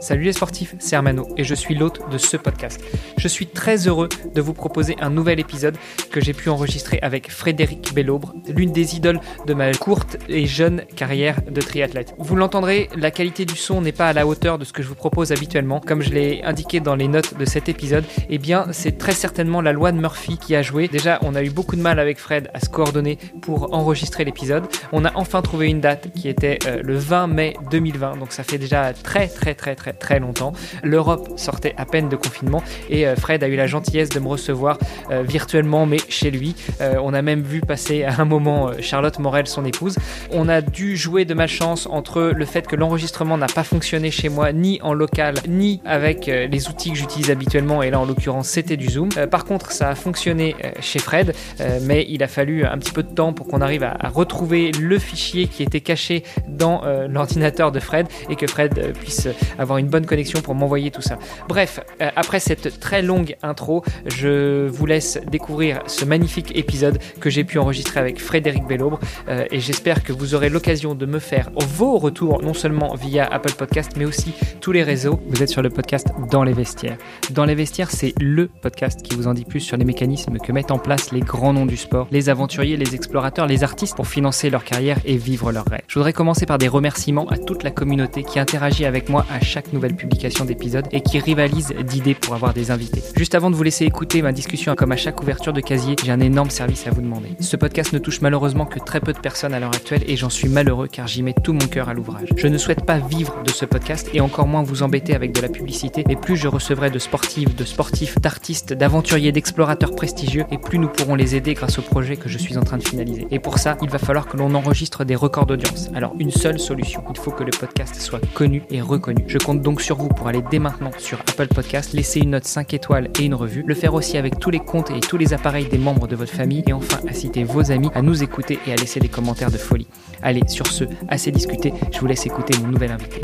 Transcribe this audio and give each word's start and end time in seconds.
Salut 0.00 0.24
les 0.24 0.32
sportifs, 0.32 0.74
c'est 0.78 0.96
Armano 0.96 1.28
et 1.36 1.44
je 1.44 1.54
suis 1.54 1.74
l'hôte 1.74 2.00
de 2.10 2.18
ce 2.18 2.36
podcast. 2.36 2.80
Je 3.16 3.28
suis 3.28 3.46
très 3.46 3.86
heureux 3.86 4.08
de 4.34 4.40
vous 4.40 4.54
proposer 4.54 4.96
un 5.00 5.10
nouvel 5.10 5.40
épisode 5.40 5.76
que 6.10 6.20
j'ai 6.20 6.32
pu 6.32 6.48
enregistrer 6.48 6.98
avec 7.02 7.30
Frédéric 7.30 7.92
Bellobre, 7.94 8.34
l'une 8.48 8.72
des 8.72 8.96
idoles 8.96 9.20
de 9.46 9.54
ma 9.54 9.72
courte 9.72 10.16
et 10.28 10.46
jeune 10.46 10.84
carrière 10.96 11.40
de 11.42 11.60
triathlète. 11.60 12.14
Vous 12.18 12.36
l'entendrez, 12.36 12.88
la 12.96 13.10
qualité 13.10 13.44
du 13.44 13.56
son 13.56 13.80
n'est 13.80 13.92
pas 13.92 14.08
à 14.08 14.12
la 14.12 14.26
hauteur 14.26 14.58
de 14.58 14.64
ce 14.64 14.72
que 14.72 14.82
je 14.82 14.88
vous 14.88 14.94
propose 14.94 15.32
habituellement. 15.32 15.80
Comme 15.80 16.02
je 16.02 16.10
l'ai 16.10 16.42
indiqué 16.42 16.80
dans 16.80 16.94
les 16.94 17.08
notes 17.08 17.36
de 17.36 17.44
cet 17.44 17.68
épisode, 17.68 18.04
eh 18.28 18.38
bien 18.38 18.66
c'est 18.72 18.98
très 18.98 19.12
certainement 19.12 19.60
la 19.60 19.72
loi 19.72 19.92
de 19.92 19.98
Murphy 19.98 20.38
qui 20.38 20.56
a 20.56 20.62
joué. 20.62 20.88
Déjà, 20.88 21.18
on 21.22 21.34
a 21.34 21.42
eu 21.42 21.50
beaucoup 21.50 21.76
de 21.76 21.82
mal 21.82 21.98
avec 21.98 22.18
Fred 22.18 22.50
à 22.54 22.60
se 22.60 22.68
coordonner 22.68 23.18
pour 23.42 23.74
enregistrer 23.74 24.24
l'épisode. 24.24 24.64
On 24.92 25.04
a 25.04 25.12
enfin 25.14 25.42
trouvé 25.42 25.68
une 25.68 25.80
date 25.80 26.12
qui 26.14 26.28
était 26.28 26.58
euh, 26.66 26.80
le 26.82 26.96
20 26.96 27.26
mai 27.28 27.54
2020, 27.70 28.16
donc 28.16 28.32
ça 28.32 28.42
fait 28.42 28.58
déjà 28.58 28.92
très 28.92 29.28
très 29.28 29.54
très 29.54 29.69
très 29.74 29.92
très 29.92 30.18
longtemps. 30.18 30.52
L'Europe 30.82 31.30
sortait 31.36 31.74
à 31.76 31.84
peine 31.84 32.08
de 32.08 32.16
confinement 32.16 32.62
et 32.88 33.06
euh, 33.06 33.16
Fred 33.16 33.42
a 33.42 33.48
eu 33.48 33.56
la 33.56 33.66
gentillesse 33.66 34.08
de 34.08 34.20
me 34.20 34.28
recevoir 34.28 34.78
euh, 35.10 35.22
virtuellement, 35.22 35.86
mais 35.86 35.98
chez 36.08 36.30
lui. 36.30 36.54
Euh, 36.80 36.96
on 37.02 37.14
a 37.14 37.22
même 37.22 37.42
vu 37.42 37.60
passer 37.60 38.04
à 38.04 38.20
un 38.20 38.24
moment 38.24 38.70
Charlotte 38.80 39.18
Morel, 39.18 39.46
son 39.46 39.64
épouse. 39.64 39.96
On 40.30 40.48
a 40.48 40.60
dû 40.60 40.96
jouer 40.96 41.24
de 41.24 41.34
malchance 41.34 41.86
entre 41.90 42.32
le 42.34 42.44
fait 42.44 42.66
que 42.66 42.76
l'enregistrement 42.76 43.38
n'a 43.38 43.46
pas 43.46 43.64
fonctionné 43.64 44.10
chez 44.10 44.28
moi, 44.28 44.52
ni 44.52 44.80
en 44.82 44.94
local, 44.94 45.34
ni 45.48 45.80
avec 45.84 46.26
les 46.26 46.68
outils 46.68 46.90
que 46.92 46.96
j'utilise 46.96 47.30
habituellement, 47.30 47.82
et 47.82 47.90
là 47.90 48.00
en 48.00 48.04
l'occurrence 48.04 48.48
c'était 48.48 48.76
du 48.76 48.88
Zoom. 48.88 49.08
par 49.30 49.44
contre, 49.44 49.72
ça 49.72 49.88
a 49.88 49.94
fonctionné 49.94 50.54
chez 50.80 50.98
Fred, 50.98 51.34
mais 51.82 52.06
il 52.08 52.22
a 52.22 52.28
fallu 52.28 52.64
un 52.64 52.78
petit 52.78 52.92
peu 52.92 53.02
de 53.02 53.12
temps 53.12 53.32
pour 53.32 53.46
qu'on 53.46 53.60
arrive 53.60 53.82
à, 53.82 53.96
à, 53.98 54.08
retrouver 54.08 54.72
le 54.72 54.98
fichier 54.98 55.46
qui 55.46 55.62
était 55.62 55.80
caché 55.80 56.22
dans 56.48 56.82
l'ordinateur 57.08 57.72
de 57.72 57.80
Fred 57.80 58.06
et 58.28 58.36
que 58.36 58.46
Fred 58.46 58.92
puisse 58.98 59.28
avoir 59.60 59.78
une 59.78 59.88
bonne 59.88 60.06
connexion 60.06 60.40
pour 60.40 60.54
m'envoyer 60.54 60.90
tout 60.90 61.02
ça. 61.02 61.18
Bref, 61.48 61.80
euh, 62.00 62.08
après 62.16 62.40
cette 62.40 62.80
très 62.80 63.02
longue 63.02 63.36
intro, 63.42 63.84
je 64.06 64.66
vous 64.66 64.86
laisse 64.86 65.20
découvrir 65.30 65.82
ce 65.86 66.04
magnifique 66.04 66.56
épisode 66.56 66.98
que 67.20 67.30
j'ai 67.30 67.44
pu 67.44 67.58
enregistrer 67.58 68.00
avec 68.00 68.20
Frédéric 68.20 68.66
Bellobre 68.66 68.98
euh, 69.28 69.44
et 69.50 69.60
j'espère 69.60 70.02
que 70.02 70.12
vous 70.12 70.34
aurez 70.34 70.48
l'occasion 70.48 70.94
de 70.94 71.06
me 71.06 71.18
faire 71.18 71.50
vos 71.56 71.98
retours 71.98 72.42
non 72.42 72.54
seulement 72.54 72.94
via 72.94 73.26
Apple 73.26 73.52
Podcast 73.52 73.92
mais 73.96 74.06
aussi 74.06 74.32
tous 74.60 74.72
les 74.72 74.82
réseaux. 74.82 75.20
Vous 75.28 75.42
êtes 75.42 75.50
sur 75.50 75.62
le 75.62 75.68
podcast 75.68 76.08
Dans 76.30 76.42
les 76.42 76.54
vestiaires. 76.54 76.96
Dans 77.30 77.44
les 77.44 77.54
vestiaires, 77.54 77.90
c'est 77.90 78.14
le 78.18 78.48
podcast 78.48 79.02
qui 79.02 79.14
vous 79.14 79.26
en 79.26 79.34
dit 79.34 79.44
plus 79.44 79.60
sur 79.60 79.76
les 79.76 79.84
mécanismes 79.84 80.38
que 80.38 80.52
mettent 80.52 80.70
en 80.70 80.78
place 80.78 81.12
les 81.12 81.20
grands 81.20 81.52
noms 81.52 81.66
du 81.66 81.76
sport, 81.76 82.08
les 82.10 82.30
aventuriers, 82.30 82.78
les 82.78 82.94
explorateurs, 82.94 83.46
les 83.46 83.62
artistes 83.62 83.94
pour 83.94 84.06
financer 84.06 84.48
leur 84.48 84.64
carrière 84.64 84.98
et 85.04 85.16
vivre 85.16 85.52
leurs 85.52 85.66
rêves. 85.66 85.82
Je 85.86 85.98
voudrais 85.98 86.14
commencer 86.14 86.46
par 86.46 86.56
des 86.56 86.68
remerciements 86.68 87.28
à 87.28 87.36
toute 87.36 87.62
la 87.62 87.70
communauté 87.70 88.22
qui 88.22 88.38
interagit 88.38 88.86
avec 88.86 89.08
moi 89.08 89.26
à 89.30 89.40
chaque 89.40 89.49
nouvelle 89.72 89.94
publication 89.94 90.44
d'épisodes 90.44 90.86
et 90.92 91.00
qui 91.00 91.18
rivalise 91.18 91.74
d'idées 91.84 92.14
pour 92.14 92.34
avoir 92.34 92.54
des 92.54 92.70
invités. 92.70 93.02
Juste 93.16 93.34
avant 93.34 93.50
de 93.50 93.56
vous 93.56 93.62
laisser 93.62 93.84
écouter 93.84 94.22
ma 94.22 94.32
discussion, 94.32 94.74
comme 94.74 94.92
à 94.92 94.96
chaque 94.96 95.20
ouverture 95.22 95.52
de 95.52 95.60
casier, 95.60 95.96
j'ai 96.04 96.12
un 96.12 96.20
énorme 96.20 96.50
service 96.50 96.86
à 96.86 96.90
vous 96.90 97.00
demander. 97.00 97.28
Ce 97.40 97.56
podcast 97.56 97.92
ne 97.92 97.98
touche 97.98 98.20
malheureusement 98.20 98.66
que 98.66 98.78
très 98.78 99.00
peu 99.00 99.12
de 99.12 99.18
personnes 99.18 99.54
à 99.54 99.60
l'heure 99.60 99.74
actuelle 99.74 100.02
et 100.06 100.16
j'en 100.16 100.30
suis 100.30 100.48
malheureux 100.48 100.88
car 100.88 101.06
j'y 101.06 101.22
mets 101.22 101.34
tout 101.34 101.52
mon 101.52 101.66
cœur 101.66 101.88
à 101.88 101.94
l'ouvrage. 101.94 102.28
Je 102.36 102.46
ne 102.48 102.58
souhaite 102.58 102.84
pas 102.84 102.98
vivre 102.98 103.42
de 103.44 103.50
ce 103.50 103.64
podcast 103.64 104.08
et 104.12 104.20
encore 104.20 104.46
moins 104.46 104.62
vous 104.62 104.82
embêter 104.82 105.14
avec 105.14 105.32
de 105.32 105.40
la 105.40 105.48
publicité, 105.48 106.04
mais 106.06 106.16
plus 106.16 106.36
je 106.36 106.48
recevrai 106.48 106.90
de 106.90 106.98
sportifs, 106.98 107.54
de 107.54 107.64
sportifs, 107.64 108.20
d'artistes, 108.20 108.72
d'aventuriers, 108.72 109.32
d'explorateurs 109.32 109.94
prestigieux 109.94 110.44
et 110.50 110.58
plus 110.58 110.78
nous 110.78 110.88
pourrons 110.88 111.14
les 111.14 111.34
aider 111.34 111.54
grâce 111.54 111.78
au 111.78 111.82
projet 111.82 112.16
que 112.16 112.28
je 112.28 112.38
suis 112.38 112.56
en 112.56 112.62
train 112.62 112.78
de 112.78 112.86
finaliser. 112.86 113.26
Et 113.30 113.38
pour 113.38 113.58
ça, 113.58 113.76
il 113.82 113.90
va 113.90 113.98
falloir 113.98 114.26
que 114.26 114.36
l'on 114.36 114.54
enregistre 114.54 115.04
des 115.04 115.16
records 115.16 115.46
d'audience. 115.46 115.90
Alors 115.94 116.14
une 116.18 116.30
seule 116.30 116.58
solution, 116.58 117.02
il 117.10 117.18
faut 117.18 117.30
que 117.30 117.44
le 117.44 117.50
podcast 117.50 118.00
soit 118.00 118.20
connu 118.34 118.62
et 118.70 118.80
reconnu. 118.80 119.24
Compte 119.44 119.62
donc 119.62 119.80
sur 119.80 119.96
vous 119.96 120.08
pour 120.08 120.28
aller 120.28 120.42
dès 120.50 120.58
maintenant 120.58 120.90
sur 120.98 121.18
Apple 121.20 121.48
Podcast, 121.48 121.92
laisser 121.92 122.20
une 122.20 122.30
note 122.30 122.44
5 122.44 122.74
étoiles 122.74 123.08
et 123.18 123.24
une 123.24 123.34
revue, 123.34 123.64
le 123.66 123.74
faire 123.74 123.94
aussi 123.94 124.18
avec 124.18 124.38
tous 124.38 124.50
les 124.50 124.60
comptes 124.60 124.90
et 124.90 125.00
tous 125.00 125.16
les 125.16 125.32
appareils 125.32 125.66
des 125.66 125.78
membres 125.78 126.06
de 126.06 126.16
votre 126.16 126.32
famille 126.32 126.62
et 126.66 126.72
enfin 126.72 126.98
inciter 127.08 127.44
vos 127.44 127.70
amis 127.70 127.90
à 127.94 128.02
nous 128.02 128.22
écouter 128.22 128.58
et 128.66 128.72
à 128.72 128.76
laisser 128.76 129.00
des 129.00 129.08
commentaires 129.08 129.50
de 129.50 129.58
folie. 129.58 129.86
Allez, 130.22 130.42
sur 130.48 130.66
ce, 130.66 130.84
assez 131.08 131.30
discuté, 131.30 131.72
je 131.92 132.00
vous 132.00 132.06
laisse 132.06 132.26
écouter 132.26 132.54
mon 132.60 132.68
nouvel 132.68 132.92
invité. 132.92 133.20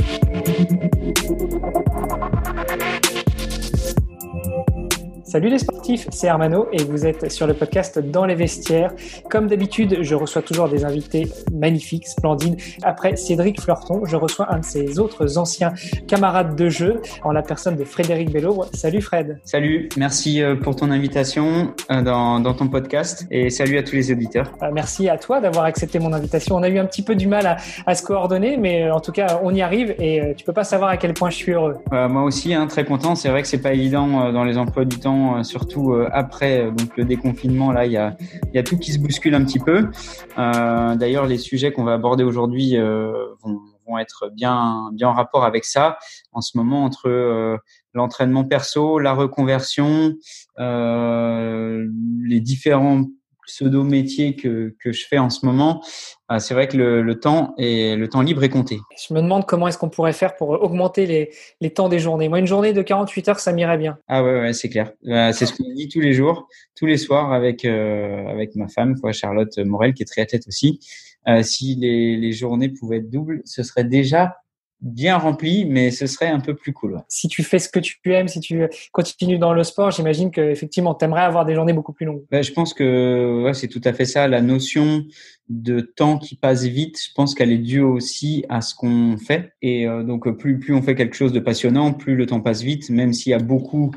Salut 5.37 5.51
les 5.51 5.59
sportifs, 5.59 6.09
c'est 6.13 6.29
Armano 6.29 6.67
et 6.73 6.83
vous 6.83 7.05
êtes 7.05 7.31
sur 7.31 7.47
le 7.47 7.53
podcast 7.53 7.99
Dans 7.99 8.25
les 8.25 8.35
vestiaires. 8.35 8.95
Comme 9.29 9.49
d'habitude, 9.49 9.99
je 10.01 10.15
reçois 10.15 10.41
toujours 10.41 10.67
des 10.67 10.87
invités 10.87 11.31
magnifiques, 11.53 12.09
splendides. 12.09 12.57
Après 12.83 13.17
Cédric 13.17 13.61
Fleurton, 13.61 14.07
je 14.07 14.17
reçois 14.17 14.51
un 14.51 14.61
de 14.61 14.65
ses 14.65 14.99
autres 14.99 15.37
anciens 15.37 15.75
camarades 16.09 16.57
de 16.57 16.71
jeu 16.71 17.03
en 17.23 17.33
la 17.33 17.43
personne 17.43 17.77
de 17.77 17.85
Frédéric 17.85 18.33
Bello. 18.33 18.65
Salut 18.73 19.03
Fred. 19.03 19.39
Salut, 19.45 19.91
merci 19.99 20.41
euh, 20.41 20.57
pour 20.57 20.75
ton 20.75 20.91
invitation 20.91 21.75
euh, 21.91 22.01
dans, 22.01 22.41
dans 22.41 22.55
ton 22.55 22.69
podcast 22.69 23.27
et 23.31 23.51
salut 23.51 23.77
à 23.77 23.83
tous 23.83 23.97
les 23.97 24.11
auditeurs. 24.11 24.51
Euh, 24.63 24.71
merci 24.73 25.11
à 25.11 25.19
toi 25.19 25.43
d'avoir 25.43 25.67
accepté 25.67 25.99
mon 25.99 26.15
invitation. 26.15 26.57
On 26.57 26.63
a 26.63 26.71
eu 26.71 26.79
un 26.79 26.87
petit 26.87 27.03
peu 27.03 27.15
du 27.15 27.27
mal 27.27 27.47
à, 27.47 27.59
à, 27.85 27.95
se 27.95 28.03
coordonner, 28.03 28.57
mais 28.57 28.91
en 28.91 29.01
tout 29.01 29.13
cas, 29.13 29.39
on 29.43 29.55
y 29.55 29.61
arrive 29.61 29.95
et 29.99 30.33
tu 30.35 30.47
peux 30.47 30.55
pas 30.55 30.65
savoir 30.65 30.89
à 30.89 30.97
quel 30.97 31.13
point 31.13 31.29
je 31.29 31.37
suis 31.37 31.53
heureux. 31.53 31.77
moi 31.91 32.23
aussi, 32.23 32.55
hein, 32.55 32.67
très 32.69 32.87
content. 32.87 33.15
C'est 33.15 33.29
vrai 33.29 33.43
que 33.43 33.49
c'est 33.49 33.61
pas 33.61 33.75
évident 33.75 34.33
dans 34.33 34.45
les 34.45 34.57
emplois 34.57 34.87
du 34.87 34.99
temps 34.99 35.26
euh, 35.35 35.43
surtout 35.43 35.93
euh, 35.93 36.09
après 36.13 36.63
euh, 36.63 36.71
donc 36.71 36.97
le 36.97 37.05
déconfinement. 37.05 37.73
Là, 37.73 37.87
il 37.87 37.93
y 37.93 37.97
a, 37.97 38.17
y 38.55 38.59
a 38.59 38.63
tout 38.63 38.79
qui 38.79 38.93
se 38.93 38.99
bouscule 38.99 39.35
un 39.35 39.45
petit 39.45 39.59
peu. 39.59 39.89
D'ailleurs, 40.37 41.27
les 41.27 41.39
sujets 41.39 41.73
qu'on 41.73 41.85
va 41.85 41.95
aborder 41.95 42.25
aujourd'hui 42.25 42.77
vont, 42.77 43.61
vont 43.87 43.99
être 43.99 44.31
bien 44.35 44.91
bien 44.93 45.09
en 45.09 45.13
rapport 45.13 45.45
avec 45.45 45.65
ça 45.65 45.99
en 46.33 46.41
ce 46.41 46.57
moment 46.57 46.85
entre 46.85 47.59
l'entraînement 47.95 48.45
perso, 48.45 48.99
la 48.99 49.13
reconversion, 49.13 50.15
les 50.59 52.41
différents 52.41 53.05
pseudo-métier 53.47 54.37
que, 54.37 54.75
que 54.83 54.93
je 54.93 55.07
fais 55.07 55.19
en 55.19 55.31
ce 55.31 55.47
moment, 55.47 55.83
euh, 56.31 56.39
c'est 56.39 56.55
vrai 56.55 56.69
que 56.69 56.77
le, 56.77 57.03
le, 57.03 57.21
temps 57.21 57.55
et 57.57 57.97
le 57.97 58.09
temps 58.09 58.21
libre 58.21 58.43
est 58.45 58.49
compté. 58.49 58.79
Je 59.09 59.15
me 59.15 59.23
demande 59.23 59.47
comment 59.47 59.69
est-ce 59.69 59.79
qu'on 59.79 59.89
pourrait 59.89 60.13
faire 60.13 60.37
pour 60.37 60.51
augmenter 60.51 61.07
les, 61.07 61.31
les, 61.61 61.71
temps 61.71 61.89
des 61.89 61.99
journées. 61.99 62.29
Moi, 62.29 62.41
une 62.41 62.47
journée 62.47 62.73
de 62.73 62.83
48 62.83 63.29
heures, 63.29 63.41
ça 63.41 63.53
m'irait 63.53 63.79
bien. 63.79 63.99
Ah 64.09 64.23
ouais, 64.23 64.41
ouais 64.41 64.53
c'est 64.53 64.69
clair. 64.69 64.93
Euh, 65.07 65.33
c'est 65.33 65.47
ce 65.47 65.55
qu'on 65.55 65.73
dit 65.73 65.89
tous 65.89 66.01
les 66.01 66.13
jours, 66.13 66.49
tous 66.75 66.87
les 66.87 66.99
soirs 66.99 67.33
avec 67.33 67.65
euh, 67.65 68.27
avec 68.27 68.57
ma 68.57 68.69
femme, 68.69 68.99
quoi, 69.01 69.13
Charlotte 69.13 69.57
Morel, 69.59 69.95
qui 69.95 70.03
est 70.03 70.07
triathlète 70.07 70.47
aussi. 70.49 70.81
Euh, 71.29 71.43
si 71.43 71.77
les, 71.77 72.17
les 72.17 72.33
journées 72.33 72.69
pouvaient 72.69 72.99
être 72.99 73.11
doubles, 73.11 73.43
ce 73.45 73.63
serait 73.63 73.85
déjà 73.85 74.37
bien 74.81 75.17
rempli, 75.17 75.65
mais 75.65 75.91
ce 75.91 76.07
serait 76.07 76.29
un 76.29 76.41
peu 76.41 76.55
plus 76.55 76.73
cool. 76.73 77.01
Si 77.09 77.29
tu 77.29 77.43
fais 77.43 77.59
ce 77.59 77.69
que 77.69 77.81
tu 77.81 77.99
aimes, 78.13 78.29
si 78.29 78.41
tu 78.41 78.69
continues 78.93 79.39
dans 79.39 79.53
le 79.53 79.65
sport, 79.65 79.91
j'imagine 79.91 80.31
que 80.31 80.41
effectivement, 80.41 80.95
tu 80.95 81.05
aimerais 81.05 81.23
avoir 81.23 81.45
des 81.45 81.55
journées 81.55 81.73
beaucoup 81.73 81.93
plus 81.93 82.07
longues. 82.07 82.25
Ben, 82.31 82.43
je 82.43 82.53
pense 82.53 82.75
que 82.75 83.43
ouais, 83.45 83.55
c'est 83.55 83.69
tout 83.69 83.81
à 83.85 83.93
fait 83.93 84.05
ça. 84.05 84.29
La 84.29 84.43
notion 84.43 85.05
de 85.49 85.81
temps 85.81 86.19
qui 86.19 86.37
passe 86.37 86.65
vite, 86.65 86.99
je 87.01 87.11
pense 87.15 87.35
qu'elle 87.35 87.53
est 87.53 87.59
due 87.59 87.81
aussi 87.81 88.45
à 88.49 88.61
ce 88.61 88.75
qu'on 88.75 89.17
fait. 89.17 89.53
Et 89.63 89.87
euh, 89.87 90.03
donc, 90.03 90.29
plus, 90.37 90.59
plus 90.59 90.75
on 90.75 90.83
fait 90.83 90.95
quelque 90.95 91.17
chose 91.17 91.33
de 91.33 91.41
passionnant, 91.41 91.93
plus 91.93 92.17
le 92.17 92.27
temps 92.27 92.41
passe 92.41 92.63
vite, 92.63 92.91
même 92.91 93.13
s'il 93.13 93.31
y 93.31 93.35
a 93.35 93.39
beaucoup 93.39 93.93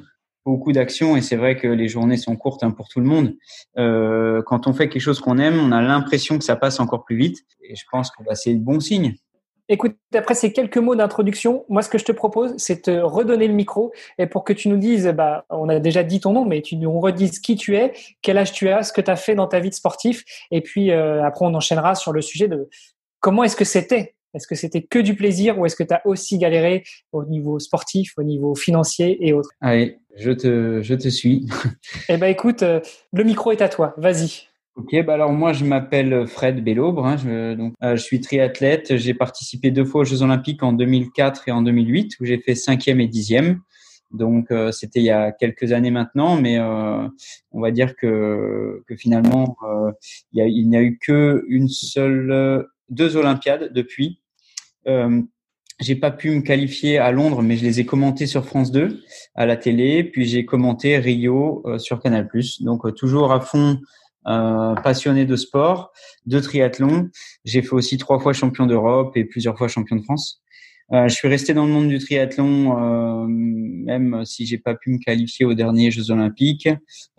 beaucoup 0.46 0.72
d'actions 0.72 1.16
et 1.16 1.22
c'est 1.22 1.36
vrai 1.36 1.58
que 1.58 1.68
les 1.68 1.88
journées 1.88 2.18
sont 2.18 2.36
courtes 2.36 2.64
hein, 2.64 2.72
pour 2.72 2.88
tout 2.88 3.00
le 3.00 3.06
monde. 3.06 3.36
Euh, 3.78 4.42
quand 4.46 4.68
on 4.68 4.74
fait 4.74 4.90
quelque 4.90 5.02
chose 5.02 5.20
qu'on 5.20 5.38
aime, 5.38 5.60
on 5.60 5.72
a 5.72 5.82
l'impression 5.82 6.38
que 6.38 6.44
ça 6.44 6.56
passe 6.56 6.80
encore 6.80 7.04
plus 7.04 7.18
vite 7.18 7.38
et 7.62 7.76
je 7.76 7.84
pense 7.92 8.10
que 8.10 8.24
bah, 8.24 8.36
c'est 8.36 8.56
bon 8.56 8.80
signe. 8.80 9.16
Écoute, 9.72 9.96
après 10.16 10.34
ces 10.34 10.52
quelques 10.52 10.78
mots 10.78 10.96
d'introduction, 10.96 11.64
moi, 11.70 11.84
ce 11.84 11.90
que 11.90 12.00
je 12.00 12.06
te 12.06 12.12
propose, 12.12 12.56
c'est 12.58 12.82
te 12.82 12.92
redonner 12.92 13.48
le 13.48 13.54
micro 13.54 13.94
et 14.18 14.26
pour 14.26 14.44
que 14.44 14.52
tu 14.52 14.68
nous 14.68 14.78
dises, 14.78 15.08
bah, 15.16 15.46
on 15.52 15.70
a 15.70 15.80
déjà 15.80 16.02
dit 16.02 16.20
ton 16.20 16.34
nom, 16.34 16.44
mais 16.44 16.64
tu 16.64 16.76
nous 16.76 17.00
redises 17.00 17.40
qui 17.40 17.56
tu 17.56 17.78
es, 17.78 17.94
quel 18.24 18.40
âge 18.40 18.52
tu 18.52 18.68
as, 18.70 18.82
ce 18.82 18.92
que 18.92 19.02
tu 19.02 19.12
as 19.12 19.16
fait 19.16 19.36
dans 19.36 19.46
ta 19.46 19.60
vie 19.60 19.70
de 19.70 19.76
sportif. 19.76 20.24
Et 20.50 20.62
puis, 20.62 20.92
euh, 20.92 21.24
après, 21.24 21.46
on 21.46 21.54
enchaînera 21.54 21.94
sur 21.94 22.12
le 22.14 22.22
sujet 22.22 22.48
de 22.48 22.68
comment 23.20 23.44
est-ce 23.44 23.56
que 23.56 23.64
c'était? 23.64 24.16
Est-ce 24.34 24.48
que 24.48 24.56
c'était 24.56 24.82
que 24.82 25.00
du 25.00 25.16
plaisir 25.16 25.60
ou 25.60 25.66
est-ce 25.68 25.76
que 25.76 25.84
tu 25.84 25.94
as 25.94 26.02
aussi 26.06 26.40
galéré 26.40 26.84
au 27.12 27.26
niveau 27.26 27.60
sportif, 27.60 28.14
au 28.18 28.24
niveau 28.24 28.56
financier 28.56 29.18
et 29.28 29.34
autres? 29.34 29.52
Allez, 29.62 30.00
je 30.16 30.32
te, 30.32 30.82
je 30.82 30.96
te 30.96 31.10
suis. 31.10 31.48
eh 32.10 32.18
ben, 32.18 32.28
écoute, 32.28 32.64
euh, 32.64 32.80
le 33.14 33.24
micro 33.24 33.52
est 33.52 33.62
à 33.62 33.70
toi. 33.70 33.94
Vas-y. 33.98 34.49
Ok, 34.80 34.96
bah 35.06 35.16
alors 35.16 35.34
moi 35.34 35.52
je 35.52 35.66
m'appelle 35.66 36.26
Fred 36.26 36.64
Bellobre, 36.64 37.06
hein, 37.06 37.18
je, 37.18 37.54
donc 37.54 37.74
euh, 37.84 37.98
je 37.98 38.02
suis 38.02 38.22
triathlète. 38.22 38.96
J'ai 38.96 39.14
participé 39.14 39.72
deux 39.72 39.84
fois 39.84 40.02
aux 40.02 40.06
Jeux 40.06 40.22
Olympiques 40.22 40.64
en 40.64 40.72
2004 40.72 41.50
et 41.50 41.52
en 41.52 41.62
2008 41.62 42.16
où 42.22 42.26
j'ai 42.26 42.38
fait 42.38 42.56
cinquième 42.56 43.02
et 43.02 43.10
dixième. 43.10 43.60
Donc 44.12 44.52
euh, 44.52 44.72
c'était 44.72 45.02
il 45.02 45.06
y 45.06 45.10
a 45.10 45.34
quelques 45.34 45.74
années 45.74 45.92
maintenant, 45.92 46.38
mais 46.38 46.60
euh, 46.60 47.06
on 47.52 47.60
va 47.60 47.72
dire 47.72 47.94
que, 47.98 48.82
que 48.88 48.96
finalement 48.96 49.58
il, 50.32 50.46
y 50.46 50.66
n'y 50.66 50.78
a 50.78 50.82
eu 50.82 50.98
que 50.98 51.44
une 51.50 51.68
seule, 51.68 52.66
deux 52.88 53.18
Olympiades 53.18 53.74
depuis. 53.74 54.22
Euh, 54.88 55.22
j'ai 55.82 55.96
pas 55.98 56.12
pu 56.12 56.30
me 56.30 56.40
qualifier 56.40 57.00
à 57.00 57.12
Londres, 57.12 57.42
mais 57.42 57.58
je 57.58 57.66
les 57.66 57.82
ai 57.82 57.86
commentés 57.86 58.28
sur 58.28 58.46
France 58.46 58.72
2 58.72 59.02
à 59.36 59.46
la 59.46 59.58
télé, 59.58 60.06
puis 60.06 60.24
j'ai 60.24 60.46
commenté 60.46 60.98
Rio 61.00 61.66
sur 61.80 62.00
Canal+. 62.00 62.30
Donc 62.62 62.96
toujours 62.96 63.34
à 63.34 63.42
fond 63.42 63.78
euh, 64.28 64.76
passionné 64.76 65.26
de 65.26 65.36
sport, 65.36 65.92
de 66.26 66.40
triathlon. 66.40 67.10
J'ai 67.46 67.62
fait 67.62 67.74
aussi 67.74 67.98
trois 67.98 68.20
fois 68.20 68.34
champion 68.34 68.66
d'Europe 68.66 69.16
et 69.16 69.26
plusieurs 69.26 69.58
fois 69.58 69.68
champion 69.68 69.96
de 69.96 70.04
France. 70.04 70.42
Euh, 70.92 71.08
je 71.08 71.14
suis 71.14 71.28
resté 71.28 71.54
dans 71.54 71.66
le 71.66 71.72
monde 71.72 71.88
du 71.88 72.00
triathlon, 72.00 72.78
euh, 72.78 73.26
même 73.28 74.26
si 74.26 74.48
j'ai 74.48 74.58
pas 74.58 74.74
pu 74.74 74.90
me 74.90 74.98
qualifier 74.98 75.46
aux 75.46 75.54
derniers 75.54 75.92
Jeux 75.92 76.10
Olympiques. 76.10 76.68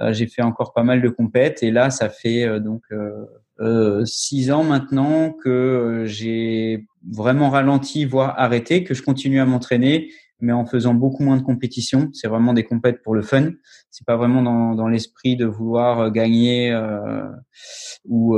Euh, 0.00 0.12
j'ai 0.12 0.26
fait 0.26 0.43
encore 0.43 0.73
pas 0.73 0.82
mal 0.82 1.00
de 1.00 1.08
compètes 1.08 1.62
et 1.62 1.70
là, 1.70 1.91
ça 1.91 2.08
fait 2.08 2.44
euh, 2.44 2.58
donc 2.58 2.82
euh, 3.61 4.05
six 4.05 4.50
ans 4.50 4.64
maintenant 4.64 5.32
que 5.32 6.05
j'ai 6.06 6.87
vraiment 7.08 7.50
ralenti, 7.50 8.05
voire 8.05 8.35
arrêté, 8.38 8.82
que 8.85 8.94
je 8.94 9.02
continue 9.02 9.41
à 9.41 9.47
m'entraîner, 9.47 10.11
mais 10.40 10.52
en 10.52 10.66
faisant 10.66 10.94
beaucoup 10.94 11.22
moins 11.22 11.37
de 11.37 11.42
compétitions. 11.42 12.10
C'est 12.12 12.28
vraiment 12.28 12.52
des 12.52 12.64
compètes 12.64 13.02
pour 13.02 13.14
le 13.14 13.22
fun. 13.22 13.50
C'est 13.90 14.06
pas 14.06 14.16
vraiment 14.16 14.42
dans, 14.42 14.75
dans 14.75 14.88
l'esprit 14.88 15.37
de 15.37 15.46
vouloir 15.46 16.10
gagner 16.10 16.75
ou 18.04 18.37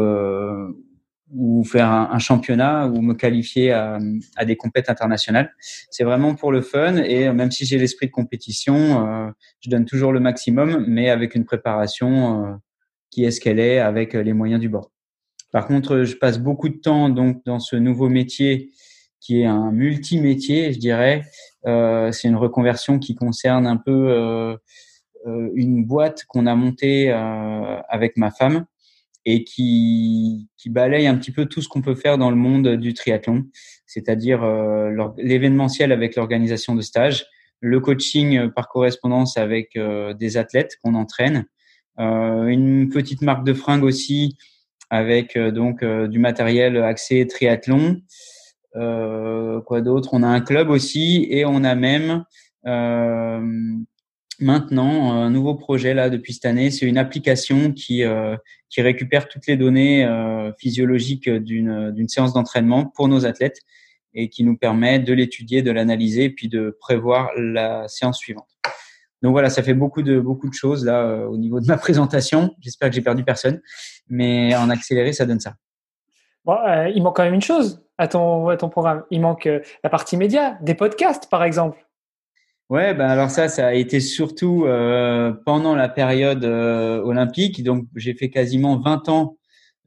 ou 1.34 1.64
faire 1.64 1.90
un, 1.90 2.18
championnat 2.18 2.86
ou 2.88 3.00
me 3.00 3.14
qualifier 3.14 3.72
à, 3.72 3.98
à 4.36 4.44
des 4.44 4.56
compétitions 4.56 4.92
internationales. 4.92 5.52
C'est 5.90 6.04
vraiment 6.04 6.34
pour 6.34 6.52
le 6.52 6.60
fun 6.60 6.96
et 6.96 7.30
même 7.32 7.50
si 7.50 7.64
j'ai 7.64 7.78
l'esprit 7.78 8.06
de 8.06 8.12
compétition, 8.12 9.06
euh, 9.06 9.30
je 9.60 9.70
donne 9.70 9.84
toujours 9.84 10.12
le 10.12 10.20
maximum, 10.20 10.84
mais 10.86 11.08
avec 11.08 11.34
une 11.34 11.44
préparation 11.44 12.44
euh, 12.44 12.54
qui 13.10 13.24
est 13.24 13.30
ce 13.30 13.40
qu'elle 13.40 13.58
est 13.58 13.78
avec 13.78 14.12
les 14.12 14.32
moyens 14.32 14.60
du 14.60 14.68
bord. 14.68 14.90
Par 15.52 15.66
contre, 15.66 16.04
je 16.04 16.16
passe 16.16 16.38
beaucoup 16.38 16.68
de 16.68 16.76
temps 16.76 17.08
donc 17.08 17.44
dans 17.44 17.58
ce 17.58 17.76
nouveau 17.76 18.08
métier 18.08 18.70
qui 19.22 19.42
est 19.42 19.46
un 19.46 19.70
multi-métier, 19.70 20.72
je 20.72 20.78
dirais. 20.78 21.22
Euh, 21.66 22.10
c'est 22.12 22.28
une 22.28 22.36
reconversion 22.36 22.98
qui 22.98 23.14
concerne 23.14 23.66
un 23.66 23.76
peu 23.76 24.10
euh, 24.10 24.56
euh 25.26 25.50
une 25.54 25.84
boîte 25.84 26.24
qu'on 26.26 26.46
a 26.46 26.54
montée 26.54 27.10
avec 27.10 28.16
ma 28.16 28.30
femme 28.30 28.66
et 29.24 29.44
qui, 29.44 30.48
qui 30.56 30.70
balaye 30.70 31.06
un 31.06 31.16
petit 31.16 31.30
peu 31.30 31.46
tout 31.46 31.62
ce 31.62 31.68
qu'on 31.68 31.82
peut 31.82 31.94
faire 31.94 32.18
dans 32.18 32.30
le 32.30 32.36
monde 32.36 32.76
du 32.76 32.94
triathlon, 32.94 33.44
c'est-à-dire 33.86 34.42
euh, 34.42 34.90
l'événementiel 35.18 35.92
avec 35.92 36.16
l'organisation 36.16 36.74
de 36.74 36.82
stages, 36.82 37.26
le 37.60 37.78
coaching 37.80 38.50
par 38.50 38.68
correspondance 38.68 39.36
avec 39.36 39.76
euh, 39.76 40.14
des 40.14 40.36
athlètes 40.36 40.76
qu'on 40.82 40.94
entraîne, 40.94 41.44
euh, 42.00 42.46
une 42.46 42.88
petite 42.88 43.22
marque 43.22 43.44
de 43.44 43.54
fringues 43.54 43.84
aussi 43.84 44.36
avec 44.90 45.38
donc 45.38 45.82
du 45.82 46.18
matériel 46.18 46.76
axé 46.76 47.26
triathlon. 47.26 48.02
Quoi 48.74 49.80
d'autre? 49.80 50.10
On 50.12 50.22
a 50.22 50.28
un 50.28 50.40
club 50.40 50.70
aussi 50.70 51.26
et 51.30 51.44
on 51.44 51.64
a 51.64 51.74
même 51.74 52.24
maintenant 54.42 55.12
un 55.12 55.30
nouveau 55.30 55.54
projet 55.54 55.94
là 55.94 56.10
depuis 56.10 56.34
cette 56.34 56.44
année. 56.44 56.70
C'est 56.70 56.86
une 56.86 56.98
application 56.98 57.72
qui 57.72 58.02
euh, 58.02 58.36
qui 58.68 58.82
récupère 58.82 59.28
toutes 59.28 59.46
les 59.46 59.56
données 59.56 60.04
euh, 60.04 60.52
physiologiques 60.58 61.28
d'une 61.28 61.90
d'une 61.92 62.08
séance 62.08 62.32
d'entraînement 62.32 62.86
pour 62.86 63.08
nos 63.08 63.24
athlètes 63.24 63.60
et 64.14 64.28
qui 64.28 64.44
nous 64.44 64.58
permet 64.58 64.98
de 64.98 65.14
l'étudier, 65.14 65.62
de 65.62 65.70
l'analyser, 65.70 66.28
puis 66.28 66.48
de 66.48 66.76
prévoir 66.80 67.30
la 67.36 67.88
séance 67.88 68.18
suivante. 68.18 68.48
Donc 69.22 69.32
voilà, 69.32 69.48
ça 69.48 69.62
fait 69.62 69.74
beaucoup 69.74 70.02
de 70.02 70.20
beaucoup 70.20 70.48
de 70.48 70.54
choses 70.54 70.84
là 70.84 71.02
euh, 71.02 71.26
au 71.26 71.38
niveau 71.38 71.60
de 71.60 71.66
ma 71.66 71.76
présentation. 71.78 72.54
J'espère 72.60 72.90
que 72.90 72.94
j'ai 72.94 73.02
perdu 73.02 73.24
personne, 73.24 73.60
mais 74.08 74.54
en 74.54 74.68
accéléré, 74.68 75.12
ça 75.12 75.24
donne 75.24 75.40
ça. 75.40 75.54
Bon, 76.44 76.56
il 76.94 77.02
manque 77.02 77.16
quand 77.16 77.24
même 77.24 77.34
une 77.34 77.42
chose 77.42 77.84
à 77.98 78.08
ton 78.08 78.48
à 78.48 78.56
ton 78.56 78.68
programme. 78.68 79.04
Il 79.10 79.20
manque 79.20 79.48
la 79.84 79.90
partie 79.90 80.16
média, 80.16 80.58
des 80.60 80.74
podcasts 80.74 81.30
par 81.30 81.44
exemple. 81.44 81.78
Ouais, 82.72 82.94
ben 82.94 83.06
alors 83.06 83.28
ça, 83.28 83.48
ça 83.48 83.66
a 83.66 83.74
été 83.74 84.00
surtout 84.00 84.64
euh, 84.64 85.30
pendant 85.44 85.76
la 85.76 85.90
période 85.90 86.42
euh, 86.42 87.02
olympique. 87.02 87.62
Donc, 87.62 87.86
j'ai 87.96 88.14
fait 88.14 88.30
quasiment 88.30 88.78
20 88.78 89.10
ans, 89.10 89.36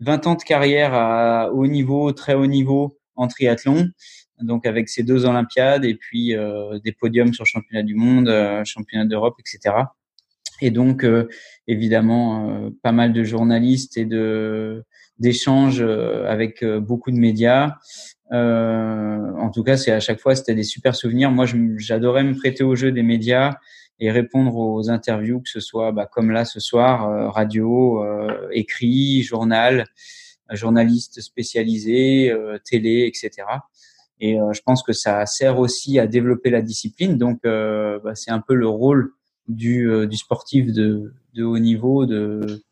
20 0.01 0.27
ans 0.27 0.35
de 0.35 0.43
carrière 0.43 0.93
à 0.93 1.51
haut 1.51 1.65
niveau, 1.65 2.11
très 2.11 2.35
haut 2.35 2.45
niveau 2.45 2.99
en 3.15 3.27
triathlon. 3.27 3.87
Donc, 4.39 4.67
avec 4.67 4.87
ces 4.87 5.01
deux 5.01 5.25
Olympiades 5.25 5.83
et 5.83 5.95
puis 5.95 6.35
euh, 6.35 6.77
des 6.83 6.91
podiums 6.91 7.33
sur 7.33 7.47
championnat 7.47 7.81
du 7.81 7.95
monde, 7.95 8.31
championnat 8.65 9.05
d'Europe, 9.05 9.33
etc. 9.39 9.77
Et 10.61 10.69
donc, 10.69 11.03
évidemment, 11.67 12.69
pas 12.83 12.91
mal 12.91 13.13
de 13.13 13.23
journalistes 13.23 13.97
et 13.97 14.05
de 14.05 14.85
d'échanges 15.19 15.81
avec 15.81 16.63
beaucoup 16.63 17.11
de 17.11 17.17
médias. 17.17 17.75
Euh, 18.31 19.31
en 19.37 19.49
tout 19.51 19.63
cas, 19.63 19.77
c'est 19.77 19.91
à 19.91 19.99
chaque 19.99 20.19
fois, 20.19 20.35
c'était 20.35 20.55
des 20.55 20.63
super 20.63 20.95
souvenirs. 20.95 21.31
Moi, 21.31 21.45
j'adorais 21.77 22.23
me 22.23 22.35
prêter 22.35 22.63
au 22.63 22.75
jeu 22.75 22.91
des 22.91 23.03
médias 23.03 23.55
et 23.99 24.11
répondre 24.11 24.55
aux 24.57 24.89
interviews, 24.89 25.41
que 25.41 25.49
ce 25.49 25.59
soit 25.59 25.91
bah, 25.91 26.07
comme 26.11 26.31
là 26.31 26.43
ce 26.43 26.59
soir, 26.59 27.09
euh, 27.09 27.29
radio, 27.29 28.03
euh, 28.03 28.49
écrit, 28.51 29.21
journal, 29.21 29.85
journaliste 30.51 31.21
spécialisé, 31.21 32.31
euh, 32.31 32.57
télé, 32.63 33.05
etc. 33.07 33.47
Et 34.21 34.37
je 34.53 34.61
pense 34.65 34.81
que 34.81 34.93
ça 34.93 35.25
sert 35.25 35.59
aussi 35.59 35.99
à 35.99 36.07
développer 36.07 36.49
la 36.49 36.61
discipline. 36.61 37.17
Donc, 37.17 37.41
bah, 37.43 38.15
c'est 38.15 38.31
un 38.31 38.39
peu 38.39 38.55
le 38.55 38.67
rôle 38.67 39.11
du, 39.49 40.07
du 40.07 40.15
sportif 40.15 40.71
de, 40.71 41.13
de 41.33 41.43
haut 41.43 41.59
niveau 41.59 42.05
de 42.05 42.63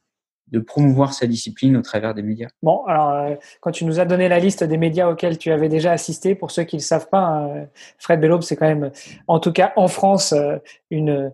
de 0.48 0.60
promouvoir 0.60 1.14
sa 1.14 1.26
discipline 1.26 1.78
au 1.78 1.82
travers 1.82 2.14
des 2.14 2.22
médias. 2.22 2.50
Bon, 2.62 2.86
alors 2.86 3.10
euh, 3.12 3.36
quand 3.62 3.72
tu 3.72 3.86
nous 3.86 4.00
as 4.00 4.06
donné 4.06 4.28
la 4.28 4.40
liste 4.40 4.64
des 4.64 4.78
médias 4.78 5.10
auxquels 5.10 5.38
tu 5.38 5.52
avais 5.52 5.70
déjà 5.70 5.92
assisté, 5.92 6.36
pour 6.36 6.52
ceux 6.52 6.64
qui 6.64 6.76
ne 6.76 6.82
le 6.82 6.86
savent 6.86 7.10
pas, 7.10 7.48
euh, 7.48 7.66
Fred 7.98 8.20
Bellob, 8.20 8.44
c'est 8.44 8.56
quand 8.56 8.68
même, 8.68 8.92
en 9.28 9.40
tout 9.40 9.52
cas 9.52 9.74
en 9.76 9.88
France, 9.88 10.34
euh, 10.34 10.58
une, 10.92 11.32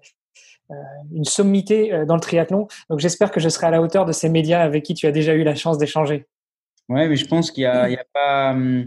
une 1.11 1.25
sommité 1.25 2.06
dans 2.06 2.13
le 2.13 2.21
triathlon. 2.21 2.67
Donc 2.89 3.00
j'espère 3.00 3.31
que 3.31 3.39
je 3.39 3.50
serai 3.50 3.67
à 3.67 3.71
la 3.71 3.81
hauteur 3.81 4.06
de 4.06 4.11
ces 4.11 4.29
médias 4.29 4.61
avec 4.61 4.83
qui 4.83 4.94
tu 4.94 5.07
as 5.07 5.11
déjà 5.11 5.33
eu 5.33 5.44
la 5.44 5.56
chance 5.56 5.79
d'échanger. 5.79 6.27
Ouais, 6.88 7.07
mais 7.07 7.15
je 7.15 7.25
pense 7.25 7.51
qu'il 7.51 7.63
n'y 7.63 7.67
a, 7.67 7.83
a, 7.83 8.03
pas. 8.13 8.51
Hum, 8.51 8.85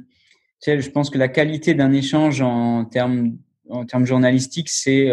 tu 0.63 0.71
sais, 0.71 0.81
je 0.81 0.91
pense 0.91 1.11
que 1.11 1.19
la 1.19 1.29
qualité 1.29 1.75
d'un 1.75 1.93
échange 1.93 2.41
en 2.41 2.85
termes 2.85 3.37
en 3.69 3.85
termes 3.85 4.07
journalistiques, 4.07 4.69
c'est 4.69 5.11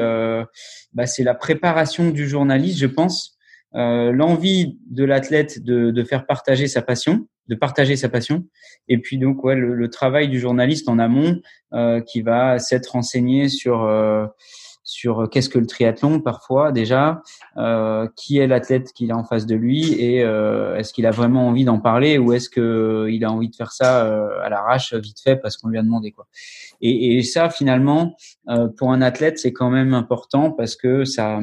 bah, 0.94 1.08
c'est 1.08 1.24
la 1.24 1.34
préparation 1.34 2.12
du 2.12 2.28
journaliste, 2.28 2.78
je 2.78 2.88
pense 2.88 3.39
euh, 3.76 4.12
l'envie 4.12 4.80
de 4.90 5.04
l'athlète 5.04 5.64
de, 5.64 5.92
de, 5.92 6.04
faire 6.04 6.26
partager 6.26 6.68
sa 6.68 6.82
passion, 6.82 7.28
de 7.48 7.56
partager 7.56 7.96
sa 7.96 8.10
passion, 8.10 8.46
et 8.88 8.98
puis 8.98 9.20
donc 9.20 9.44
ouais, 9.44 9.56
le, 9.56 9.76
le 9.76 9.90
travail 9.90 10.28
du 10.28 10.40
journaliste 10.40 10.90
en 10.90 10.98
amont 10.98 11.40
euh, 11.74 12.02
qui 12.02 12.22
va 12.22 12.58
s'être 12.58 12.94
renseigné 12.94 13.48
sur 13.48 13.84
euh, 13.84 14.26
sur 14.84 15.30
qu'est-ce 15.30 15.50
que 15.50 15.60
le 15.60 15.68
triathlon 15.68 16.20
parfois 16.20 16.72
déjà, 16.72 17.22
euh, 17.58 18.08
qui 18.16 18.40
est 18.40 18.48
l'athlète 18.48 18.92
qu'il 18.92 19.12
a 19.12 19.18
en 19.18 19.24
face 19.24 19.46
de 19.46 19.54
lui 19.54 19.94
et 19.94 20.24
euh, 20.24 20.76
est-ce 20.78 20.92
qu'il 20.92 21.06
a 21.06 21.12
vraiment 21.12 21.48
envie 21.48 21.64
d'en 21.64 21.80
parler 21.80 22.18
ou 22.18 22.34
est-ce 22.34 22.50
que 22.50 23.08
il 23.12 23.24
a 23.24 23.32
envie 23.32 23.50
de 23.50 23.56
faire 23.56 23.72
ça 23.72 24.02
à 24.42 24.50
l'arrache 24.50 24.96
vite 24.96 25.20
fait 25.24 25.36
parce 25.36 25.58
qu'on 25.58 25.68
lui 25.68 25.78
a 25.78 25.84
demandé 25.84 26.12
quoi. 26.12 26.28
Et, 26.82 27.18
et 27.18 27.22
ça 27.22 27.52
finalement 27.52 28.16
pour 28.78 28.92
un 28.92 29.04
athlète 29.04 29.38
c'est 29.38 29.54
quand 29.54 29.70
même 29.70 29.94
important 29.94 30.50
parce 30.50 30.76
que 30.76 31.06
ça 31.06 31.40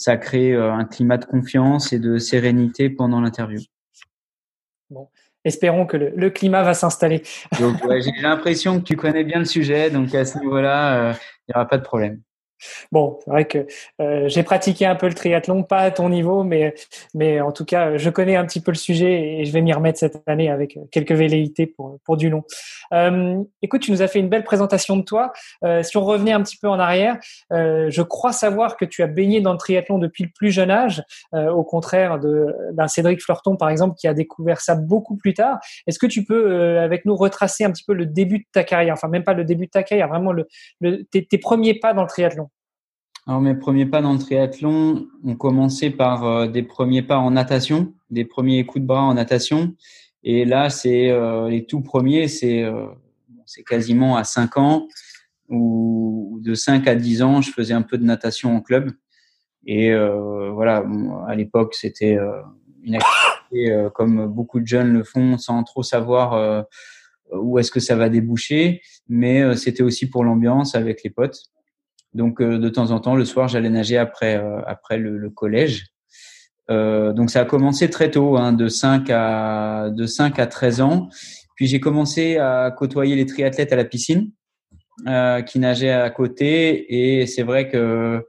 ça 0.00 0.16
crée 0.16 0.54
euh, 0.54 0.72
un 0.72 0.86
climat 0.86 1.18
de 1.18 1.26
confiance 1.26 1.92
et 1.92 1.98
de 1.98 2.16
sérénité 2.16 2.88
pendant 2.88 3.20
l'interview. 3.20 3.60
Bon, 4.88 5.08
espérons 5.44 5.84
que 5.84 5.98
le, 5.98 6.30
climat 6.30 6.62
va 6.62 6.72
s'installer. 6.72 7.22
j'ai 7.52 8.22
l'impression 8.22 8.80
que 8.80 8.84
tu 8.84 8.96
connais 8.96 9.24
bien 9.24 9.38
le 9.38 9.44
sujet, 9.44 9.90
donc 9.90 10.14
à 10.14 10.24
ce 10.24 10.38
niveau-là, 10.38 11.10
euh, 11.10 11.12
il 11.46 11.52
n'y 11.52 11.54
aura 11.54 11.68
pas 11.68 11.76
de 11.76 11.82
problème. 11.82 12.22
Bon, 12.92 13.18
c'est 13.24 13.30
vrai 13.30 13.44
que 13.46 13.66
euh, 14.00 14.28
j'ai 14.28 14.42
pratiqué 14.42 14.86
un 14.86 14.94
peu 14.94 15.08
le 15.08 15.14
triathlon, 15.14 15.62
pas 15.62 15.78
à 15.78 15.90
ton 15.90 16.08
niveau, 16.08 16.42
mais, 16.42 16.74
mais 17.14 17.40
en 17.40 17.52
tout 17.52 17.64
cas, 17.64 17.96
je 17.96 18.10
connais 18.10 18.36
un 18.36 18.44
petit 18.44 18.60
peu 18.60 18.70
le 18.70 18.76
sujet 18.76 19.38
et 19.40 19.44
je 19.44 19.52
vais 19.52 19.60
m'y 19.60 19.72
remettre 19.72 19.98
cette 19.98 20.22
année 20.26 20.50
avec 20.50 20.78
quelques 20.90 21.12
velléités 21.12 21.66
pour, 21.66 21.98
pour 22.04 22.16
du 22.16 22.30
long. 22.30 22.44
Euh, 22.92 23.42
écoute, 23.62 23.82
tu 23.82 23.92
nous 23.92 24.02
as 24.02 24.08
fait 24.08 24.18
une 24.18 24.28
belle 24.28 24.44
présentation 24.44 24.96
de 24.96 25.02
toi. 25.02 25.32
Euh, 25.64 25.82
si 25.82 25.96
on 25.96 26.04
revenait 26.04 26.32
un 26.32 26.42
petit 26.42 26.56
peu 26.56 26.68
en 26.68 26.78
arrière, 26.78 27.18
euh, 27.52 27.86
je 27.90 28.02
crois 28.02 28.32
savoir 28.32 28.76
que 28.76 28.84
tu 28.84 29.02
as 29.02 29.06
baigné 29.06 29.40
dans 29.40 29.52
le 29.52 29.58
triathlon 29.58 29.98
depuis 29.98 30.24
le 30.24 30.30
plus 30.34 30.50
jeune 30.50 30.70
âge, 30.70 31.02
euh, 31.34 31.50
au 31.50 31.64
contraire 31.64 32.18
d'un 32.18 32.88
Cédric 32.88 33.22
Fleurton, 33.22 33.56
par 33.56 33.70
exemple, 33.70 33.96
qui 33.96 34.08
a 34.08 34.14
découvert 34.14 34.60
ça 34.60 34.74
beaucoup 34.74 35.16
plus 35.16 35.34
tard. 35.34 35.58
Est-ce 35.86 35.98
que 35.98 36.06
tu 36.06 36.24
peux, 36.24 36.52
euh, 36.52 36.84
avec 36.84 37.04
nous, 37.04 37.16
retracer 37.16 37.64
un 37.64 37.70
petit 37.70 37.84
peu 37.84 37.94
le 37.94 38.06
début 38.06 38.38
de 38.38 38.44
ta 38.52 38.64
carrière, 38.64 38.94
enfin 38.94 39.08
même 39.08 39.24
pas 39.24 39.34
le 39.34 39.44
début 39.44 39.66
de 39.66 39.70
ta 39.70 39.82
carrière, 39.82 40.08
vraiment 40.08 40.32
le, 40.32 40.46
le 40.80 41.04
tes 41.04 41.38
premiers 41.38 41.74
pas 41.74 41.94
dans 41.94 42.02
le 42.02 42.08
triathlon 42.08 42.49
alors 43.30 43.42
mes 43.42 43.54
premiers 43.54 43.86
pas 43.86 44.02
dans 44.02 44.12
le 44.12 44.18
triathlon 44.18 45.06
ont 45.24 45.36
commencé 45.36 45.90
par 45.90 46.24
euh, 46.24 46.48
des 46.48 46.64
premiers 46.64 47.02
pas 47.02 47.18
en 47.18 47.30
natation, 47.30 47.94
des 48.10 48.24
premiers 48.24 48.66
coups 48.66 48.82
de 48.82 48.88
bras 48.88 49.02
en 49.02 49.14
natation. 49.14 49.76
Et 50.24 50.44
là, 50.44 50.68
c'est 50.68 51.12
euh, 51.12 51.48
les 51.48 51.64
tout 51.64 51.80
premiers, 51.80 52.26
c'est 52.26 52.64
euh, 52.64 52.88
c'est 53.46 53.62
quasiment 53.62 54.16
à 54.16 54.24
5 54.24 54.56
ans 54.56 54.88
ou 55.48 56.40
de 56.42 56.54
5 56.54 56.88
à 56.88 56.96
10 56.96 57.22
ans, 57.22 57.40
je 57.40 57.52
faisais 57.52 57.72
un 57.72 57.82
peu 57.82 57.98
de 57.98 58.04
natation 58.04 58.56
en 58.56 58.60
club. 58.60 58.90
Et 59.64 59.94
voilà, 59.94 60.84
à 61.28 61.34
l'époque, 61.36 61.74
c'était 61.74 62.18
une 62.82 62.96
activité 62.96 63.88
comme 63.94 64.26
beaucoup 64.26 64.58
de 64.58 64.66
jeunes 64.66 64.92
le 64.92 65.04
font 65.04 65.36
sans 65.38 65.62
trop 65.64 65.82
savoir 65.82 66.64
où 67.32 67.58
est-ce 67.58 67.70
que 67.70 67.78
ça 67.78 67.94
va 67.94 68.08
déboucher, 68.08 68.80
mais 69.08 69.54
c'était 69.56 69.82
aussi 69.82 70.08
pour 70.08 70.24
l'ambiance 70.24 70.74
avec 70.74 71.02
les 71.04 71.10
potes. 71.10 71.50
Donc 72.14 72.40
euh, 72.40 72.58
de 72.58 72.68
temps 72.68 72.90
en 72.90 73.00
temps, 73.00 73.14
le 73.14 73.24
soir, 73.24 73.48
j'allais 73.48 73.70
nager 73.70 73.96
après 73.96 74.36
euh, 74.36 74.60
après 74.66 74.98
le, 74.98 75.16
le 75.16 75.30
collège. 75.30 75.86
Euh, 76.70 77.12
donc 77.12 77.30
ça 77.30 77.40
a 77.40 77.44
commencé 77.44 77.90
très 77.90 78.10
tôt, 78.10 78.36
hein, 78.36 78.52
de 78.52 78.68
5 78.68 79.08
à 79.10 79.90
de 79.90 80.06
5 80.06 80.38
à 80.38 80.46
13 80.46 80.80
ans. 80.80 81.08
Puis 81.56 81.66
j'ai 81.66 81.80
commencé 81.80 82.38
à 82.38 82.72
côtoyer 82.76 83.16
les 83.16 83.26
triathlètes 83.26 83.72
à 83.72 83.76
la 83.76 83.84
piscine. 83.84 84.30
qui 85.46 85.58
nageait 85.58 85.92
à 85.92 86.10
côté 86.10 87.20
et 87.20 87.26
c'est 87.26 87.42
vrai 87.42 87.70
que 87.70 88.22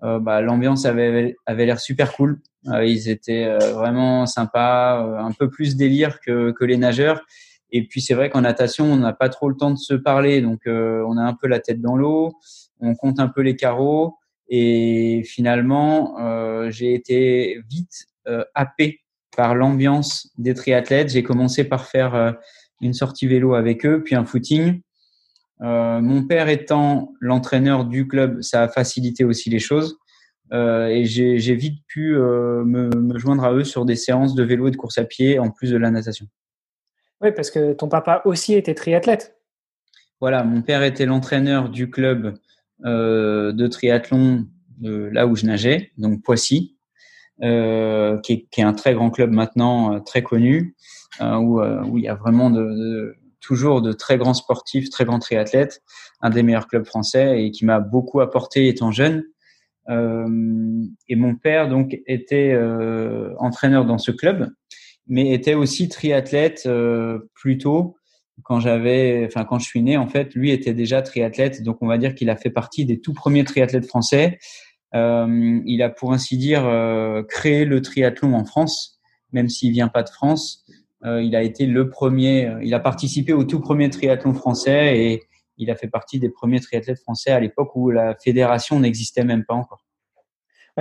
bah, 0.00 0.40
l'ambiance 0.40 0.84
avait 0.84 1.36
avait 1.46 1.66
l'air 1.66 1.80
super 1.80 2.12
cool. 2.12 2.40
ils 2.82 3.08
étaient 3.08 3.48
vraiment 3.74 4.26
sympas, 4.26 5.00
un 5.18 5.32
peu 5.32 5.48
plus 5.50 5.76
délire 5.76 6.20
que 6.20 6.52
que 6.52 6.64
les 6.64 6.76
nageurs. 6.76 7.20
Et 7.70 7.86
puis 7.86 8.00
c'est 8.00 8.14
vrai 8.14 8.30
qu'en 8.30 8.42
natation, 8.42 8.84
on 8.86 8.96
n'a 8.96 9.12
pas 9.12 9.28
trop 9.28 9.48
le 9.48 9.56
temps 9.56 9.72
de 9.72 9.78
se 9.78 9.94
parler, 9.94 10.40
donc 10.42 10.60
on 10.66 11.16
a 11.16 11.22
un 11.22 11.34
peu 11.34 11.48
la 11.48 11.60
tête 11.60 11.80
dans 11.80 11.96
l'eau, 11.96 12.32
on 12.80 12.94
compte 12.94 13.20
un 13.20 13.28
peu 13.28 13.42
les 13.42 13.56
carreaux. 13.56 14.16
Et 14.48 15.22
finalement, 15.26 16.20
euh, 16.20 16.70
j'ai 16.70 16.94
été 16.94 17.60
vite 17.68 18.06
euh, 18.28 18.44
happé 18.54 19.00
par 19.36 19.54
l'ambiance 19.54 20.32
des 20.38 20.54
triathlètes. 20.54 21.10
J'ai 21.10 21.22
commencé 21.22 21.64
par 21.64 21.86
faire 21.86 22.14
euh, 22.14 22.32
une 22.80 22.94
sortie 22.94 23.26
vélo 23.26 23.54
avec 23.54 23.86
eux, 23.86 24.02
puis 24.02 24.14
un 24.14 24.24
footing. 24.24 24.80
Euh, 25.62 26.00
mon 26.00 26.26
père 26.26 26.48
étant 26.48 27.12
l'entraîneur 27.20 27.84
du 27.84 28.08
club, 28.08 28.42
ça 28.42 28.62
a 28.62 28.68
facilité 28.68 29.24
aussi 29.24 29.50
les 29.50 29.58
choses. 29.58 29.98
Euh, 30.52 30.86
et 30.86 31.04
j'ai 31.04 31.54
vite 31.54 31.82
pu 31.88 32.14
me, 32.14 32.88
me, 32.88 33.18
joindre 33.18 33.44
à 33.44 33.52
eux 33.52 33.64
sur 33.64 33.84
des 33.84 33.96
séances 33.96 34.34
de 34.34 34.44
vélo 34.44 34.68
et 34.68 34.70
de 34.70 34.76
course 34.76 34.98
à 34.98 35.04
pied 35.04 35.38
en 35.38 35.50
plus 35.50 35.70
de 35.70 35.76
la 35.76 35.90
natation. 35.90 36.26
Oui, 37.20 37.32
parce 37.32 37.50
que 37.50 37.72
ton 37.72 37.88
papa 37.88 38.22
aussi 38.24 38.54
était 38.54 38.74
triathlète. 38.74 39.36
Voilà, 40.20 40.44
mon 40.44 40.62
père 40.62 40.82
était 40.82 41.04
l'entraîneur 41.04 41.68
du 41.68 41.90
club 41.90 42.38
de 42.80 43.66
triathlon 43.66 44.46
de 44.78 45.08
là 45.12 45.26
où 45.26 45.36
je 45.36 45.46
nageais, 45.46 45.92
donc 45.98 46.22
Poissy, 46.22 46.76
euh, 47.42 48.18
qui, 48.20 48.32
est, 48.32 48.46
qui, 48.50 48.60
est, 48.60 48.64
un 48.64 48.72
très 48.72 48.94
grand 48.94 49.10
club 49.10 49.30
maintenant, 49.30 49.94
euh, 49.94 50.00
très 50.00 50.22
connu, 50.22 50.74
euh, 51.20 51.36
où, 51.36 51.60
euh, 51.60 51.82
où, 51.84 51.98
il 51.98 52.04
y 52.04 52.08
a 52.08 52.14
vraiment 52.14 52.50
de, 52.50 52.62
de, 52.62 53.16
toujours 53.40 53.82
de 53.82 53.92
très 53.92 54.18
grands 54.18 54.34
sportifs, 54.34 54.90
très 54.90 55.04
grands 55.04 55.18
triathlètes, 55.18 55.82
un 56.20 56.30
des 56.30 56.42
meilleurs 56.42 56.66
clubs 56.66 56.86
français 56.86 57.44
et 57.44 57.50
qui 57.50 57.64
m'a 57.64 57.80
beaucoup 57.80 58.20
apporté 58.20 58.68
étant 58.68 58.90
jeune. 58.90 59.24
et 59.88 61.16
mon 61.16 61.36
père 61.36 61.68
donc 61.68 61.96
était 62.06 62.58
entraîneur 63.38 63.84
dans 63.84 63.98
ce 63.98 64.10
club, 64.10 64.50
mais 65.06 65.32
était 65.32 65.54
aussi 65.54 65.88
triathlète 65.88 66.68
plus 67.34 67.58
tôt 67.58 67.96
quand 68.42 68.60
j'avais, 68.60 69.24
enfin 69.26 69.44
quand 69.44 69.58
je 69.58 69.66
suis 69.66 69.82
né, 69.82 69.96
en 69.96 70.06
fait, 70.06 70.34
lui 70.34 70.50
était 70.50 70.74
déjà 70.74 71.02
triathlète, 71.02 71.62
donc 71.62 71.78
on 71.80 71.86
va 71.86 71.98
dire 71.98 72.14
qu'il 72.14 72.30
a 72.30 72.36
fait 72.36 72.50
partie 72.50 72.84
des 72.84 73.00
tout 73.00 73.12
premiers 73.12 73.44
triathlètes 73.44 73.86
français. 73.86 74.38
Euh, 74.94 75.60
il 75.66 75.82
a, 75.82 75.90
pour 75.90 76.12
ainsi 76.12 76.36
dire, 76.36 76.66
euh, 76.66 77.22
créé 77.22 77.64
le 77.64 77.82
triathlon 77.82 78.34
en 78.34 78.44
France, 78.44 79.00
même 79.32 79.48
s'il 79.48 79.72
vient 79.72 79.88
pas 79.88 80.02
de 80.02 80.10
France. 80.10 80.64
Euh, 81.04 81.22
il 81.22 81.36
a 81.36 81.42
été 81.42 81.66
le 81.66 81.90
premier, 81.90 82.50
il 82.62 82.74
a 82.74 82.80
participé 82.80 83.32
au 83.32 83.44
tout 83.44 83.60
premier 83.60 83.90
triathlon 83.90 84.34
français 84.34 84.98
et 84.98 85.22
il 85.58 85.70
a 85.70 85.76
fait 85.76 85.88
partie 85.88 86.18
des 86.18 86.28
premiers 86.28 86.60
triathlètes 86.60 87.00
français 87.00 87.30
à 87.30 87.40
l'époque 87.40 87.74
où 87.74 87.90
la 87.90 88.14
fédération 88.14 88.80
n'existait 88.80 89.24
même 89.24 89.44
pas 89.44 89.54
encore 89.54 89.85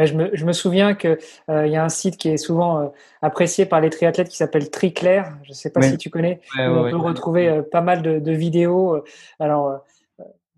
je, 0.04 0.14
me, 0.14 0.30
je, 0.34 0.46
me, 0.46 0.52
souviens 0.52 0.94
qu'il 0.94 1.18
euh, 1.50 1.68
y 1.68 1.76
a 1.76 1.84
un 1.84 1.90
site 1.90 2.18
qui 2.18 2.30
est 2.30 2.38
souvent 2.38 2.80
euh, 2.80 2.88
apprécié 3.22 3.66
par 3.66 3.80
les 3.80 3.90
triathlètes 3.90 4.30
qui 4.30 4.38
s'appelle 4.38 4.70
Triclair. 4.70 5.38
Je 5.44 5.50
ne 5.50 5.54
sais 5.54 5.70
pas 5.70 5.82
si 5.82 5.98
tu 5.98 6.10
connais. 6.10 6.42
on 6.58 6.90
peut 6.90 6.98
retrouver 6.98 7.48
euh, 7.48 7.62
pas 7.62 7.82
mal 7.82 8.02
de, 8.02 8.20
de 8.20 8.32
vidéos. 8.32 9.02
Alors, 9.40 9.80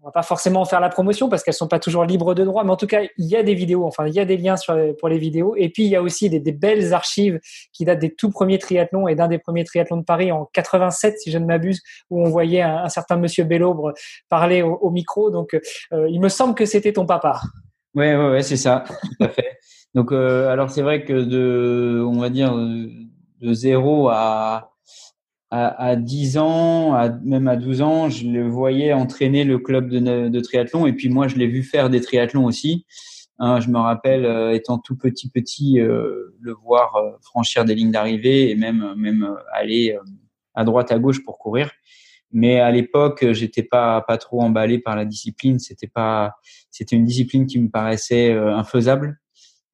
on 0.02 0.08
va 0.08 0.12
pas 0.12 0.24
forcément 0.24 0.64
faire 0.66 0.80
la 0.80 0.90
promotion 0.90 1.30
parce 1.30 1.44
qu'elles 1.44 1.54
sont 1.54 1.68
pas 1.68 1.80
toujours 1.80 2.06
libres 2.06 2.34
de 2.34 2.44
droit, 2.44 2.64
mais 2.64 2.72
en 2.72 2.78
tout 2.78 2.88
cas, 2.88 3.02
il 3.18 3.26
y 3.26 3.36
a 3.36 3.44
des 3.44 3.54
vidéos, 3.54 3.86
enfin, 3.86 4.08
il 4.08 4.14
y 4.14 4.20
a 4.20 4.26
des 4.26 4.38
liens 4.38 4.56
sur, 4.56 4.76
pour 5.00 5.10
les 5.10 5.18
vidéos. 5.18 5.56
Et 5.56 5.70
puis, 5.70 5.84
il 5.84 5.90
y 5.90 5.96
a 5.96 6.02
aussi 6.02 6.30
des, 6.30 6.40
des, 6.40 6.52
belles 6.52 6.94
archives 6.94 7.40
qui 7.74 7.84
datent 7.84 8.00
des 8.00 8.14
tout 8.14 8.32
premiers 8.32 8.58
triathlons 8.58 9.08
et 9.08 9.16
d'un 9.16 9.28
des 9.28 9.38
premiers 9.38 9.66
triathlons 9.66 9.98
de 9.98 10.06
Paris 10.06 10.32
en 10.32 10.46
87, 10.54 11.20
si 11.20 11.32
je 11.32 11.38
ne 11.38 11.46
m'abuse, 11.46 11.82
où 12.10 12.22
on 12.22 12.30
voyait 12.30 12.62
un, 12.62 12.78
un 12.78 12.90
certain 12.90 13.18
monsieur 13.18 13.44
Bellobre 13.44 13.94
parler 14.30 14.62
au, 14.62 14.76
au 14.76 14.90
micro. 14.90 15.30
Donc, 15.30 15.60
il 15.92 16.20
me 16.22 16.30
semble 16.30 16.56
que 16.56 16.66
c'était 16.66 16.94
ton 16.94 17.06
papa. 17.06 17.42
Ouais, 17.98 18.16
ouais, 18.16 18.30
ouais 18.30 18.44
c'est 18.44 18.58
ça, 18.58 18.84
tout 18.88 19.24
à 19.24 19.28
fait. 19.30 19.58
Donc, 19.96 20.12
euh, 20.12 20.50
alors 20.50 20.70
c'est 20.70 20.84
vrai 20.84 21.04
que 21.04 21.14
de, 21.14 22.04
on 22.08 22.20
va 22.20 22.30
dire, 22.30 22.56
de 22.56 23.54
0 23.54 24.10
à, 24.10 24.72
à, 25.50 25.84
à 25.84 25.96
10 25.96 26.38
ans, 26.38 26.94
à, 26.94 27.10
même 27.10 27.48
à 27.48 27.56
12 27.56 27.82
ans, 27.82 28.10
je 28.10 28.28
le 28.28 28.48
voyais 28.48 28.94
entraîner 28.94 29.44
le 29.44 29.58
club 29.58 29.90
de, 29.90 30.30
de 30.30 30.40
triathlon. 30.40 30.86
Et 30.86 30.94
puis 30.94 31.10
moi, 31.10 31.28
je 31.28 31.38
l'ai 31.38 31.48
vu 31.48 31.64
faire 31.64 31.90
des 31.90 32.00
triathlons 32.00 32.46
aussi. 32.46 32.86
Hein, 33.40 33.60
je 33.62 33.70
me 33.70 33.80
rappelle, 33.80 34.26
euh, 34.26 34.54
étant 34.54 34.78
tout 34.80 34.96
petit, 34.98 35.30
petit, 35.30 35.80
euh, 35.80 36.36
le 36.40 36.54
voir 36.54 36.96
euh, 36.98 37.12
franchir 37.22 37.66
des 37.66 37.76
lignes 37.76 37.92
d'arrivée 37.92 38.52
et 38.52 38.56
même, 38.56 38.94
même 38.96 39.36
aller 39.54 39.98
à 40.56 40.64
droite, 40.64 40.92
à 40.92 41.00
gauche 41.00 41.24
pour 41.24 41.40
courir. 41.40 41.72
Mais 42.32 42.60
à 42.60 42.72
l'époque, 42.72 43.26
j'étais 43.32 43.64
pas 43.64 44.02
pas 44.02 44.18
trop 44.18 44.42
emballé 44.42 44.80
par 44.80 44.96
la 44.96 45.06
discipline. 45.06 45.60
C'était 45.60 45.88
pas, 45.88 46.36
c'était 46.72 46.96
une 46.96 47.06
discipline 47.06 47.46
qui 47.46 47.60
me 47.60 47.70
paraissait 47.70 48.34
euh, 48.34 48.56
infaisable, 48.56 49.20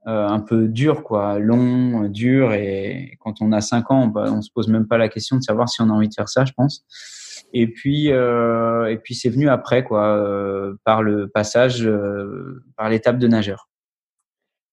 euh, 0.07 0.27
un 0.27 0.39
peu 0.39 0.67
dur, 0.67 1.03
quoi, 1.03 1.39
long, 1.39 2.07
dur. 2.09 2.53
Et 2.53 3.17
quand 3.19 3.41
on 3.41 3.51
a 3.51 3.61
cinq 3.61 3.89
ans, 3.91 4.07
bah, 4.07 4.25
on 4.31 4.41
se 4.41 4.51
pose 4.51 4.67
même 4.67 4.87
pas 4.87 4.97
la 4.97 5.09
question 5.09 5.37
de 5.37 5.41
savoir 5.41 5.69
si 5.69 5.81
on 5.81 5.89
a 5.89 5.93
envie 5.93 6.09
de 6.09 6.13
faire 6.13 6.29
ça, 6.29 6.45
je 6.45 6.53
pense. 6.53 6.85
Et 7.53 7.67
puis, 7.67 8.11
euh, 8.11 8.89
et 8.89 8.97
puis 8.97 9.13
c'est 9.13 9.29
venu 9.29 9.47
après, 9.47 9.83
quoi, 9.83 10.17
euh, 10.17 10.75
par 10.83 11.03
le 11.03 11.27
passage, 11.27 11.85
euh, 11.85 12.63
par 12.75 12.89
l'étape 12.89 13.19
de 13.19 13.27
nageur. 13.27 13.69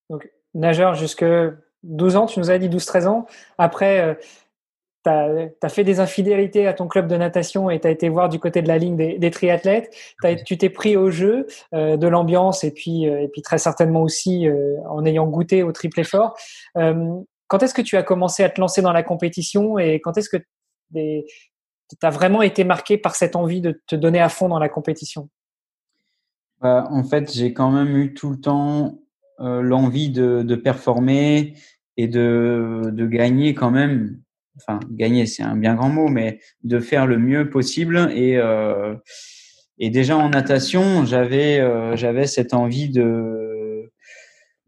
Donc 0.09 0.29
nageur 0.55 0.95
jusque 0.95 1.25
12 1.83 2.17
ans, 2.17 2.27
tu 2.27 2.41
nous 2.41 2.51
as 2.51 2.59
dit 2.59 2.71
12-13 2.71 3.07
ans. 3.07 3.27
Après, 3.59 4.19
tu 5.05 5.11
as, 5.11 5.69
fait 5.69 5.85
des 5.85 6.01
infidélités 6.01 6.67
à 6.67 6.75
ton 6.75 6.87
club 6.87 7.07
de 7.07 7.17
natation 7.17 7.71
et 7.71 7.81
tu 7.81 7.87
as 7.87 7.91
été 7.91 8.09
voir 8.09 8.29
du 8.29 8.39
côté 8.39 8.61
de 8.63 8.69
la 8.69 8.79
ligne 8.79 8.97
des, 8.97 9.19
des 9.19 9.31
triathlètes. 9.31 9.95
tu 10.45 10.59
t'es 10.59 10.69
pris 10.69 10.97
au 10.97 11.11
jeu 11.11 11.47
euh, 11.75 11.97
de 11.97 12.07
l'ambiance 12.07 12.65
et 12.65 12.71
puis, 12.71 13.09
euh, 13.09 13.23
et 13.23 13.29
puis 13.29 13.43
très 13.43 13.59
certainement 13.59 14.03
aussi 14.03 14.47
euh, 14.47 14.77
en 14.89 15.05
ayant 15.05 15.27
goûté 15.27 15.63
au 15.63 15.73
triple 15.73 16.01
effort. 16.01 16.37
quand 16.75 17.63
est-ce 17.63 17.75
que 17.75 17.83
tu 17.83 17.97
as 17.97 18.03
commencé 18.03 18.45
à 18.45 18.51
te 18.51 18.61
lancer 18.61 18.83
dans 18.83 18.93
la 18.93 19.03
compétition 19.03 19.79
et 19.79 20.01
quand 20.01 20.17
est-ce 20.19 20.29
que 20.29 20.37
tu 20.95 21.25
as 22.03 22.11
vraiment 22.11 22.43
été 22.43 22.65
marqué 22.65 22.99
par 22.99 23.17
cette 23.17 23.37
envie 23.37 23.61
de 23.61 23.81
te 23.87 23.97
donner 23.97 24.21
à 24.21 24.29
fond 24.29 24.49
dans 24.49 24.59
la 24.59 24.69
compétition? 24.69 25.29
Bah, 26.61 26.87
En 26.91 27.05
fait, 27.05 27.33
j'ai 27.33 27.53
quand 27.53 27.71
même 27.71 27.97
eu 27.97 28.15
tout 28.15 28.31
le 28.31 28.41
temps 28.41 28.99
l'envie 29.39 30.11
de, 30.11 30.43
de 30.43 30.55
performer 30.55 31.55
et 31.97 32.09
de, 32.09 32.83
de 32.93 33.07
gagner 33.07 33.55
quand 33.55 33.71
même 33.71 34.21
enfin 34.61 34.81
gagner 34.91 35.27
c'est 35.27 35.43
un 35.43 35.57
bien 35.57 35.75
grand 35.75 35.89
mot, 35.89 36.09
mais 36.09 36.41
de 36.65 36.79
faire 36.79 37.07
le 37.07 37.19
mieux 37.19 37.51
possible 37.51 38.11
et 38.15 38.37
euh, 38.37 38.95
déjà 39.79 40.17
en 40.17 40.29
natation 40.29 41.05
j'avais 41.05 41.59
euh, 41.61 41.97
j'avais 41.97 42.27
cette 42.27 42.55
envie 42.55 42.89
de 42.91 43.91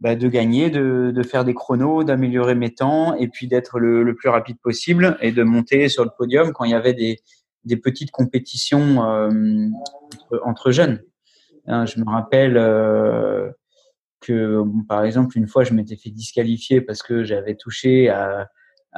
bah, 0.00 0.16
de 0.16 0.26
gagner, 0.26 0.68
de, 0.68 1.12
de 1.14 1.22
faire 1.22 1.44
des 1.44 1.54
chronos, 1.54 2.02
d'améliorer 2.02 2.56
mes 2.56 2.75
temps 2.75 3.14
et 3.14 3.28
puis 3.28 3.46
d'être 3.46 3.78
le, 3.78 4.02
le, 4.02 4.16
plus 4.16 4.30
rapide 4.30 4.56
possible 4.61 5.16
et 5.20 5.30
de 5.30 5.44
monter 5.44 5.88
sur 5.88 6.02
le 6.02 6.11
podium 6.18 6.52
quand 6.52 6.64
il 6.64 6.72
y 6.72 6.75
avait 6.75 6.94
des 6.94 7.20
des 7.64 7.76
petites 7.76 8.11
compétitions 8.11 9.04
euh, 9.04 9.68
entre, 10.44 10.72
jeunes. 10.72 11.00
Hein, 11.68 11.87
je 11.87 12.00
me 12.00 12.11
rappelle 12.11 12.56
que, 14.22 14.62
par 14.88 15.04
exemple, 15.04 15.37
une 15.37 15.46
fois, 15.46 15.64
je 15.64 15.75
m'étais 15.75 15.96
fait 15.96 16.11
disqualifier 16.11 16.80
parce 16.80 17.02
que 17.02 17.25
j'avais 17.25 17.56
touché 17.56 18.08
à, 18.08 18.49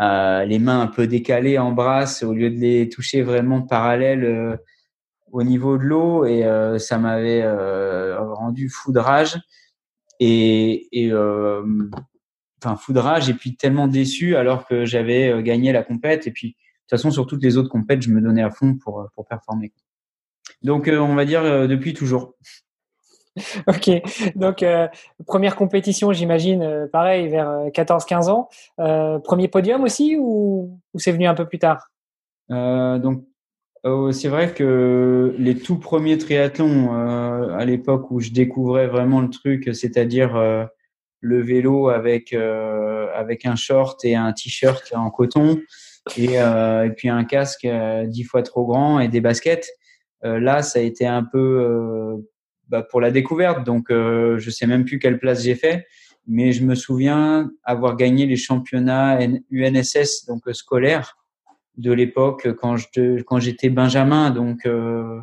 euh, 0.00 0.44
les 0.44 0.58
mains 0.58 0.80
un 0.80 0.86
peu 0.88 1.06
décalées 1.06 1.58
en 1.58 1.72
brasse 1.72 2.22
au 2.22 2.32
lieu 2.32 2.50
de 2.50 2.56
les 2.56 2.88
toucher 2.88 3.22
vraiment 3.22 3.62
parallèles 3.62 4.24
euh, 4.24 4.56
au 5.30 5.42
niveau 5.44 5.78
de 5.78 5.84
l'eau 5.84 6.24
et 6.24 6.44
euh, 6.44 6.78
ça 6.78 6.98
m'avait 6.98 7.42
euh, 7.42 8.20
rendu 8.20 8.68
fou 8.68 8.92
de 8.92 8.98
rage. 8.98 9.38
Et, 10.20 10.88
et 10.92 11.12
enfin 11.12 12.76
fou 12.76 12.92
de 12.92 13.00
rage 13.00 13.28
et 13.28 13.34
puis 13.34 13.56
tellement 13.56 13.88
déçu 13.88 14.36
alors 14.36 14.64
que 14.64 14.84
j'avais 14.84 15.42
gagné 15.42 15.72
la 15.72 15.82
compète. 15.82 16.26
Et 16.26 16.30
puis 16.30 16.50
de 16.50 16.54
toute 16.54 16.90
façon 16.90 17.10
sur 17.10 17.26
toutes 17.26 17.42
les 17.42 17.56
autres 17.56 17.68
compètes 17.68 18.02
je 18.02 18.10
me 18.10 18.20
donnais 18.20 18.42
à 18.42 18.50
fond 18.50 18.76
pour 18.76 19.08
pour 19.14 19.26
performer. 19.26 19.72
Donc 20.62 20.88
on 20.88 21.14
va 21.16 21.24
dire 21.24 21.68
depuis 21.68 21.94
toujours 21.94 22.36
ok, 23.66 23.90
donc 24.36 24.62
euh, 24.62 24.86
première 25.26 25.56
compétition, 25.56 26.12
j'imagine, 26.12 26.62
euh, 26.62 26.86
pareil, 26.86 27.28
vers 27.28 27.66
14-15 27.72 28.28
euh, 28.28 28.32
ans. 28.32 28.48
Euh, 28.78 29.18
premier 29.18 29.48
podium 29.48 29.82
aussi 29.82 30.16
ou, 30.18 30.78
ou 30.92 30.98
c'est 30.98 31.12
venu 31.12 31.26
un 31.26 31.34
peu 31.34 31.46
plus 31.46 31.58
tard? 31.58 31.90
Donc, 32.48 33.24
c'est 34.12 34.28
vrai 34.28 34.52
que 34.52 35.34
les 35.38 35.56
tout 35.56 35.78
premiers 35.78 36.18
triathlons, 36.18 36.92
à 36.92 37.64
l'époque 37.64 38.10
où 38.10 38.20
je 38.20 38.30
découvrais 38.30 38.86
vraiment 38.86 39.20
le 39.20 39.30
truc, 39.30 39.70
c'est-à-dire 39.74 40.68
le 41.20 41.42
vélo 41.42 41.88
avec, 41.88 42.34
avec 42.34 43.46
un 43.46 43.56
short 43.56 44.04
et 44.04 44.14
un 44.14 44.32
t-shirt 44.32 44.92
en 44.94 45.10
coton, 45.10 45.58
et, 46.18 46.34
et, 46.34 46.90
puis 46.94 47.08
un 47.08 47.24
casque 47.24 47.66
dix 48.06 48.24
fois 48.24 48.42
trop 48.42 48.66
grand 48.66 49.00
et 49.00 49.08
des 49.08 49.22
baskets, 49.22 49.70
là, 50.22 50.62
ça 50.62 50.80
a 50.80 50.82
été 50.82 51.06
un 51.06 51.24
peu 51.24 52.22
bah, 52.68 52.83
pour 52.83 53.00
la 53.00 53.11
découverte. 53.11 53.64
Donc, 53.64 53.90
euh, 53.90 54.38
je 54.38 54.50
sais 54.50 54.66
même 54.66 54.85
plus 54.85 54.99
quelle 54.99 55.18
place 55.18 55.42
j'ai 55.42 55.54
fait, 55.54 55.87
mais 56.26 56.52
je 56.52 56.64
me 56.64 56.75
souviens 56.75 57.50
avoir 57.62 57.97
gagné 57.97 58.26
les 58.26 58.37
championnats 58.37 59.18
UNSS, 59.50 60.26
donc 60.26 60.47
euh, 60.49 60.52
scolaires, 60.52 61.18
de 61.76 61.92
l'époque 61.92 62.49
quand 62.54 62.76
j'étais 63.40 63.68
Benjamin, 63.68 64.30
donc 64.30 64.64
euh, 64.64 65.21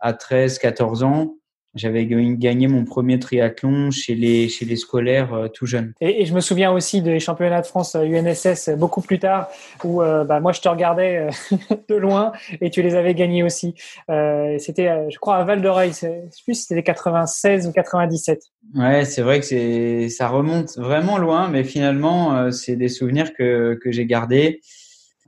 à 0.00 0.12
13, 0.12 0.58
14 0.58 1.04
ans, 1.04 1.36
j'avais 1.74 2.06
gagné 2.06 2.68
mon 2.68 2.84
premier 2.84 3.18
triathlon 3.18 3.90
chez 3.90 4.14
les 4.14 4.48
chez 4.48 4.64
les 4.64 4.76
scolaires 4.76 5.34
euh, 5.34 5.48
tout 5.48 5.66
jeunes. 5.66 5.92
Et, 6.00 6.22
et, 6.22 6.26
je 6.26 6.34
me 6.34 6.40
souviens 6.40 6.72
aussi 6.72 7.02
des 7.02 7.18
championnats 7.18 7.60
de 7.60 7.66
France 7.66 7.96
UNSS 7.96 8.68
euh, 8.68 8.76
beaucoup 8.76 9.00
plus 9.00 9.18
tard 9.18 9.48
où 9.82 10.02
euh, 10.02 10.24
bah, 10.24 10.40
moi 10.40 10.52
je 10.52 10.60
te 10.60 10.68
regardais 10.68 11.28
de 11.88 11.94
loin 11.94 12.32
et 12.60 12.70
tu 12.70 12.82
les 12.82 12.94
avais 12.94 13.14
gagnés 13.14 13.42
aussi. 13.42 13.74
Euh, 14.10 14.56
c'était 14.58 15.10
je 15.10 15.18
crois 15.18 15.36
à 15.36 15.44
Val 15.44 15.62
d'Oreille, 15.62 15.90
je 15.90 15.98
sais 15.98 16.42
plus 16.44 16.54
c'était 16.54 16.76
les 16.76 16.82
96 16.82 17.66
ou 17.66 17.72
97. 17.72 18.40
Ouais, 18.74 19.04
c'est 19.04 19.22
vrai 19.22 19.40
que 19.40 19.46
c'est 19.46 20.08
ça 20.08 20.28
remonte 20.28 20.76
vraiment 20.78 21.18
loin 21.18 21.48
mais 21.48 21.64
finalement 21.64 22.50
c'est 22.50 22.76
des 22.76 22.88
souvenirs 22.88 23.34
que 23.34 23.78
que 23.82 23.90
j'ai 23.90 24.06
gardés. 24.06 24.60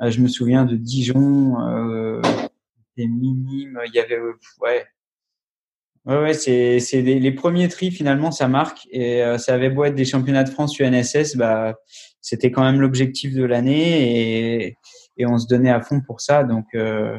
je 0.01 0.21
me 0.21 0.29
souviens 0.29 0.65
de 0.65 0.77
Dijon 0.77 1.57
des 2.97 3.09
minimes, 3.09 3.79
il 3.87 3.95
y 3.95 3.99
avait 3.99 4.19
ouais 4.61 4.87
Ouais, 6.07 6.19
ouais 6.19 6.35
c'est 6.35 6.79
c'est 6.79 7.03
les, 7.03 7.33
premiers 7.33 7.69
tri 7.69 7.91
finalement 7.91 8.31
ça 8.31 8.47
marque. 8.47 8.87
Et 8.91 9.23
euh, 9.23 9.39
ça 9.39 9.55
avait 9.55 9.71
beau 9.71 9.85
être 9.85 9.97
des 9.97 10.05
championnats 10.05 10.45
de 10.45 10.51
France 10.51 10.79
UNSS, 10.79 11.37
bah 11.37 11.75
c'était 12.21 12.51
quand 12.53 12.63
même 12.63 12.81
l'objectif 12.81 13.35
de 13.35 13.45
l'année 13.45 14.63
et 14.67 14.77
et 15.19 15.27
on 15.27 15.39
se 15.39 15.47
donnait 15.49 15.71
à 15.71 15.81
fond 15.81 16.01
pour 16.01 16.21
ça. 16.21 16.45
Donc 16.45 16.67
euh, 16.75 17.19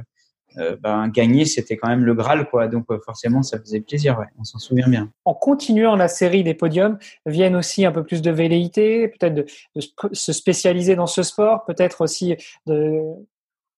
euh 0.58 0.78
bah, 0.82 1.06
gagner 1.10 1.44
c'était 1.44 1.76
quand 1.76 1.90
même 1.90 2.06
le 2.06 2.14
graal 2.14 2.50
quoi. 2.50 2.70
Donc 2.70 2.86
euh, 2.90 3.00
forcément 3.06 3.44
ça 3.44 3.60
faisait 3.60 3.82
plaisir 3.82 4.18
ouais. 4.20 4.28
On 4.40 4.46
s'en 4.46 4.60
souvient 4.60 4.88
bien. 4.88 5.12
En 5.26 5.34
continuant 5.34 5.98
la 5.98 6.08
série 6.08 6.44
des 6.46 6.54
podiums 6.54 6.98
viennent 7.26 7.58
aussi 7.58 7.86
un 7.86 7.92
peu 7.92 8.06
plus 8.06 8.22
de 8.22 8.32
velléité 8.32 9.10
peut-être 9.10 9.36
de, 9.36 9.46
de 9.76 9.82
se 10.14 10.32
spécialiser 10.32 10.96
dans 10.96 11.08
ce 11.08 11.24
sport 11.24 11.66
peut-être 11.66 12.00
aussi 12.00 12.38
de 12.66 13.02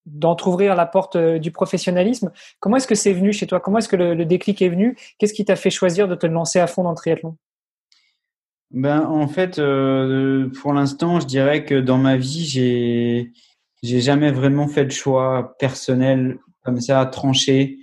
d'entrouvrir 0.06 0.76
la 0.76 0.86
porte 0.86 1.16
euh, 1.16 1.40
du 1.40 1.52
professionnalisme. 1.52 2.32
Comment 2.60 2.78
est-ce 2.78 2.88
que 2.88 2.96
c'est 2.96 3.14
venu 3.14 3.34
chez 3.34 3.48
toi? 3.48 3.60
Comment 3.60 3.80
est-ce 3.80 3.90
que 3.90 3.96
le, 3.96 4.26
déclic 4.26 4.62
est 4.62 4.70
venu? 4.70 4.98
Qu'est-ce 5.18 5.34
qui 5.34 5.46
t'a 5.46 5.56
fait 5.56 5.70
choisir 5.70 6.08
de 6.08 6.16
te 6.16 6.26
lancer 6.26 6.60
à 6.60 6.68
fond 6.68 6.84
dans 6.84 6.92
le 6.92 6.96
triathlon? 6.96 7.38
Ben, 8.72 9.02
En 9.02 9.28
fait, 9.28 9.60
euh, 9.60 10.50
pour 10.62 10.74
l'instant, 10.74 11.20
je 11.20 11.26
dirais 11.26 11.66
que 11.66 11.76
dans 11.76 11.98
ma 11.98 12.18
vie, 12.18 12.46
j'ai 12.46 13.32
j'ai 13.82 14.02
jamais 14.02 14.32
vraiment 14.32 14.68
fait 14.68 14.84
de 14.84 14.92
choix 14.92 15.56
personnel 15.58 16.38
comme 16.64 16.82
ça, 16.82 17.06
tranché. 17.06 17.78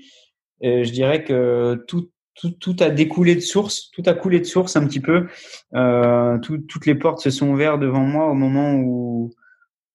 Je 0.60 0.90
dirais 0.90 1.24
que 1.24 1.82
tout, 1.88 2.10
tout, 2.36 2.50
tout, 2.50 2.76
a 2.80 2.90
découlé 2.90 3.34
de 3.34 3.40
source, 3.40 3.90
tout 3.90 4.02
a 4.06 4.14
coulé 4.14 4.38
de 4.40 4.44
source 4.44 4.76
un 4.76 4.86
petit 4.86 5.00
peu. 5.00 5.26
Euh, 5.74 6.38
toutes 6.38 6.86
les 6.86 6.94
portes 6.94 7.20
se 7.20 7.30
sont 7.30 7.48
ouvertes 7.48 7.80
devant 7.80 8.04
moi 8.04 8.26
au 8.30 8.34
moment 8.34 8.74
où, 8.74 9.32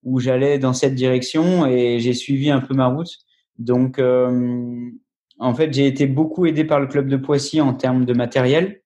où 0.03 0.19
j'allais 0.19 0.59
dans 0.59 0.73
cette 0.73 0.95
direction 0.95 1.65
et 1.65 1.99
j'ai 1.99 2.13
suivi 2.13 2.49
un 2.49 2.59
peu 2.59 2.73
ma 2.73 2.87
route. 2.87 3.11
Donc, 3.57 3.99
euh, 3.99 4.89
en 5.39 5.53
fait, 5.53 5.73
j'ai 5.73 5.87
été 5.87 6.07
beaucoup 6.07 6.45
aidé 6.45 6.63
par 6.63 6.79
le 6.79 6.87
club 6.87 7.07
de 7.07 7.17
Poissy 7.17 7.61
en 7.61 7.73
termes 7.73 8.05
de 8.05 8.13
matériel 8.13 8.81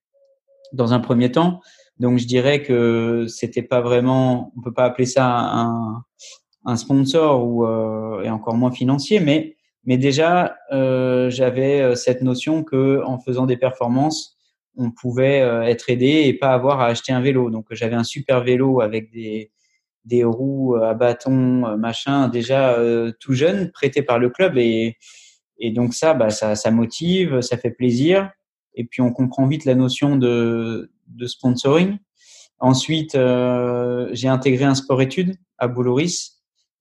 dans 0.72 0.92
un 0.92 1.00
premier 1.00 1.30
temps. 1.32 1.60
Donc, 1.98 2.18
je 2.18 2.26
dirais 2.26 2.62
que 2.62 3.26
c'était 3.28 3.62
pas 3.62 3.80
vraiment, 3.80 4.52
on 4.56 4.62
peut 4.62 4.72
pas 4.72 4.84
appeler 4.84 5.06
ça 5.06 5.26
un, 5.26 6.02
un 6.66 6.76
sponsor 6.76 7.46
ou 7.46 7.64
euh, 7.64 8.22
et 8.22 8.30
encore 8.30 8.54
moins 8.54 8.72
financier, 8.72 9.20
mais 9.20 9.56
mais 9.86 9.96
déjà 9.98 10.56
euh, 10.72 11.30
j'avais 11.30 11.80
euh, 11.80 11.94
cette 11.94 12.20
notion 12.20 12.64
que 12.64 13.02
en 13.04 13.18
faisant 13.18 13.46
des 13.46 13.56
performances, 13.56 14.36
on 14.76 14.90
pouvait 14.90 15.40
euh, 15.40 15.62
être 15.62 15.88
aidé 15.88 16.24
et 16.26 16.34
pas 16.34 16.52
avoir 16.52 16.80
à 16.80 16.86
acheter 16.86 17.12
un 17.12 17.20
vélo. 17.20 17.50
Donc, 17.50 17.66
j'avais 17.70 17.94
un 17.94 18.04
super 18.04 18.42
vélo 18.42 18.80
avec 18.80 19.10
des 19.12 19.52
des 20.06 20.24
roues 20.24 20.76
à 20.76 20.94
bâton, 20.94 21.66
euh, 21.66 21.76
machin, 21.76 22.28
déjà 22.28 22.74
euh, 22.78 23.12
tout 23.20 23.34
jeune, 23.34 23.70
prêté 23.72 24.02
par 24.02 24.18
le 24.18 24.30
club. 24.30 24.56
Et, 24.56 24.96
et 25.58 25.72
donc 25.72 25.92
ça, 25.92 26.14
bah, 26.14 26.30
ça, 26.30 26.54
ça 26.54 26.70
motive, 26.70 27.40
ça 27.42 27.58
fait 27.58 27.72
plaisir. 27.72 28.30
Et 28.74 28.84
puis 28.84 29.02
on 29.02 29.12
comprend 29.12 29.46
vite 29.46 29.64
la 29.64 29.74
notion 29.74 30.16
de, 30.16 30.90
de 31.08 31.26
sponsoring. 31.26 31.98
Ensuite, 32.58 33.16
euh, 33.16 34.08
j'ai 34.12 34.28
intégré 34.28 34.64
un 34.64 34.74
sport-études 34.74 35.34
à 35.58 35.68
Boulouris. 35.68 36.30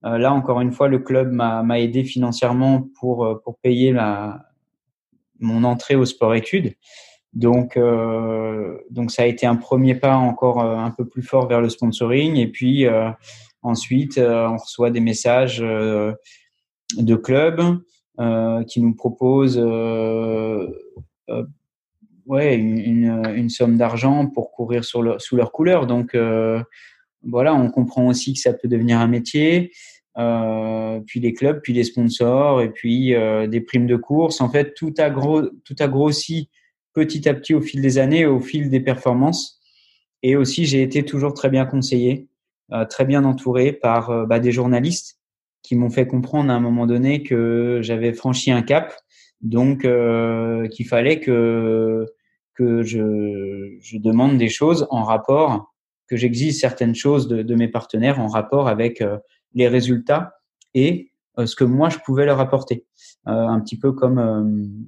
Euh, 0.05 0.17
là, 0.17 0.31
encore 0.31 0.61
une 0.61 0.71
fois, 0.71 0.87
le 0.87 0.99
club 0.99 1.31
m'a 1.31 1.79
aidé 1.79 2.03
financièrement 2.03 2.87
pour, 2.99 3.41
pour 3.43 3.57
payer 3.59 3.91
la, 3.91 4.45
mon 5.39 5.63
entrée 5.63 5.95
au 5.95 6.05
sport-études. 6.05 6.75
Donc, 7.35 7.77
euh, 7.77 8.77
donc 8.89 9.11
ça 9.11 9.23
a 9.23 9.25
été 9.25 9.45
un 9.45 9.55
premier 9.55 9.95
pas 9.95 10.15
encore 10.15 10.61
euh, 10.63 10.77
un 10.77 10.91
peu 10.91 11.05
plus 11.05 11.21
fort 11.21 11.47
vers 11.47 11.61
le 11.61 11.69
sponsoring. 11.69 12.37
Et 12.37 12.47
puis 12.47 12.85
euh, 12.85 13.09
ensuite, 13.61 14.17
euh, 14.17 14.47
on 14.47 14.57
reçoit 14.57 14.89
des 14.89 15.01
messages 15.01 15.59
de 15.59 17.15
clubs 17.15 17.79
qui 18.67 18.81
nous 18.81 18.95
proposent 18.95 19.59
ouais, 22.25 22.55
une, 22.55 23.25
une, 23.35 23.49
somme 23.49 23.77
d'argent 23.77 24.27
pour 24.27 24.51
courir 24.51 24.85
sur 24.85 25.01
le, 25.01 25.19
sous 25.19 25.35
leur 25.35 25.51
couleur. 25.51 25.85
Donc 25.85 26.15
voilà, 27.23 27.53
on 27.53 27.69
comprend 27.69 28.07
aussi 28.07 28.33
que 28.33 28.39
ça 28.39 28.53
peut 28.53 28.69
devenir 28.69 28.99
un 28.99 29.07
métier. 29.07 29.71
Euh, 30.17 31.01
puis 31.05 31.19
les 31.19 31.33
clubs, 31.33 31.59
puis 31.61 31.73
les 31.73 31.83
sponsors, 31.83 32.61
et 32.61 32.69
puis 32.69 33.13
euh, 33.13 33.47
des 33.47 33.61
primes 33.61 33.87
de 33.87 33.95
course. 33.95 34.41
En 34.41 34.49
fait, 34.49 34.73
tout 34.73 34.93
a, 34.97 35.09
gros, 35.09 35.41
tout 35.63 35.75
a 35.79 35.87
grossi 35.87 36.49
petit 36.95 37.27
à 37.29 37.33
petit 37.33 37.53
au 37.53 37.61
fil 37.61 37.81
des 37.81 37.99
années, 37.99 38.25
au 38.25 38.39
fil 38.39 38.69
des 38.69 38.79
performances. 38.79 39.59
Et 40.23 40.35
aussi, 40.35 40.65
j'ai 40.65 40.81
été 40.81 41.03
toujours 41.03 41.33
très 41.33 41.49
bien 41.49 41.65
conseillé, 41.65 42.27
euh, 42.71 42.85
très 42.85 43.05
bien 43.05 43.25
entouré 43.25 43.73
par 43.73 44.09
euh, 44.09 44.25
bah, 44.25 44.39
des 44.39 44.51
journalistes 44.51 45.19
qui 45.61 45.75
m'ont 45.75 45.89
fait 45.91 46.07
comprendre 46.07 46.49
à 46.49 46.55
un 46.55 46.59
moment 46.59 46.87
donné 46.87 47.21
que 47.21 47.79
j'avais 47.83 48.13
franchi 48.13 48.51
un 48.51 48.61
cap, 48.61 48.95
donc 49.41 49.85
euh, 49.85 50.67
qu'il 50.69 50.87
fallait 50.87 51.19
que 51.19 52.05
que 52.55 52.83
je, 52.83 53.77
je, 53.81 53.97
demande 53.97 54.37
des 54.37 54.47
choses 54.47 54.87
en 54.89 55.03
rapport, 55.03 55.75
que 56.07 56.15
j'exige 56.15 56.53
certaines 56.53 56.95
choses 56.95 57.27
de, 57.27 57.41
de, 57.43 57.55
mes 57.55 57.67
partenaires 57.67 58.19
en 58.19 58.27
rapport 58.27 58.69
avec 58.69 59.03
les 59.53 59.67
résultats 59.67 60.35
et 60.73 61.11
ce 61.37 61.53
que 61.53 61.65
moi 61.65 61.89
je 61.89 61.97
pouvais 61.97 62.25
leur 62.25 62.39
apporter, 62.39 62.85
un 63.25 63.59
petit 63.59 63.77
peu 63.77 63.91
comme 63.91 64.87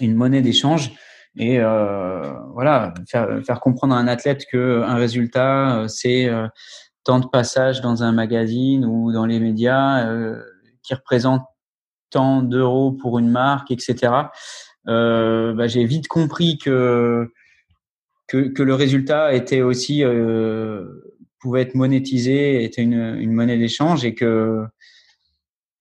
une 0.00 0.14
monnaie 0.14 0.40
d'échange 0.40 0.92
et 1.36 1.60
euh, 1.60 2.32
voilà 2.54 2.94
faire, 3.08 3.40
faire, 3.44 3.60
comprendre 3.60 3.94
à 3.94 3.98
un 3.98 4.08
athlète 4.08 4.46
que 4.50 4.82
un 4.82 4.94
résultat 4.94 5.80
euh, 5.80 5.88
c'est 5.88 6.26
euh, 6.28 6.48
tant 7.04 7.20
de 7.20 7.26
passages 7.26 7.80
dans 7.80 8.02
un 8.02 8.12
magazine 8.12 8.84
ou 8.84 9.12
dans 9.12 9.26
les 9.26 9.38
médias 9.38 10.06
euh, 10.06 10.42
qui 10.82 10.94
représente 10.94 11.42
tant 12.10 12.42
d'euros 12.42 12.92
pour 12.92 13.18
une 13.18 13.30
marque 13.30 13.70
etc 13.70 14.12
euh, 14.88 15.52
bah, 15.52 15.66
j'ai 15.66 15.84
vite 15.84 16.08
compris 16.08 16.58
que, 16.58 17.30
que, 18.28 18.48
que 18.48 18.62
le 18.62 18.74
résultat 18.74 19.34
était 19.34 19.60
aussi 19.60 20.02
pouvait 21.38 21.62
être 21.62 21.74
monétisé 21.74 22.64
était 22.64 22.82
une, 22.82 23.16
une 23.18 23.32
monnaie 23.32 23.58
d'échange 23.58 24.04
et 24.04 24.14
que 24.14 24.64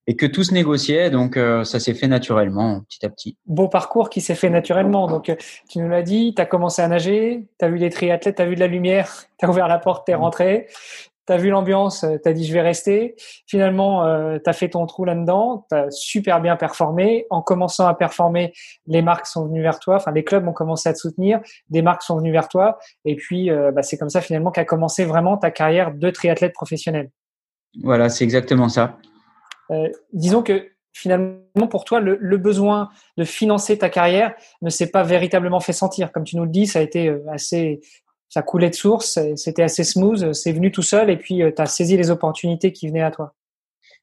et 0.07 0.15
que 0.15 0.25
tout 0.25 0.43
se 0.43 0.53
négociait, 0.53 1.09
donc 1.09 1.35
euh, 1.35 1.63
ça 1.63 1.79
s'est 1.79 1.93
fait 1.93 2.07
naturellement, 2.07 2.81
petit 2.81 3.05
à 3.05 3.09
petit. 3.09 3.37
Beau 3.45 3.67
parcours 3.67 4.09
qui 4.09 4.21
s'est 4.21 4.35
fait 4.35 4.49
naturellement. 4.49 5.07
Donc 5.07 5.29
euh, 5.29 5.35
tu 5.69 5.79
nous 5.79 5.89
l'as 5.89 6.03
dit, 6.03 6.33
tu 6.35 6.41
as 6.41 6.45
commencé 6.45 6.81
à 6.81 6.87
nager, 6.87 7.47
tu 7.59 7.65
as 7.65 7.69
vu 7.69 7.79
des 7.79 7.89
triathlètes, 7.89 8.35
tu 8.35 8.41
as 8.41 8.45
vu 8.45 8.55
de 8.55 8.59
la 8.59 8.67
lumière, 8.67 9.11
tu 9.39 9.45
as 9.45 9.49
ouvert 9.49 9.67
la 9.67 9.79
porte, 9.79 10.05
tu 10.05 10.11
es 10.11 10.15
rentré, 10.15 10.67
tu 11.25 11.33
as 11.33 11.37
vu 11.37 11.49
l'ambiance, 11.49 12.03
euh, 12.03 12.17
tu 12.21 12.29
as 12.29 12.33
dit 12.33 12.45
je 12.45 12.53
vais 12.53 12.61
rester. 12.61 13.15
Finalement, 13.47 14.05
euh, 14.05 14.37
tu 14.43 14.47
as 14.47 14.53
fait 14.53 14.69
ton 14.69 14.85
trou 14.85 15.05
là-dedans, 15.05 15.65
tu 15.71 15.75
as 15.75 15.89
super 15.89 16.39
bien 16.39 16.55
performé. 16.55 17.25
En 17.31 17.41
commençant 17.41 17.87
à 17.87 17.95
performer, 17.95 18.53
les 18.85 19.01
marques 19.01 19.25
sont 19.25 19.47
venues 19.47 19.63
vers 19.63 19.79
toi, 19.79 19.95
enfin 19.95 20.11
les 20.11 20.23
clubs 20.23 20.47
ont 20.47 20.53
commencé 20.53 20.87
à 20.87 20.93
te 20.93 20.99
soutenir, 20.99 21.39
des 21.69 21.81
marques 21.81 22.03
sont 22.03 22.17
venues 22.17 22.31
vers 22.31 22.47
toi, 22.47 22.77
et 23.05 23.15
puis 23.15 23.49
bah, 23.49 23.81
c'est 23.81 23.97
comme 23.97 24.09
ça 24.09 24.21
finalement 24.21 24.51
qu'a 24.51 24.65
commencé 24.65 25.03
vraiment 25.03 25.37
ta 25.37 25.49
carrière 25.49 25.91
de 25.91 26.09
triathlète 26.11 26.53
professionnel. 26.53 27.09
Voilà, 27.81 28.09
c'est 28.09 28.23
exactement 28.23 28.69
ça. 28.69 28.97
Euh, 29.71 29.89
disons 30.13 30.43
que 30.43 30.69
finalement, 30.93 31.67
pour 31.69 31.83
toi, 31.83 31.99
le, 31.99 32.17
le, 32.19 32.37
besoin 32.37 32.89
de 33.17 33.23
financer 33.23 33.77
ta 33.77 33.89
carrière 33.89 34.33
ne 34.61 34.69
s'est 34.69 34.91
pas 34.91 35.03
véritablement 35.03 35.59
fait 35.59 35.73
sentir. 35.73 36.11
Comme 36.11 36.23
tu 36.23 36.37
nous 36.37 36.45
le 36.45 36.49
dis, 36.51 36.67
ça 36.67 36.79
a 36.79 36.81
été 36.81 37.09
euh, 37.09 37.19
assez, 37.29 37.81
ça 38.29 38.41
coulait 38.41 38.69
de 38.69 38.75
source, 38.75 39.17
c'était 39.35 39.63
assez 39.63 39.85
smooth, 39.85 40.33
c'est 40.33 40.51
venu 40.51 40.69
tout 40.69 40.81
seul 40.81 41.09
et 41.09 41.17
puis 41.17 41.41
euh, 41.41 41.51
tu 41.55 41.61
as 41.61 41.67
saisi 41.67 41.95
les 41.95 42.09
opportunités 42.11 42.73
qui 42.73 42.87
venaient 42.87 43.01
à 43.01 43.11
toi. 43.11 43.33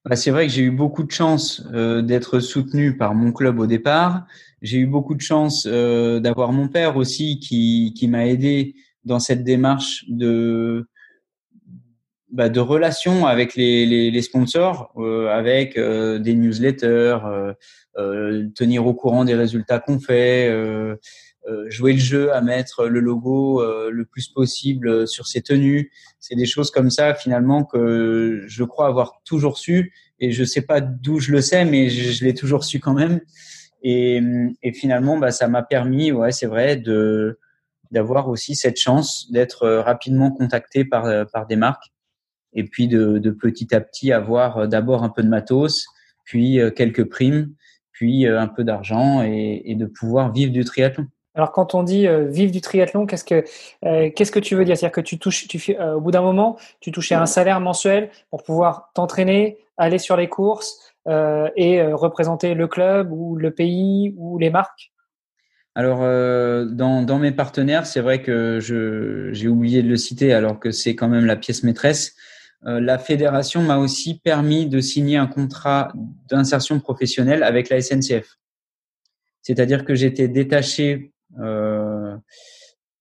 Bah, 0.05 0.17
c'est 0.17 0.31
vrai 0.31 0.47
que 0.47 0.53
j'ai 0.53 0.63
eu 0.63 0.71
beaucoup 0.71 1.05
de 1.05 1.11
chance 1.11 1.63
euh, 1.73 2.03
d'être 2.03 2.41
soutenu 2.41 2.97
par 2.97 3.15
mon 3.15 3.31
club 3.33 3.59
au 3.59 3.67
départ. 3.67 4.25
J'ai 4.63 4.79
eu 4.79 4.87
beaucoup 4.87 5.15
de 5.15 5.21
chance 5.21 5.69
euh, 5.71 6.19
d'avoir 6.19 6.53
mon 6.53 6.69
père 6.69 6.97
aussi 6.97 7.41
qui, 7.41 7.95
qui 7.95 8.09
m'a 8.09 8.27
aidé 8.27 8.75
dans 9.05 9.19
cette 9.19 9.45
démarche 9.45 10.05
de 10.09 10.89
bah, 12.33 12.49
de 12.49 12.61
relations 12.61 13.27
avec 13.27 13.55
les, 13.55 13.85
les, 13.87 14.11
les 14.11 14.23
sponsors, 14.23 14.91
euh, 14.97 15.29
avec 15.29 15.77
euh, 15.77 16.19
des 16.19 16.35
newsletters, 16.35 17.19
euh, 17.25 17.53
euh, 17.99 18.49
tenir 18.55 18.87
au 18.87 18.95
courant 18.95 19.27
des 19.27 19.35
résultats 19.35 19.79
qu'on 19.79 20.01
fait, 20.01 20.49
euh, 20.49 20.97
jouer 21.69 21.93
le 21.93 21.99
jeu 21.99 22.33
à 22.33 22.41
mettre 22.41 22.87
le 22.87 23.01
logo 23.01 23.63
le 23.91 24.05
plus 24.05 24.29
possible 24.29 25.09
sur 25.09 25.27
ses 25.27 25.43
tenues. 25.43 25.91
C'est 26.21 26.37
des 26.37 26.47
choses 26.47 26.71
comme 26.71 26.89
ça 26.89 27.15
finalement 27.15 27.65
que 27.65 28.45
je 28.47 28.63
crois 28.63 28.87
avoir 28.87 29.21
toujours 29.25 29.59
su 29.59 29.93
et 30.21 30.31
je 30.31 30.45
sais 30.45 30.63
pas 30.63 30.81
d'où 30.81 31.19
je 31.19 31.33
le 31.33 31.41
sais, 31.41 31.65
mais 31.65 31.91
je, 31.91 32.13
je 32.13 32.25
l'ai 32.25 32.33
toujours 32.33 32.63
su 32.63 32.79
quand 32.79 32.95
même. 32.95 33.21
Et, 33.83 34.23
et 34.63 34.73
finalement, 34.73 35.19
bah, 35.19 35.33
ça 35.33 35.49
m'a 35.49 35.65
permis, 35.65 36.13
ouais, 36.13 36.31
c'est 36.31 36.47
vrai, 36.47 36.77
de 36.77 37.41
d'avoir 37.91 38.29
aussi 38.29 38.55
cette 38.55 38.79
chance 38.79 39.31
d'être 39.33 39.69
rapidement 39.69 40.31
contacté 40.31 40.85
par 40.85 41.27
par 41.33 41.47
des 41.49 41.57
marques 41.57 41.93
et 42.53 42.65
puis 42.65 42.89
de, 42.89 43.19
de 43.19 43.31
petit 43.31 43.75
à 43.75 43.81
petit 43.81 44.13
avoir 44.13 44.69
d'abord 44.69 45.03
un 45.03 45.09
peu 45.09 45.23
de 45.23 45.29
matos, 45.29 45.87
puis 46.25 46.59
quelques 46.77 47.05
primes, 47.05 47.53
puis 47.93 48.27
un 48.27 48.49
peu 48.49 48.65
d'argent 48.65 49.23
et, 49.23 49.63
et 49.65 49.75
de 49.75 49.87
pouvoir 49.87 50.33
vivre 50.33 50.53
du 50.53 50.65
triathlon. 50.65 51.07
Alors 51.35 51.51
quand 51.51 51.75
on 51.75 51.83
dit 51.83 52.07
euh, 52.07 52.27
vivre 52.27 52.53
du 52.53 52.61
triathlon, 52.61 53.07
qu'est-ce 53.07 53.25
que 53.25 53.45
euh, 53.87 54.11
qu'est-ce 54.15 54.33
que 54.33 54.39
tu 54.39 54.55
veux 54.55 54.65
dire? 54.65 54.77
C'est-à-dire 54.77 54.93
que 54.93 55.01
tu 55.01 55.19
touches, 55.19 55.49
tu 55.49 55.75
euh, 55.81 55.95
au 55.95 56.01
bout 56.01 56.11
d'un 56.11 56.21
moment, 56.21 56.59
tu 56.81 56.93
touchais 56.93 57.15
un 57.15 57.27
salaire 57.27 57.59
mensuel 57.61 58.11
pour 58.31 58.43
pouvoir 58.43 58.91
t'entraîner, 58.95 59.59
aller 59.79 59.99
sur 59.99 60.17
les 60.17 60.29
courses 60.29 60.79
et 61.57 61.83
représenter 61.83 62.55
le 62.55 62.69
club 62.69 63.11
ou 63.11 63.35
le 63.35 63.51
pays 63.51 64.15
ou 64.17 64.39
les 64.39 64.51
marques? 64.51 64.93
Alors 65.75 66.01
dans, 66.01 67.03
dans 67.03 67.19
mes 67.19 67.33
partenaires, 67.33 67.87
c'est 67.87 68.01
vrai 68.01 68.23
que 68.23 68.61
je 68.61 69.31
j'ai 69.33 69.49
oublié 69.49 69.83
de 69.83 69.89
le 69.89 69.97
citer 69.97 70.33
alors 70.33 70.61
que 70.61 70.71
c'est 70.71 70.95
quand 70.95 71.09
même 71.09 71.25
la 71.25 71.35
pièce 71.35 71.65
maîtresse. 71.65 72.15
La 72.65 72.99
fédération 72.99 73.63
m'a 73.63 73.79
aussi 73.79 74.21
permis 74.21 74.67
de 74.67 74.81
signer 74.81 75.17
un 75.17 75.27
contrat 75.27 75.93
d'insertion 76.29 76.79
professionnelle 76.79 77.43
avec 77.43 77.69
la 77.69 77.81
SNCF. 77.81 78.39
C'est-à-dire 79.43 79.85
que 79.85 79.95
j'étais 79.95 80.29
détaché 80.29 81.13
euh, 81.39 82.17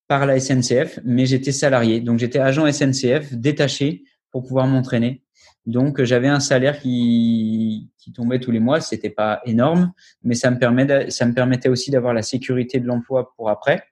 par 0.07 0.25
la 0.25 0.39
SNCF, 0.39 0.99
mais 1.05 1.25
j'étais 1.25 1.51
salarié. 1.51 2.01
Donc 2.01 2.19
j'étais 2.19 2.39
agent 2.39 2.69
SNCF 2.69 3.33
détaché 3.33 4.03
pour 4.31 4.43
pouvoir 4.43 4.67
m'entraîner. 4.67 5.23
Donc 5.67 6.03
j'avais 6.03 6.27
un 6.27 6.39
salaire 6.39 6.79
qui, 6.79 7.91
qui 7.99 8.11
tombait 8.11 8.39
tous 8.39 8.51
les 8.51 8.59
mois. 8.59 8.81
C'était 8.81 9.11
pas 9.11 9.41
énorme, 9.45 9.93
mais 10.23 10.35
ça 10.35 10.49
me 10.49 10.57
permet 10.57 11.09
ça 11.11 11.25
me 11.25 11.33
permettait 11.33 11.69
aussi 11.69 11.91
d'avoir 11.91 12.13
la 12.13 12.23
sécurité 12.23 12.79
de 12.79 12.87
l'emploi 12.87 13.33
pour 13.35 13.49
après. 13.49 13.83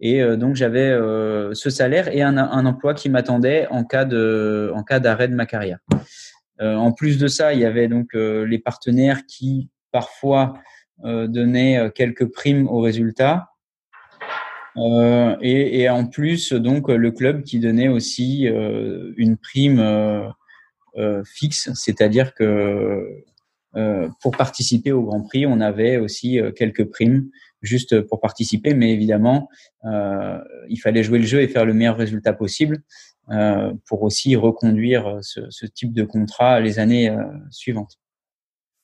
Et 0.00 0.22
euh, 0.22 0.36
donc 0.36 0.54
j'avais 0.54 0.88
euh, 0.88 1.54
ce 1.54 1.70
salaire 1.70 2.08
et 2.08 2.22
un, 2.22 2.36
emploi 2.66 2.94
qui 2.94 3.08
m'attendait 3.08 3.66
en 3.70 3.84
cas 3.84 4.04
d'arrêt 4.04 5.28
de 5.28 5.34
ma 5.34 5.46
carrière. 5.46 5.78
en 6.60 6.92
plus 6.92 7.18
de 7.18 7.28
ça, 7.28 7.52
il 7.52 7.60
y 7.60 7.64
avait 7.64 7.88
donc 7.88 8.14
les 8.14 8.58
partenaires 8.58 9.26
qui 9.26 9.70
parfois 9.92 10.54
euh, 11.04 11.28
euh, 11.28 11.90
quelques 11.90 12.26
primes 12.26 12.66
aux 12.68 12.80
résultats. 12.80 13.50
Euh, 14.76 15.36
et, 15.40 15.80
et, 15.80 15.88
en 15.88 16.06
plus, 16.06 16.52
donc, 16.52 16.88
le 16.88 17.10
club 17.10 17.42
qui 17.42 17.58
donnait 17.58 17.88
aussi 17.88 18.46
une 19.16 19.36
prime 19.36 20.32
fixe, 21.24 21.70
c'est-à-dire 21.74 22.34
que 22.34 23.24
pour 24.20 24.36
participer 24.36 24.92
au 24.92 25.02
Grand 25.02 25.22
Prix, 25.22 25.46
on 25.46 25.60
avait 25.60 25.96
aussi 25.96 26.40
quelques 26.56 26.84
primes 26.84 27.28
juste 27.62 28.00
pour 28.02 28.20
participer, 28.20 28.74
mais 28.74 28.92
évidemment, 28.92 29.48
euh, 29.84 30.38
il 30.68 30.76
fallait 30.76 31.02
jouer 31.02 31.18
le 31.18 31.26
jeu 31.26 31.40
et 31.40 31.48
faire 31.48 31.64
le 31.64 31.74
meilleur 31.74 31.96
résultat 31.96 32.32
possible 32.32 32.82
euh, 33.30 33.74
pour 33.86 34.02
aussi 34.02 34.36
reconduire 34.36 35.18
ce, 35.20 35.40
ce, 35.50 35.66
type 35.66 35.92
de 35.92 36.02
contrat 36.02 36.60
les 36.60 36.78
années 36.78 37.10
euh, 37.10 37.24
suivantes. 37.50 37.98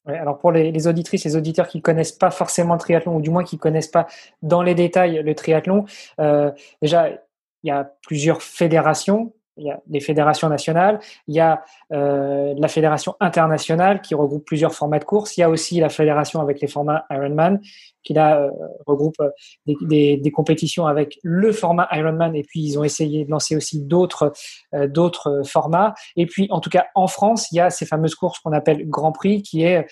Alors 0.07 0.39
pour 0.39 0.53
les, 0.53 0.71
les, 0.71 0.87
auditrices, 0.87 1.25
les 1.25 1.35
auditeurs 1.35 1.67
qui 1.67 1.81
connaissent 1.81 2.13
pas 2.13 2.31
forcément 2.31 2.75
le 2.75 2.81
triathlon, 2.81 3.17
ou 3.17 3.23
du 3.23 3.31
moins 3.31 3.43
qui 3.43 3.57
connaissent 3.57 3.89
pas 3.89 4.07
dans 4.43 4.61
les 4.61 4.75
détails 4.75 5.23
le 5.23 5.35
triathlon, 5.35 5.87
euh, 6.21 6.51
déjà 6.83 7.09
il 7.09 7.69
y 7.69 7.71
a 7.71 7.91
plusieurs 8.03 8.43
fédérations 8.43 9.33
il 9.57 9.67
y 9.67 9.71
a 9.71 9.81
des 9.87 10.01
fédérations 10.01 10.49
nationales, 10.49 11.01
il 11.29 11.35
y 11.35 11.41
a 11.41 11.65
euh, 11.93 12.55
la 12.57 12.69
fédération 12.69 13.15
internationale 13.21 14.01
qui 14.01 14.15
regroupe 14.15 14.45
plusieurs 14.45 14.75
formats 14.75 14.99
de 14.99 15.05
course, 15.05 15.37
il 15.37 15.41
y 15.41 15.43
a 15.45 15.51
aussi 15.51 15.81
la 15.81 15.89
fédération 15.89 16.41
avec 16.41 16.61
les 16.61 16.69
formats 16.69 17.05
Ironman 17.11 17.61
qui 18.05 18.13
là 18.13 18.39
euh, 18.39 18.51
regroupe 18.87 19.19
euh, 19.21 19.31
des, 19.67 19.75
des, 19.83 20.17
des, 20.19 20.31
compétitions 20.31 20.87
avec 20.87 21.19
le 21.23 21.53
format 21.53 21.89
Ironman 21.91 22.37
et 22.37 22.45
puis 22.45 22.61
ils 22.61 22.79
ont 22.79 22.85
essayé 22.85 23.25
de 23.25 23.31
lancer 23.31 23.57
aussi 23.57 23.81
d'autres 23.81 24.33
euh, 24.75 24.87
d'autres 24.87 25.43
formats. 25.45 25.95
Et 26.17 26.27
puis 26.27 26.47
en 26.51 26.61
tout 26.61 26.71
cas 26.71 26.87
en 26.95 27.09
France 27.09 27.51
il 27.51 27.57
y 27.57 27.61
a 27.61 27.71
ces 27.71 27.87
fameuses 27.87 28.15
courses 28.15 28.39
qu'on 28.39 28.53
appelle 28.53 28.89
Grand 28.89 29.13
Prix 29.13 29.43
qui 29.43 29.63
est 29.63 29.87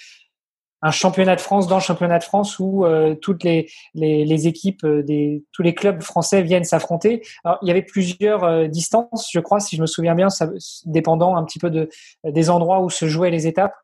un 0.82 0.90
championnat 0.90 1.36
de 1.36 1.40
France 1.40 1.68
dans 1.68 1.76
le 1.76 1.82
championnat 1.82 2.18
de 2.18 2.24
France 2.24 2.58
où 2.58 2.84
euh, 2.84 3.14
toutes 3.14 3.44
les, 3.44 3.68
les, 3.94 4.24
les 4.24 4.48
équipes, 4.48 4.84
euh, 4.84 5.02
des, 5.02 5.44
tous 5.52 5.62
les 5.62 5.74
clubs 5.74 6.02
français 6.02 6.42
viennent 6.42 6.64
s'affronter. 6.64 7.22
Alors, 7.44 7.58
il 7.62 7.68
y 7.68 7.70
avait 7.70 7.82
plusieurs 7.82 8.42
euh, 8.42 8.66
distances, 8.66 9.28
je 9.32 9.38
crois, 9.38 9.60
si 9.60 9.76
je 9.76 9.80
me 9.80 9.86
souviens 9.86 10.16
bien, 10.16 10.28
ça, 10.28 10.50
dépendant 10.84 11.36
un 11.36 11.44
petit 11.44 11.60
peu 11.60 11.70
de, 11.70 11.88
des 12.24 12.50
endroits 12.50 12.82
où 12.82 12.90
se 12.90 13.06
jouaient 13.06 13.30
les 13.30 13.46
étapes. 13.46 13.74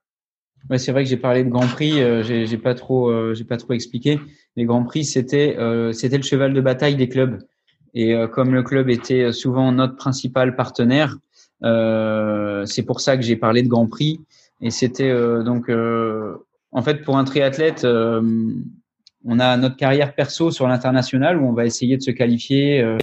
Ouais, 0.68 0.78
c'est 0.78 0.90
vrai 0.90 1.04
que 1.04 1.08
j'ai 1.08 1.16
parlé 1.16 1.44
de 1.44 1.50
Grand 1.50 1.68
Prix, 1.68 1.92
j'ai, 2.24 2.46
j'ai 2.46 2.58
pas 2.58 2.74
trop, 2.74 3.32
j'ai 3.32 3.44
pas 3.44 3.56
trop 3.56 3.74
expliqué. 3.74 4.18
Les 4.56 4.64
Grands 4.64 4.82
Prix, 4.82 5.04
c'était, 5.04 5.56
c'était 5.92 6.16
le 6.16 6.24
cheval 6.24 6.52
de 6.52 6.60
bataille 6.60 6.96
des 6.96 7.08
clubs. 7.08 7.38
Et 7.94 8.12
comme 8.32 8.52
le 8.52 8.64
club 8.64 8.90
était 8.90 9.32
souvent 9.32 9.70
notre 9.70 9.94
principal 9.94 10.56
partenaire, 10.56 11.16
c'est 11.62 12.82
pour 12.82 13.00
ça 13.00 13.16
que 13.16 13.22
j'ai 13.22 13.36
parlé 13.36 13.62
de 13.62 13.68
Grand 13.68 13.86
Prix. 13.86 14.20
Et 14.60 14.70
c'était 14.70 15.14
donc 15.44 15.70
en 16.72 16.82
fait, 16.82 17.02
pour 17.02 17.16
un 17.16 17.24
triathlète, 17.24 17.84
euh, 17.84 18.22
on 19.24 19.38
a 19.38 19.56
notre 19.56 19.76
carrière 19.76 20.14
perso 20.14 20.50
sur 20.50 20.68
l'international 20.68 21.40
où 21.40 21.46
on 21.46 21.52
va 21.52 21.66
essayer 21.66 21.96
de 21.96 22.02
se 22.02 22.10
qualifier 22.10 22.80
euh, 22.80 22.98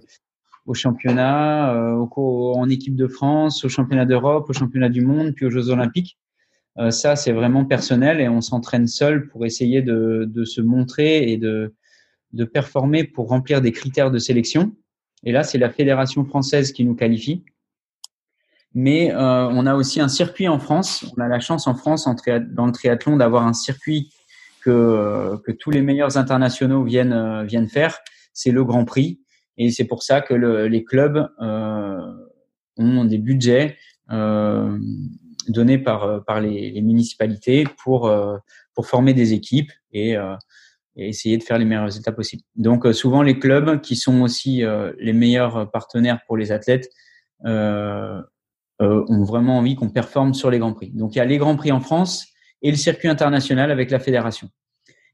au 0.65 0.73
championnat, 0.73 1.73
euh, 1.73 2.05
en 2.15 2.69
équipe 2.69 2.95
de 2.95 3.07
France, 3.07 3.65
au 3.65 3.69
championnat 3.69 4.05
d'Europe, 4.05 4.49
au 4.49 4.53
championnat 4.53 4.89
du 4.89 5.01
monde, 5.01 5.33
puis 5.33 5.45
aux 5.45 5.51
Jeux 5.51 5.69
Olympiques. 5.69 6.17
ça, 6.89 7.15
c'est 7.15 7.31
vraiment 7.31 7.65
personnel 7.65 8.19
et 8.19 8.27
on 8.27 8.41
s'entraîne 8.41 8.87
seul 8.87 9.27
pour 9.29 9.45
essayer 9.45 9.81
de, 9.81 10.25
de, 10.27 10.43
se 10.43 10.61
montrer 10.61 11.31
et 11.31 11.37
de, 11.37 11.73
de 12.33 12.45
performer 12.45 13.03
pour 13.03 13.29
remplir 13.29 13.61
des 13.61 13.71
critères 13.71 14.11
de 14.11 14.19
sélection. 14.19 14.75
Et 15.23 15.31
là, 15.31 15.43
c'est 15.43 15.57
la 15.57 15.69
fédération 15.69 16.25
française 16.25 16.71
qui 16.71 16.83
nous 16.83 16.95
qualifie. 16.95 17.43
Mais 18.75 19.13
euh, 19.13 19.47
on 19.47 19.65
a 19.65 19.73
aussi 19.73 20.01
un 20.01 20.09
circuit 20.09 20.49
en 20.49 20.59
France. 20.59 21.05
On 21.15 21.21
a 21.21 21.29
la 21.29 21.39
chance 21.39 21.65
en 21.65 21.75
France, 21.75 22.07
dans 22.51 22.65
le 22.65 22.71
triathlon, 22.73 23.15
d'avoir 23.15 23.47
un 23.47 23.53
circuit 23.53 24.09
que, 24.61 25.37
que 25.45 25.53
tous 25.53 25.71
les 25.71 25.81
meilleurs 25.81 26.17
internationaux 26.17 26.83
viennent, 26.83 27.13
euh, 27.13 27.43
viennent 27.43 27.69
faire. 27.69 27.97
C'est 28.33 28.51
le 28.51 28.65
Grand 28.65 28.83
Prix. 28.83 29.21
Et 29.57 29.71
c'est 29.71 29.85
pour 29.85 30.03
ça 30.03 30.19
que 30.19 30.33
le, 30.33 30.67
les 30.67 30.83
clubs 30.83 31.29
euh, 31.41 32.13
ont 32.75 33.05
des 33.05 33.17
budgets 33.17 33.77
euh, 34.11 34.77
donnés 35.47 35.77
par, 35.77 36.25
par 36.25 36.41
les, 36.41 36.81
municipalités 36.81 37.65
pour, 37.81 38.07
euh, 38.07 38.37
pour 38.73 38.87
former 38.87 39.13
des 39.13 39.31
équipes 39.31 39.71
et, 39.93 40.17
euh, 40.17 40.35
et, 40.97 41.07
essayer 41.07 41.37
de 41.37 41.43
faire 41.43 41.57
les 41.57 41.63
meilleurs 41.63 41.85
résultats 41.85 42.11
possibles. 42.11 42.43
Donc 42.57 42.85
souvent 42.93 43.21
les 43.21 43.39
clubs 43.39 43.79
qui 43.79 43.95
sont 43.95 44.21
aussi 44.21 44.63
les 44.99 45.13
meilleurs 45.13 45.71
partenaires 45.71 46.19
pour 46.27 46.35
les 46.35 46.51
athlètes 46.51 46.89
euh, 47.45 48.21
ont 48.79 49.23
vraiment 49.23 49.57
envie 49.57 49.75
qu'on 49.75 49.89
performe 49.89 50.33
sur 50.33 50.49
les 50.49 50.59
grands 50.59 50.73
prix. 50.73 50.91
Donc 50.91 51.15
il 51.15 51.19
y 51.19 51.21
a 51.21 51.25
les 51.25 51.37
grands 51.37 51.55
prix 51.55 51.71
en 51.71 51.79
France 51.79 52.27
et 52.61 52.71
le 52.71 52.77
circuit 52.77 53.07
international 53.07 53.71
avec 53.71 53.91
la 53.91 53.99
fédération. 53.99 54.49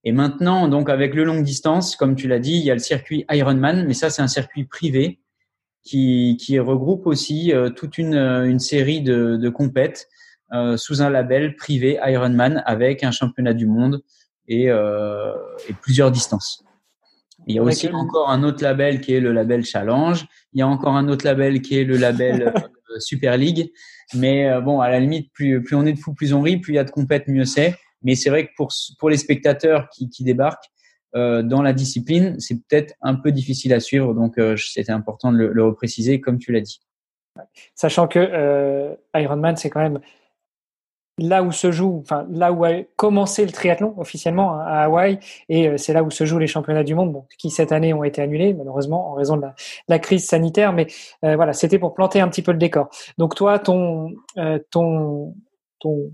Et 0.04 0.12
maintenant, 0.12 0.67
donc 0.67 0.89
avec 0.89 1.13
le 1.13 1.24
longue 1.24 1.43
distance, 1.43 1.95
comme 1.95 2.15
tu 2.15 2.28
l'as 2.28 2.39
dit, 2.39 2.58
il 2.58 2.63
y 2.63 2.71
a 2.71 2.74
le 2.74 2.80
circuit 2.80 3.26
Ironman, 3.30 3.86
mais 3.86 3.93
ça 3.93 4.10
c'est 4.10 4.21
un 4.21 4.28
circuit 4.28 4.65
privé 4.65 5.19
qui, 5.84 6.38
qui 6.39 6.60
regroupe 6.60 7.06
aussi 7.06 7.54
euh, 7.54 7.69
toute 7.69 7.97
une, 7.97 8.15
une, 8.15 8.60
série 8.60 9.02
de, 9.02 9.38
de 9.38 9.50
compètes 9.50 10.08
euh, 10.54 10.78
sous 10.78 11.02
un 11.02 11.10
label 11.10 11.56
privé 11.56 12.00
Ironman 12.04 12.63
avec 12.65 13.04
un 13.04 13.12
championnat 13.12 13.54
du 13.54 13.67
monde 13.67 14.02
et, 14.47 14.69
euh, 14.69 15.34
et 15.69 15.74
plusieurs 15.74 16.12
distances. 16.12 16.63
Il 17.47 17.56
y 17.56 17.60
a 17.60 17.63
aussi 17.63 17.89
encore 17.89 18.30
un 18.30 18.43
autre 18.43 18.63
label 18.63 19.02
qui 19.02 19.13
est 19.13 19.19
le 19.19 19.32
label 19.32 19.65
Challenge. 19.65 20.26
Il 20.54 20.60
y 20.60 20.62
a 20.62 20.67
encore 20.67 20.95
un 20.95 21.08
autre 21.10 21.26
label 21.26 21.62
qui 21.62 21.80
est 21.80 21.84
le 21.84 21.97
label 21.97 22.54
Euh, 22.54 22.67
Super 23.00 23.38
League. 23.38 23.72
Mais 24.16 24.50
euh, 24.50 24.62
bon, 24.62 24.80
à 24.82 24.90
la 24.90 25.00
limite, 25.00 25.32
plus, 25.34 25.64
on 25.74 25.86
est 25.86 25.94
de 25.94 26.00
fou, 26.00 26.14
plus 26.14 26.34
on 26.34 26.42
rit, 26.42 26.58
plus 26.58 26.74
il 26.74 26.76
y 26.76 26.80
a 26.80 26.84
de 26.84 26.92
compètes, 26.92 27.28
mieux 27.28 27.46
c'est. 27.46 27.76
Mais 28.04 28.16
c'est 28.16 28.30
vrai 28.30 28.48
que 28.48 28.52
pour, 28.58 28.72
pour 29.00 29.10
les 29.10 29.18
spectateurs 29.18 29.90
qui, 29.90 30.10
qui 30.10 30.24
débarquent 30.24 30.70
euh, 31.16 31.44
dans 31.44 31.62
la 31.62 31.74
discipline, 31.74 32.40
c'est 32.40 32.56
peut-être 32.56 32.94
un 33.02 33.16
peu 33.16 33.32
difficile 33.32 33.74
à 33.74 33.80
suivre. 33.80 34.14
Donc, 34.14 34.38
euh, 34.38 34.56
c'était 34.58 34.92
important 34.92 35.32
de 35.32 35.38
le, 35.38 35.54
le 35.54 35.64
repréciser, 35.64 36.20
comme 36.20 36.40
tu 36.40 36.52
l'as 36.52 36.62
dit. 36.62 36.82
Sachant 37.76 38.08
que 38.08 38.20
euh, 38.20 38.96
Ironman, 39.16 39.56
c'est 39.56 39.70
quand 39.70 39.82
même 39.82 40.00
là 41.22 41.44
où 41.44 41.52
se 41.52 41.72
joue, 41.72 42.00
enfin 42.02 42.26
là 42.32 42.52
où 42.52 42.66
a 42.66 42.82
commencé 42.96 43.46
le 43.46 43.52
triathlon 43.52 43.94
officiellement 43.98 44.54
hein, 44.54 44.66
à 44.66 44.84
Hawaï, 44.84 45.20
et 45.50 45.68
euh, 45.68 45.78
c'est 45.78 45.94
là 45.94 46.04
où 46.04 46.12
se 46.12 46.26
jouent 46.26 46.40
les 46.40 46.48
championnats 46.48 46.84
du 46.84 46.96
monde, 46.96 47.14
bon, 47.14 47.26
qui 47.38 47.50
cette 47.50 47.72
année 47.72 47.94
ont 47.94 48.04
été 48.04 48.22
annulés 48.22 48.54
malheureusement 48.54 49.12
en 49.12 49.14
raison 49.14 49.38
de 49.38 49.44
la, 49.88 50.00
crise 50.00 50.26
sanitaire, 50.26 50.74
mais 50.74 50.88
euh, 51.24 51.36
voilà, 51.36 51.54
c'était 51.54 51.80
pour 51.80 51.94
planter 51.94 52.20
un 52.22 52.28
petit 52.28 52.42
peu 52.42 52.52
le 52.52 52.58
décor. 52.58 52.90
Donc 53.18 53.36
toi, 53.36 53.60
ton, 53.60 54.12
euh, 54.38 54.60
ton, 54.72 55.36
ton, 55.80 56.12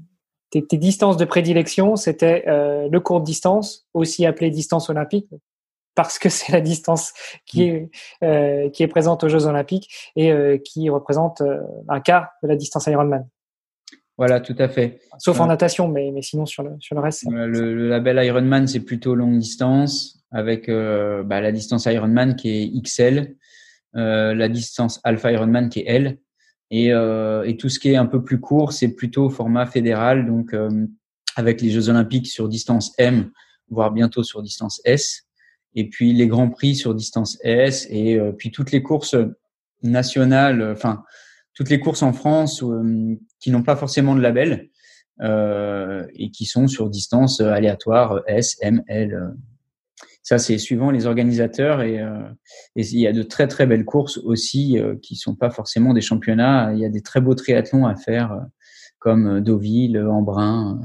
tes, 0.49 0.61
distances 0.77 1.17
de 1.17 1.25
prédilection, 1.25 1.95
c'était 1.95 2.43
euh, 2.47 2.87
le 2.91 2.99
court 2.99 3.21
distance, 3.21 3.87
aussi 3.93 4.25
appelé 4.25 4.49
distance 4.49 4.89
olympique, 4.89 5.29
parce 5.95 6.19
que 6.19 6.29
c'est 6.29 6.51
la 6.51 6.61
distance 6.61 7.13
qui 7.45 7.63
est 7.63 7.89
euh, 8.23 8.69
qui 8.69 8.83
est 8.83 8.87
présente 8.87 9.23
aux 9.23 9.29
Jeux 9.29 9.45
olympiques 9.45 9.89
et 10.15 10.61
qui 10.63 10.89
représente 10.89 11.41
un 11.87 11.99
quart 12.01 12.27
de 12.43 12.47
la 12.47 12.55
distance 12.55 12.87
Ironman. 12.87 13.27
Voilà, 14.17 14.39
tout 14.39 14.55
à 14.57 14.67
fait. 14.67 14.99
Sauf 15.19 15.39
en 15.39 15.47
natation, 15.47 15.87
mais, 15.87 16.11
mais 16.11 16.21
sinon 16.21 16.45
sur 16.45 16.63
le, 16.63 16.71
sur 16.79 16.95
le 16.95 17.01
reste. 17.01 17.25
Le, 17.29 17.47
le, 17.47 17.87
label 17.89 18.23
Ironman, 18.25 18.67
c'est 18.67 18.79
plutôt 18.79 19.13
longue 19.13 19.37
distance, 19.37 20.23
avec 20.31 20.67
bah, 20.69 21.39
la 21.41 21.51
distance 21.51 21.85
Ironman 21.85 22.35
qui 22.35 22.49
est 22.49 22.81
XL, 22.81 23.35
la 23.93 24.49
distance 24.49 24.99
Alpha 25.03 25.31
Ironman 25.31 25.69
qui 25.69 25.81
est 25.81 25.87
L, 25.87 26.17
et, 26.71 26.87
et 26.87 27.57
tout 27.57 27.69
ce 27.69 27.79
qui 27.79 27.89
est 27.89 27.95
un 27.95 28.07
peu 28.07 28.23
plus 28.23 28.39
court, 28.39 28.73
c'est 28.73 28.95
plutôt 28.95 29.29
format 29.29 29.67
fédéral, 29.67 30.25
donc 30.25 30.53
avec 31.35 31.61
les 31.61 31.69
Jeux 31.69 31.89
Olympiques 31.89 32.27
sur 32.27 32.49
distance 32.49 32.93
M, 32.97 33.29
voire 33.69 33.91
bientôt 33.91 34.23
sur 34.23 34.41
distance 34.41 34.81
S 34.83 35.27
et 35.77 35.87
puis 35.87 36.11
les 36.11 36.27
grands 36.27 36.49
prix 36.49 36.75
sur 36.75 36.95
distance 36.95 37.37
S 37.43 37.87
et 37.89 38.15
euh, 38.15 38.31
puis 38.31 38.51
toutes 38.51 38.71
les 38.71 38.81
courses 38.81 39.15
nationales, 39.83 40.71
enfin 40.71 41.03
toutes 41.57 41.69
les 41.69 41.79
courses 41.79 42.03
en 42.03 42.13
France 42.13 42.63
euh, 42.63 43.15
qui 43.39 43.51
n'ont 43.51 43.63
pas 43.63 43.75
forcément 43.75 44.15
de 44.15 44.21
label 44.21 44.69
euh, 45.21 46.05
et 46.13 46.29
qui 46.29 46.45
sont 46.45 46.67
sur 46.67 46.89
distance 46.89 47.41
aléatoire 47.41 48.21
S, 48.27 48.57
M, 48.61 48.83
L. 48.87 49.33
Ça, 50.21 50.37
c'est 50.37 50.57
suivant 50.59 50.91
les 50.91 51.07
organisateurs 51.07 51.81
et, 51.81 51.95
et, 52.75 52.81
il 52.81 52.99
y 52.99 53.07
a 53.07 53.13
de 53.13 53.23
très 53.23 53.47
très 53.47 53.65
belles 53.65 53.85
courses 53.85 54.17
aussi 54.17 54.77
qui 55.01 55.15
sont 55.15 55.35
pas 55.35 55.49
forcément 55.49 55.93
des 55.93 56.01
championnats. 56.01 56.73
Il 56.73 56.79
y 56.79 56.85
a 56.85 56.89
des 56.89 57.01
très 57.01 57.21
beaux 57.21 57.33
triathlons 57.33 57.87
à 57.87 57.95
faire 57.95 58.37
comme 58.99 59.39
Deauville, 59.39 59.97
Embrun, 59.97 60.81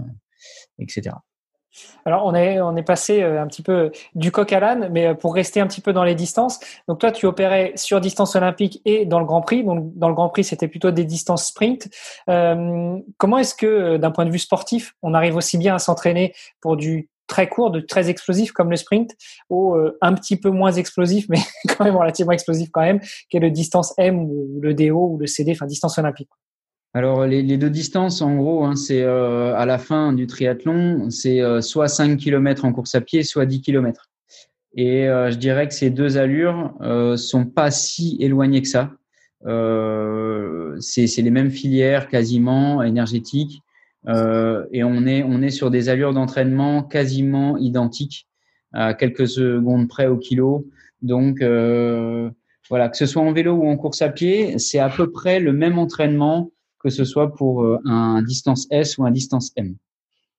etc. 0.78 1.16
Alors, 2.04 2.26
on 2.26 2.34
est, 2.34 2.60
on 2.60 2.76
est 2.76 2.82
passé 2.82 3.22
euh, 3.22 3.40
un 3.40 3.46
petit 3.46 3.62
peu 3.62 3.90
du 4.14 4.30
coq 4.30 4.52
à 4.52 4.60
l'âne, 4.60 4.88
mais 4.90 5.06
euh, 5.06 5.14
pour 5.14 5.34
rester 5.34 5.60
un 5.60 5.66
petit 5.66 5.80
peu 5.80 5.92
dans 5.92 6.04
les 6.04 6.14
distances. 6.14 6.60
Donc, 6.88 6.98
toi, 6.98 7.12
tu 7.12 7.26
opérais 7.26 7.72
sur 7.76 8.00
distance 8.00 8.36
olympique 8.36 8.80
et 8.84 9.06
dans 9.06 9.18
le 9.18 9.24
Grand 9.24 9.40
Prix. 9.40 9.64
Donc, 9.64 9.96
dans 9.96 10.08
le 10.08 10.14
Grand 10.14 10.28
Prix, 10.28 10.44
c'était 10.44 10.68
plutôt 10.68 10.90
des 10.90 11.04
distances 11.04 11.46
sprint. 11.46 11.88
Euh, 12.28 12.98
comment 13.18 13.38
est-ce 13.38 13.54
que, 13.54 13.96
d'un 13.96 14.10
point 14.10 14.24
de 14.24 14.30
vue 14.30 14.38
sportif, 14.38 14.94
on 15.02 15.14
arrive 15.14 15.36
aussi 15.36 15.58
bien 15.58 15.74
à 15.74 15.78
s'entraîner 15.78 16.34
pour 16.60 16.76
du 16.76 17.08
très 17.26 17.48
court, 17.48 17.70
de 17.70 17.80
très 17.80 18.10
explosif 18.10 18.52
comme 18.52 18.68
le 18.68 18.76
sprint, 18.76 19.12
ou 19.48 19.74
un 20.02 20.12
petit 20.12 20.36
peu 20.36 20.50
moins 20.50 20.72
explosif, 20.72 21.26
mais 21.30 21.38
quand 21.68 21.84
même 21.84 21.96
relativement 21.96 22.32
explosif 22.32 22.68
quand 22.70 22.82
même, 22.82 23.00
qu'est 23.30 23.38
le 23.38 23.50
distance 23.50 23.94
M 23.96 24.18
ou 24.18 24.58
le 24.60 24.74
DO 24.74 25.12
ou 25.12 25.18
le 25.18 25.26
CD, 25.26 25.52
enfin 25.52 25.64
distance 25.64 25.96
olympique? 25.96 26.28
Alors 26.94 27.26
les, 27.26 27.56
deux 27.56 27.70
distances, 27.70 28.20
en 28.20 28.36
gros, 28.36 28.64
hein, 28.64 28.76
c'est 28.76 29.02
euh, 29.02 29.56
à 29.56 29.64
la 29.64 29.78
fin 29.78 30.12
du 30.12 30.26
triathlon, 30.26 31.08
c'est 31.08 31.40
euh, 31.40 31.62
soit 31.62 31.88
5 31.88 32.18
km 32.18 32.66
en 32.66 32.72
course 32.72 32.94
à 32.94 33.00
pied, 33.00 33.22
soit 33.22 33.46
10 33.46 33.62
km. 33.62 34.10
Et 34.74 35.08
euh, 35.08 35.30
je 35.30 35.38
dirais 35.38 35.68
que 35.68 35.74
ces 35.74 35.88
deux 35.88 36.18
allures 36.18 36.74
sont 37.16 37.46
pas 37.46 37.70
si 37.70 38.18
éloignées 38.20 38.60
que 38.60 38.68
ça. 38.68 38.92
c'est 40.80 41.22
les 41.22 41.30
mêmes 41.30 41.50
filières 41.50 42.08
quasiment 42.08 42.82
énergétiques, 42.82 43.62
et 44.06 44.84
on 44.84 45.06
est 45.06 45.22
on 45.22 45.42
est 45.42 45.50
sur 45.50 45.70
des 45.70 45.88
allures 45.88 46.12
d'entraînement 46.12 46.82
quasiment 46.82 47.56
identiques 47.56 48.28
à 48.72 48.92
quelques 48.92 49.28
secondes 49.28 49.88
près 49.88 50.08
au 50.08 50.18
kilo. 50.18 50.66
Donc 51.00 51.38
voilà, 52.68 52.88
que 52.90 52.96
ce 52.98 53.06
soit 53.06 53.22
en 53.22 53.32
vélo 53.32 53.54
ou 53.54 53.68
en 53.68 53.76
course 53.78 54.02
à 54.02 54.10
pied, 54.10 54.58
c'est 54.58 54.78
à 54.78 54.90
peu 54.90 55.10
près 55.10 55.40
le 55.40 55.52
même 55.52 55.78
entraînement 55.78 56.50
que 56.82 56.90
ce 56.90 57.04
soit 57.04 57.34
pour 57.34 57.62
euh, 57.62 57.78
un 57.84 58.22
distance 58.22 58.66
S 58.70 58.98
ou 58.98 59.04
un 59.04 59.10
distance 59.10 59.52
M. 59.56 59.76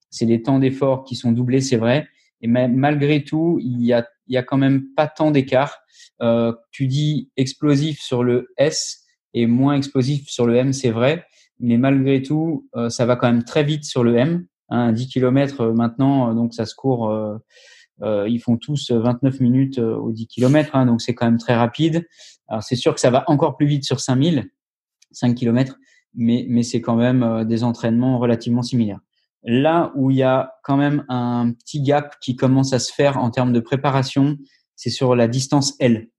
C'est 0.10 0.26
les 0.26 0.42
temps 0.42 0.60
d'effort 0.60 1.04
qui 1.04 1.16
sont 1.16 1.32
doublés, 1.32 1.62
c'est 1.62 1.78
vrai. 1.78 2.08
Et 2.42 2.48
malgré 2.48 3.24
tout, 3.24 3.58
il 3.62 3.84
y 3.84 3.94
a, 3.94 4.06
il 4.28 4.34
y 4.34 4.38
a 4.38 4.44
quand 4.44 4.58
même 4.58 4.86
pas 4.96 5.08
tant 5.08 5.32
d'écart. 5.32 5.80
Euh, 6.22 6.54
tu 6.72 6.88
dis 6.88 7.32
explosif 7.38 8.00
sur 8.02 8.24
le 8.24 8.50
S 8.58 9.06
et 9.34 9.48
moins 9.48 9.76
explosif 9.76 10.30
sur 10.30 10.46
le 10.46 10.56
M, 10.56 10.74
c'est 10.74 10.92
vrai. 10.92 11.26
Mais 11.60 11.78
malgré 11.78 12.22
tout, 12.22 12.68
euh, 12.76 12.90
ça 12.90 13.06
va 13.06 13.16
quand 13.16 13.28
même 13.28 13.44
très 13.44 13.64
vite 13.64 13.86
sur 13.86 14.04
le 14.04 14.18
M. 14.18 14.46
Hein, 14.70 14.92
10 14.92 15.08
km 15.08 15.62
euh, 15.62 15.74
maintenant, 15.74 16.34
donc 16.34 16.54
ça 16.54 16.66
se 16.66 16.76
court. 16.76 17.10
Euh, 17.10 18.28
ils 18.28 18.40
font 18.40 18.58
tous 18.58 18.92
29 18.92 19.40
minutes 19.40 19.80
au 19.80 20.12
10 20.12 20.28
km, 20.28 20.76
hein, 20.76 20.86
donc 20.86 21.02
c'est 21.02 21.14
quand 21.14 21.26
même 21.26 21.38
très 21.38 21.56
rapide. 21.56 22.08
Alors 22.48 22.64
c'est 22.64 22.76
sûr 22.76 22.94
que 22.94 23.00
ça 23.00 23.10
va 23.10 23.24
encore 23.28 23.56
plus 23.56 23.68
vite 23.68 23.86
sur 23.86 24.00
5000, 24.00 24.50
5 25.12 25.36
km, 25.36 25.78
mais, 26.16 26.46
mais 26.50 26.64
c'est 26.64 26.82
quand 26.82 26.96
même 26.96 27.24
euh, 27.24 27.44
des 27.44 27.64
entraînements 27.64 28.20
relativement 28.20 28.62
similaires. 28.62 29.00
Là 29.44 29.92
où 29.96 30.10
il 30.12 30.18
y 30.18 30.24
a 30.24 30.54
quand 30.64 30.78
même 30.78 31.04
un 31.10 31.52
petit 31.52 31.82
gap 31.82 32.16
qui 32.22 32.36
commence 32.36 32.74
à 32.74 32.80
se 32.80 32.94
faire 32.94 33.18
en 33.18 33.30
termes 33.30 33.52
de 33.52 33.60
préparation, 33.60 34.38
c'est 34.76 34.90
sur 34.90 35.16
la 35.16 35.28
distance 35.28 35.76
L. 35.80 36.10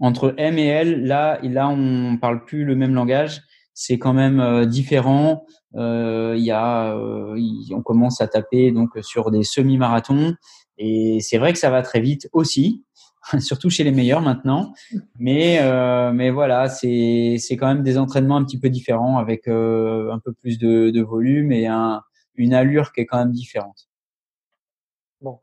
Entre 0.00 0.34
M 0.38 0.58
et 0.58 0.66
L, 0.66 1.04
là, 1.04 1.38
là, 1.42 1.68
on 1.68 2.16
parle 2.16 2.44
plus 2.44 2.64
le 2.64 2.74
même 2.74 2.94
langage. 2.94 3.42
C'est 3.74 3.98
quand 3.98 4.12
même 4.12 4.40
euh, 4.40 4.66
différent. 4.66 5.44
Euh, 5.76 6.34
y 6.38 6.50
a, 6.50 6.94
euh, 6.96 7.36
on 7.72 7.82
commence 7.82 8.20
à 8.20 8.28
taper 8.28 8.70
donc 8.70 8.90
sur 9.02 9.30
des 9.30 9.42
semi-marathons 9.42 10.34
et 10.78 11.18
c'est 11.20 11.38
vrai 11.38 11.52
que 11.52 11.58
ça 11.58 11.70
va 11.70 11.82
très 11.82 12.00
vite 12.00 12.28
aussi. 12.32 12.84
surtout 13.40 13.70
chez 13.70 13.84
les 13.84 13.90
meilleurs 13.90 14.20
maintenant. 14.20 14.72
Mais, 15.18 15.58
euh, 15.60 16.12
mais 16.12 16.30
voilà, 16.30 16.68
c'est, 16.68 17.38
quand 17.50 17.66
même 17.66 17.82
des 17.82 17.98
entraînements 17.98 18.36
un 18.36 18.44
petit 18.44 18.58
peu 18.58 18.70
différents 18.70 19.18
avec 19.18 19.48
euh, 19.48 20.12
un 20.12 20.18
peu 20.18 20.32
plus 20.32 20.58
de, 20.58 20.90
de 20.90 21.02
volume 21.02 21.52
et 21.52 21.66
un, 21.66 22.02
une 22.36 22.54
allure 22.54 22.92
qui 22.92 23.00
est 23.00 23.06
quand 23.06 23.18
même 23.18 23.32
différente. 23.32 23.88
Bon. 25.20 25.38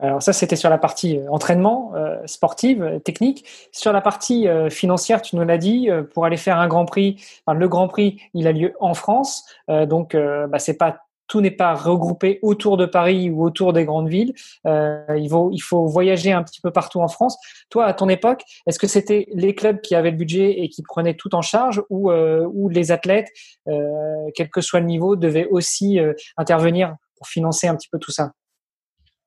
Alors 0.00 0.22
ça, 0.22 0.32
c'était 0.32 0.56
sur 0.56 0.70
la 0.70 0.78
partie 0.78 1.18
euh, 1.18 1.30
entraînement 1.30 1.92
euh, 1.94 2.20
sportive, 2.26 3.00
technique. 3.04 3.44
Sur 3.72 3.92
la 3.92 4.00
partie 4.00 4.48
euh, 4.48 4.68
financière, 4.68 5.22
tu 5.22 5.36
nous 5.36 5.44
l'as 5.44 5.58
dit, 5.58 5.88
pour 6.12 6.24
aller 6.24 6.36
faire 6.36 6.58
un 6.58 6.68
Grand 6.68 6.84
Prix, 6.84 7.16
enfin, 7.46 7.56
le 7.56 7.68
Grand 7.68 7.88
Prix, 7.88 8.20
il 8.34 8.46
a 8.46 8.52
lieu 8.52 8.74
en 8.80 8.94
France, 8.94 9.44
donc 9.68 10.16
bah, 10.16 10.58
c'est 10.58 10.76
pas 10.76 11.00
tout 11.28 11.40
n'est 11.40 11.50
pas 11.50 11.74
regroupé 11.74 12.38
autour 12.42 12.76
de 12.76 12.86
Paris 12.86 13.30
ou 13.30 13.44
autour 13.44 13.72
des 13.72 13.84
grandes 13.84 14.08
villes. 14.08 14.34
Euh, 14.66 15.04
il, 15.16 15.28
faut, 15.28 15.86
voyager 15.86 16.32
un 16.32 16.42
petit 16.42 16.60
peu 16.60 16.70
partout 16.70 17.00
en 17.00 17.08
France. 17.08 17.36
Toi, 17.70 17.86
à 17.86 17.94
ton 17.94 18.08
époque, 18.08 18.42
est-ce 18.66 18.78
que 18.78 18.86
c'était 18.86 19.26
les 19.32 19.54
clubs 19.54 19.80
qui 19.80 19.94
avaient 19.94 20.10
le 20.10 20.16
budget 20.16 20.62
et 20.62 20.68
qui 20.68 20.82
prenaient 20.82 21.14
tout 21.14 21.34
en 21.34 21.42
charge 21.42 21.82
ou, 21.90 22.10
euh, 22.10 22.48
les 22.70 22.92
athlètes, 22.92 23.28
euh, 23.68 24.30
quel 24.34 24.50
que 24.50 24.60
soit 24.60 24.80
le 24.80 24.86
niveau, 24.86 25.16
devaient 25.16 25.46
aussi 25.50 25.98
intervenir 26.36 26.96
pour 27.16 27.28
financer 27.28 27.66
un 27.68 27.76
petit 27.76 27.88
peu 27.90 27.98
tout 27.98 28.10
ça? 28.10 28.32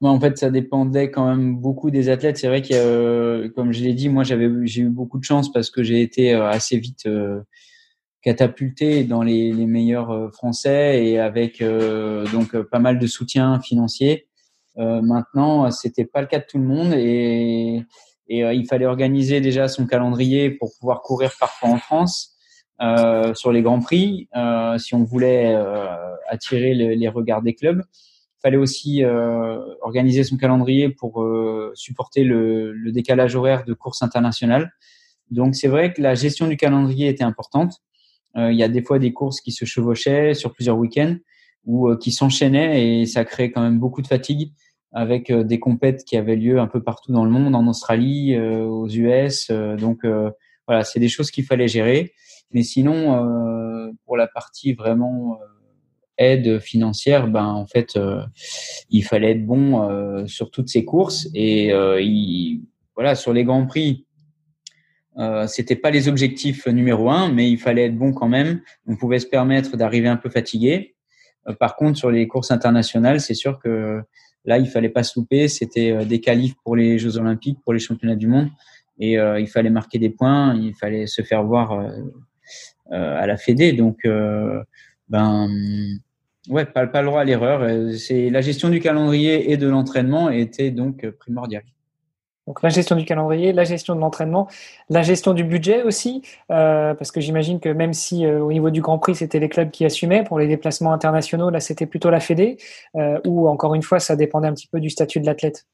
En 0.01 0.19
fait, 0.19 0.38
ça 0.38 0.51
dépendait 0.51 1.10
quand 1.10 1.27
même 1.27 1.55
beaucoup 1.55 1.89
des 1.89 2.10
athlètes. 2.10 2.38
C'est 2.38 2.47
vrai 2.47 2.62
que, 2.62 3.51
comme 3.55 3.71
je 3.71 3.83
l'ai 3.83 3.93
dit, 3.93 4.10
moi, 4.10 4.23
j'ai 4.23 4.36
eu 4.36 4.89
beaucoup 4.89 5.17
de 5.17 5.23
chance 5.23 5.51
parce 5.51 5.71
que 5.71 5.81
j'ai 5.81 6.01
été 6.01 6.33
assez 6.33 6.77
vite 6.77 7.07
catapulté 8.27 9.05
dans 9.05 9.23
les, 9.23 9.53
meilleurs 9.53 10.11
euh, 10.11 10.29
français 10.31 11.05
et 11.05 11.17
avec 11.17 11.61
euh, 11.61 12.27
donc 12.33 12.55
euh, 12.55 12.63
pas 12.69 12.79
mal 12.79 12.99
de 12.99 13.07
soutien 13.07 13.61
financier. 13.61 14.27
Maintenant, 14.79 15.71
c'était 15.71 16.05
pas 16.05 16.21
le 16.21 16.27
cas 16.27 16.37
de 16.37 16.45
tout 16.47 16.59
le 16.59 16.63
monde 16.63 16.93
et, 16.93 17.83
il 18.29 18.67
fallait 18.67 18.85
organiser 18.85 19.41
déjà 19.41 19.67
son 19.67 19.87
calendrier 19.87 20.51
pour 20.51 20.69
pouvoir 20.79 21.01
courir 21.01 21.31
parfois 21.39 21.69
en 21.69 21.77
France 21.77 22.35
sur 23.33 23.51
les 23.51 23.63
grands 23.63 23.79
prix 23.79 24.29
si 24.77 24.93
on 24.93 25.03
voulait 25.03 25.55
attirer 26.29 26.75
les 26.75 27.07
regards 27.07 27.41
des 27.41 27.55
clubs. 27.55 27.81
Il 27.89 28.41
fallait 28.43 28.57
aussi 28.57 29.03
organiser 29.81 30.23
son 30.23 30.37
calendrier 30.37 30.89
pour 30.89 31.27
supporter 31.73 32.23
le, 32.23 32.71
le 32.71 32.91
décalage 32.91 33.35
horaire 33.35 33.65
de 33.65 33.73
courses 33.73 34.03
internationales. 34.03 34.71
Donc 35.31 35.55
c'est 35.55 35.69
vrai 35.69 35.91
que 35.91 36.03
la 36.03 36.13
gestion 36.13 36.45
du 36.45 36.55
calendrier 36.55 37.07
était 37.07 37.23
importante. 37.23 37.81
Euh, 38.38 38.52
il 38.52 38.58
y 38.58 38.63
a 38.63 38.67
des 38.67 38.84
fois 38.84 39.00
des 39.00 39.13
courses 39.13 39.41
qui 39.41 39.52
se 39.52 39.65
chevauchaient 39.65 40.34
sur 40.34 40.54
plusieurs 40.54 40.78
week-ends 40.78 41.15
ou 41.65 41.89
euh, 41.89 41.97
qui 41.97 42.12
s'enchaînaient 42.12 43.02
et 43.02 43.06
ça 43.06 43.26
crée 43.26 43.52
quand 43.52 43.62
même 43.62 43.80
beaucoup 43.80 44.02
de 44.02 44.08
fatigue 44.08 44.54
avec 44.91 45.30
euh, 45.30 45.43
des 45.43 45.60
compètes 45.60 46.04
qui 46.06 46.17
avaient 46.17 46.36
lieu 46.36 46.60
un 46.60 46.67
peu 46.67 46.82
partout 46.84 47.12
dans 47.12 47.26
le 47.26 47.32
monde, 47.32 47.56
en 47.56 47.67
Australie, 47.67 48.38
aux 48.39 48.88
US. 48.88 49.52
donc 49.52 50.00
voilà, 50.67 50.84
c'est 50.84 51.00
des 51.00 51.10
choses 51.10 51.32
qu'il 51.32 51.45
fallait 51.45 51.67
gérer. 51.67 52.13
Mais 52.52 52.63
sinon, 52.63 53.93
pour 54.06 54.15
la 54.17 54.28
partie 54.28 54.73
vraiment 54.73 55.38
aide 56.17 56.60
financière, 56.60 57.28
ben 57.28 57.45
en 57.45 57.67
fait, 57.67 58.00
il 58.89 59.04
fallait 59.04 59.32
être 59.32 59.45
bon 59.45 60.26
sur 60.28 60.50
toutes 60.50 60.69
ces 60.69 60.86
courses 60.86 61.28
et 61.34 61.67
il, 61.67 62.63
voilà 62.95 63.15
sur 63.15 63.34
les 63.34 63.43
grands 63.43 63.65
prix. 63.65 64.07
Euh, 65.19 65.47
c'était 65.47 65.75
pas 65.75 65.89
les 65.89 66.08
objectifs 66.08 66.67
numéro 66.67 67.10
un, 67.10 67.32
mais 67.32 67.49
il 67.49 67.58
fallait 67.58 67.86
être 67.86 67.97
bon 67.97 68.13
quand 68.13 68.27
même. 68.27 68.62
On 68.86 68.95
pouvait 68.95 69.19
se 69.19 69.25
permettre 69.25 69.75
d'arriver 69.77 70.08
un 70.08 70.17
peu 70.17 70.30
fatigué. 70.30 70.95
Euh, 71.47 71.53
par 71.53 71.75
contre, 71.75 71.97
sur 71.97 72.12
les 72.12 72.27
courses 72.27 72.51
internationales, 72.51 73.19
c'est 73.19 73.34
sûr 73.34 73.60
que 73.60 74.01
là, 74.45 74.58
il 74.58 74.67
fallait 74.67 74.89
pas 74.89 75.03
se 75.03 75.19
louper. 75.19 75.47
C'était 75.47 75.91
euh, 75.91 76.06
des 76.06 76.19
qualifs 76.19 76.56
pour 76.63 76.75
les 76.75 76.99
Jeux 76.99 77.17
Olympiques, 77.17 77.60
pour 77.63 77.73
les 77.73 77.80
Championnats 77.80 78.15
du 78.15 78.27
Monde, 78.27 78.49
et 78.99 79.19
euh, 79.19 79.39
il 79.39 79.47
fallait 79.47 79.69
marquer 79.69 79.99
des 79.99 80.10
points. 80.10 80.56
Il 80.56 80.73
fallait 80.73 81.08
se 81.08 81.21
faire 81.21 81.43
voir 81.43 81.88
à 82.89 83.27
la 83.27 83.38
Fédé. 83.38 83.73
Donc, 83.73 84.08
ben, 85.10 85.49
ouais, 86.49 86.65
pas, 86.65 86.88
pas 86.88 87.01
le 87.01 87.08
droit 87.08 87.21
à 87.21 87.23
l'erreur. 87.25 87.67
C'est 87.97 88.30
la 88.30 88.41
gestion 88.41 88.69
du 88.69 88.80
calendrier 88.80 89.51
et 89.51 89.58
de 89.58 89.67
l'entraînement 89.67 90.30
était 90.30 90.71
donc 90.71 91.08
primordiale. 91.12 91.63
Donc 92.47 92.63
la 92.63 92.69
gestion 92.69 92.95
du 92.95 93.03
calendrier, 93.03 93.51
la 93.51 93.65
gestion 93.65 93.93
de 93.93 93.99
l'entraînement, 93.99 94.47
la 94.89 95.03
gestion 95.03 95.33
du 95.33 95.43
budget 95.43 95.83
aussi, 95.83 96.21
euh, 96.49 96.93
parce 96.93 97.12
que 97.12 97.19
j'imagine 97.19 97.60
que 97.60 97.67
même 97.67 97.93
si 97.93 98.25
euh, 98.25 98.39
au 98.39 98.53
niveau 98.53 98.69
du 98.69 98.81
Grand 98.81 98.97
Prix 98.97 99.15
c'était 99.15 99.39
les 99.39 99.49
clubs 99.49 99.69
qui 99.69 99.83
assumaient 99.83 100.23
pour 100.23 100.39
les 100.39 100.47
déplacements 100.47 100.93
internationaux, 100.93 101.49
là 101.49 101.60
c'était 101.60 101.86
plutôt 101.86 102.10
la 102.10 102.21
Fédé, 102.21 102.57
euh, 102.95 103.19
ou 103.25 103.49
encore 103.49 103.75
une 103.75 103.83
fois 103.83 103.99
ça 103.99 104.15
dépendait 104.15 104.47
un 104.47 104.53
petit 104.53 104.67
peu 104.67 104.79
du 104.79 104.89
statut 104.89 105.19
de 105.19 105.25
l'athlète. 105.25 105.65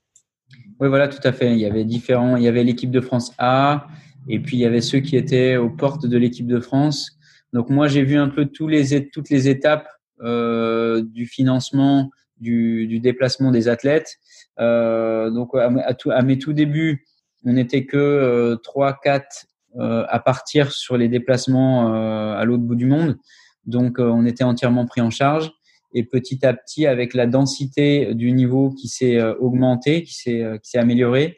Oui, 0.79 0.89
voilà, 0.89 1.07
tout 1.07 1.25
à 1.25 1.31
fait. 1.31 1.51
Il 1.51 1.59
y 1.59 1.65
avait 1.65 1.85
différents. 1.85 2.35
Il 2.35 2.43
y 2.43 2.47
avait 2.47 2.63
l'équipe 2.63 2.91
de 2.91 3.01
France 3.01 3.31
A, 3.37 3.87
et 4.27 4.39
puis 4.39 4.57
il 4.57 4.59
y 4.61 4.65
avait 4.65 4.81
ceux 4.81 4.99
qui 4.99 5.15
étaient 5.15 5.57
aux 5.57 5.69
portes 5.69 6.07
de 6.07 6.17
l'équipe 6.17 6.47
de 6.47 6.59
France. 6.59 7.19
Donc 7.53 7.69
moi 7.69 7.87
j'ai 7.87 8.01
vu 8.01 8.17
un 8.17 8.29
peu 8.29 8.45
toutes 8.45 8.71
les 8.71 9.47
étapes 9.47 9.87
du 10.19 11.25
financement, 11.27 12.09
du, 12.39 12.99
déplacement 12.99 13.51
des 13.51 13.67
athlètes. 13.67 14.17
Euh, 14.59 15.29
donc 15.29 15.51
à, 15.55 16.21
mes 16.21 16.39
tout 16.39 16.53
débuts, 16.53 17.05
on 17.45 17.53
n'était 17.53 17.85
que 17.85 17.97
euh, 17.97 18.55
trois, 18.57 18.99
quatre 19.01 19.45
euh, 19.79 20.05
à 20.07 20.19
partir 20.19 20.71
sur 20.71 20.97
les 20.97 21.07
déplacements 21.07 21.93
à 22.35 22.43
l'autre 22.45 22.63
bout 22.63 22.75
du 22.75 22.85
monde. 22.85 23.17
Donc 23.65 23.97
on 23.99 24.25
était 24.25 24.43
entièrement 24.43 24.85
pris 24.85 25.01
en 25.01 25.09
charge. 25.09 25.51
Et 25.95 26.03
petit 26.03 26.43
à 26.43 26.53
petit, 26.53 26.87
avec 26.87 27.13
la 27.13 27.27
densité 27.27 28.15
du 28.15 28.31
niveau 28.31 28.71
qui 28.71 28.87
s'est 28.87 29.21
augmentée, 29.21 30.01
qui 30.01 30.13
s'est 30.15 30.59
améliorée, 30.77 31.37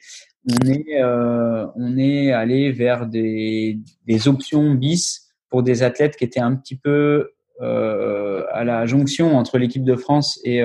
on 0.49 0.69
est 0.69 1.03
on 1.75 1.97
est 1.97 2.31
allé 2.31 2.71
vers 2.71 3.05
des, 3.05 3.79
des 4.07 4.27
options 4.27 4.73
bis 4.73 5.27
pour 5.49 5.61
des 5.61 5.83
athlètes 5.83 6.15
qui 6.15 6.23
étaient 6.23 6.39
un 6.39 6.55
petit 6.55 6.77
peu 6.77 7.31
euh, 7.61 8.43
à 8.51 8.65
la 8.65 8.85
jonction 8.85 9.37
entre 9.37 9.57
l'équipe 9.57 9.85
de 9.85 9.95
France 9.95 10.41
et, 10.43 10.61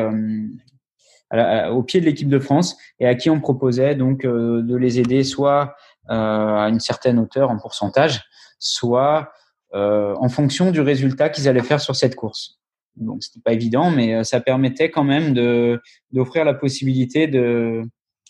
au 1.33 1.83
pied 1.83 2.01
de 2.01 2.07
l'équipe 2.07 2.29
de 2.29 2.38
France 2.38 2.77
et 2.99 3.07
à 3.07 3.14
qui 3.14 3.31
on 3.31 3.40
proposait 3.40 3.95
donc 3.95 4.25
euh, 4.25 4.62
de 4.62 4.77
les 4.77 4.99
aider 4.99 5.23
soit 5.23 5.75
euh, 6.11 6.14
à 6.14 6.69
une 6.69 6.81
certaine 6.81 7.19
hauteur 7.19 7.51
en 7.51 7.59
pourcentage, 7.59 8.25
soit 8.59 9.33
euh, 9.75 10.14
en 10.19 10.29
fonction 10.29 10.73
du 10.73 10.81
résultat 10.81 11.29
qu'ils 11.29 11.49
allaient 11.49 11.62
faire 11.62 11.81
sur 11.81 11.95
cette 11.95 12.16
course. 12.16 12.59
Donc 12.97 13.23
c'était 13.23 13.40
pas 13.40 13.53
évident, 13.53 13.90
mais 13.90 14.25
ça 14.25 14.40
permettait 14.40 14.90
quand 14.90 15.05
même 15.05 15.33
d'offrir 16.12 16.45
la 16.45 16.55
possibilité 16.55 17.29
de 17.29 17.83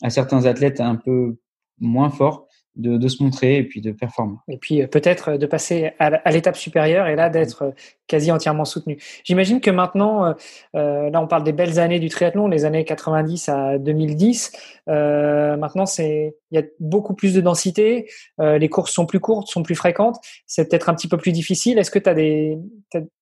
à 0.03 0.11
certains 0.11 0.45
athlètes 0.45 0.81
un 0.81 0.97
peu 0.97 1.39
moins 1.79 2.11
forts 2.11 2.47
de, 2.77 2.97
de, 2.97 3.09
se 3.09 3.23
montrer 3.23 3.57
et 3.57 3.65
puis 3.65 3.81
de 3.81 3.93
performer. 3.93 4.37
Et 4.49 4.57
puis 4.57 4.83
euh, 4.83 4.87
peut-être 4.87 5.37
de 5.37 5.47
passer 5.47 5.93
à, 5.99 6.31
l'étape 6.31 6.57
supérieure 6.57 7.09
et 7.09 7.17
là 7.17 7.29
d'être 7.29 7.63
euh, 7.63 7.71
quasi 8.07 8.33
entièrement 8.33 8.65
soutenu. 8.65 8.99
J'imagine 9.25 9.61
que 9.61 9.71
maintenant, 9.71 10.27
euh, 10.27 10.33
euh, 10.77 11.11
là 11.11 11.21
on 11.21 11.27
parle 11.27 11.45
des 11.45 11.53
belles 11.53 11.79
années 11.79 11.99
du 11.99 12.09
triathlon, 12.09 12.49
les 12.49 12.65
années 12.65 12.85
90 12.85 13.49
à 13.49 13.79
2010. 13.79 14.53
Euh, 14.89 15.57
maintenant, 15.57 15.87
c'est 15.87 16.37
il 16.51 16.61
y 16.61 16.63
a 16.63 16.67
beaucoup 16.81 17.15
plus 17.15 17.35
de 17.35 17.41
densité, 17.41 18.11
euh, 18.41 18.59
les 18.59 18.69
courses 18.69 18.93
sont 18.93 19.07
plus 19.07 19.21
courtes, 19.21 19.49
sont 19.49 19.63
plus 19.63 19.77
fréquentes. 19.77 20.17
C'est 20.47 20.69
peut-être 20.69 20.89
un 20.89 20.95
petit 20.95 21.09
peu 21.09 21.17
plus 21.17 21.33
difficile. 21.33 21.79
Est-ce 21.79 21.91
que 21.91 21.99
tu 21.99 22.11
as 22.11 22.15
des 22.15 22.59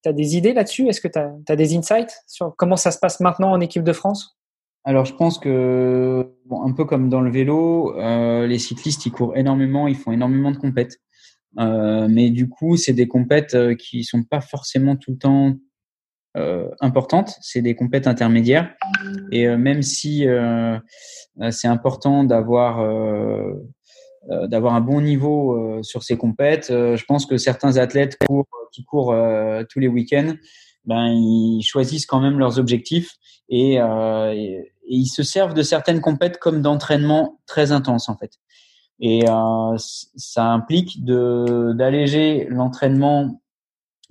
as, 0.06 0.12
des 0.12 0.37
idées 0.37 0.54
là-dessus? 0.54 0.88
Est-ce 0.88 1.00
que 1.00 1.08
tu 1.08 1.18
as, 1.18 1.30
as 1.48 1.56
des 1.56 1.76
insights 1.76 2.22
sur 2.26 2.54
comment 2.56 2.76
ça 2.76 2.90
se 2.90 2.98
passe 2.98 3.20
maintenant 3.20 3.52
en 3.52 3.61
équipe 3.61 3.84
de 3.84 3.92
France? 3.92 4.38
Alors, 4.85 5.05
je 5.05 5.14
pense 5.14 5.38
que, 5.38 6.33
un 6.51 6.73
peu 6.73 6.85
comme 6.85 7.11
dans 7.11 7.21
le 7.21 7.31
vélo, 7.31 7.95
euh, 7.99 8.47
les 8.47 8.59
cyclistes, 8.59 9.05
ils 9.05 9.12
courent 9.12 9.37
énormément, 9.37 9.87
ils 9.87 9.97
font 9.97 10.12
énormément 10.12 10.51
de 10.51 10.57
compètes. 10.57 10.99
Euh, 11.59 12.07
mais 12.09 12.31
du 12.31 12.49
coup, 12.49 12.77
c'est 12.77 12.93
des 12.93 13.09
compètes 13.09 13.55
euh, 13.55 13.75
qui 13.75 14.05
sont 14.05 14.23
pas 14.23 14.41
forcément 14.41 14.97
tout 14.97 15.12
le 15.12 15.19
temps 15.19 15.57
euh, 16.37 16.69
importantes. 16.81 17.35
C'est 17.41 17.62
des 17.62 17.75
compètes 17.75 18.07
intermédiaires. 18.07 18.75
Et 19.33 19.49
même 19.49 19.83
si 19.83 20.27
c'est 21.51 21.69
important 21.69 22.25
d'avoir 22.25 22.81
un 22.81 24.81
bon 24.81 25.01
niveau 25.01 25.83
sur 25.83 26.03
ces 26.03 26.17
compètes, 26.17 26.69
je 26.69 27.05
pense 27.05 27.27
que 27.27 27.37
certains 27.37 27.77
athlètes 27.77 28.19
qui 28.73 28.85
courent 28.85 29.14
tous 29.69 29.81
les 29.81 29.88
week-ends, 29.88 30.35
ben 30.88 31.07
ils 31.07 31.62
choisissent 31.62 32.07
quand 32.07 32.20
même 32.20 32.38
leurs 32.38 32.59
objectifs 32.59 33.12
et, 33.48 33.74
et 33.77 34.72
ils 34.88 35.07
se 35.07 35.22
servent 35.22 35.55
de 35.55 35.62
certaines 35.62 36.01
compètes 36.01 36.38
comme 36.38 36.62
d'entraînement 36.62 37.38
très 37.46 37.72
intense 37.72 38.09
en 38.09 38.16
fait. 38.16 38.33
Et 39.01 39.29
euh, 39.29 39.77
ça 39.77 40.46
implique 40.46 41.05
de 41.05 41.72
d'alléger 41.77 42.46
l'entraînement 42.51 43.40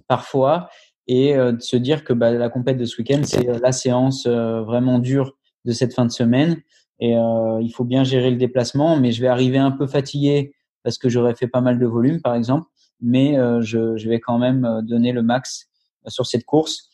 parfois 0.08 0.70
et 1.08 1.36
euh, 1.36 1.52
de 1.52 1.62
se 1.62 1.76
dire 1.76 2.04
que 2.04 2.13
bah, 2.13 2.32
la 2.32 2.50
compète 2.50 2.78
de 2.78 2.86
ce 2.86 3.02
week-end 3.02 3.22
c'est 3.24 3.50
euh, 3.50 3.60
la 3.62 3.72
séance 3.74 4.26
euh, 4.28 4.62
vraiment 4.62 5.00
dure 5.00 5.34
de 5.66 5.74
cette 5.74 5.94
fin 5.94 6.06
de 6.06 6.12
semaine 6.12 6.62
et 7.00 7.18
euh, 7.18 7.60
il 7.62 7.70
faut 7.72 7.84
bien 7.84 8.04
gérer 8.04 8.32
le 8.32 8.38
déplacement. 8.38 8.96
Mais 8.96 9.12
je 9.12 9.22
vais 9.22 9.28
arriver 9.28 9.58
un 9.58 9.72
peu 9.72 9.88
fatigué 9.88 10.54
parce 10.84 10.98
que 10.98 11.10
j'aurais 11.10 11.36
fait 11.36 11.48
pas 11.48 11.62
mal 11.62 11.80
de 11.80 11.86
volume 11.86 12.22
par 12.22 12.36
exemple, 12.36 12.68
mais 13.02 13.36
je, 13.62 13.98
je 13.98 14.10
vais 14.10 14.22
quand 14.22 14.38
même 14.38 14.82
donner 14.84 15.12
le 15.12 15.22
max 15.22 15.67
sur 16.10 16.26
cette 16.26 16.46
course 16.46 16.89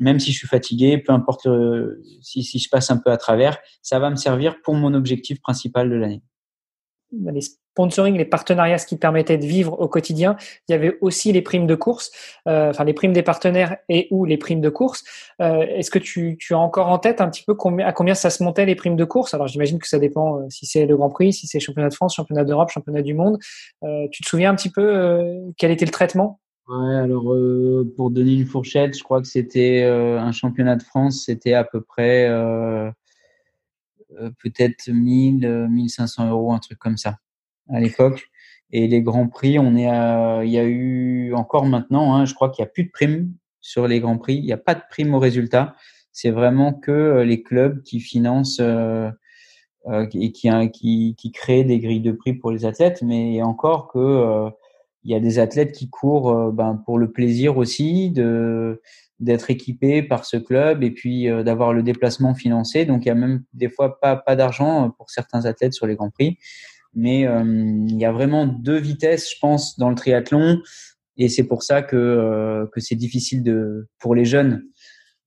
même 0.00 0.20
si 0.20 0.30
je 0.30 0.38
suis 0.38 0.46
fatigué, 0.46 0.98
peu 0.98 1.12
importe 1.12 1.48
si, 2.22 2.42
je 2.42 2.68
passe 2.68 2.88
un 2.92 2.98
peu 2.98 3.10
à 3.10 3.16
travers, 3.16 3.58
ça 3.82 3.98
va 3.98 4.10
me 4.10 4.14
servir 4.14 4.62
pour 4.62 4.74
mon 4.74 4.94
objectif 4.94 5.40
principal 5.40 5.90
de 5.90 5.96
l'année. 5.96 6.22
Les 7.10 7.40
sponsoring, 7.78 8.16
les 8.16 8.24
partenariats, 8.24 8.78
ce 8.78 8.86
qui 8.86 8.96
permettait 8.96 9.38
de 9.38 9.46
vivre 9.46 9.80
au 9.80 9.86
quotidien. 9.86 10.36
Il 10.68 10.72
y 10.72 10.74
avait 10.74 10.98
aussi 11.00 11.30
les 11.30 11.42
primes 11.42 11.66
de 11.68 11.76
course, 11.76 12.10
euh, 12.48 12.70
enfin 12.70 12.82
les 12.82 12.92
primes 12.92 13.12
des 13.12 13.22
partenaires 13.22 13.76
et 13.88 14.08
ou 14.10 14.24
les 14.24 14.36
primes 14.36 14.60
de 14.60 14.68
course. 14.68 15.04
Euh, 15.40 15.60
Est-ce 15.60 15.90
que 15.92 16.00
tu, 16.00 16.36
as 16.50 16.58
encore 16.58 16.88
en 16.88 16.98
tête 16.98 17.20
un 17.20 17.28
petit 17.30 17.44
peu 17.44 17.56
à 17.84 17.92
combien 17.92 18.14
ça 18.14 18.30
se 18.30 18.42
montait 18.42 18.66
les 18.66 18.74
primes 18.74 18.96
de 18.96 19.04
course? 19.04 19.32
Alors 19.32 19.46
j'imagine 19.46 19.78
que 19.78 19.86
ça 19.86 20.00
dépend 20.00 20.40
euh, 20.40 20.46
si 20.48 20.66
c'est 20.66 20.86
le 20.86 20.96
Grand 20.96 21.08
Prix, 21.08 21.32
si 21.32 21.46
c'est 21.46 21.60
championnat 21.60 21.88
de 21.88 21.94
France, 21.94 22.16
championnat 22.16 22.44
d'Europe, 22.44 22.70
championnat 22.70 23.02
du 23.02 23.14
monde. 23.14 23.38
Euh, 23.84 24.08
tu 24.10 24.24
te 24.24 24.28
souviens 24.28 24.50
un 24.50 24.56
petit 24.56 24.70
peu 24.70 24.82
euh, 24.82 25.38
quel 25.56 25.70
était 25.70 25.84
le 25.84 25.92
traitement? 25.92 26.40
Ouais, 26.68 26.96
alors 26.96 27.32
euh, 27.32 27.90
pour 27.96 28.10
donner 28.10 28.34
une 28.34 28.44
fourchette, 28.44 28.96
je 28.96 29.02
crois 29.02 29.22
que 29.22 29.26
c'était 29.26 29.84
euh, 29.84 30.20
un 30.20 30.32
championnat 30.32 30.76
de 30.76 30.82
France, 30.82 31.24
c'était 31.24 31.54
à 31.54 31.64
peu 31.64 31.80
près 31.80 32.28
euh, 32.28 32.90
peut-être 34.42 34.90
1000, 34.90 35.66
1500 35.70 36.28
euros, 36.28 36.52
un 36.52 36.58
truc 36.58 36.78
comme 36.78 36.98
ça 36.98 37.16
à 37.70 37.80
l'époque. 37.80 38.28
Et 38.70 38.86
les 38.86 39.00
grands 39.00 39.28
prix, 39.28 39.58
on 39.58 39.76
est 39.76 39.88
à, 39.88 40.42
il 40.44 40.50
y 40.50 40.58
a 40.58 40.64
eu 40.64 41.32
encore 41.34 41.64
maintenant, 41.64 42.14
hein, 42.14 42.26
je 42.26 42.34
crois 42.34 42.50
qu'il 42.50 42.62
n'y 42.62 42.68
a 42.68 42.70
plus 42.70 42.84
de 42.84 42.90
primes 42.90 43.32
sur 43.62 43.88
les 43.88 44.00
grands 44.00 44.18
prix. 44.18 44.34
Il 44.36 44.44
n'y 44.44 44.52
a 44.52 44.58
pas 44.58 44.74
de 44.74 44.82
prime 44.90 45.14
au 45.14 45.18
résultat. 45.18 45.74
C'est 46.12 46.30
vraiment 46.30 46.74
que 46.74 47.22
les 47.22 47.42
clubs 47.42 47.82
qui 47.82 48.00
financent 48.00 48.60
et 48.60 50.32
qui, 50.32 50.50
qui, 50.72 51.14
qui 51.16 51.32
créent 51.32 51.64
des 51.64 51.78
grilles 51.78 52.00
de 52.02 52.12
prix 52.12 52.34
pour 52.34 52.50
les 52.50 52.66
athlètes, 52.66 53.00
mais 53.02 53.42
encore 53.42 53.88
que 53.88 54.50
il 55.08 55.12
y 55.12 55.14
a 55.14 55.20
des 55.20 55.38
athlètes 55.38 55.72
qui 55.72 55.88
courent 55.88 56.30
euh, 56.30 56.52
ben, 56.52 56.82
pour 56.84 56.98
le 56.98 57.10
plaisir 57.10 57.56
aussi 57.56 58.10
de 58.10 58.82
d'être 59.20 59.50
équipés 59.50 60.02
par 60.02 60.26
ce 60.26 60.36
club 60.36 60.84
et 60.84 60.92
puis 60.92 61.28
euh, 61.28 61.42
d'avoir 61.42 61.72
le 61.72 61.82
déplacement 61.82 62.34
financé. 62.34 62.84
Donc 62.84 63.04
il 63.04 63.08
y 63.08 63.10
a 63.10 63.14
même 63.14 63.42
des 63.54 63.70
fois 63.70 63.98
pas 64.00 64.16
pas 64.16 64.36
d'argent 64.36 64.84
euh, 64.84 64.88
pour 64.90 65.08
certains 65.08 65.46
athlètes 65.46 65.72
sur 65.72 65.86
les 65.86 65.96
grands 65.96 66.10
prix, 66.10 66.36
mais 66.94 67.22
il 67.22 67.98
y 67.98 68.04
a 68.04 68.12
vraiment 68.12 68.46
deux 68.46 68.78
vitesses, 68.78 69.32
je 69.32 69.38
pense, 69.40 69.78
dans 69.78 69.88
le 69.88 69.94
triathlon. 69.94 70.60
Et 71.16 71.28
c'est 71.28 71.44
pour 71.44 71.62
ça 71.62 71.80
que 71.82 72.68
que 72.72 72.80
c'est 72.80 72.94
difficile 72.94 73.42
de 73.42 73.88
pour 73.98 74.14
les 74.14 74.24
jeunes 74.26 74.64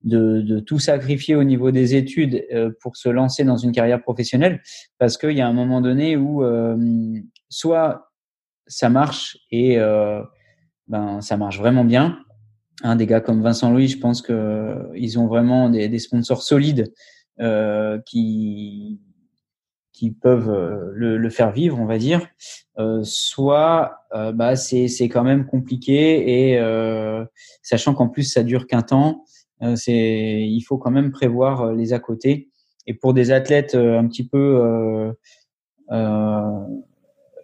de, 0.03 0.41
de, 0.41 0.59
tout 0.59 0.79
sacrifier 0.79 1.35
au 1.35 1.43
niveau 1.43 1.69
des 1.69 1.95
études 1.95 2.43
pour 2.81 2.97
se 2.97 3.09
lancer 3.09 3.43
dans 3.43 3.57
une 3.57 3.71
carrière 3.71 4.01
professionnelle. 4.01 4.61
Parce 4.97 5.17
qu'il 5.17 5.37
y 5.37 5.41
a 5.41 5.47
un 5.47 5.53
moment 5.53 5.81
donné 5.81 6.17
où 6.17 6.43
soit 7.49 8.10
ça 8.67 8.89
marche 8.89 9.37
et 9.51 9.77
euh, 9.77 10.21
ben 10.87 11.21
ça 11.21 11.37
marche 11.37 11.59
vraiment 11.59 11.85
bien. 11.85 12.19
Des 12.95 13.05
gars 13.05 13.21
comme 13.21 13.43
Vincent 13.43 13.71
Louis, 13.71 13.87
je 13.87 13.99
pense 13.99 14.23
que 14.23 14.89
ils 14.95 15.19
ont 15.19 15.27
vraiment 15.27 15.69
des, 15.69 15.99
sponsors 15.99 16.41
solides 16.41 16.91
euh, 17.39 17.99
qui 18.07 18.99
qui 19.93 20.09
peuvent 20.09 20.49
euh, 20.49 20.89
le, 20.93 21.29
faire 21.29 21.51
vivre, 21.51 21.79
on 21.79 21.85
va 21.85 21.99
dire. 21.99 22.27
Soit, 23.03 24.07
bah 24.33 24.55
c'est 24.55 24.87
c'est 24.87 25.09
quand 25.09 25.23
même 25.23 25.45
compliqué 25.45 26.53
et 26.53 26.59
sachant 27.61 27.93
qu'en 27.93 28.07
plus 28.07 28.23
ça 28.23 28.41
dure 28.41 28.65
qu'un 28.65 28.81
temps, 28.81 29.25
c'est 29.75 30.41
il 30.41 30.61
faut 30.61 30.79
quand 30.79 30.89
même 30.89 31.11
prévoir 31.11 31.73
les 31.73 31.93
à 31.93 31.99
côté. 31.99 32.49
Et 32.87 32.95
pour 32.95 33.13
des 33.13 33.29
athlètes 33.29 33.75
un 33.75 34.07
petit 34.07 34.27
peu 34.27 35.13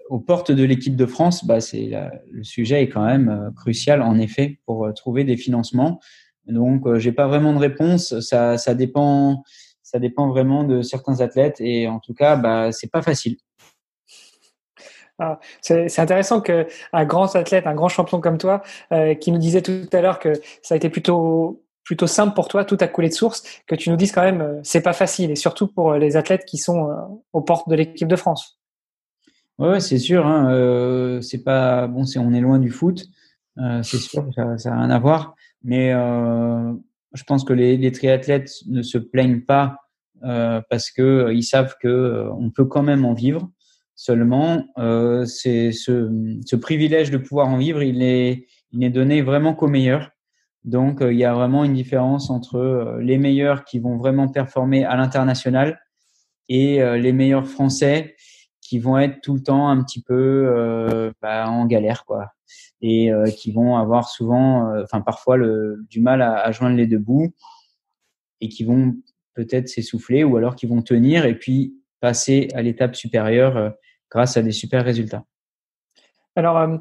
aux 0.09 0.19
portes 0.19 0.51
de 0.51 0.63
l'équipe 0.63 0.95
de 0.95 1.05
France, 1.05 1.45
bah, 1.45 1.59
c'est 1.59 1.91
le 2.31 2.43
sujet 2.43 2.83
est 2.83 2.89
quand 2.89 3.05
même 3.05 3.29
euh, 3.29 3.51
crucial 3.51 4.01
en 4.01 4.17
effet 4.19 4.59
pour 4.65 4.85
euh, 4.85 4.91
trouver 4.93 5.23
des 5.23 5.37
financements. 5.37 5.99
Donc, 6.45 6.87
euh, 6.87 6.97
j'ai 6.97 7.11
pas 7.11 7.27
vraiment 7.27 7.53
de 7.53 7.59
réponse. 7.59 8.19
Ça, 8.21 8.57
ça 8.57 8.73
dépend, 8.73 9.43
ça 9.83 9.99
dépend 9.99 10.29
vraiment 10.29 10.63
de 10.63 10.81
certains 10.81 11.19
athlètes 11.21 11.59
et 11.59 11.87
en 11.87 11.99
tout 11.99 12.13
cas, 12.13 12.35
bah, 12.35 12.71
c'est 12.71 12.91
pas 12.91 13.01
facile. 13.01 13.37
Ah, 15.19 15.39
c'est 15.61 15.97
intéressant 15.97 16.41
que 16.41 16.67
un 16.93 17.03
grand 17.03 17.35
athlète, 17.35 17.65
un 17.65 17.73
grand 17.73 17.89
champion 17.89 18.21
comme 18.21 18.37
toi, 18.37 18.61
qui 19.19 19.31
nous 19.31 19.39
disait 19.39 19.63
tout 19.63 19.89
à 19.91 20.01
l'heure 20.01 20.19
que 20.19 20.31
ça 20.61 20.75
a 20.75 20.77
été 20.77 20.91
plutôt 20.91 21.63
plutôt 21.83 22.05
simple 22.05 22.35
pour 22.35 22.47
toi, 22.47 22.65
tout 22.65 22.77
a 22.81 22.87
coulé 22.87 23.09
de 23.09 23.15
source, 23.15 23.41
que 23.65 23.73
tu 23.73 23.89
nous 23.89 23.95
dises 23.95 24.11
quand 24.11 24.21
même 24.21 24.59
c'est 24.61 24.81
pas 24.81 24.93
facile 24.93 25.31
et 25.31 25.35
surtout 25.35 25.65
pour 25.65 25.95
les 25.95 26.17
athlètes 26.17 26.45
qui 26.45 26.59
sont 26.59 26.91
aux 27.33 27.41
portes 27.41 27.67
de 27.67 27.73
l'équipe 27.73 28.07
de 28.07 28.15
France. 28.15 28.56
Ouais, 29.57 29.79
c'est 29.79 29.97
sûr. 29.97 30.25
Hein, 30.25 30.51
euh, 30.51 31.21
c'est 31.21 31.43
pas 31.43 31.87
bon. 31.87 32.05
C'est 32.05 32.19
on 32.19 32.33
est 32.33 32.41
loin 32.41 32.59
du 32.59 32.69
foot. 32.69 33.07
Euh, 33.59 33.81
c'est 33.83 33.97
sûr, 33.97 34.27
ça, 34.35 34.57
ça 34.57 34.73
a 34.73 34.79
rien 34.79 34.89
à 34.89 34.99
voir. 34.99 35.35
Mais 35.63 35.91
euh, 35.93 36.73
je 37.13 37.23
pense 37.23 37.43
que 37.43 37.53
les, 37.53 37.77
les, 37.77 37.91
triathlètes 37.91 38.51
ne 38.67 38.81
se 38.81 38.97
plaignent 38.97 39.41
pas 39.41 39.77
parce 40.21 40.91
que 40.91 41.01
euh, 41.01 41.33
ils 41.33 41.43
savent 41.43 41.75
que 41.81 42.27
on 42.37 42.49
peut 42.49 42.65
quand 42.65 42.83
même 42.83 43.05
en 43.05 43.13
vivre. 43.13 43.49
Seulement, 43.95 44.63
c'est 45.25 45.71
ce, 45.71 46.55
privilège 46.55 47.09
de 47.09 47.17
pouvoir 47.17 47.47
en 47.47 47.57
vivre, 47.57 47.81
il 47.81 48.03
est, 48.03 48.45
il 48.71 48.91
donné 48.91 49.23
vraiment 49.23 49.55
qu'aux 49.55 49.67
meilleurs. 49.67 50.11
Donc, 50.65 50.99
il 51.01 51.17
y 51.17 51.25
a 51.25 51.33
vraiment 51.33 51.63
une 51.63 51.73
différence 51.73 52.29
entre 52.29 52.99
les 53.01 53.17
meilleurs 53.17 53.63
qui 53.63 53.79
vont 53.79 53.97
vraiment 53.97 54.27
performer 54.27 54.85
à 54.85 54.95
l'international 54.97 55.79
et 56.47 56.77
les 56.99 57.11
meilleurs 57.11 57.47
Français 57.47 58.15
qui 58.67 58.79
vont 58.79 58.97
être 58.97 59.21
tout 59.21 59.33
le 59.33 59.41
temps 59.41 59.69
un 59.69 59.81
petit 59.81 60.01
peu 60.01 60.13
euh, 60.53 61.13
bah, 61.21 61.49
en 61.49 61.65
galère, 61.67 62.03
quoi, 62.03 62.33
et 62.81 63.13
euh, 63.13 63.27
qui 63.27 63.53
vont 63.53 63.77
avoir 63.77 64.09
souvent, 64.09 64.69
euh, 64.69 64.83
enfin 64.83 64.99
parfois 64.99 65.37
du 65.37 66.01
mal 66.01 66.21
à, 66.21 66.33
à, 66.33 66.51
joindre 66.51 66.75
les 66.75 66.85
deux 66.85 66.97
bouts, 66.97 67.33
et 68.41 68.49
qui 68.49 68.65
vont 68.65 68.93
peut-être 69.35 69.69
s'essouffler, 69.69 70.25
ou 70.25 70.35
alors 70.35 70.57
qui 70.57 70.65
vont 70.65 70.81
tenir 70.81 71.23
et 71.25 71.39
puis 71.39 71.75
passer 72.01 72.49
à 72.55 72.61
l'étape 72.61 72.97
supérieure 72.97 73.73
grâce 74.11 74.35
à 74.35 74.41
des 74.41 74.51
super 74.51 74.83
résultats. 74.83 75.23
Alors, 76.35 76.79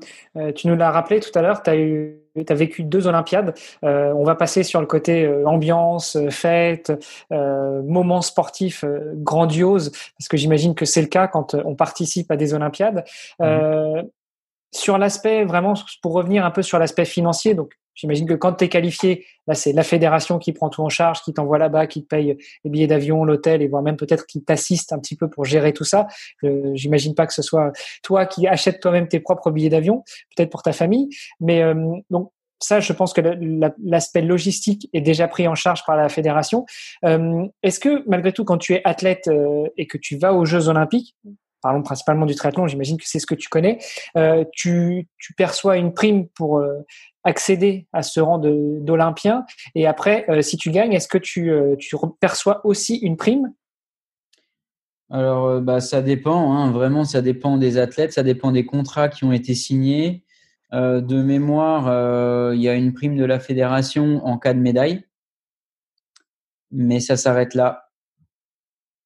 tu 0.57 0.67
nous 0.67 0.77
l'as 0.77 0.91
rappelé 0.91 1.21
tout 1.21 1.31
à 1.39 1.41
l'heure, 1.41 1.63
tu 1.63 1.71
as, 1.71 1.79
eu, 1.79 2.19
as 2.49 2.55
vécu 2.55 2.83
deux 2.83 3.07
Olympiades. 3.07 3.55
Euh, 3.85 4.13
on 4.13 4.25
va 4.25 4.35
passer 4.35 4.63
sur 4.63 4.81
le 4.81 4.87
côté 4.87 5.25
euh, 5.25 5.45
ambiance, 5.47 6.19
fête, 6.31 6.93
moment 7.31 8.23
sportif 8.23 8.85
grandiose, 9.15 9.91
parce 10.19 10.29
que 10.29 10.37
j'imagine 10.37 10.75
que 10.75 10.85
c'est 10.85 11.01
le 11.01 11.09
cas 11.09 11.29
quand 11.29 11.55
on 11.55 11.75
participe 11.75 12.31
à 12.31 12.37
des 12.37 12.55
Olympiades. 12.55 13.05
Mmh. 13.41 14.03
Sur 14.73 14.99
l'aspect, 14.99 15.45
vraiment, 15.45 15.75
pour 16.03 16.13
revenir 16.13 16.45
un 16.45 16.51
peu 16.51 16.63
sur 16.63 16.79
l'aspect 16.79 17.05
financier, 17.05 17.55
donc 17.55 17.73
J'imagine 17.97 18.27
que 18.27 18.35
quand 18.35 18.53
tu 18.53 18.65
es 18.65 18.69
qualifié, 18.69 19.27
là, 19.47 19.55
c'est 19.55 19.73
la 19.73 19.83
fédération 19.83 20.39
qui 20.39 20.53
prend 20.53 20.69
tout 20.69 20.83
en 20.83 20.89
charge, 20.89 21.23
qui 21.23 21.33
t'envoie 21.33 21.59
là-bas, 21.59 21.87
qui 21.87 22.03
te 22.03 22.09
paye 22.09 22.37
les 22.65 22.71
billets 22.71 22.87
d'avion, 22.87 23.25
l'hôtel, 23.25 23.63
et 23.63 23.69
voire 23.69 23.83
même 23.83 23.97
peut-être 23.97 24.27
qui 24.27 24.45
t'assiste 24.45 24.93
un 24.93 24.99
petit 24.99 25.17
peu 25.17 25.29
pour 25.29 25.45
gérer 25.45 25.73
tout 25.73 25.85
ça. 25.85 26.07
Euh, 26.45 26.73
J'imagine 26.75 27.15
pas 27.15 27.27
que 27.27 27.33
ce 27.33 27.43
soit 27.43 27.73
toi 28.03 28.27
qui 28.27 28.47
achètes 28.47 28.81
toi-même 28.81 29.09
tes 29.09 29.19
propres 29.19 29.51
billets 29.51 29.71
d'avion, 29.71 30.05
peut-être 30.37 30.51
pour 30.51 30.63
ta 30.63 30.73
famille. 30.73 31.09
Mais 31.41 31.63
euh, 31.63 31.75
donc, 32.11 32.31
ça, 32.61 32.81
je 32.81 32.93
pense 32.93 33.13
que 33.13 33.21
l'aspect 33.85 34.23
logistique 34.23 34.89
est 34.93 35.01
déjà 35.01 35.29
pris 35.29 35.47
en 35.47 35.55
charge 35.55 35.85
par 35.85 35.97
la 35.97 36.09
fédération. 36.09 36.65
Euh, 37.05 37.47
Est-ce 37.63 37.81
que, 37.81 38.03
malgré 38.09 38.33
tout, 38.33 38.45
quand 38.45 38.59
tu 38.59 38.75
es 38.75 38.81
athlète 38.85 39.29
euh, 39.29 39.69
et 39.77 39.87
que 39.87 39.99
tu 39.99 40.17
vas 40.17 40.33
aux 40.33 40.45
Jeux 40.45 40.69
olympiques, 40.69 41.17
parlons 41.61 41.83
principalement 41.83 42.27
du 42.27 42.35
triathlon, 42.35 42.67
j'imagine 42.69 42.97
que 42.97 43.07
c'est 43.07 43.19
ce 43.19 43.27
que 43.27 43.35
tu 43.35 43.49
connais, 43.49 43.79
euh, 44.17 44.45
tu, 44.53 45.09
tu, 45.19 45.35
perçois 45.35 45.77
une 45.77 45.93
prime 45.93 46.29
pour 46.29 46.59
euh, 46.59 46.79
accéder 47.27 47.89
à 47.93 48.03
ce 48.03 48.21
rang 48.21 48.39
d'Olympien 48.39 49.45
Et 49.75 49.87
après, 49.87 50.25
euh, 50.31 50.43
si 50.43 50.57
tu 50.57 50.71
gagnes, 50.71 50.93
est-ce 50.93 51.09
que 51.09 51.19
tu, 51.19 51.51
euh, 51.51 51.75
tu, 51.77 51.97
perçois 52.21 52.65
aussi 52.65 52.97
une 52.97 53.17
prime? 53.17 53.53
Alors, 55.11 55.47
euh, 55.47 55.61
bah, 55.61 55.81
ça 55.81 56.03
dépend. 56.03 56.55
Hein. 56.55 56.71
vraiment, 56.71 57.05
ça 57.05 57.23
dépend 57.23 57.59
des 57.59 57.79
athlètes, 57.79 58.13
ça 58.13 58.23
dépend 58.23 58.53
des 58.53 58.65
contrats 58.65 59.09
qui 59.09 59.25
ont 59.25 59.33
été 59.33 59.55
signés. 59.55 60.23
de 60.73 61.23
mémoire, 61.23 61.85
il 62.55 62.61
y 62.61 62.69
a 62.69 62.75
une 62.75 62.93
prime 62.93 63.17
de 63.17 63.25
la 63.25 63.41
fédération 63.41 64.25
en 64.25 64.39
cas 64.39 64.55
de 64.55 64.61
médaille. 64.61 65.05
Mais 66.71 67.01
ça 67.01 67.17
s'arrête 67.17 67.55
là. 67.55 67.91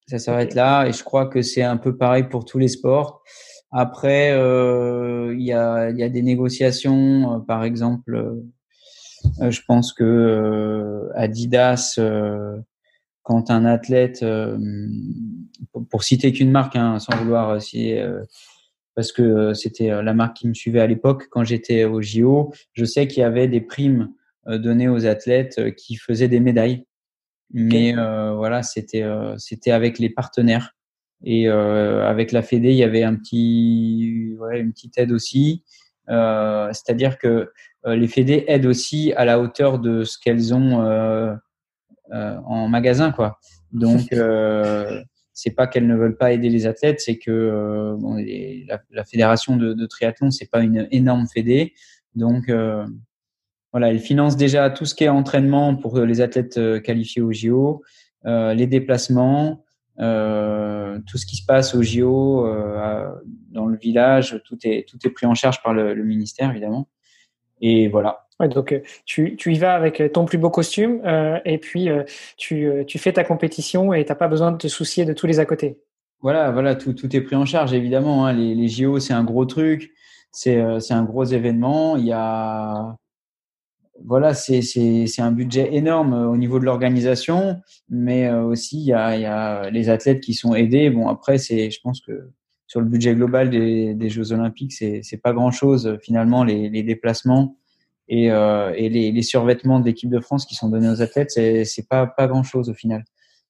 Ça 0.07 0.19
s'arrête 0.19 0.53
là. 0.53 0.85
Et 0.87 0.91
je 0.91 1.03
crois 1.03 1.27
que 1.27 1.41
c'est 1.41 1.63
un 1.63 1.77
peu 1.77 1.97
pareil 1.97 2.23
pour 2.23 2.45
tous 2.45 2.59
les 2.59 2.67
sports. 2.67 3.23
Après, 3.71 4.31
euh, 4.33 5.33
il 5.33 5.43
y, 5.43 5.53
a, 5.53 5.89
y, 5.91 6.03
a, 6.03 6.09
des 6.09 6.21
négociations, 6.21 7.35
euh, 7.35 7.39
par 7.39 7.63
exemple, 7.63 8.15
euh, 8.15 9.49
je 9.49 9.61
pense 9.65 9.93
que 9.93 11.09
Adidas, 11.15 11.99
quand 13.23 13.49
un 13.49 13.65
athlète, 13.65 14.25
pour, 15.89 16.03
citer 16.03 16.33
qu'une 16.33 16.51
marque, 16.51 16.75
hein, 16.75 16.99
sans 16.99 17.15
vouloir 17.17 17.61
si 17.61 17.95
parce 18.93 19.13
que 19.13 19.53
c'était 19.53 20.01
la 20.01 20.13
marque 20.13 20.37
qui 20.37 20.47
me 20.47 20.53
suivait 20.53 20.81
à 20.81 20.87
l'époque 20.87 21.27
quand 21.29 21.43
j'étais 21.43 21.85
au 21.85 22.01
JO, 22.01 22.51
je 22.73 22.83
sais 22.83 23.07
qu'il 23.07 23.21
y 23.21 23.23
avait 23.23 23.47
des 23.47 23.61
primes 23.61 24.11
données 24.47 24.89
aux 24.89 25.05
athlètes 25.05 25.75
qui 25.75 25.95
faisaient 25.95 26.27
des 26.27 26.39
médailles. 26.39 26.85
Mais 27.53 27.93
voilà, 27.93 28.63
c'était 28.63 29.05
c'était 29.37 29.71
avec 29.71 29.99
les 29.99 30.09
partenaires. 30.09 30.75
Et 31.23 31.47
euh, 31.47 32.07
avec 32.07 32.31
la 32.31 32.41
Fédé, 32.41 32.69
il 32.69 32.77
y 32.77 32.83
avait 32.83 33.03
un 33.03 33.15
petit, 33.15 34.35
ouais, 34.39 34.59
une 34.59 34.71
petite 34.71 34.97
aide 34.97 35.11
aussi. 35.11 35.63
Euh, 36.09 36.69
C'est-à-dire 36.73 37.17
que 37.17 37.51
euh, 37.85 37.95
les 37.95 38.07
Fédés 38.07 38.45
aident 38.47 38.65
aussi 38.65 39.13
à 39.13 39.25
la 39.25 39.39
hauteur 39.39 39.79
de 39.79 40.03
ce 40.03 40.17
qu'elles 40.19 40.53
ont 40.53 40.81
euh, 40.81 41.33
euh 42.11 42.37
en 42.45 42.67
magasin, 42.67 43.11
quoi. 43.11 43.39
Donc 43.71 44.11
euh, 44.13 45.01
c'est 45.33 45.51
pas 45.51 45.67
qu'elles 45.67 45.87
ne 45.87 45.95
veulent 45.95 46.17
pas 46.17 46.33
aider 46.33 46.49
les 46.49 46.67
athlètes, 46.67 46.99
c'est 47.01 47.17
que 47.17 47.95
bon, 47.97 48.15
les, 48.15 48.65
la, 48.67 48.81
la, 48.91 49.03
fédération 49.05 49.55
de, 49.55 49.73
de 49.73 49.85
triathlon, 49.85 50.29
c'est 50.29 50.49
pas 50.49 50.61
une 50.61 50.87
énorme 50.91 51.25
fédé, 51.33 51.73
donc 52.15 52.49
euh, 52.49 52.85
voilà, 53.71 53.89
elle 53.89 53.99
finance 53.99 54.35
déjà 54.35 54.69
tout 54.69 54.85
ce 54.85 54.93
qui 54.93 55.05
est 55.05 55.09
entraînement 55.09 55.75
pour 55.75 55.99
les 55.99 56.19
athlètes 56.21 56.59
qualifiés 56.83 57.21
au 57.21 57.31
JO, 57.31 57.81
euh, 58.25 58.53
les 58.53 58.67
déplacements, 58.67 59.63
euh, 59.99 60.99
tout 61.07 61.17
ce 61.17 61.25
qui 61.25 61.35
se 61.35 61.45
passe 61.45 61.75
au 61.75 61.81
JO 61.81 62.45
euh, 62.45 63.11
dans 63.49 63.65
le 63.65 63.77
village, 63.77 64.41
tout 64.45 64.57
est 64.63 64.87
tout 64.87 64.97
est 65.05 65.09
pris 65.09 65.25
en 65.25 65.35
charge 65.35 65.61
par 65.61 65.73
le, 65.73 65.93
le 65.93 66.03
ministère 66.03 66.51
évidemment. 66.51 66.87
Et 67.61 67.87
voilà. 67.87 68.27
Ouais, 68.39 68.47
donc 68.47 68.71
euh, 68.71 68.81
tu, 69.05 69.35
tu 69.35 69.53
y 69.53 69.59
vas 69.59 69.75
avec 69.75 70.01
ton 70.13 70.25
plus 70.25 70.39
beau 70.39 70.49
costume 70.49 71.01
euh, 71.05 71.37
et 71.45 71.59
puis 71.59 71.89
euh, 71.89 72.03
tu, 72.37 72.67
tu 72.87 72.97
fais 72.97 73.13
ta 73.13 73.23
compétition 73.23 73.93
et 73.93 74.03
t'as 74.03 74.15
pas 74.15 74.27
besoin 74.27 74.51
de 74.51 74.57
te 74.57 74.67
soucier 74.67 75.05
de 75.05 75.13
tous 75.13 75.27
les 75.27 75.39
à 75.39 75.45
côté. 75.45 75.79
Voilà, 76.21 76.49
voilà, 76.51 76.75
tout, 76.75 76.93
tout 76.93 77.15
est 77.15 77.21
pris 77.21 77.35
en 77.35 77.45
charge 77.45 77.73
évidemment. 77.73 78.25
Hein. 78.25 78.33
Les, 78.33 78.55
les 78.55 78.67
JO 78.67 78.99
c'est 78.99 79.13
un 79.13 79.23
gros 79.23 79.45
truc, 79.45 79.91
c'est 80.31 80.59
c'est 80.79 80.93
un 80.93 81.03
gros 81.03 81.23
événement. 81.23 81.97
Il 81.97 82.05
y 82.05 82.13
a 82.13 82.95
voilà, 84.05 84.33
c'est 84.33 85.19
un 85.19 85.31
budget 85.31 85.73
énorme 85.75 86.13
euh, 86.13 86.27
au 86.27 86.37
niveau 86.37 86.59
de 86.59 86.65
l'organisation, 86.65 87.61
mais 87.89 88.27
euh, 88.27 88.43
aussi 88.43 88.79
il 88.79 88.85
y 88.85 88.93
a, 88.93 89.17
y 89.17 89.25
a, 89.25 89.69
les 89.69 89.89
athlètes 89.89 90.21
qui 90.21 90.33
sont 90.33 90.55
aidés. 90.55 90.89
Bon, 90.89 91.07
après, 91.07 91.37
c'est, 91.37 91.69
je 91.69 91.79
pense 91.81 92.01
que 92.01 92.29
sur 92.67 92.79
le 92.79 92.87
budget 92.87 93.15
global 93.15 93.49
des, 93.49 93.93
des 93.93 94.09
Jeux 94.09 94.31
Olympiques, 94.31 94.73
c'est 94.73 95.21
pas 95.21 95.33
grand 95.33 95.51
chose 95.51 95.97
finalement 96.01 96.43
les, 96.43 96.69
les 96.69 96.83
déplacements 96.83 97.57
et, 98.07 98.31
euh, 98.31 98.73
et 98.75 98.89
les, 98.89 99.11
les, 99.11 99.21
survêtements 99.21 99.79
de 99.79 99.85
l'équipe 99.85 100.09
de 100.09 100.19
France 100.19 100.45
qui 100.45 100.55
sont 100.55 100.69
donnés 100.69 100.89
aux 100.89 101.01
athlètes, 101.01 101.31
c'est 101.31 101.87
pas 101.89 102.07
pas 102.07 102.27
grand 102.27 102.43
chose 102.43 102.69
au 102.69 102.73
final. 102.73 103.03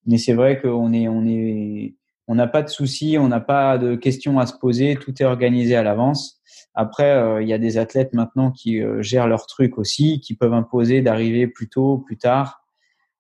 Mais 0.08 0.18
c'est 0.18 0.34
vrai 0.34 0.60
qu'on 0.60 0.92
est 0.94 1.08
on 1.08 1.26
est 1.26 1.96
on 2.32 2.36
n'a 2.36 2.48
pas 2.48 2.64
de 2.64 2.70
soucis, 2.70 3.18
on 3.20 3.28
n'a 3.28 3.42
pas 3.42 3.78
de 3.78 3.96
questions 3.96 4.40
à 4.40 4.46
se 4.46 4.54
poser, 4.54 4.96
tout 4.96 5.14
est 5.22 5.26
organisé 5.26 5.76
à 5.76 5.84
l'avance. 5.84 6.42
Après, 6.74 7.12
euh, 7.12 7.42
il 7.42 7.50
y 7.50 7.52
a 7.52 7.58
des 7.58 7.78
athlètes 7.78 8.14
maintenant 8.14 8.52
qui 8.52 8.82
euh, 8.82 9.02
gèrent 9.02 9.28
leur 9.28 9.48
truc 9.48 9.78
aussi, 9.78 10.22
qui 10.22 10.34
peuvent 10.34 10.54
imposer 10.54 11.02
d'arriver 11.02 11.48
plus 11.48 11.68
tôt, 11.68 11.98
plus 11.98 12.18
tard. 12.18 12.64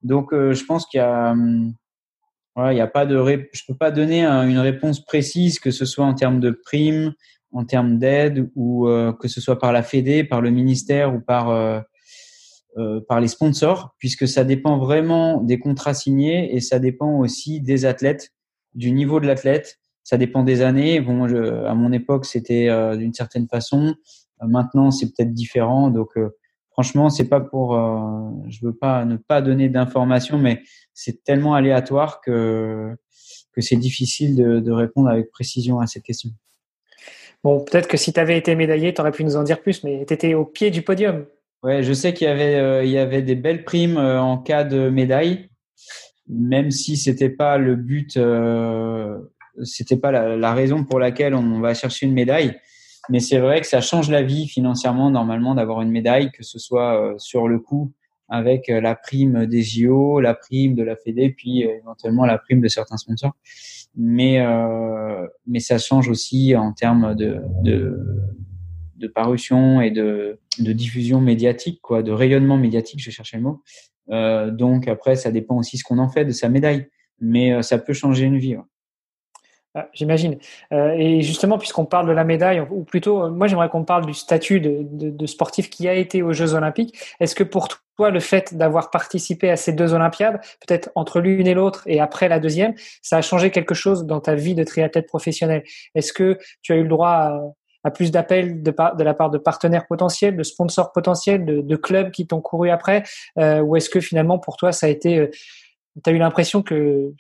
Donc, 0.02 0.32
euh, 0.32 0.54
je 0.54 0.64
pense 0.64 0.86
qu'il 0.86 1.00
y 1.00 1.02
a, 1.02 1.32
hum, 1.32 1.74
voilà, 2.56 2.72
il 2.72 2.78
y 2.78 2.82
a 2.82 2.88
pas 2.88 3.06
de, 3.06 3.22
je 3.52 3.64
peux 3.68 3.76
pas 3.76 3.92
donner 3.92 4.24
une 4.24 4.60
réponse 4.60 5.04
précise, 5.04 5.60
que 5.60 5.72
ce 5.72 5.84
soit 5.84 6.06
en 6.06 6.14
termes 6.14 6.40
de 6.40 6.52
primes, 6.52 7.12
en 7.52 7.66
termes 7.66 8.00
d'aide, 8.00 8.50
ou 8.56 8.88
que 9.20 9.28
ce 9.28 9.42
soit 9.42 9.60
par 9.60 9.74
la 9.74 9.84
Fédé, 9.84 10.24
par 10.24 10.40
le 10.40 10.52
ministère 10.52 11.14
ou 11.14 11.20
par 11.20 11.84
par 13.08 13.20
les 13.20 13.28
sponsors, 13.28 13.94
puisque 14.00 14.28
ça 14.28 14.46
dépend 14.46 14.78
vraiment 14.78 15.42
des 15.42 15.60
contrats 15.60 15.94
signés 15.94 16.56
et 16.56 16.62
ça 16.62 16.80
dépend 16.80 17.20
aussi 17.20 17.60
des 17.60 17.86
athlètes, 17.86 18.32
du 18.76 18.92
niveau 18.92 19.20
de 19.20 19.28
l'athlète 19.28 19.80
ça 20.04 20.18
dépend 20.18 20.44
des 20.44 20.62
années. 20.62 21.00
Bon, 21.00 21.28
je, 21.28 21.66
à 21.66 21.74
mon 21.74 21.92
époque, 21.92 22.26
c'était 22.26 22.70
euh, 22.70 22.96
d'une 22.96 23.14
certaine 23.14 23.48
façon. 23.48 23.96
Euh, 24.42 24.48
maintenant, 24.48 24.92
c'est 24.92 25.08
peut-être 25.08 25.34
différent. 25.34 25.90
Donc, 25.90 26.10
euh, 26.18 26.30
franchement, 26.72 27.10
c'est 27.10 27.30
pas 27.30 27.40
pour. 27.40 27.74
je 28.48 28.66
veux 28.66 28.74
pas 28.74 29.06
ne 29.06 29.18
pas 29.18 29.42
donner 29.42 29.70
d'informations, 29.70 30.38
mais 30.38 30.62
c'est 30.94 31.24
tellement 31.24 31.54
aléatoire 31.54 32.22
que 32.22 32.96
que 33.54 33.60
c'est 33.60 33.76
difficile 33.76 34.38
de, 34.38 34.62
de, 34.62 34.72
répondre 34.72 35.10
avec 35.10 35.30
précision 35.30 35.82
à 35.82 35.88
cette 35.88 36.04
question. 36.04 36.30
Bon, 37.44 37.60
peut-être 37.60 37.90
que 37.90 37.98
si 37.98 38.14
tu 38.14 38.20
avais 38.20 38.38
été 38.38 38.56
médaillé, 38.56 38.94
tu 38.94 39.02
aurais 39.02 39.12
pu 39.12 39.26
nous 39.26 39.36
en 39.36 39.44
dire 39.44 39.62
plus, 39.62 39.84
mais 39.84 40.06
tu 40.06 40.14
étais 40.14 40.36
au 40.36 40.46
pied 40.46 40.72
du 40.72 40.84
podium. 40.84 41.26
Ouais, 41.62 41.84
je 41.84 41.92
sais 41.92 42.14
qu'il 42.14 42.28
y 42.28 42.30
avait, 42.30 42.88
il 42.88 42.92
y 42.92 42.98
avait 42.98 43.22
des 43.22 43.36
belles 43.36 43.66
primes 43.66 43.98
en 43.98 44.38
cas 44.38 44.64
de 44.64 44.90
médaille, 44.90 45.50
même 46.32 46.72
si 46.72 46.98
c'était 46.98 47.30
pas 47.30 47.58
le 47.58 47.76
but 47.76 48.18
c'était 49.64 49.98
pas 49.98 50.12
la, 50.12 50.54
raison 50.54 50.84
pour 50.84 51.00
laquelle 51.00 51.34
on 51.36 51.60
va 51.60 51.74
chercher 51.74 52.06
une 52.06 52.14
médaille. 52.14 52.58
Mais 53.10 53.20
c'est 53.20 53.40
vrai 53.40 53.62
que 53.62 53.68
ça 53.68 53.82
change 53.82 54.10
la 54.10 54.22
vie 54.22 54.48
financièrement 54.48 55.10
normalement 55.10 55.56
d'avoir 55.56 55.82
une 55.82 55.92
médaille, 55.92 56.32
que 56.32 56.44
ce 56.44 56.60
soit 56.60 57.02
euh, 57.02 57.14
sur 57.18 57.48
le 57.48 57.60
coup 57.60 57.92
avec 58.30 58.70
la 58.70 58.96
prime 58.96 59.46
des 59.46 59.62
JO, 59.62 60.22
la 60.22 60.34
prime 60.34 60.74
de 60.74 60.84
la 60.84 60.96
Fédé, 60.96 61.32
puis 61.32 61.64
éventuellement 61.64 62.26
la 62.26 62.38
prime 62.38 62.62
de 62.62 62.70
certains 62.70 62.96
sponsors. 62.96 63.34
Mais 63.98 64.42
mais 65.46 65.60
ça 65.60 65.78
change 65.78 66.08
aussi 66.08 66.56
en 66.56 66.72
termes 66.72 67.14
de, 67.14 67.42
de 67.62 68.00
de 69.02 69.08
parution 69.08 69.82
et 69.82 69.92
de, 69.92 70.40
diffusion 70.60 71.20
médiatique, 71.20 71.80
quoi, 71.82 72.04
de 72.04 72.12
rayonnement 72.12 72.58
médiatique, 72.58 73.02
je 73.02 73.12
cherchais 73.12 73.38
le 73.38 73.44
mot. 73.44 73.64
Euh, 74.10 74.52
donc 74.52 74.88
après, 74.88 75.16
ça 75.16 75.32
dépend 75.32 75.58
aussi 75.58 75.78
ce 75.78 75.84
qu'on 75.84 75.98
en 75.98 76.10
fait 76.10 76.26
de 76.26 76.32
sa 76.32 76.50
médaille, 76.50 76.88
mais 77.20 77.54
euh, 77.54 77.62
ça 77.62 77.78
peut 77.78 77.94
changer 77.94 78.26
une 78.26 78.38
vie. 78.38 78.56
Ah, 79.74 79.88
j'imagine. 79.94 80.38
Euh, 80.74 80.92
et 80.98 81.22
justement, 81.22 81.58
puisqu'on 81.58 81.86
parle 81.86 82.06
de 82.06 82.12
la 82.12 82.26
médaille, 82.26 82.60
ou 82.60 82.84
plutôt, 82.84 83.30
moi 83.30 83.48
j'aimerais 83.48 83.70
qu'on 83.70 83.86
parle 83.86 84.06
du 84.06 84.14
statut 84.14 84.60
de, 84.60 85.26
sportif 85.26 85.70
qui 85.70 85.88
a 85.88 85.94
été 85.94 86.22
aux 86.22 86.34
Jeux 86.34 86.56
Olympiques. 86.56 86.98
Est-ce 87.22 87.36
que 87.36 87.44
pour 87.46 87.70
toi, 87.70 88.10
le 88.10 88.20
fait 88.20 88.54
d'avoir 88.54 88.90
participé 88.90 89.50
à 89.50 89.56
ces 89.56 89.72
deux 89.72 89.94
Olympiades, 89.94 90.42
peut-être 90.66 90.90
entre 90.96 91.22
l'une 91.22 91.48
et 91.48 91.54
l'autre 91.54 91.84
et 91.86 92.02
après 92.02 92.28
la 92.28 92.42
deuxième, 92.42 92.74
ça 93.02 93.18
a 93.18 93.22
changé 93.22 93.50
quelque 93.50 93.74
chose 93.74 94.06
dans 94.06 94.20
ta 94.20 94.36
vie 94.36 94.56
de 94.56 94.64
triathlète 94.66 95.08
professionnel? 95.08 95.64
Est-ce 95.96 96.12
que 96.12 96.38
tu 96.62 96.74
as 96.74 96.76
eu 96.76 96.84
le 96.84 96.90
droit 96.90 97.10
à, 97.10 97.40
à 97.84 97.92
plus 97.92 98.12
d'appels 98.12 98.62
de, 98.62 98.74
la 99.04 99.14
part 99.14 99.30
de 99.30 99.38
partenaires 99.38 99.88
potentiels, 99.88 100.36
de 100.36 100.44
sponsors 100.44 100.92
potentiels, 100.92 101.46
de, 101.46 101.76
clubs 101.76 102.12
qui 102.12 102.28
t'ont 102.28 102.42
couru 102.42 102.70
après 102.70 103.04
euh, 103.40 103.60
Ou 103.62 103.76
est-ce 103.76 103.90
que 103.90 104.00
finalement 104.00 104.40
pour 104.40 104.58
toi 104.58 104.72
ça 104.72 104.86
a 104.86 104.90
été, 104.90 105.18
euh, 105.18 105.28
tu 106.04 106.10
as 106.10 106.14
eu 106.14 106.18
l'impression 106.18 106.62
que 106.62 107.14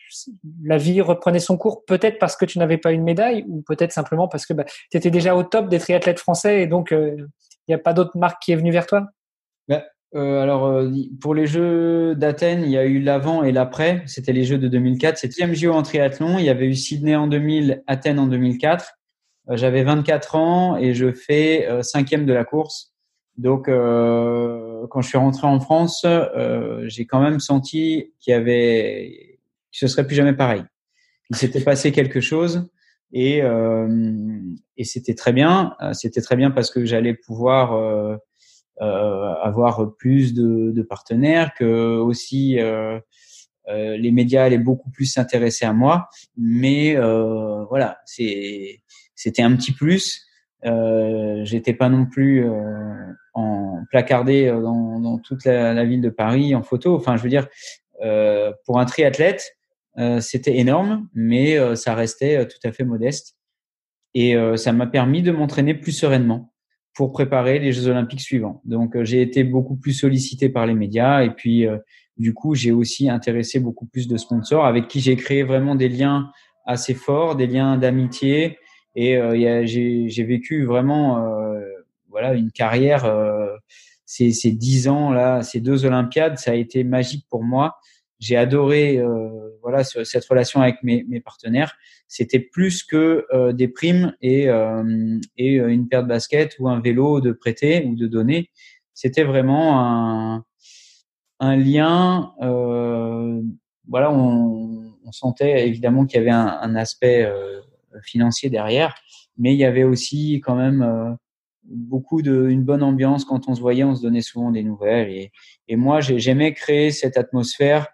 la 0.64 0.78
vie 0.78 1.01
reprenait 1.01 1.39
son 1.39 1.57
cours 1.57 1.84
peut-être 1.86 2.20
parce 2.20 2.36
que 2.36 2.45
tu 2.45 2.59
n'avais 2.59 2.78
pas 2.78 2.91
une 2.91 3.03
médaille 3.03 3.43
ou 3.47 3.62
peut-être 3.62 3.91
simplement 3.91 4.28
parce 4.28 4.45
que 4.45 4.53
bah, 4.53 4.66
tu 4.91 4.97
étais 4.97 5.12
déjà 5.12 5.36
au 5.36 5.43
top 5.43 5.68
des 5.68 5.80
triathlètes 5.80 6.20
français 6.20 6.62
et 6.62 6.68
donc 6.68 6.91
euh, 6.91 7.16
il 7.68 7.72
n'y 7.72 7.76
a 7.76 7.80
pas 7.80 7.93
d'autre 7.93 8.18
marque 8.18 8.41
qui 8.41 8.51
est 8.51 8.55
venue 8.55 8.72
vers 8.72 8.86
toi? 8.86 9.07
Bah, 9.68 9.84
euh, 10.16 10.41
alors, 10.41 10.66
euh, 10.66 10.91
pour 11.22 11.34
les 11.34 11.47
Jeux 11.47 12.16
d'Athènes, 12.16 12.64
il 12.64 12.72
y 12.72 12.78
a 12.78 12.86
eu 12.86 12.99
l'avant 12.99 13.43
et 13.43 13.51
l'après. 13.51 14.03
C'était 14.07 14.34
les 14.34 14.43
Jeux 14.43 14.57
de 14.57 14.68
2004. 14.68 15.18
C'est 15.18 15.39
le 15.39 15.53
JO 15.53 15.72
en 15.72 15.84
triathlon. 15.84 16.38
Il 16.38 16.45
y 16.45 16.49
avait 16.49 16.66
eu 16.66 16.76
Sydney 16.76 17.16
en 17.16 17.28
2000, 17.28 17.84
Athènes 17.88 18.20
en 18.20 18.28
2004. 18.28 18.93
Euh, 19.50 19.58
j'avais 19.58 19.84
24 19.84 20.36
ans 20.36 20.78
et 20.78 20.94
je 20.94 21.12
fais 21.12 21.68
euh, 21.68 21.82
cinquième 21.84 22.26
de 22.26 22.34
la 22.34 22.46
course. 22.46 22.94
Donc, 23.38 23.68
euh, 23.68 24.86
quand 24.89 25.02
je 25.02 25.10
suis 25.10 25.18
rentré 25.18 25.48
en 25.48 25.60
France, 25.60 26.06
j'ai 26.84 27.06
quand 27.06 27.22
même 27.22 27.39
senti 27.39 28.14
qu'il 28.20 28.32
y 28.32 28.34
avait, 28.34 29.39
que 29.72 29.78
ce 29.78 29.88
serait 29.88 30.06
plus 30.06 30.16
jamais 30.16 30.34
pareil. 30.34 30.64
Il 31.30 31.38
s'était 31.38 31.62
passé 31.62 31.92
quelque 31.92 32.20
chose 32.20 32.70
et, 33.14 33.42
et 34.78 34.84
c'était 34.84 35.16
très 35.16 35.32
bien. 35.32 35.76
C'était 35.94 36.22
très 36.22 36.36
bien 36.36 36.52
parce 36.52 36.70
que 36.70 36.86
j'allais 36.86 37.14
pouvoir 37.14 37.74
euh, 38.82 39.34
avoir 39.44 39.96
plus 39.96 40.34
de, 40.34 40.72
de, 40.72 40.82
partenaires, 40.82 41.54
que 41.54 41.98
aussi 41.98 42.60
euh, 42.60 43.00
les 43.68 44.12
médias 44.12 44.44
allaient 44.44 44.58
beaucoup 44.58 44.89
plus 44.89 45.06
s'intéresser 45.06 45.66
à 45.66 45.74
moi. 45.74 46.10
Mais 46.36 46.96
voilà, 46.96 48.00
c'est 48.06 48.82
c'était 49.22 49.44
un 49.44 49.56
petit 49.56 49.72
plus. 49.72 50.26
Euh, 50.66 51.42
J'étais 51.44 51.74
pas 51.74 51.90
non 51.90 52.06
plus 52.06 52.44
euh, 52.44 52.54
en 53.34 53.84
placardé 53.90 54.48
euh, 54.48 54.62
dans, 54.62 55.00
dans 55.00 55.18
toute 55.20 55.46
la, 55.46 55.86
ville 55.86 56.02
de 56.02 56.10
Paris 56.10 56.56
en 56.56 56.64
photo. 56.64 56.96
Enfin, 56.96 57.18
je 57.18 57.24
veux 57.24 57.30
dire, 57.30 57.48
euh, 58.04 58.52
pour 58.66 58.80
un 58.80 58.86
triathlète, 58.86 59.58
euh, 60.00 60.20
c'était 60.22 60.58
énorme, 60.58 61.08
mais 61.14 61.58
euh, 61.58 61.76
ça 61.76 61.94
restait 61.94 62.48
tout 62.48 62.68
à 62.68 62.72
fait 62.72 62.84
modeste. 62.84 63.36
Et 64.14 64.36
ça 64.58 64.74
m'a 64.74 64.88
permis 64.88 65.22
de 65.22 65.32
m'entraîner 65.32 65.74
plus 65.74 65.94
sereinement 65.94 66.54
pour 66.94 67.14
préparer 67.14 67.60
les 67.60 67.72
Jeux 67.72 67.88
Olympiques 67.88 68.20
suivants. 68.20 68.62
Donc, 68.66 69.02
j'ai 69.04 69.22
été 69.22 69.46
beaucoup 69.46 69.78
plus 69.78 69.94
sollicité 69.94 70.50
par 70.50 70.66
les 70.66 70.74
médias 70.74 71.24
et 71.24 71.30
puis, 71.30 71.66
du 72.18 72.34
coup, 72.34 72.54
j'ai 72.54 72.74
aussi 72.74 73.10
intéressé 73.10 73.62
beaucoup 73.62 73.86
plus 73.86 74.10
de 74.10 74.18
sponsors 74.18 74.66
avec 74.66 74.90
qui 74.90 75.00
j'ai 75.00 75.16
créé 75.16 75.44
vraiment 75.44 75.76
des 75.76 75.88
liens 75.88 76.30
assez 76.66 76.94
forts, 76.94 77.38
des 77.38 77.48
liens 77.48 77.78
d'amitié, 77.78 78.58
et 78.96 79.18
euh, 79.18 79.66
j'ai 79.66 80.24
vécu 80.24 80.66
vraiment 80.66 81.26
euh, 81.26 81.62
voilà 82.10 82.34
une 82.34 82.52
carrière. 82.52 83.06
Euh, 83.06 83.56
ces, 84.06 84.52
dix 84.52 84.89
ans 84.89 85.10
là, 85.12 85.42
ces 85.42 85.62
deux 85.62 85.86
Olympiades, 85.86 86.38
ça 86.38 86.52
a 86.52 86.56
été 86.56 86.84
magique 86.84 87.26
pour 87.30 87.44
moi. 87.44 87.78
J'ai 88.20 88.36
adoré 88.36 89.02
voilà 89.62 89.86
cette 89.86 90.26
relation 90.26 90.62
avec 90.62 90.84
mes, 90.84 91.06
mes 91.08 91.22
partenaires. 91.22 91.76
C'était 92.10 92.39
plus 92.39 92.84
que 92.84 93.26
des 93.54 93.70
primes 93.70 94.14
et, 94.22 94.48
et 95.38 95.56
une 95.56 95.88
paire 95.88 96.04
de 96.04 96.10
baskets 96.10 96.58
ou 96.60 96.68
un 96.68 96.82
vélo 96.82 97.22
de 97.22 97.32
prêter 97.32 97.86
ou 97.86 97.96
de 97.96 98.06
donner. 98.06 98.52
C'était 98.94 99.24
vraiment 99.24 99.80
un, 99.80 100.46
un 101.39 101.56
lien. 101.56 102.34
voilà, 103.88 104.12
on, 104.12 104.92
on, 105.06 105.12
sentait 105.14 105.66
évidemment 105.68 106.06
qu'il 106.06 106.20
y 106.20 106.22
avait 106.22 106.32
un, 106.32 106.60
un 106.62 106.76
aspect 106.76 107.26
financier 108.04 108.50
derrière, 108.50 108.96
mais 109.38 109.54
il 109.54 109.58
y 109.58 109.66
avait 109.66 109.84
aussi 109.84 110.42
quand 110.44 110.56
même 110.56 110.82
euh, 110.82 111.12
beaucoup 111.64 112.22
de 112.22 112.48
une 112.50 112.64
bonne 112.64 112.84
ambiance 112.84 113.26
quand 113.26 113.48
on 113.48 113.56
se 113.56 113.62
voyait, 113.62 113.84
on 113.84 113.96
se 113.96 114.02
donnait 114.02 114.22
souvent 114.22 114.52
des 114.52 114.64
nouvelles 114.64 115.10
et, 115.10 115.32
et 115.68 115.76
moi 115.76 116.02
j'aimais 116.02 116.54
créer 116.54 116.92
cette 116.92 117.18
atmosphère 117.18 117.88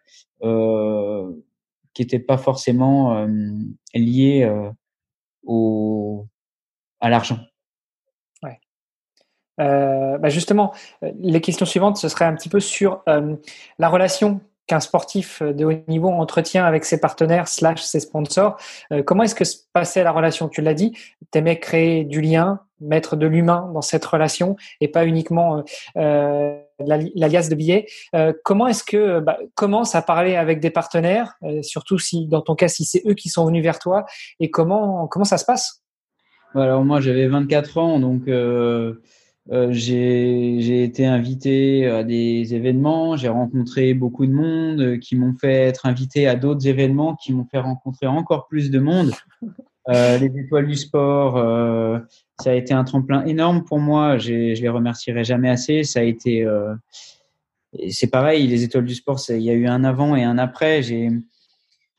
euh, 0.43 1.32
qui 1.93 2.04
n'était 2.04 2.20
pas 2.20 2.38
forcément 2.38 3.18
euh, 3.18 3.28
liée 3.93 4.50
au 5.43 6.28
à 7.00 7.10
l'argent. 7.10 7.39
Ouais. 8.43 8.60
Bah 9.58 10.30
justement, 10.30 10.74
les 11.02 11.41
questions 11.41 11.66
suivantes, 11.66 11.98
ce 11.98 12.10
serait 12.10 12.26
un 12.26 12.36
petit 12.36 12.50
peu 12.50 12.60
sur 12.60 13.04
la 13.06 13.89
relation 13.89 14.41
qu'un 14.68 14.80
sportif 14.80 15.41
de 15.41 15.65
haut 15.65 15.74
niveau 15.88 16.09
entretient 16.09 16.65
avec 16.65 16.86
ses 16.86 16.99
partenaires 16.99 17.47
slash 17.47 17.82
ses 17.82 18.01
sponsors. 18.01 18.57
Euh, 18.91 19.01
comment 19.01 19.24
est-ce 19.24 19.36
que 19.36 19.45
se 19.45 19.57
passait 19.74 20.03
la 20.03 20.11
relation? 20.11 20.49
Tu 20.49 20.61
l'as 20.61 20.74
dit, 20.74 20.91
tu 21.32 21.39
aimais 21.39 21.59
créer 21.59 22.03
du 22.03 22.22
lien, 22.22 22.61
mettre 22.80 23.15
de 23.15 23.28
l'humain 23.28 23.70
dans 23.74 23.82
cette 23.82 24.05
relation 24.05 24.55
et 24.82 24.88
pas 24.88 25.05
uniquement 25.05 25.63
euh, 25.97 26.59
l'alias 26.80 27.49
de 27.49 27.55
billets. 27.55 27.88
Euh, 28.15 28.34
comment 28.43 28.68
est-ce 28.68 28.84
que 28.84 29.20
bah, 29.20 29.38
commence 29.55 29.95
à 29.95 30.01
parler 30.01 30.36
avec 30.36 30.59
des 30.59 30.70
partenaires, 30.70 31.34
euh, 31.43 31.61
surtout 31.63 31.97
si 31.97 32.28
dans 32.28 32.41
ton 32.41 32.55
cas 32.55 32.68
si 32.68 32.86
c'est 32.86 33.01
eux 33.07 33.13
qui 33.13 33.30
sont 33.30 33.45
venus 33.45 33.63
vers 33.63 33.80
toi 33.80 34.05
et 34.39 34.51
comment 34.51 35.07
comment 35.07 35.26
ça 35.26 35.38
se 35.38 35.45
passe? 35.45 35.84
Alors 36.55 36.84
moi 36.84 37.01
j'avais 37.01 37.28
24 37.28 37.78
ans 37.78 37.99
donc 37.99 38.24
euh, 39.52 39.70
j'ai 39.72 40.84
été 40.84 41.06
invité 41.06 41.88
à 41.88 42.04
des 42.04 42.54
événements, 42.54 43.16
j'ai 43.16 43.30
rencontré 43.30 43.93
beaucoup 43.93 44.26
de 44.26 44.34
monde 44.34 44.82
euh, 44.82 44.98
qui 44.98 45.16
m'ont 45.16 45.36
fait 45.39 45.54
être 45.54 45.86
invité 45.86 46.28
à 46.28 46.36
d'autres 46.36 46.68
événements 46.68 47.16
qui 47.16 47.34
m'ont 47.34 47.45
fait 47.45 47.60
rencontrer 47.60 48.08
encore 48.08 48.48
plus 48.48 48.70
de 48.72 48.80
monde. 48.80 49.14
Euh, 49.88 50.18
les 50.20 50.38
étoiles 50.38 50.68
du 50.68 50.76
sport, 50.76 51.38
euh, 51.38 52.00
ça 52.41 52.52
a 52.52 52.54
été 52.54 52.74
un 52.74 52.84
tremplin 52.84 53.24
énorme 53.26 53.64
pour 53.64 53.80
moi. 53.80 54.18
Je 54.18 54.60
les 54.62 54.70
remercierai 54.70 55.24
jamais 55.24 55.50
assez. 55.50 55.86
Ça 55.86 56.02
a 56.02 56.04
été, 56.04 56.43
euh, 56.43 56.74
c'est 57.89 58.12
pareil. 58.12 58.48
Les 58.48 58.64
étoiles 58.64 58.86
du 58.86 58.95
sport, 58.95 59.18
il 59.30 59.41
y 59.41 59.50
a 59.50 59.54
eu 59.54 59.68
un 59.68 59.86
avant 59.86 60.16
et 60.18 60.24
un 60.24 60.38
après. 60.38 60.84
J'ai 60.84 61.10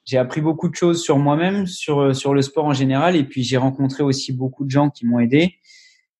j'ai 0.04 0.16
appris 0.16 0.40
beaucoup 0.40 0.70
de 0.70 0.74
choses 0.74 1.02
sur 1.02 1.18
moi-même, 1.18 1.66
sur 1.66 2.16
sur 2.16 2.32
le 2.32 2.40
sport 2.40 2.64
en 2.64 2.72
général, 2.72 3.14
et 3.14 3.24
puis 3.24 3.42
j'ai 3.42 3.58
rencontré 3.58 4.02
aussi 4.02 4.32
beaucoup 4.32 4.64
de 4.64 4.70
gens 4.70 4.88
qui 4.88 5.06
m'ont 5.06 5.18
aidé. 5.18 5.57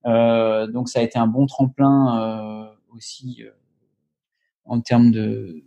Euh, 0.08 0.66
donc 0.66 0.88
ça 0.88 1.00
a 1.00 1.02
été 1.02 1.18
un 1.18 1.26
bon 1.26 1.46
tremplin 1.46 2.20
euh, 2.20 2.96
aussi 2.96 3.42
euh, 3.42 3.50
en 4.64 4.80
termes 4.80 5.10
de 5.10 5.64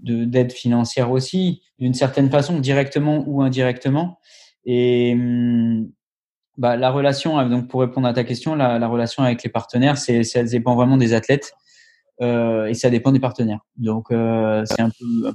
d'aide 0.00 0.52
financière 0.52 1.10
aussi, 1.10 1.62
d'une 1.80 1.92
certaine 1.92 2.30
façon, 2.30 2.60
directement 2.60 3.24
ou 3.26 3.42
indirectement. 3.42 4.20
Et 4.64 5.12
hum, 5.12 5.90
bah, 6.56 6.76
la 6.76 6.90
relation, 6.90 7.46
donc 7.48 7.66
pour 7.66 7.80
répondre 7.80 8.06
à 8.06 8.12
ta 8.12 8.22
question, 8.22 8.54
la, 8.54 8.78
la 8.78 8.86
relation 8.86 9.24
avec 9.24 9.42
les 9.42 9.50
partenaires, 9.50 9.98
c'est 9.98 10.22
ça 10.22 10.44
dépend 10.44 10.76
vraiment 10.76 10.96
des 10.96 11.14
athlètes 11.14 11.52
et 12.20 12.74
ça 12.74 12.90
dépend 12.90 13.10
des 13.10 13.18
partenaires. 13.18 13.66
Donc 13.76 14.06
c'est 14.10 14.80
un 14.80 14.90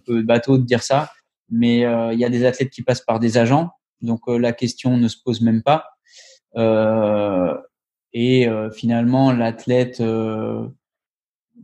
peu 0.05 0.21
bateau 0.23 0.57
de 0.57 0.63
dire 0.63 0.81
ça, 0.81 1.11
mais 1.49 1.79
il 2.13 2.19
y 2.19 2.25
a 2.25 2.29
des 2.29 2.45
athlètes 2.45 2.69
qui 2.69 2.83
passent 2.83 3.01
par 3.01 3.19
des 3.19 3.37
agents, 3.37 3.71
donc 4.01 4.21
la 4.27 4.53
question 4.53 4.95
ne 4.95 5.09
se 5.09 5.17
pose 5.21 5.41
même 5.41 5.61
pas. 5.61 5.97
Euh, 8.15 8.19
et 8.19 8.47
euh, 8.47 8.71
finalement, 8.71 9.31
l'athlète 9.31 10.01
euh, 10.01 10.67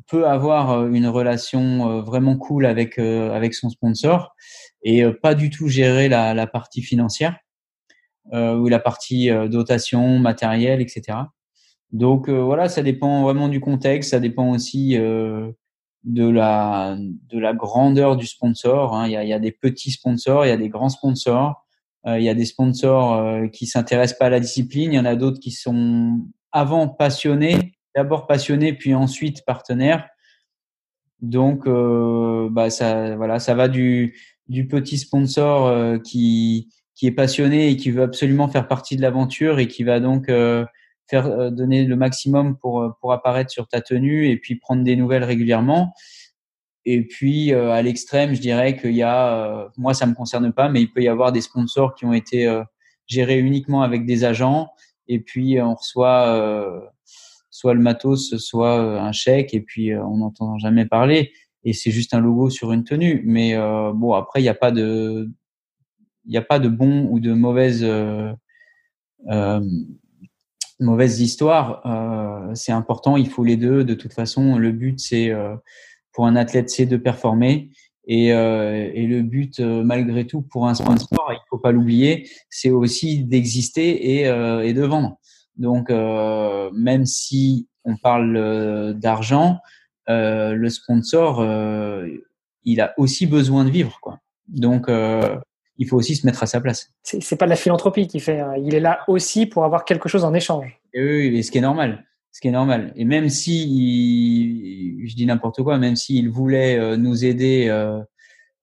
peut 0.07 0.27
avoir 0.27 0.71
euh, 0.71 0.89
une 0.89 1.07
relation 1.07 2.01
vraiment 2.01 2.37
cool 2.37 2.65
avec 2.65 2.99
avec 2.99 3.53
son 3.53 3.69
sponsor 3.69 4.35
et 4.83 5.03
pas 5.21 5.35
du 5.35 5.49
tout 5.49 5.67
gérer 5.67 6.09
la, 6.09 6.33
la 6.33 6.47
partie 6.47 6.81
financière 6.81 7.37
ou 8.31 8.67
la 8.67 8.79
partie 8.79 9.29
dotation, 9.49 10.19
matériel, 10.19 10.81
etc. 10.81 11.17
Donc 11.91 12.29
voilà, 12.29 12.69
ça 12.69 12.83
dépend 12.83 13.23
vraiment 13.23 13.49
du 13.49 13.59
contexte, 13.59 14.11
ça 14.11 14.19
dépend 14.19 14.51
aussi 14.51 14.95
de 14.95 16.29
la 16.29 16.95
de 16.97 17.39
la 17.39 17.53
grandeur 17.53 18.15
du 18.15 18.27
sponsor. 18.27 18.95
Hein. 18.95 19.07
Il, 19.07 19.11
y 19.11 19.17
a, 19.17 19.23
y 19.23 19.33
a, 19.33 19.39
des 19.39 19.51
petits 19.51 19.91
sponsors, 19.91 20.45
il 20.45 20.49
y 20.49 20.51
a 20.51 20.57
des 20.57 20.69
grands 20.69 20.89
sponsors, 20.89 21.65
il 22.05 22.21
y 22.21 22.29
a 22.29 22.35
des 22.35 22.45
sponsors 22.45 23.49
qui 23.51 23.65
s'intéressent 23.65 24.19
pas 24.19 24.27
à 24.27 24.29
la 24.29 24.39
discipline, 24.39 24.93
il 24.93 24.95
y 24.95 24.99
en 24.99 25.05
a 25.05 25.15
d'autres 25.15 25.39
qui 25.39 25.51
sont 25.51 26.21
avant 26.51 26.87
passionné, 26.87 27.73
d'abord 27.95 28.27
passionné, 28.27 28.73
puis 28.73 28.93
ensuite 28.93 29.45
partenaire. 29.45 30.07
Donc, 31.21 31.67
bah 32.51 32.69
ça, 32.69 33.15
voilà, 33.15 33.39
ça 33.39 33.55
va 33.55 33.67
du 33.67 34.17
du 34.47 34.67
petit 34.67 34.97
sponsor 34.97 36.01
qui 36.03 36.69
qui 36.95 37.07
est 37.07 37.11
passionné 37.11 37.69
et 37.69 37.77
qui 37.77 37.91
veut 37.91 38.03
absolument 38.03 38.47
faire 38.47 38.67
partie 38.67 38.97
de 38.97 39.01
l'aventure 39.01 39.59
et 39.59 39.67
qui 39.67 39.83
va 39.83 39.99
donc 39.99 40.31
faire 41.07 41.51
donner 41.51 41.85
le 41.85 41.95
maximum 41.95 42.57
pour 42.57 42.93
pour 43.01 43.13
apparaître 43.13 43.51
sur 43.51 43.67
ta 43.67 43.81
tenue 43.81 44.29
et 44.29 44.37
puis 44.37 44.55
prendre 44.55 44.83
des 44.83 44.95
nouvelles 44.95 45.23
régulièrement. 45.23 45.93
Et 46.85 47.05
puis 47.05 47.53
à 47.53 47.81
l'extrême, 47.81 48.33
je 48.33 48.41
dirais 48.41 48.77
qu'il 48.77 48.95
y 48.95 49.03
a, 49.03 49.69
moi 49.77 49.93
ça 49.93 50.05
me 50.05 50.13
concerne 50.13 50.53
pas, 50.53 50.69
mais 50.69 50.81
il 50.81 50.91
peut 50.91 51.01
y 51.01 51.09
avoir 51.09 51.31
des 51.31 51.41
sponsors 51.41 51.95
qui 51.95 52.05
ont 52.05 52.13
été 52.13 52.49
gérés 53.07 53.39
uniquement 53.39 53.81
avec 53.81 54.05
des 54.05 54.23
agents 54.23 54.69
et 55.09 55.19
puis 55.19 55.59
on 55.61 55.75
reçoit 55.75 56.27
euh, 56.27 56.79
soit 57.49 57.73
le 57.73 57.81
matos, 57.81 58.37
soit 58.37 58.79
euh, 58.79 58.99
un 58.99 59.11
chèque 59.11 59.53
et 59.53 59.59
puis 59.59 59.91
euh, 59.91 60.01
on 60.05 60.17
n'entend 60.17 60.57
jamais 60.59 60.85
parler 60.85 61.33
et 61.65 61.73
c'est 61.73 61.91
juste 61.91 62.13
un 62.13 62.21
logo 62.21 62.49
sur 62.49 62.71
une 62.71 62.85
tenue. 62.85 63.21
Mais 63.25 63.57
bon 63.57 64.13
après 64.13 64.39
il 64.39 64.43
n'y 64.43 64.49
a 64.49 64.53
pas 64.53 64.71
de 64.71 65.29
il 66.25 66.37
a 66.37 66.41
pas 66.41 66.59
de 66.59 66.69
bon 66.69 67.07
ou 67.09 67.19
de 67.19 67.33
mauvaise 67.33 67.81
histoire. 71.19 71.81
Euh, 71.85 72.53
c'est 72.55 72.71
important, 72.71 73.17
il 73.17 73.29
faut 73.29 73.43
les 73.43 73.57
deux. 73.57 73.83
De 73.83 73.95
toute 73.95 74.13
façon, 74.13 74.57
le 74.57 74.71
but 74.71 74.99
c'est 74.99 75.33
pour 76.13 76.27
un 76.27 76.37
athlète 76.37 76.69
c'est 76.69 76.85
de 76.85 76.97
performer 76.97 77.71
et, 78.11 78.33
euh, 78.33 78.89
et, 78.91 79.05
le 79.05 79.21
but, 79.21 79.59
euh, 79.59 79.83
malgré 79.83 80.25
tout, 80.25 80.41
pour 80.41 80.67
un 80.67 80.73
sponsor, 80.73 81.31
il 81.31 81.39
faut 81.47 81.59
pas 81.59 81.71
l'oublier, 81.71 82.27
c'est 82.49 82.71
aussi 82.71 83.23
d'exister 83.23 84.17
et, 84.17 84.27
euh, 84.27 84.65
et, 84.65 84.73
de 84.73 84.81
vendre. 84.83 85.19
Donc, 85.57 85.89
même 85.91 87.05
si 87.05 87.67
on 87.83 87.97
parle 87.97 88.95
d'argent, 88.97 89.59
le 90.07 90.69
sponsor, 90.69 91.45
il 92.63 92.81
a 92.81 92.93
aussi 92.97 93.27
besoin 93.27 93.65
de 93.65 93.69
vivre, 93.69 93.99
quoi. 94.01 94.19
Donc, 94.47 94.87
il 94.89 95.87
faut 95.87 95.97
aussi 95.97 96.15
se 96.15 96.25
mettre 96.25 96.41
à 96.41 96.45
sa 96.45 96.61
place. 96.61 96.93
C'est 97.03 97.35
pas 97.35 97.45
de 97.45 97.49
la 97.49 97.57
philanthropie 97.57 98.07
qui 98.07 98.21
fait. 98.21 98.39
Hein. 98.39 98.53
Il 98.57 98.73
est 98.73 98.79
là 98.79 99.01
aussi 99.09 99.45
pour 99.45 99.65
avoir 99.65 99.83
quelque 99.83 100.07
chose 100.07 100.23
en 100.23 100.33
échange. 100.33 100.79
Et 100.93 101.03
oui, 101.03 101.43
ce 101.43 101.51
qui 101.51 101.57
est 101.57 101.61
normal 101.61 102.05
ce 102.31 102.41
qui 102.41 102.47
est 102.47 102.51
normal. 102.51 102.93
Et 102.95 103.05
même 103.05 103.29
si, 103.29 104.97
je 105.05 105.15
dis 105.15 105.25
n'importe 105.25 105.63
quoi, 105.63 105.77
même 105.77 105.95
s'il 105.95 106.29
voulait 106.29 106.77
euh, 106.77 106.97
nous 106.97 107.25
aider 107.25 107.67
euh, 107.69 107.99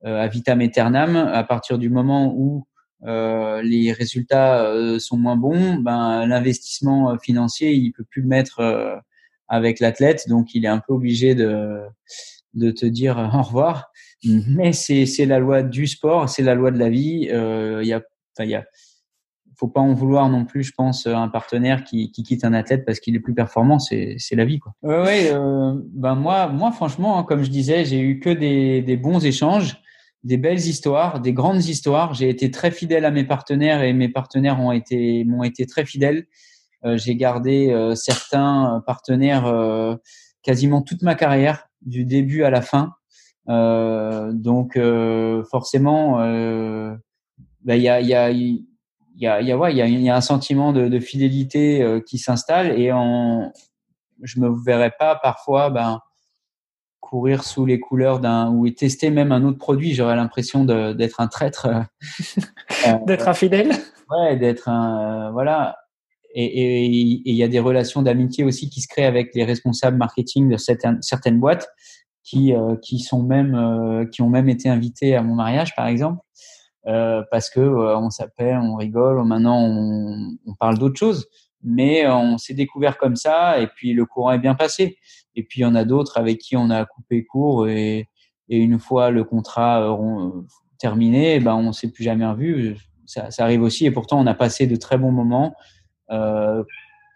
euh, 0.04 0.20
à 0.22 0.28
vitam 0.28 0.60
aeternam, 0.60 1.16
à 1.16 1.44
partir 1.44 1.78
du 1.78 1.90
moment 1.90 2.32
où 2.36 2.66
les 3.02 3.92
résultats 3.92 4.74
sont 4.98 5.16
moins 5.16 5.36
bons, 5.36 5.76
ben 5.76 6.26
l'investissement 6.26 7.16
financier 7.18 7.72
il 7.72 7.92
peut 7.92 8.02
plus 8.02 8.22
le 8.22 8.26
mettre 8.26 9.00
avec 9.46 9.78
l'athlète, 9.78 10.28
donc 10.28 10.54
il 10.54 10.64
est 10.64 10.68
un 10.68 10.80
peu 10.80 10.94
obligé 10.94 11.36
de 11.36 12.70
te 12.72 12.86
dire 12.86 13.30
au 13.32 13.42
revoir. 13.42 13.92
Mais 14.24 14.72
c'est 14.72 15.26
la 15.26 15.38
loi 15.38 15.62
du 15.62 15.86
sport, 15.86 16.28
c'est 16.28 16.42
la 16.42 16.56
loi 16.56 16.72
de 16.72 16.78
la 16.78 16.88
vie. 16.88 17.28
Il 17.30 17.86
y 17.86 17.92
a 17.92 18.02
faut 19.56 19.68
pas 19.68 19.80
en 19.80 19.94
vouloir 19.94 20.28
non 20.28 20.44
plus, 20.44 20.62
je 20.62 20.72
pense, 20.76 21.06
un 21.06 21.28
partenaire 21.28 21.84
qui, 21.84 22.12
qui 22.12 22.22
quitte 22.22 22.44
un 22.44 22.52
athlète 22.52 22.84
parce 22.84 23.00
qu'il 23.00 23.16
est 23.16 23.20
plus 23.20 23.34
performant, 23.34 23.78
c'est 23.78 24.16
la 24.32 24.44
vie, 24.44 24.58
quoi. 24.58 24.74
Ouais, 24.82 25.30
euh, 25.32 25.74
ben 25.92 26.14
moi, 26.14 26.48
moi, 26.48 26.72
franchement, 26.72 27.18
hein, 27.18 27.24
comme 27.24 27.42
je 27.42 27.50
disais, 27.50 27.84
j'ai 27.84 28.00
eu 28.00 28.20
que 28.20 28.30
des, 28.30 28.82
des 28.82 28.96
bons 28.96 29.24
échanges, 29.24 29.80
des 30.26 30.36
belles 30.36 30.58
histoires, 30.58 31.20
des 31.20 31.32
grandes 31.32 31.64
histoires. 31.64 32.12
J'ai 32.12 32.28
été 32.28 32.50
très 32.50 32.72
fidèle 32.72 33.04
à 33.04 33.10
mes 33.12 33.24
partenaires 33.24 33.82
et 33.82 33.92
mes 33.92 34.08
partenaires 34.08 34.60
ont 34.60 34.72
été 34.72 35.24
m'ont 35.24 35.44
été 35.44 35.66
très 35.66 35.84
fidèles. 35.84 36.26
Euh, 36.84 36.96
j'ai 36.96 37.16
gardé 37.16 37.70
euh, 37.70 37.94
certains 37.94 38.82
partenaires 38.86 39.46
euh, 39.46 39.96
quasiment 40.42 40.82
toute 40.82 41.02
ma 41.02 41.14
carrière, 41.14 41.68
du 41.82 42.04
début 42.04 42.42
à 42.42 42.50
la 42.50 42.62
fin. 42.62 42.92
donc 43.48 44.78
forcément, 45.50 46.18
ben, 46.18 47.74
il 47.74 47.82
y 47.82 47.88
a 47.88 48.30
il 49.16 49.22
y 49.22 49.26
a, 49.26 49.40
y, 49.40 49.50
a, 49.50 49.56
ouais, 49.56 49.74
y, 49.74 49.80
a, 49.80 49.86
y 49.86 50.08
a 50.10 50.16
un 50.16 50.20
sentiment 50.20 50.72
de, 50.72 50.88
de 50.88 51.00
fidélité 51.00 51.82
euh, 51.82 52.00
qui 52.00 52.18
s'installe 52.18 52.78
et 52.78 52.92
en, 52.92 53.50
je 54.22 54.40
me 54.40 54.50
verrais 54.64 54.92
pas 54.98 55.16
parfois 55.16 55.70
ben, 55.70 56.00
courir 57.00 57.42
sous 57.42 57.64
les 57.64 57.80
couleurs 57.80 58.20
d'un 58.20 58.50
ou 58.50 58.68
tester 58.68 59.08
même 59.10 59.32
un 59.32 59.42
autre 59.44 59.58
produit. 59.58 59.94
J'aurais 59.94 60.16
l'impression 60.16 60.64
d'être 60.64 61.20
un 61.20 61.28
traître, 61.28 61.66
euh, 62.86 62.92
d'être 63.06 63.28
infidèle. 63.28 63.72
Ouais, 64.10 64.36
d'être 64.36 64.68
un 64.68 65.28
euh, 65.28 65.30
voilà. 65.32 65.76
Et 66.38 66.84
il 66.84 67.34
y 67.34 67.42
a 67.42 67.48
des 67.48 67.60
relations 67.60 68.02
d'amitié 68.02 68.44
aussi 68.44 68.68
qui 68.68 68.82
se 68.82 68.88
créent 68.88 69.06
avec 69.06 69.34
les 69.34 69.44
responsables 69.44 69.96
marketing 69.96 70.50
de 70.50 70.58
certaines, 70.58 71.00
certaines 71.00 71.40
boîtes 71.40 71.66
qui 72.22 72.52
qui 72.82 72.98
sont 72.98 73.22
même 73.22 74.06
qui 74.12 74.20
ont 74.20 74.28
même 74.28 74.50
été 74.50 74.68
invités 74.68 75.16
à 75.16 75.22
mon 75.22 75.34
mariage 75.34 75.74
par 75.74 75.86
exemple. 75.86 76.20
Euh, 76.86 77.22
parce 77.32 77.50
que 77.50 77.60
euh, 77.60 77.98
on 77.98 78.10
s'appelle, 78.10 78.58
on 78.58 78.76
rigole, 78.76 79.24
maintenant 79.24 79.60
on, 79.60 80.36
on 80.46 80.54
parle 80.54 80.78
d'autre 80.78 80.96
chose. 80.96 81.26
Mais 81.62 82.06
euh, 82.06 82.14
on 82.14 82.38
s'est 82.38 82.54
découvert 82.54 82.96
comme 82.96 83.16
ça 83.16 83.58
et 83.58 83.66
puis 83.66 83.92
le 83.92 84.06
courant 84.06 84.32
est 84.32 84.38
bien 84.38 84.54
passé. 84.54 84.96
Et 85.34 85.42
puis 85.42 85.60
il 85.60 85.62
y 85.62 85.66
en 85.66 85.74
a 85.74 85.84
d'autres 85.84 86.18
avec 86.18 86.38
qui 86.38 86.56
on 86.56 86.70
a 86.70 86.84
coupé 86.84 87.24
court 87.24 87.68
et, 87.68 88.08
et 88.48 88.58
une 88.58 88.78
fois 88.78 89.10
le 89.10 89.24
contrat 89.24 89.98
terminé, 90.78 91.40
ben 91.40 91.54
on 91.54 91.72
s'est 91.72 91.90
plus 91.90 92.04
jamais 92.04 92.26
revu. 92.26 92.76
Ça, 93.06 93.30
ça, 93.30 93.44
arrive 93.44 93.62
aussi 93.62 93.86
et 93.86 93.90
pourtant 93.90 94.20
on 94.20 94.26
a 94.26 94.34
passé 94.34 94.66
de 94.66 94.76
très 94.76 94.98
bons 94.98 95.12
moments 95.12 95.54
euh, 96.10 96.62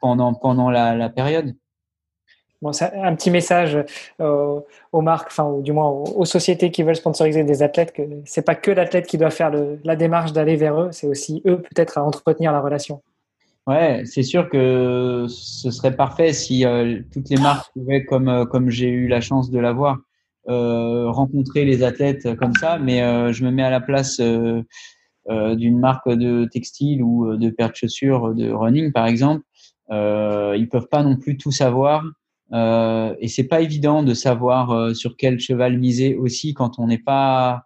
pendant 0.01 0.35
pendant 0.35 0.71
la, 0.71 0.97
la 0.97 1.11
période. 1.11 1.55
Un 2.63 3.15
petit 3.17 3.31
message 3.31 3.79
euh, 4.21 4.61
aux 4.93 5.01
marques, 5.01 5.29
enfin, 5.29 5.45
ou 5.45 5.63
du 5.63 5.73
moins 5.73 5.89
aux, 5.89 6.27
sociétés 6.27 6.71
qui 6.71 6.83
veulent 6.83 6.97
sponsoriser 6.97 7.43
des 7.43 7.63
athlètes, 7.63 7.93
que 7.93 8.03
c'est 8.27 8.45
pas 8.45 8.55
que 8.55 8.71
l'athlète 8.71 9.07
qui 9.07 9.17
doit 9.17 9.31
faire 9.31 9.51
la 9.83 9.97
démarche 9.97 10.35
d'aller 10.35 10.57
vers 10.57 10.79
eux, 10.79 10.89
c'est 10.93 11.07
aussi 11.07 11.41
eux 11.47 11.63
peut-être 11.63 11.97
à 11.97 12.05
entretenir 12.05 12.53
la 12.53 12.61
relation. 12.61 13.01
Ouais, 13.67 14.03
c'est 14.05 14.23
sûr 14.23 14.51
que 14.51 15.25
ce 15.29 15.71
serait 15.71 15.97
parfait 15.97 16.35
si 16.35 16.67
euh, 16.67 17.01
toutes 17.13 17.31
les 17.31 17.39
marques 17.39 17.73
pouvaient, 17.73 18.05
comme 18.05 18.29
euh, 18.29 18.45
comme 18.45 18.69
j'ai 18.69 18.89
eu 18.89 19.09
la 19.09 19.23
chance 19.23 19.51
de 19.51 19.59
l'avoir, 19.59 19.99
rencontrer 20.47 21.65
les 21.65 21.83
athlètes 21.83 22.35
comme 22.37 22.55
ça. 22.55 22.77
Mais 22.79 22.99
je 23.33 23.45
me 23.45 23.51
mets 23.53 23.63
à 23.63 23.71
la 23.71 23.81
place 23.81 24.21
d'une 24.21 25.79
marque 25.79 26.09
de 26.09 26.45
textile 26.47 27.05
ou 27.05 27.37
de 27.37 27.51
paires 27.51 27.71
de 27.71 27.77
chaussures 27.77 28.35
de 28.35 28.51
running, 28.51 28.91
par 28.91 29.07
exemple. 29.07 29.45
ils 29.91 30.69
peuvent 30.69 30.89
pas 30.89 31.05
non 31.05 31.17
plus 31.17 31.37
tout 31.37 31.53
savoir. 31.53 32.03
Euh, 32.53 33.15
et 33.21 33.29
c'est 33.29 33.45
pas 33.45 33.61
évident 33.61 34.03
de 34.03 34.15
savoir 34.15 34.71
euh, 34.71 34.95
sur 34.95 35.17
quel 35.17 35.39
cheval 35.39 35.79
miser 35.79 36.17
aussi 36.17 36.53
quand 36.53 36.79
on 36.79 36.87
n'est 36.89 36.99
pas 36.99 37.63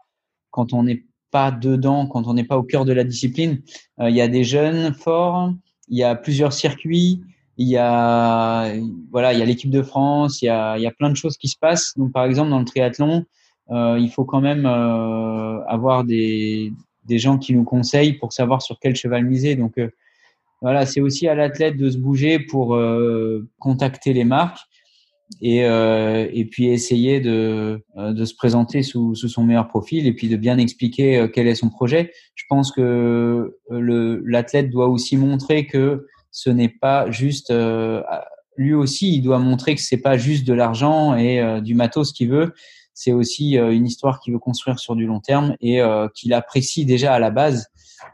quand 0.50 0.72
on 0.72 0.82
n'est 0.82 1.04
pas 1.30 1.50
dedans, 1.50 2.06
quand 2.06 2.26
on 2.26 2.34
n'est 2.34 2.44
pas 2.44 2.58
au 2.58 2.62
cœur 2.62 2.84
de 2.84 2.92
la 2.92 3.02
discipline. 3.02 3.62
Euh, 4.00 4.10
il 4.10 4.16
y 4.16 4.20
a 4.20 4.28
des 4.28 4.44
jeunes 4.44 4.94
forts, 4.94 5.52
il 5.88 5.98
y 5.98 6.04
a 6.04 6.14
plusieurs 6.14 6.52
circuits, 6.52 7.22
il 7.56 7.68
y 7.68 7.76
a 7.78 8.74
voilà, 9.10 9.32
il 9.32 9.38
y 9.38 9.42
a 9.42 9.44
l'équipe 9.46 9.70
de 9.70 9.82
France, 9.82 10.42
il 10.42 10.46
y 10.46 10.48
a 10.48 10.76
il 10.76 10.82
y 10.82 10.86
a 10.86 10.92
plein 10.92 11.10
de 11.10 11.16
choses 11.16 11.36
qui 11.38 11.48
se 11.48 11.56
passent. 11.58 11.94
Donc 11.96 12.12
par 12.12 12.24
exemple 12.24 12.50
dans 12.50 12.58
le 12.58 12.64
triathlon, 12.66 13.24
euh, 13.70 13.98
il 13.98 14.10
faut 14.10 14.24
quand 14.24 14.40
même 14.42 14.66
avoir 14.66 16.04
des 16.04 16.72
des 17.06 17.18
gens 17.18 17.38
qui 17.38 17.54
nous 17.54 17.64
conseillent 17.64 18.14
pour 18.14 18.32
savoir 18.32 18.62
sur 18.62 18.78
quel 18.80 18.96
cheval 18.96 19.24
miser. 19.24 19.56
Donc 19.56 19.80
voilà, 20.62 20.86
c'est 20.86 21.00
aussi 21.00 21.28
à 21.28 21.34
l'athlète 21.34 21.76
de 21.76 21.90
se 21.90 21.98
bouger 21.98 22.38
pour 22.38 22.78
contacter 23.58 24.12
les 24.12 24.24
marques 24.24 24.60
et, 25.40 25.64
euh, 25.64 26.28
et 26.32 26.44
puis 26.44 26.68
essayer 26.68 27.20
de, 27.20 27.82
euh, 27.96 28.12
de 28.12 28.24
se 28.24 28.34
présenter 28.34 28.82
sous, 28.82 29.14
sous, 29.14 29.28
son 29.28 29.44
meilleur 29.44 29.68
profil 29.68 30.06
et 30.06 30.12
puis 30.12 30.28
de 30.28 30.36
bien 30.36 30.58
expliquer 30.58 31.18
euh, 31.18 31.28
quel 31.28 31.46
est 31.46 31.54
son 31.54 31.70
projet. 31.70 32.12
Je 32.34 32.44
pense 32.48 32.70
que 32.72 33.56
le 33.70 34.22
l'athlète 34.26 34.70
doit 34.70 34.88
aussi 34.88 35.16
montrer 35.16 35.66
que 35.66 36.06
ce 36.30 36.50
n'est 36.50 36.68
pas 36.68 37.10
juste 37.10 37.52
lui 38.56 38.74
aussi 38.74 39.16
il 39.16 39.22
doit 39.22 39.38
montrer 39.38 39.74
que 39.74 39.80
c'est 39.80 40.00
pas 40.00 40.16
juste 40.16 40.46
de 40.46 40.52
l'argent 40.52 41.16
et 41.16 41.60
du 41.62 41.74
matos 41.74 42.12
qu'il 42.12 42.28
veut 42.28 42.52
c'est 42.92 43.12
aussi 43.12 43.54
une 43.54 43.86
histoire 43.86 44.20
qu'il 44.20 44.32
veut 44.32 44.38
construire 44.38 44.78
sur 44.78 44.96
du 44.96 45.06
long 45.06 45.20
terme 45.20 45.56
et 45.60 45.80
qu'il 46.14 46.32
apprécie 46.34 46.84
déjà 46.84 47.14
à 47.14 47.18
la 47.18 47.30
base 47.30 47.68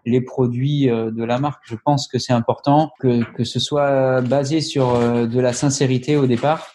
les 0.05 0.21
produits 0.21 0.87
de 0.87 1.25
la 1.25 1.39
marque. 1.39 1.63
Je 1.65 1.77
pense 1.83 2.07
que 2.09 2.19
c'est 2.19 2.33
important 2.33 2.91
que, 3.01 3.25
que 3.33 3.45
ce 3.45 3.59
soit 3.59 4.21
basé 4.21 4.61
sur 4.61 4.99
de 5.27 5.41
la 5.41 5.53
sincérité 5.53 6.17
au 6.17 6.27
départ 6.27 6.67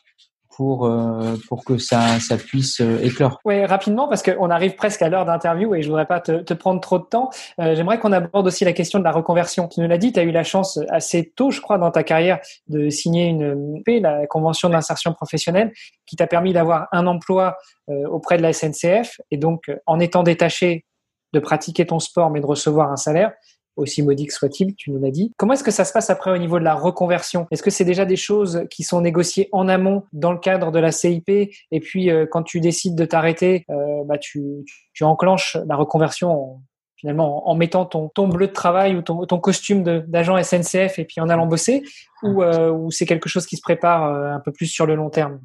pour 0.55 0.85
euh, 0.85 1.35
pour 1.47 1.65
que 1.65 1.77
ça 1.77 2.19
ça 2.19 2.37
puisse 2.37 2.79
euh, 2.81 2.99
éclore. 3.03 3.39
Oui, 3.45 3.65
rapidement 3.65 4.07
parce 4.07 4.23
qu'on 4.23 4.49
arrive 4.49 4.75
presque 4.75 5.01
à 5.01 5.09
l'heure 5.09 5.25
d'interview 5.25 5.75
et 5.75 5.81
je 5.81 5.87
voudrais 5.87 6.05
pas 6.05 6.21
te, 6.21 6.41
te 6.41 6.53
prendre 6.53 6.79
trop 6.79 6.97
de 6.97 7.03
temps. 7.03 7.29
Euh, 7.59 7.75
J'aimerais 7.75 7.99
qu'on 7.99 8.11
aborde 8.11 8.47
aussi 8.47 8.63
la 8.63 8.73
question 8.73 8.99
de 8.99 9.03
la 9.03 9.11
reconversion. 9.11 9.67
Tu 9.67 9.81
nous 9.81 9.87
l'as 9.87 9.97
dit, 9.97 10.13
tu 10.13 10.19
as 10.19 10.23
eu 10.23 10.31
la 10.31 10.43
chance 10.43 10.79
assez 10.89 11.31
tôt, 11.35 11.51
je 11.51 11.61
crois, 11.61 11.77
dans 11.77 11.91
ta 11.91 12.03
carrière 12.03 12.39
de 12.67 12.89
signer 12.89 13.27
une 13.27 13.83
P, 13.83 13.99
la 13.99 14.27
convention 14.27 14.69
d'insertion 14.69 15.13
professionnelle, 15.13 15.73
qui 16.05 16.15
t'a 16.15 16.27
permis 16.27 16.53
d'avoir 16.53 16.87
un 16.91 17.05
emploi 17.07 17.57
euh, 17.89 18.07
auprès 18.07 18.37
de 18.37 18.41
la 18.41 18.53
SNCF 18.53 19.19
et 19.31 19.37
donc 19.37 19.71
en 19.85 19.99
étant 19.99 20.23
détaché 20.23 20.85
de 21.33 21.39
pratiquer 21.39 21.85
ton 21.85 21.99
sport 21.99 22.29
mais 22.29 22.39
de 22.39 22.45
recevoir 22.45 22.91
un 22.91 22.95
salaire. 22.95 23.33
Aussi 23.75 24.03
modique 24.03 24.31
soit-il, 24.31 24.75
tu 24.75 24.91
nous 24.91 24.99
l'as 24.99 25.11
dit. 25.11 25.33
Comment 25.37 25.53
est-ce 25.53 25.63
que 25.63 25.71
ça 25.71 25.85
se 25.85 25.93
passe 25.93 26.09
après 26.09 26.31
au 26.31 26.37
niveau 26.37 26.59
de 26.59 26.63
la 26.63 26.75
reconversion? 26.75 27.47
Est-ce 27.51 27.63
que 27.63 27.69
c'est 27.69 27.85
déjà 27.85 28.05
des 28.05 28.15
choses 28.15 28.65
qui 28.69 28.83
sont 28.83 29.01
négociées 29.01 29.49
en 29.51 29.67
amont 29.67 30.03
dans 30.13 30.31
le 30.31 30.39
cadre 30.39 30.71
de 30.71 30.79
la 30.79 30.91
CIP 30.91 31.29
et 31.29 31.79
puis 31.79 32.09
euh, 32.09 32.25
quand 32.29 32.43
tu 32.43 32.59
décides 32.59 32.95
de 32.95 33.05
t'arrêter, 33.05 33.65
euh, 33.69 34.03
bah, 34.05 34.17
tu, 34.17 34.65
enclenches 35.01 35.57
la 35.67 35.75
reconversion 35.75 36.31
en, 36.31 36.61
finalement 36.95 37.47
en, 37.49 37.55
mettant 37.55 37.85
ton, 37.85 38.27
bleu 38.27 38.47
de 38.47 38.53
travail 38.53 38.95
ou 38.95 39.01
ton, 39.01 39.39
costume 39.39 39.83
d'agent 39.83 40.41
SNCF 40.41 40.99
et 40.99 41.05
puis 41.05 41.19
en 41.19 41.29
allant 41.29 41.45
bosser? 41.45 41.83
Ou, 42.23 42.41
euh, 42.41 42.71
ou 42.71 42.91
c'est 42.91 43.05
quelque 43.05 43.29
chose 43.29 43.45
qui 43.45 43.57
se 43.57 43.61
prépare 43.61 44.03
un 44.03 44.39
peu 44.39 44.51
plus 44.51 44.67
sur 44.67 44.85
le 44.85 44.95
long 44.95 45.09
terme? 45.09 45.39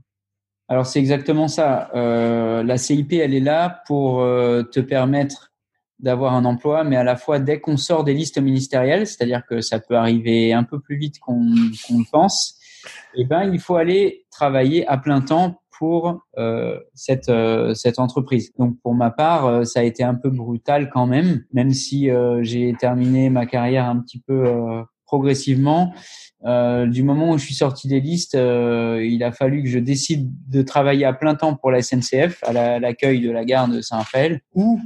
Alors 0.68 0.86
c'est 0.86 1.00
exactement 1.00 1.48
ça. 1.48 1.90
La 1.94 2.78
CIP, 2.78 3.14
elle 3.14 3.34
est 3.34 3.40
là 3.40 3.82
pour 3.86 4.20
te 4.20 4.78
permettre 4.78 5.49
d'avoir 6.02 6.34
un 6.34 6.44
emploi, 6.44 6.84
mais 6.84 6.96
à 6.96 7.04
la 7.04 7.16
fois 7.16 7.38
dès 7.38 7.60
qu'on 7.60 7.76
sort 7.76 8.04
des 8.04 8.14
listes 8.14 8.40
ministérielles, 8.40 9.06
c'est-à-dire 9.06 9.42
que 9.48 9.60
ça 9.60 9.78
peut 9.78 9.96
arriver 9.96 10.52
un 10.52 10.64
peu 10.64 10.80
plus 10.80 10.96
vite 10.96 11.18
qu'on 11.18 11.40
le 11.40 12.10
pense, 12.10 12.56
eh 13.14 13.24
ben 13.24 13.50
il 13.52 13.60
faut 13.60 13.76
aller 13.76 14.26
travailler 14.30 14.86
à 14.86 14.96
plein 14.98 15.20
temps 15.20 15.60
pour 15.78 16.20
euh, 16.36 16.78
cette 16.94 17.30
euh, 17.30 17.74
cette 17.74 17.98
entreprise. 17.98 18.52
Donc 18.58 18.76
pour 18.82 18.94
ma 18.94 19.10
part, 19.10 19.46
euh, 19.46 19.64
ça 19.64 19.80
a 19.80 19.82
été 19.82 20.02
un 20.02 20.14
peu 20.14 20.28
brutal 20.30 20.90
quand 20.90 21.06
même, 21.06 21.44
même 21.52 21.72
si 21.72 22.10
j'ai 22.42 22.74
terminé 22.78 23.30
ma 23.30 23.46
carrière 23.46 23.86
un 23.86 23.98
petit 24.00 24.20
peu 24.20 24.84
progressivement. 25.10 25.92
Euh, 26.44 26.86
du 26.86 27.02
moment 27.02 27.32
où 27.32 27.38
je 27.38 27.44
suis 27.44 27.54
sorti 27.54 27.88
des 27.88 28.00
listes, 28.00 28.34
euh, 28.34 29.04
il 29.04 29.22
a 29.22 29.32
fallu 29.32 29.62
que 29.62 29.68
je 29.68 29.78
décide 29.78 30.30
de 30.48 30.62
travailler 30.62 31.04
à 31.04 31.12
plein 31.12 31.34
temps 31.34 31.54
pour 31.54 31.70
la 31.70 31.82
SNCF, 31.82 32.42
à 32.44 32.78
l'accueil 32.78 33.20
de 33.20 33.30
la 33.30 33.44
gare 33.44 33.68
de 33.68 33.80
Saint-Raphaël, 33.80 34.40
ou 34.54 34.80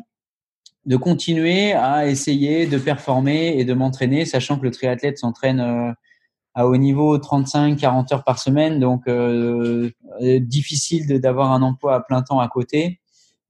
de 0.86 0.96
continuer 0.96 1.72
à 1.72 2.06
essayer 2.06 2.66
de 2.66 2.78
performer 2.78 3.58
et 3.58 3.64
de 3.64 3.74
m'entraîner, 3.74 4.24
sachant 4.24 4.58
que 4.58 4.64
le 4.64 4.70
triathlète 4.70 5.18
s'entraîne 5.18 5.60
euh, 5.60 5.92
à 6.54 6.66
haut 6.66 6.76
niveau 6.76 7.18
35-40 7.18 8.14
heures 8.14 8.24
par 8.24 8.38
semaine, 8.38 8.78
donc 8.78 9.08
euh, 9.08 9.90
difficile 10.20 11.20
d'avoir 11.20 11.52
un 11.52 11.62
emploi 11.62 11.96
à 11.96 12.00
plein 12.00 12.22
temps 12.22 12.38
à 12.38 12.48
côté. 12.48 13.00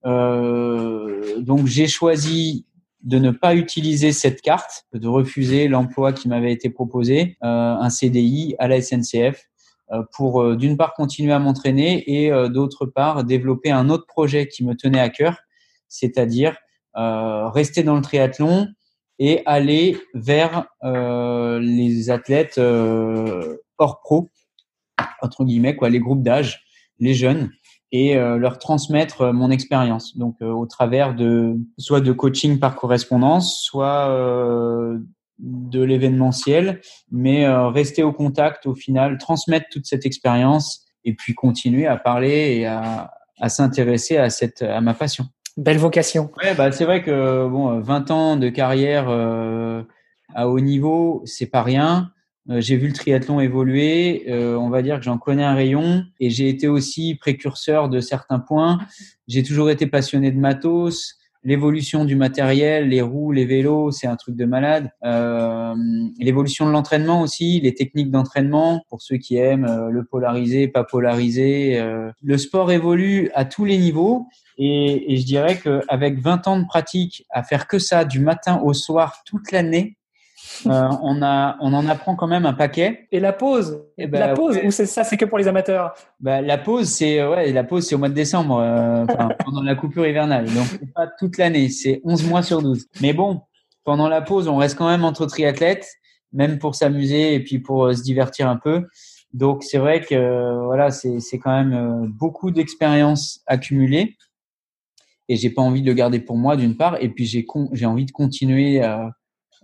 donc 0.05 1.67
j'ai 1.67 1.87
choisi 1.87 2.65
de 3.05 3.19
ne 3.19 3.31
pas 3.31 3.55
utiliser 3.55 4.13
cette 4.13 4.41
carte, 4.41 4.87
de 4.95 5.07
refuser 5.07 5.69
l'emploi 5.69 6.13
qui 6.13 6.29
m'avait 6.29 6.53
été 6.53 6.71
proposé, 6.71 7.37
euh, 7.45 7.47
un 7.47 7.91
CDI 7.91 8.57
à 8.59 8.67
la 8.67 8.81
SNCF, 8.81 9.45
euh, 9.93 10.03
pour 10.13 10.43
euh, 10.43 10.57
d'une 10.57 10.79
part 10.79 10.95
continuer 10.95 11.33
à 11.33 11.39
m'entraîner 11.39 12.03
et 12.11 12.31
d'autre 12.49 12.87
part 12.87 13.23
développer 13.23 13.71
un 13.71 13.91
autre 13.91 14.07
projet 14.07 14.49
qui 14.49 14.65
me 14.65 14.75
tenait 14.75 15.01
à 15.01 15.11
cœur, 15.11 15.37
c'est-à-dire 15.89 16.57
rester 16.95 17.83
dans 17.83 17.97
le 17.97 18.03
triathlon 18.03 18.69
et 19.19 19.43
aller 19.47 19.97
vers 20.15 20.67
les 20.83 22.11
athlètes 22.11 22.59
hors 22.59 24.01
pro, 24.01 24.31
entre 25.23 25.45
guillemets, 25.45 25.77
quoi, 25.77 25.89
les 25.89 26.01
groupes 26.01 26.23
d'âge, 26.23 26.65
les 26.99 27.15
jeunes, 27.15 27.51
et 27.95 28.17
euh, 28.17 28.39
leur 28.39 28.59
transmettre 28.59 29.21
euh, 29.21 29.33
mon 29.33 29.53
expérience. 29.53 30.19
Donc 30.19 30.35
euh, 30.43 30.51
au 30.51 30.67
travers 30.67 31.15
de 31.15 31.57
soit 31.79 32.01
de 32.01 32.11
coaching 32.11 32.59
par 32.59 32.75
correspondance, 32.75 33.63
soit 33.63 34.09
de 35.39 35.83
l'événementiel, 35.83 36.81
mais 37.11 37.47
rester 37.49 38.03
au 38.03 38.13
contact 38.13 38.67
au 38.67 38.75
final, 38.75 39.19
transmettre 39.19 39.67
toute 39.71 39.87
cette 39.87 40.07
expérience 40.07 40.87
et 41.05 41.15
puis 41.15 41.35
continuer 41.35 41.87
à 41.87 41.97
parler 41.97 42.57
et 42.57 42.67
à, 42.67 43.13
à 43.41 43.49
s'intéresser 43.49 44.17
à 44.17 44.31
cette 44.31 44.63
à 44.63 44.81
ma 44.81 44.95
passion. 44.95 45.27
Belle 45.57 45.79
vocation. 45.79 46.31
Ouais, 46.43 46.55
bah 46.55 46.73
c'est 46.73 46.85
vrai 46.85 47.03
que 47.03 47.49
bon, 47.49 47.79
20 47.81 48.11
ans 48.11 48.37
de 48.37 48.49
carrière 48.49 49.09
à 50.35 50.49
haut 50.49 50.61
niveau, 50.61 51.23
c'est 51.25 51.47
pas 51.47 51.63
rien. 51.63 52.11
Euh, 52.51 52.61
j'ai 52.61 52.77
vu 52.77 52.89
le 52.89 52.93
triathlon 52.93 53.41
évoluer, 53.41 54.25
euh, 54.29 54.57
on 54.57 54.69
va 54.69 54.83
dire 54.83 54.99
que 54.99 55.05
j'en 55.05 55.17
connais 55.17 55.45
un 55.45 55.55
rayon 55.55 56.05
et 56.21 56.29
j'ai 56.29 56.49
été 56.51 56.69
aussi 56.69 57.15
précurseur 57.15 57.89
de 57.89 58.01
certains 58.01 58.39
points. 58.39 58.81
J'ai 59.29 59.43
toujours 59.43 59.71
été 59.71 59.87
passionné 59.87 60.31
de 60.31 60.39
matos, 60.39 61.15
l'évolution 61.43 62.05
du 62.05 62.17
matériel, 62.17 62.91
les 62.91 63.01
roues, 63.01 63.33
les 63.33 63.47
vélos, 63.47 63.93
c'est 63.93 64.07
un 64.07 64.17
truc 64.17 64.37
de 64.37 64.45
malade. 64.45 64.91
Euh, 65.05 65.75
l'évolution 66.19 66.67
de 66.67 66.73
l'entraînement 66.73 67.23
aussi, 67.23 67.61
les 67.61 67.75
techniques 67.75 68.11
d'entraînement 68.11 68.85
pour 68.91 69.01
ceux 69.01 69.17
qui 69.17 69.37
aiment 69.37 69.65
euh, 69.65 69.89
le 69.89 70.05
polariser, 70.05 70.69
pas 70.69 70.85
polariser. 70.85 71.83
le 72.23 72.39
sport 72.39 72.71
évolue 72.73 73.31
à 73.35 73.47
tous 73.47 73.65
les 73.65 73.79
niveaux 73.79 74.27
et, 74.57 75.13
et 75.13 75.17
je 75.17 75.25
dirais 75.25 75.59
qu'avec 75.59 76.19
20 76.19 76.49
ans 76.49 76.59
de 76.59 76.67
pratique 76.67 77.27
à 77.31 77.43
faire 77.43 77.67
que 77.67 77.79
ça 77.79 78.05
du 78.05 78.21
matin 78.21 78.61
au 78.63 78.73
soir 78.73 79.23
toute 79.25 79.53
l'année, 79.53 79.97
euh, 80.67 80.89
on, 81.03 81.23
a, 81.23 81.57
on 81.61 81.73
en 81.73 81.87
apprend 81.89 82.17
quand 82.17 82.27
même 82.27 82.47
un 82.47 82.53
paquet. 82.53 83.09
Et 83.13 83.21
la 83.21 83.33
pause 83.33 83.83
et 83.99 84.05
eh 84.05 84.07
ben, 84.07 84.21
La 84.21 84.35
pause 84.35 84.59
Ou 84.65 84.71
c'est 84.71 84.87
ça, 84.87 85.05
c'est 85.05 85.17
que 85.17 85.25
pour 85.25 85.39
les 85.39 85.49
amateurs? 85.49 85.95
Bah, 86.21 86.41
La 86.41 86.59
pause, 86.59 86.89
c'est 86.89 87.25
ouais, 87.25 87.53
la 87.53 87.65
pause, 87.65 87.87
c'est 87.87 87.95
au 87.95 87.99
mois 87.99 88.09
de 88.09 88.15
décembre, 88.15 88.59
euh, 88.59 89.07
pendant 89.45 89.63
la 89.63 89.75
coupure 89.75 90.07
hivernale. 90.07 90.47
Donc, 90.47 90.93
pas 90.95 91.09
toute 91.19 91.39
l'année, 91.39 91.69
c'est 91.69 92.01
11 92.05 92.27
mois 92.29 92.43
sur 92.43 92.63
12. 92.63 92.87
Mais 93.01 93.13
bon, 93.13 93.41
pendant 93.85 94.09
la 94.09 94.23
pause, 94.23 94.49
on 94.49 94.57
reste 94.57 94.77
quand 94.77 94.89
même 94.89 95.05
entre 95.05 95.27
triathlètes, 95.27 95.89
même 96.33 96.59
pour 96.59 96.75
s'amuser 96.75 97.35
et 97.35 97.41
puis 97.41 97.59
pour 97.59 97.87
euh, 97.87 97.93
se 97.93 98.03
divertir 98.03 98.49
un 98.49 98.57
peu. 98.57 98.85
Donc, 99.33 99.65
c'est 99.65 99.79
vrai 99.79 100.01
que 100.01 100.65
voilà, 100.65 100.93
c'est 100.93 101.39
quand 101.43 101.51
même 101.51 102.07
beaucoup 102.07 102.53
d'expériences 102.53 103.43
accumulées. 103.49 104.17
Et 105.29 105.37
j'ai 105.37 105.51
pas 105.51 105.63
envie 105.63 105.83
de 105.83 105.87
le 105.87 105.95
garder 105.95 106.21
pour 106.21 106.37
moi, 106.37 106.57
d'une 106.57 106.77
part. 106.77 107.03
Et 107.03 107.09
puis, 107.09 107.27
j'ai 107.27 107.47
j'ai 107.73 107.87
envie 107.87 108.05
de 108.05 108.13
continuer 108.13 108.83
à 108.83 109.13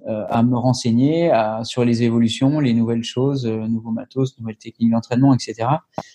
euh, 0.09 0.25
à 0.31 0.43
me 0.43 0.57
renseigner 0.57 1.31
à, 1.31 1.63
sur 1.65 1.85
les 1.85 2.03
évolutions, 2.03 2.59
les 2.59 2.73
nouvelles 2.73 3.05
choses, 3.05 3.47
euh, 3.47 3.69
nouveaux 3.69 3.91
matos, 3.91 4.39
nouvelles 4.39 4.57
techniques 4.57 4.91
d'entraînement, 4.91 5.35
etc. 5.35 5.69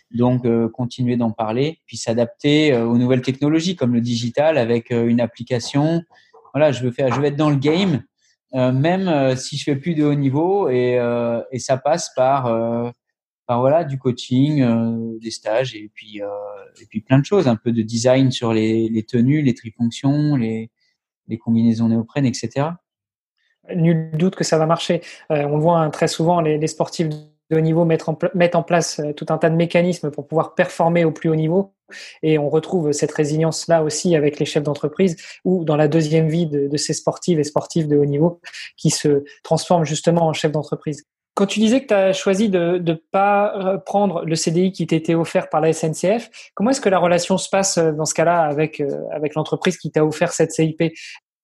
Donc, 0.09 0.43
euh, 0.43 0.67
continuer 0.67 1.17
d'en 1.17 1.29
parler, 1.29 1.81
puis 1.85 1.95
s'adapter 1.95 2.75
aux 2.75 2.97
nouvelles 2.97 3.21
technologies 3.21 3.75
comme 3.75 3.93
le 3.93 4.01
digital 4.01 4.57
avec 4.57 4.89
une 4.89 5.21
application. 5.21 6.01
Voilà, 6.55 6.71
je 6.71 6.83
veux 6.83 6.89
faire, 6.89 7.13
je 7.13 7.19
veux 7.19 7.27
être 7.27 7.35
dans 7.35 7.51
le 7.51 7.57
game, 7.57 8.01
même 8.53 9.35
si 9.35 9.57
je 9.57 9.63
fais 9.65 9.75
plus 9.75 9.93
de 9.93 10.03
haut 10.03 10.15
niveau, 10.15 10.69
et, 10.69 10.97
et 11.51 11.59
ça 11.59 11.77
passe 11.77 12.11
par 12.15 12.93
par 13.47 13.59
voilà 13.59 13.83
du 13.83 13.97
coaching, 13.97 15.19
des 15.19 15.31
stages 15.31 15.75
et 15.75 15.89
puis 15.93 16.21
et 16.81 16.85
puis 16.87 17.01
plein 17.01 17.19
de 17.19 17.25
choses, 17.25 17.47
un 17.47 17.55
peu 17.55 17.71
de 17.71 17.81
design 17.81 18.31
sur 18.31 18.53
les, 18.53 19.05
tenues, 19.07 19.41
les 19.41 19.53
trifonctions, 19.53 20.35
les 20.35 20.71
les 21.27 21.37
combinaisons 21.37 21.89
néoprènes, 21.89 22.25
etc 22.25 22.71
nul 23.73 24.11
doute 24.13 24.35
que 24.35 24.43
ça 24.43 24.57
va 24.57 24.65
marcher. 24.65 25.01
Euh, 25.31 25.43
on 25.43 25.57
voit 25.57 25.79
hein, 25.79 25.89
très 25.89 26.07
souvent, 26.07 26.41
les, 26.41 26.67
sportifs 26.67 27.09
de 27.09 27.15
haut 27.55 27.61
niveau 27.61 27.85
mettre 27.85 28.09
en, 28.09 28.17
mettent 28.33 28.55
en 28.55 28.63
place 28.63 28.99
euh, 28.99 29.13
tout 29.13 29.25
un 29.29 29.37
tas 29.37 29.49
de 29.49 29.55
mécanismes 29.55 30.11
pour 30.11 30.27
pouvoir 30.27 30.55
performer 30.55 31.05
au 31.05 31.11
plus 31.11 31.29
haut 31.29 31.35
niveau. 31.35 31.73
Et 32.23 32.39
on 32.39 32.49
retrouve 32.49 32.91
cette 32.91 33.11
résilience-là 33.11 33.83
aussi 33.83 34.15
avec 34.15 34.39
les 34.39 34.45
chefs 34.45 34.63
d'entreprise 34.63 35.17
ou 35.43 35.63
dans 35.63 35.75
la 35.75 35.87
deuxième 35.87 36.27
vie 36.27 36.47
de, 36.47 36.67
de, 36.67 36.77
ces 36.77 36.93
sportifs 36.93 37.37
et 37.37 37.43
sportifs 37.43 37.87
de 37.87 37.95
haut 37.95 38.05
niveau 38.05 38.41
qui 38.75 38.89
se 38.89 39.23
transforment 39.43 39.85
justement 39.85 40.27
en 40.27 40.33
chefs 40.33 40.51
d'entreprise. 40.51 41.05
Quand 41.35 41.45
tu 41.45 41.59
disais 41.59 41.81
que 41.81 41.87
tu 41.87 41.93
as 41.93 42.13
choisi 42.13 42.49
de 42.49 42.81
ne 42.83 42.93
pas 42.93 43.79
prendre 43.85 44.23
le 44.25 44.35
CDI 44.35 44.71
qui 44.71 44.87
t'était 44.87 45.15
offert 45.15 45.49
par 45.49 45.61
la 45.61 45.73
SNCF, 45.73 46.29
comment 46.53 46.69
est-ce 46.69 46.81
que 46.81 46.89
la 46.89 46.97
relation 46.97 47.37
se 47.37 47.49
passe 47.49 47.77
euh, 47.77 47.91
dans 47.91 48.05
ce 48.05 48.13
cas-là 48.13 48.41
avec, 48.41 48.81
avec 49.11 49.35
l'entreprise 49.35 49.77
qui 49.77 49.91
t'a 49.91 50.05
offert 50.05 50.31
cette 50.31 50.51
CIP 50.51 50.81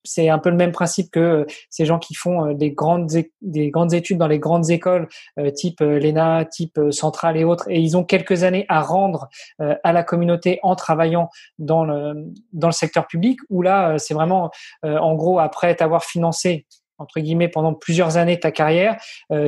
c'est 0.03 0.29
un 0.29 0.39
peu 0.39 0.49
le 0.49 0.55
même 0.55 0.71
principe 0.71 1.11
que 1.11 1.19
euh, 1.19 1.45
ces 1.69 1.85
gens 1.85 1.99
qui 1.99 2.13
font 2.13 2.47
euh, 2.47 2.53
des 2.53 2.71
grandes 2.71 3.09
des 3.41 3.69
grandes 3.69 3.93
études 3.93 4.17
dans 4.17 4.27
les 4.27 4.39
grandes 4.39 4.69
écoles 4.69 5.07
euh, 5.39 5.51
type 5.51 5.81
l'ENA, 5.81 6.45
type 6.45 6.79
Centrale 6.91 7.37
et 7.37 7.43
autres 7.43 7.69
et 7.69 7.79
ils 7.79 7.97
ont 7.97 8.03
quelques 8.03 8.43
années 8.43 8.65
à 8.69 8.81
rendre 8.81 9.29
à 9.59 9.93
la 9.93 10.03
communauté 10.03 10.59
en 10.63 10.75
travaillant 10.75 11.29
dans 11.59 11.83
le 11.83 12.13
dans 12.53 12.67
le 12.67 12.73
secteur 12.73 13.07
public 13.07 13.39
où 13.49 13.61
là 13.61 13.97
c'est 13.97 14.13
vraiment 14.13 14.51
en 14.83 15.15
gros 15.15 15.39
après 15.39 15.75
t'avoir 15.75 16.03
financé 16.03 16.65
entre 17.01 17.19
guillemets 17.19 17.47
pendant 17.49 17.73
plusieurs 17.73 18.17
années 18.17 18.39
ta 18.39 18.51
carrière, 18.51 18.97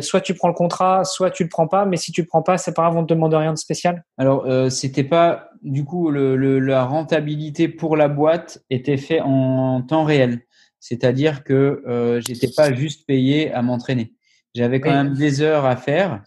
soit 0.02 0.22
tu 0.22 0.34
prends 0.34 0.48
le 0.48 0.54
contrat, 0.54 1.04
soit 1.04 1.32
tu 1.32 1.44
le 1.44 1.50
prends 1.50 1.68
pas, 1.68 1.86
mais 1.86 1.98
si 1.98 2.12
tu 2.12 2.22
le 2.22 2.28
prends 2.28 2.42
pas, 2.42 2.58
c'est 2.58 2.74
pas 2.74 2.84
grave, 2.84 2.98
on 2.98 3.06
te 3.06 3.14
demande 3.14 3.34
rien 3.34 3.54
de 3.54 3.58
spécial. 3.58 4.04
Alors 4.18 4.46
euh, 4.46 4.70
c'était 4.70 5.04
pas 5.04 5.50
du 5.62 5.86
coup 5.86 6.10
le, 6.10 6.60
la 6.60 6.84
rentabilité 6.84 7.68
pour 7.68 7.96
la 7.96 8.08
boîte 8.08 8.64
était 8.70 8.98
fait 8.98 9.22
en 9.22 9.82
temps 9.82 10.04
réel, 10.04 10.42
c'est-à-dire 10.80 11.44
que 11.44 11.84
euh, 11.88 12.22
j'étais 12.26 12.50
pas 12.56 12.74
juste 12.74 13.06
payé 13.08 13.52
à 13.54 13.62
m'entraîner. 13.62 14.14
J'avais 14.56 14.80
quand 14.80 14.92
même 14.92 15.14
des 15.14 15.42
heures 15.42 15.66
à 15.66 15.76
faire, 15.76 16.24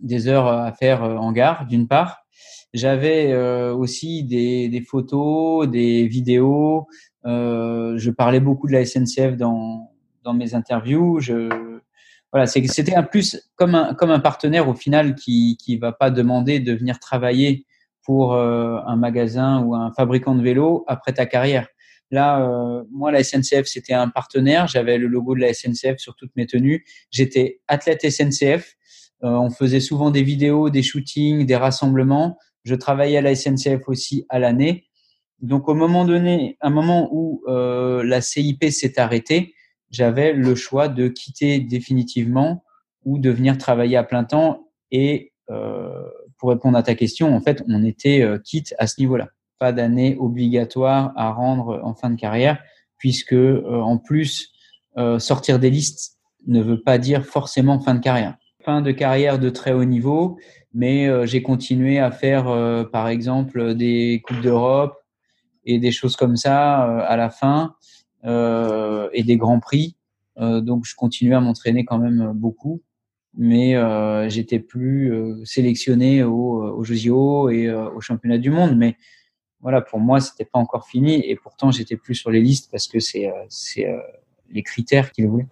des 0.00 0.26
heures 0.28 0.48
à 0.48 0.72
faire 0.72 1.04
euh, 1.04 1.16
en 1.16 1.32
gare 1.32 1.66
d'une 1.66 1.86
part. 1.86 2.20
J'avais 2.72 3.30
euh, 3.30 3.72
aussi 3.72 4.24
des, 4.24 4.68
des, 4.68 4.80
photos, 4.80 5.68
des 5.68 6.08
vidéos. 6.08 6.88
Euh, 7.24 7.94
je 7.96 8.10
parlais 8.10 8.40
beaucoup 8.40 8.66
de 8.66 8.72
la 8.72 8.84
SNCF 8.84 9.36
dans 9.36 9.93
dans 10.24 10.34
mes 10.34 10.54
interviews. 10.54 11.20
Je, 11.20 11.78
voilà, 12.32 12.46
c'était 12.46 12.94
un 12.94 13.04
plus 13.04 13.48
comme 13.54 13.74
un, 13.74 13.94
comme 13.94 14.10
un 14.10 14.20
partenaire 14.20 14.68
au 14.68 14.74
final 14.74 15.14
qui 15.14 15.56
qui 15.62 15.76
va 15.76 15.92
pas 15.92 16.10
demander 16.10 16.58
de 16.58 16.72
venir 16.72 16.98
travailler 16.98 17.66
pour 18.02 18.34
euh, 18.34 18.78
un 18.86 18.96
magasin 18.96 19.60
ou 19.62 19.74
un 19.74 19.92
fabricant 19.92 20.34
de 20.34 20.42
vélos 20.42 20.84
après 20.88 21.12
ta 21.12 21.26
carrière. 21.26 21.68
Là, 22.10 22.84
moi, 22.92 23.10
la 23.10 23.24
SNCF, 23.24 23.64
c'était 23.64 23.94
un 23.94 24.08
partenaire. 24.08 24.68
J'avais 24.68 24.98
le 24.98 25.08
logo 25.08 25.34
de 25.34 25.40
la 25.40 25.52
SNCF 25.52 25.98
sur 25.98 26.14
toutes 26.14 26.30
mes 26.36 26.46
tenues. 26.46 26.84
J'étais 27.10 27.60
athlète 27.66 28.08
SNCF. 28.08 28.76
on 29.22 29.50
faisait 29.50 29.80
souvent 29.80 30.12
des 30.12 30.22
vidéos, 30.22 30.70
des 30.70 30.82
shootings, 30.82 31.44
des 31.44 31.56
rassemblements. 31.56 32.38
Je 32.62 32.76
travaillais 32.76 33.16
à 33.16 33.20
la 33.20 33.34
SNCF 33.34 33.88
aussi 33.88 34.26
à 34.28 34.38
l'année. 34.38 34.84
Donc, 35.40 35.68
au 35.68 35.74
moment 35.74 36.04
donné, 36.04 36.56
un 36.60 36.70
moment 36.70 37.08
où 37.10 37.42
la 37.48 38.20
CIP 38.20 38.64
s'est 38.70 39.00
arrêtée, 39.00 39.54
j'avais 39.94 40.32
le 40.32 40.56
choix 40.56 40.88
de 40.88 41.06
quitter 41.06 41.60
définitivement 41.60 42.64
ou 43.04 43.18
de 43.18 43.30
venir 43.30 43.56
travailler 43.58 43.96
à 43.96 44.02
plein 44.02 44.24
temps. 44.24 44.66
Et 44.90 45.32
euh, 45.50 46.02
pour 46.38 46.50
répondre 46.50 46.76
à 46.76 46.82
ta 46.82 46.96
question, 46.96 47.34
en 47.34 47.40
fait, 47.40 47.62
on 47.68 47.84
était 47.84 48.22
euh, 48.22 48.38
quitte 48.38 48.74
à 48.78 48.88
ce 48.88 49.00
niveau-là. 49.00 49.28
Pas 49.60 49.72
d'année 49.72 50.16
obligatoire 50.18 51.12
à 51.16 51.30
rendre 51.30 51.80
en 51.84 51.94
fin 51.94 52.10
de 52.10 52.16
carrière, 52.16 52.60
puisque 52.98 53.34
euh, 53.34 53.80
en 53.80 53.98
plus, 53.98 54.50
sortir 55.18 55.58
des 55.58 55.70
listes 55.70 56.18
ne 56.46 56.62
veut 56.62 56.80
pas 56.80 56.98
dire 56.98 57.24
forcément 57.24 57.80
fin 57.80 57.96
de 57.96 58.00
carrière. 58.00 58.36
Fin 58.64 58.80
de 58.80 58.92
carrière 58.92 59.40
de 59.40 59.50
très 59.50 59.72
haut 59.72 59.84
niveau, 59.84 60.38
mais 60.72 61.26
j'ai 61.26 61.42
continué 61.42 61.98
à 61.98 62.12
faire, 62.12 62.44
par 62.92 63.08
exemple, 63.08 63.74
des 63.74 64.22
coupes 64.24 64.40
d'Europe 64.40 64.96
et 65.64 65.80
des 65.80 65.90
choses 65.90 66.14
comme 66.14 66.36
ça 66.36 66.84
à 67.00 67.16
la 67.16 67.28
fin 67.28 67.74
euh, 67.74 68.03
et 68.24 69.22
des 69.22 69.36
grands 69.36 69.60
prix. 69.60 69.96
Euh, 70.38 70.60
donc 70.60 70.84
je 70.84 70.94
continuais 70.96 71.36
à 71.36 71.40
m'entraîner 71.40 71.84
quand 71.84 71.98
même 71.98 72.32
beaucoup, 72.34 72.82
mais 73.34 73.76
euh, 73.76 74.28
j'étais 74.28 74.58
plus 74.58 75.12
sélectionné 75.44 76.22
aux 76.24 76.62
au 76.62 76.84
JO 76.84 77.50
et 77.50 77.72
au 77.72 78.00
championnat 78.00 78.38
du 78.38 78.50
monde. 78.50 78.76
Mais 78.76 78.96
voilà, 79.60 79.80
pour 79.80 79.98
moi, 79.98 80.20
c'était 80.20 80.44
pas 80.44 80.58
encore 80.58 80.86
fini 80.86 81.28
et 81.28 81.36
pourtant 81.36 81.70
j'étais 81.70 81.96
plus 81.96 82.14
sur 82.14 82.30
les 82.30 82.40
listes 82.40 82.70
parce 82.70 82.88
que 82.88 83.00
c'est 83.00 83.30
les 84.50 84.62
critères 84.62 85.12
qu'ils 85.12 85.28
voulaient. 85.28 85.48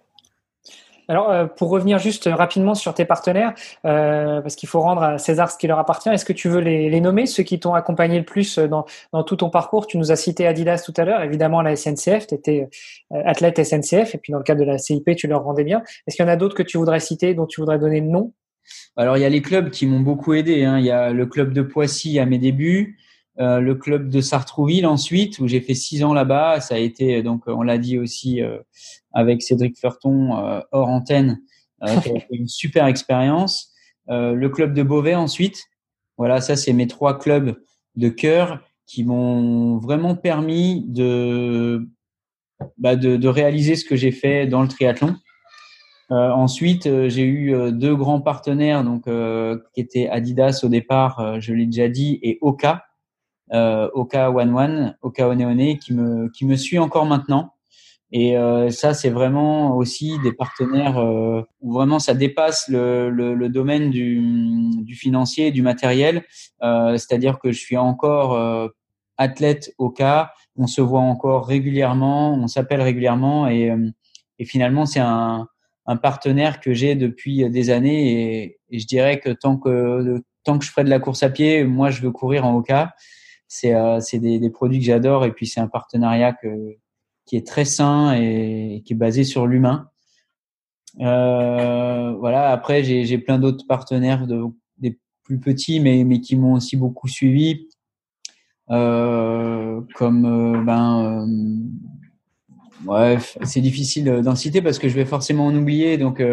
Alors, 1.07 1.31
euh, 1.31 1.45
pour 1.45 1.69
revenir 1.69 1.99
juste 1.99 2.29
rapidement 2.31 2.75
sur 2.75 2.93
tes 2.93 3.05
partenaires, 3.05 3.53
euh, 3.85 4.41
parce 4.41 4.55
qu'il 4.55 4.69
faut 4.69 4.79
rendre 4.79 5.03
à 5.03 5.17
César 5.17 5.51
ce 5.51 5.57
qui 5.57 5.67
leur 5.67 5.79
appartient, 5.79 6.09
est-ce 6.09 6.25
que 6.25 6.33
tu 6.33 6.49
veux 6.49 6.59
les, 6.59 7.01
nommer, 7.01 7.25
ceux 7.25 7.43
qui 7.43 7.59
t'ont 7.59 7.73
accompagné 7.73 8.19
le 8.19 8.25
plus 8.25 8.57
dans, 8.59 8.85
tout 9.23 9.35
ton 9.35 9.49
parcours? 9.49 9.87
Tu 9.87 9.97
nous 9.97 10.11
as 10.11 10.15
cité 10.15 10.47
Adidas 10.47 10.83
tout 10.85 10.93
à 10.97 11.05
l'heure, 11.05 11.21
évidemment 11.21 11.61
la 11.61 11.75
SNCF, 11.75 12.27
tu 12.27 12.35
étais 12.35 12.69
euh, 13.11 13.21
athlète 13.25 13.63
SNCF, 13.63 14.15
et 14.15 14.17
puis 14.17 14.31
dans 14.31 14.37
le 14.39 14.43
cadre 14.43 14.61
de 14.61 14.65
la 14.65 14.77
CIP, 14.77 15.15
tu 15.15 15.27
leur 15.27 15.43
rendais 15.43 15.63
bien. 15.63 15.81
Est-ce 16.07 16.15
qu'il 16.15 16.25
y 16.25 16.27
en 16.27 16.31
a 16.31 16.37
d'autres 16.37 16.55
que 16.55 16.63
tu 16.63 16.77
voudrais 16.77 16.99
citer, 16.99 17.33
dont 17.33 17.45
tu 17.45 17.61
voudrais 17.61 17.79
donner 17.79 17.99
le 17.99 18.07
nom? 18.07 18.33
Alors, 18.95 19.17
il 19.17 19.21
y 19.21 19.25
a 19.25 19.29
les 19.29 19.41
clubs 19.41 19.69
qui 19.69 19.85
m'ont 19.85 19.99
beaucoup 19.99 20.33
aidé. 20.33 20.63
Hein. 20.63 20.79
Il 20.79 20.85
y 20.85 20.91
a 20.91 21.11
le 21.11 21.25
club 21.25 21.53
de 21.53 21.61
Poissy 21.61 22.19
à 22.19 22.25
mes 22.25 22.37
débuts, 22.37 22.97
euh, 23.39 23.59
le 23.59 23.73
club 23.73 24.09
de 24.09 24.21
Sartrouville 24.21 24.85
ensuite, 24.85 25.39
où 25.39 25.47
j'ai 25.47 25.59
fait 25.59 25.73
six 25.73 26.03
ans 26.03 26.13
là-bas. 26.13 26.61
Ça 26.61 26.75
a 26.75 26.77
été, 26.77 27.23
donc, 27.23 27.43
on 27.47 27.63
l'a 27.63 27.79
dit 27.79 27.97
aussi 27.97 28.41
euh, 28.41 28.59
avec 29.11 29.41
Cédric 29.41 29.77
Furton 29.79 30.37
euh, 30.37 30.61
hors 30.71 30.89
antenne, 30.89 31.41
une 32.31 32.47
super 32.47 32.85
expérience. 32.85 33.71
le 34.07 34.47
club 34.47 34.73
de 34.73 34.83
Beauvais 34.83 35.15
ensuite. 35.15 35.63
Voilà, 36.17 36.41
ça, 36.41 36.55
c'est 36.55 36.73
mes 36.73 36.87
trois 36.87 37.17
clubs 37.17 37.59
de 37.95 38.09
cœur 38.09 38.59
qui 38.85 39.03
m'ont 39.03 39.77
vraiment 39.77 40.15
permis 40.15 40.85
de, 40.87 41.87
bah, 42.77 42.95
de, 42.95 43.17
de, 43.17 43.27
réaliser 43.27 43.75
ce 43.75 43.83
que 43.83 43.95
j'ai 43.95 44.11
fait 44.11 44.45
dans 44.45 44.61
le 44.61 44.67
triathlon. 44.67 45.15
Euh, 46.11 46.29
ensuite, 46.29 46.83
j'ai 47.09 47.25
eu 47.25 47.71
deux 47.71 47.95
grands 47.95 48.21
partenaires, 48.21 48.83
donc 48.83 49.05
qui 49.73 49.81
étaient 49.81 50.07
Adidas 50.07 50.61
au 50.63 50.69
départ, 50.69 51.41
je 51.41 51.53
l'ai 51.53 51.65
déjà 51.65 51.89
dit, 51.89 52.19
et 52.21 52.37
Oka, 52.41 52.85
euh, 53.51 53.89
Oka 53.93 54.31
One 54.31 54.53
One, 54.55 54.97
Oka 55.01 55.27
One 55.27 55.77
qui 55.77 55.93
me 55.93 56.29
qui 56.29 56.45
me 56.45 56.55
suit 56.55 56.79
encore 56.79 57.05
maintenant. 57.05 57.53
Et 58.15 58.37
euh, 58.37 58.69
ça, 58.69 58.93
c'est 58.93 59.09
vraiment 59.09 59.75
aussi 59.75 60.19
des 60.19 60.33
partenaires 60.33 60.99
euh, 60.99 61.41
où 61.61 61.73
vraiment 61.73 61.97
ça 61.97 62.13
dépasse 62.13 62.67
le, 62.69 63.09
le, 63.09 63.33
le 63.33 63.49
domaine 63.49 63.89
du, 63.89 64.21
du, 64.83 64.93
financier, 64.93 65.49
du 65.49 65.63
matériel. 65.63 66.23
Euh, 66.61 66.95
C'est-à-dire 66.95 67.39
que 67.39 67.51
je 67.51 67.57
suis 67.57 67.75
encore 67.75 68.33
euh, 68.35 68.67
athlète 69.17 69.73
cas, 69.95 70.31
on 70.55 70.67
se 70.67 70.81
voit 70.81 71.01
encore 71.01 71.47
régulièrement, 71.47 72.35
on 72.35 72.47
s'appelle 72.47 72.81
régulièrement 72.81 73.47
et, 73.47 73.71
euh, 73.71 73.89
et 74.39 74.45
finalement 74.45 74.85
c'est 74.85 74.99
un, 74.99 75.47
un, 75.85 75.97
partenaire 75.97 76.59
que 76.59 76.73
j'ai 76.73 76.95
depuis 76.95 77.49
des 77.49 77.69
années 77.69 78.43
et, 78.43 78.57
et, 78.69 78.79
je 78.79 78.87
dirais 78.87 79.19
que 79.19 79.29
tant 79.29 79.57
que 79.57 80.21
tant 80.43 80.59
que 80.59 80.65
je 80.65 80.71
ferai 80.71 80.83
de 80.83 80.89
la 80.89 80.99
course 80.99 81.23
à 81.23 81.29
pied, 81.29 81.63
moi 81.63 81.89
je 81.89 82.01
veux 82.01 82.11
courir 82.11 82.45
en 82.45 82.55
Oka 82.55 82.93
c'est 83.53 83.75
euh, 83.75 83.99
des, 84.13 84.39
des, 84.39 84.49
produits 84.49 84.79
que 84.79 84.85
j'adore 84.85 85.25
et 85.25 85.31
puis 85.31 85.45
c'est 85.45 85.59
un 85.59 85.67
partenariat 85.67 86.33
que, 86.33 86.75
qui 87.27 87.37
est 87.37 87.45
très 87.45 87.65
sain 87.65 88.15
et, 88.15 88.81
qui 88.83 88.93
est 88.93 88.95
basé 88.95 89.23
sur 89.23 89.45
l'humain. 89.45 89.89
Euh, 90.99 92.13
voilà. 92.13 92.49
Après, 92.49 92.83
j'ai 92.83 93.17
plein 93.19 93.37
d'autres 93.37 93.67
partenaires, 93.67 94.25
de, 94.25 94.41
des 94.79 94.97
plus 95.23 95.39
petits, 95.39 95.79
mais, 95.79 96.03
mais 96.03 96.19
qui 96.19 96.35
m'ont 96.35 96.53
aussi 96.53 96.77
beaucoup 96.77 97.07
suivi, 97.07 97.67
euh, 98.71 99.81
comme 99.93 100.65
ben, 100.65 101.27
ouais, 102.87 103.17
c'est 103.43 103.61
difficile 103.61 104.05
d'en 104.23 104.35
citer 104.35 104.63
parce 104.63 104.79
que 104.79 104.89
je 104.89 104.95
vais 104.95 105.05
forcément 105.05 105.45
en 105.45 105.55
oublier. 105.55 105.99
Donc, 105.99 106.23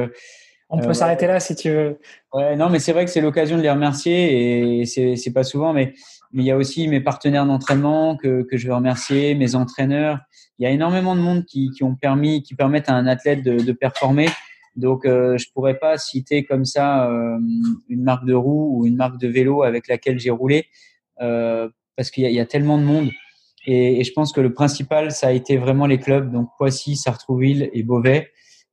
on 0.70 0.78
peut 0.78 0.94
s'arrêter 0.94 1.26
là 1.26 1.38
si 1.38 1.54
tu 1.54 1.68
veux. 1.68 1.98
Ouais, 2.32 2.56
non, 2.56 2.70
mais 2.70 2.78
c'est 2.78 2.92
vrai 2.92 3.04
que 3.04 3.10
c'est 3.10 3.20
l'occasion 3.20 3.58
de 3.58 3.62
les 3.62 3.70
remercier 3.70 4.80
et 4.80 4.86
c'est 4.86 5.32
pas 5.34 5.44
souvent, 5.44 5.74
mais 5.74 5.92
mais 6.32 6.42
il 6.42 6.46
y 6.46 6.50
a 6.50 6.56
aussi 6.56 6.88
mes 6.88 7.00
partenaires 7.00 7.46
d'entraînement 7.46 8.16
que, 8.16 8.42
que 8.42 8.56
je 8.56 8.68
veux 8.68 8.74
remercier, 8.74 9.34
mes 9.34 9.54
entraîneurs. 9.54 10.18
Il 10.58 10.64
y 10.64 10.66
a 10.66 10.70
énormément 10.70 11.16
de 11.16 11.20
monde 11.20 11.44
qui, 11.44 11.70
qui 11.70 11.82
ont 11.84 11.94
permis, 11.94 12.42
qui 12.42 12.54
permettent 12.54 12.88
à 12.88 12.94
un 12.94 13.06
athlète 13.06 13.42
de, 13.42 13.58
de 13.62 13.72
performer. 13.72 14.28
Donc, 14.76 15.04
euh, 15.04 15.36
je 15.38 15.46
pourrais 15.52 15.78
pas 15.78 15.98
citer 15.98 16.44
comme 16.44 16.64
ça 16.64 17.08
euh, 17.10 17.38
une 17.88 18.02
marque 18.02 18.24
de 18.24 18.34
roue 18.34 18.78
ou 18.78 18.86
une 18.86 18.96
marque 18.96 19.18
de 19.18 19.28
vélo 19.28 19.62
avec 19.62 19.88
laquelle 19.88 20.18
j'ai 20.18 20.30
roulé, 20.30 20.66
euh, 21.20 21.68
parce 21.96 22.10
qu'il 22.10 22.24
y, 22.24 22.32
y, 22.32 22.40
a 22.40 22.46
tellement 22.46 22.78
de 22.78 22.84
monde. 22.84 23.10
Et, 23.66 24.00
et, 24.00 24.04
je 24.04 24.12
pense 24.12 24.32
que 24.32 24.40
le 24.40 24.52
principal, 24.52 25.10
ça 25.10 25.28
a 25.28 25.32
été 25.32 25.56
vraiment 25.56 25.86
les 25.86 25.98
clubs, 25.98 26.30
donc 26.30 26.48
Poissy, 26.56 26.96
Sartrouville 26.96 27.68
et 27.72 27.82
Beauvais. 27.82 28.30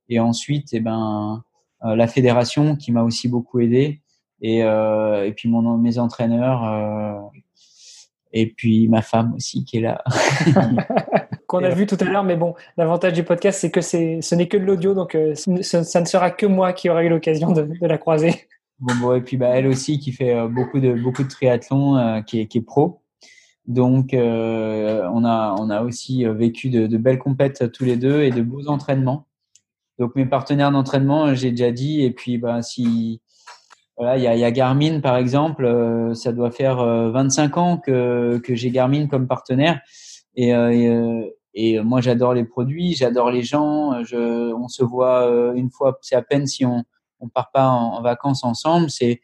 Et 0.08 0.20
ensuite, 0.20 0.68
eh 0.72 0.80
ben, 0.80 1.42
euh, 1.84 1.94
la 1.94 2.08
fédération 2.08 2.76
qui 2.76 2.92
m'a 2.92 3.02
aussi 3.02 3.28
beaucoup 3.28 3.60
aidé. 3.60 4.00
Et, 4.40 4.64
euh, 4.64 5.26
et 5.26 5.32
puis 5.32 5.48
mon, 5.48 5.76
mes 5.78 5.98
entraîneurs 5.98 6.64
euh, 6.64 7.20
et 8.32 8.46
puis 8.46 8.88
ma 8.88 9.02
femme 9.02 9.34
aussi 9.34 9.64
qui 9.64 9.78
est 9.78 9.80
là. 9.80 10.02
Qu'on 11.46 11.64
a 11.64 11.70
vu 11.70 11.86
tout 11.86 11.96
à 12.00 12.04
l'heure, 12.04 12.24
mais 12.24 12.36
bon, 12.36 12.54
l'avantage 12.76 13.14
du 13.14 13.24
podcast, 13.24 13.58
c'est 13.60 13.70
que 13.70 13.80
c'est, 13.80 14.20
ce 14.20 14.34
n'est 14.34 14.48
que 14.48 14.58
de 14.58 14.64
l'audio, 14.64 14.92
donc 14.92 15.14
euh, 15.14 15.34
ça, 15.34 16.00
ne 16.00 16.04
sera 16.04 16.30
que 16.30 16.44
moi 16.44 16.74
qui 16.74 16.90
aurai 16.90 17.06
eu 17.06 17.08
l'occasion 17.08 17.52
de, 17.52 17.62
de, 17.62 17.86
la 17.86 17.96
croiser. 17.96 18.46
Bon, 18.80 18.94
bon, 19.00 19.14
et 19.14 19.22
puis 19.22 19.38
bah, 19.38 19.48
elle 19.48 19.66
aussi 19.66 19.98
qui 19.98 20.12
fait 20.12 20.34
euh, 20.34 20.46
beaucoup 20.46 20.78
de 20.78 20.92
beaucoup 20.92 21.24
de 21.24 21.28
triathlon, 21.28 21.96
euh, 21.96 22.20
qui, 22.20 22.40
est, 22.40 22.46
qui 22.46 22.58
est 22.58 22.62
pro. 22.62 23.00
Donc 23.66 24.14
euh, 24.14 25.08
on 25.12 25.24
a 25.24 25.56
on 25.58 25.70
a 25.70 25.82
aussi 25.82 26.24
vécu 26.26 26.68
de, 26.70 26.86
de, 26.86 26.96
belles 26.98 27.18
compètes 27.18 27.72
tous 27.72 27.84
les 27.84 27.96
deux 27.96 28.22
et 28.22 28.30
de 28.30 28.42
beaux 28.42 28.68
entraînements. 28.68 29.26
Donc 29.98 30.14
mes 30.16 30.26
partenaires 30.26 30.70
d'entraînement, 30.70 31.34
j'ai 31.34 31.50
déjà 31.50 31.72
dit, 31.72 32.02
et 32.04 32.10
puis 32.10 32.38
bah 32.38 32.62
si 32.62 33.20
voilà, 33.98 34.16
il 34.16 34.22
y 34.22 34.26
a, 34.26 34.36
y 34.36 34.44
a, 34.44 34.50
Garmin 34.50 35.00
par 35.00 35.16
exemple, 35.16 35.64
euh, 35.64 36.14
ça 36.14 36.32
doit 36.32 36.50
faire 36.50 36.76
25 36.76 37.56
euh, 37.56 37.60
ans 37.60 37.76
que, 37.78 38.38
que 38.38 38.54
j'ai 38.54 38.70
Garmin 38.70 39.06
comme 39.08 39.26
partenaire. 39.26 39.80
Et, 40.36 40.54
euh, 40.54 41.26
et, 41.54 41.72
et 41.72 41.80
moi, 41.80 42.00
j'adore 42.00 42.32
les 42.32 42.44
produits, 42.44 42.94
j'adore 42.94 43.30
les 43.30 43.42
gens. 43.42 44.04
Je, 44.04 44.52
on 44.52 44.68
se 44.68 44.84
voit 44.84 45.52
une 45.56 45.70
fois, 45.70 45.98
c'est 46.00 46.14
à 46.14 46.22
peine 46.22 46.46
si 46.46 46.64
on 46.64 46.84
on 47.20 47.28
part 47.28 47.50
pas 47.50 47.68
en, 47.68 48.02
vacances 48.02 48.44
ensemble. 48.44 48.90
C'est 48.90 49.20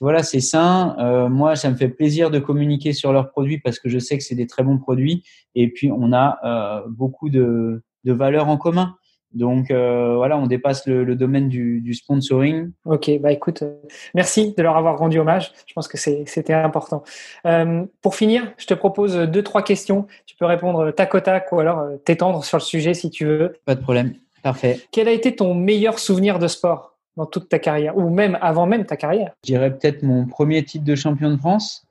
voilà, 0.00 0.22
c'est 0.22 0.40
sain. 0.40 0.96
Euh, 0.98 1.28
moi, 1.28 1.54
ça 1.54 1.70
me 1.70 1.76
fait 1.76 1.90
plaisir 1.90 2.30
de 2.30 2.38
communiquer 2.38 2.94
sur 2.94 3.12
leurs 3.12 3.30
produits 3.30 3.60
parce 3.60 3.78
que 3.78 3.90
je 3.90 3.98
sais 3.98 4.16
que 4.16 4.24
c'est 4.24 4.34
des 4.34 4.46
très 4.46 4.62
bons 4.62 4.78
produits. 4.78 5.22
Et 5.54 5.70
puis, 5.70 5.92
on 5.92 6.12
a 6.14 6.38
euh, 6.44 6.88
beaucoup 6.88 7.28
de, 7.28 7.84
de 8.04 8.12
valeurs 8.12 8.48
en 8.48 8.56
commun. 8.56 8.96
Donc 9.34 9.70
euh, 9.70 10.14
voilà, 10.16 10.38
on 10.38 10.46
dépasse 10.46 10.86
le, 10.86 11.04
le 11.04 11.14
domaine 11.14 11.48
du, 11.48 11.80
du, 11.80 11.94
sponsoring. 11.94 12.70
Ok, 12.84 13.10
bah 13.20 13.32
écoute, 13.32 13.62
euh, 13.62 13.74
merci 14.14 14.54
de 14.56 14.62
leur 14.62 14.76
avoir 14.76 14.98
rendu 14.98 15.18
hommage. 15.18 15.52
Je 15.66 15.72
pense 15.72 15.88
que 15.88 15.96
c'était 15.98 16.52
important. 16.52 17.02
Euh, 17.46 17.84
pour 18.02 18.14
finir, 18.14 18.52
je 18.58 18.66
te 18.66 18.74
propose 18.74 19.16
deux 19.16 19.42
trois 19.42 19.62
questions. 19.62 20.06
Tu 20.26 20.36
peux 20.36 20.46
répondre 20.46 20.90
tac 20.90 21.14
au 21.14 21.20
tac 21.20 21.50
ou 21.52 21.60
alors 21.60 21.78
euh, 21.80 21.96
t'étendre 22.04 22.44
sur 22.44 22.58
le 22.58 22.62
sujet 22.62 22.94
si 22.94 23.10
tu 23.10 23.24
veux. 23.24 23.56
Pas 23.64 23.74
de 23.74 23.82
problème. 23.82 24.14
Parfait. 24.42 24.80
Quel 24.90 25.08
a 25.08 25.12
été 25.12 25.34
ton 25.34 25.54
meilleur 25.54 25.98
souvenir 25.98 26.38
de 26.38 26.48
sport 26.48 26.96
dans 27.16 27.26
toute 27.26 27.48
ta 27.48 27.58
carrière 27.58 27.96
ou 27.96 28.10
même 28.10 28.36
avant 28.40 28.66
même 28.66 28.84
ta 28.84 28.96
carrière? 28.96 29.32
Je 29.44 29.52
dirais 29.52 29.70
peut-être 29.70 30.02
mon 30.02 30.26
premier 30.26 30.64
titre 30.64 30.84
de 30.84 30.94
champion 30.94 31.30
de 31.30 31.36
France 31.36 31.86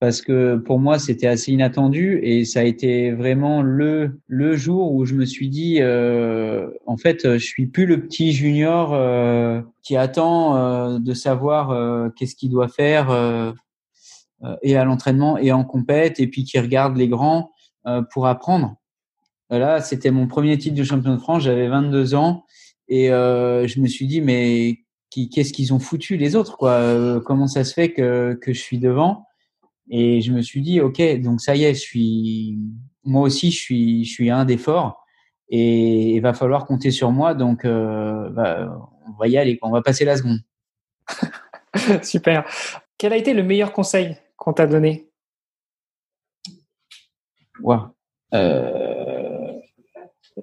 parce 0.00 0.22
que 0.22 0.56
pour 0.56 0.78
moi 0.78 0.98
c'était 0.98 1.26
assez 1.26 1.52
inattendu 1.52 2.20
et 2.22 2.44
ça 2.44 2.60
a 2.60 2.62
été 2.64 3.12
vraiment 3.12 3.62
le 3.62 4.20
le 4.26 4.56
jour 4.56 4.92
où 4.92 5.04
je 5.04 5.14
me 5.14 5.24
suis 5.24 5.48
dit 5.48 5.78
euh, 5.80 6.68
en 6.86 6.96
fait 6.96 7.34
je 7.38 7.44
suis 7.44 7.66
plus 7.66 7.86
le 7.86 8.00
petit 8.02 8.32
junior 8.32 8.92
euh, 8.92 9.60
qui 9.82 9.96
attend 9.96 10.56
euh, 10.56 10.98
de 10.98 11.14
savoir 11.14 11.70
euh, 11.70 12.08
qu'est-ce 12.16 12.34
qu'il 12.34 12.50
doit 12.50 12.68
faire 12.68 13.10
euh, 13.10 13.52
euh, 14.42 14.56
et 14.62 14.76
à 14.76 14.84
l'entraînement 14.84 15.38
et 15.38 15.52
en 15.52 15.64
compète 15.64 16.18
et 16.20 16.26
puis 16.26 16.44
qui 16.44 16.58
regarde 16.58 16.96
les 16.96 17.08
grands 17.08 17.50
pour 18.12 18.26
apprendre 18.26 18.76
Là, 19.50 19.82
c'était 19.82 20.10
mon 20.10 20.26
premier 20.26 20.56
titre 20.56 20.74
de 20.74 20.82
champion 20.84 21.14
de 21.14 21.20
France. 21.20 21.42
J'avais 21.42 21.68
22 21.68 22.14
ans 22.14 22.46
et 22.88 23.08
je 23.08 23.80
me 23.80 23.86
suis 23.86 24.06
dit, 24.06 24.22
mais 24.22 24.78
qu'est-ce 25.10 25.52
qu'ils 25.52 25.74
ont 25.74 25.78
foutu 25.78 26.16
les 26.16 26.34
autres 26.34 26.56
quoi? 26.56 27.20
Comment 27.26 27.46
ça 27.46 27.62
se 27.62 27.74
fait 27.74 27.92
que, 27.92 28.38
que 28.40 28.54
je 28.54 28.60
suis 28.60 28.78
devant? 28.78 29.26
Et 29.90 30.20
je 30.20 30.32
me 30.32 30.40
suis 30.42 30.62
dit, 30.62 30.80
ok, 30.80 31.00
donc 31.20 31.40
ça 31.40 31.54
y 31.56 31.64
est, 31.64 31.74
je 31.74 31.80
suis 31.80 32.58
moi 33.04 33.22
aussi, 33.22 33.50
je 33.50 33.58
suis 33.58 34.04
je 34.04 34.10
suis 34.10 34.30
un 34.30 34.44
des 34.44 34.56
forts 34.56 35.04
et 35.48 36.16
il 36.16 36.20
va 36.20 36.32
falloir 36.32 36.66
compter 36.66 36.90
sur 36.90 37.10
moi. 37.12 37.34
Donc, 37.34 37.64
euh, 37.64 38.28
bah, 38.30 38.76
on 39.06 39.12
va 39.12 39.28
y 39.28 39.36
aller. 39.36 39.58
On 39.62 39.70
va 39.70 39.82
passer 39.82 40.04
la 40.04 40.16
seconde. 40.16 40.40
Super. 42.02 42.44
Quel 42.98 43.12
a 43.12 43.16
été 43.16 43.34
le 43.34 43.42
meilleur 43.42 43.72
conseil 43.72 44.16
qu'on 44.36 44.52
t'a 44.52 44.66
donné? 44.66 45.10
Wow. 47.60 47.94
euh, 48.34 49.52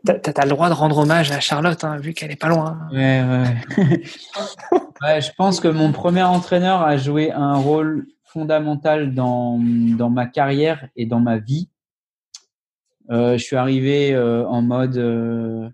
T'as 0.05 0.31
as 0.37 0.45
le 0.45 0.51
droit 0.51 0.69
de 0.69 0.73
rendre 0.73 0.99
hommage 0.99 1.31
à 1.31 1.41
Charlotte, 1.41 1.83
hein, 1.83 1.97
vu 1.97 2.13
qu'elle 2.13 2.31
est 2.31 2.39
pas 2.39 2.47
loin. 2.47 2.87
Ouais, 2.93 3.21
ouais. 3.21 4.01
ouais. 5.01 5.21
Je 5.21 5.31
pense 5.37 5.59
que 5.59 5.67
mon 5.67 5.91
premier 5.91 6.23
entraîneur 6.23 6.81
a 6.81 6.95
joué 6.95 7.31
un 7.31 7.55
rôle 7.55 8.07
fondamental 8.31 9.13
dans, 9.13 9.59
dans 9.97 10.09
ma 10.09 10.25
carrière 10.25 10.87
et 10.95 11.05
dans 11.05 11.19
ma 11.19 11.37
vie. 11.37 11.69
Euh, 13.09 13.37
je 13.37 13.43
suis 13.43 13.55
arrivé 13.55 14.13
euh, 14.13 14.45
en 14.45 14.61
mode 14.61 14.97
euh, 14.97 15.67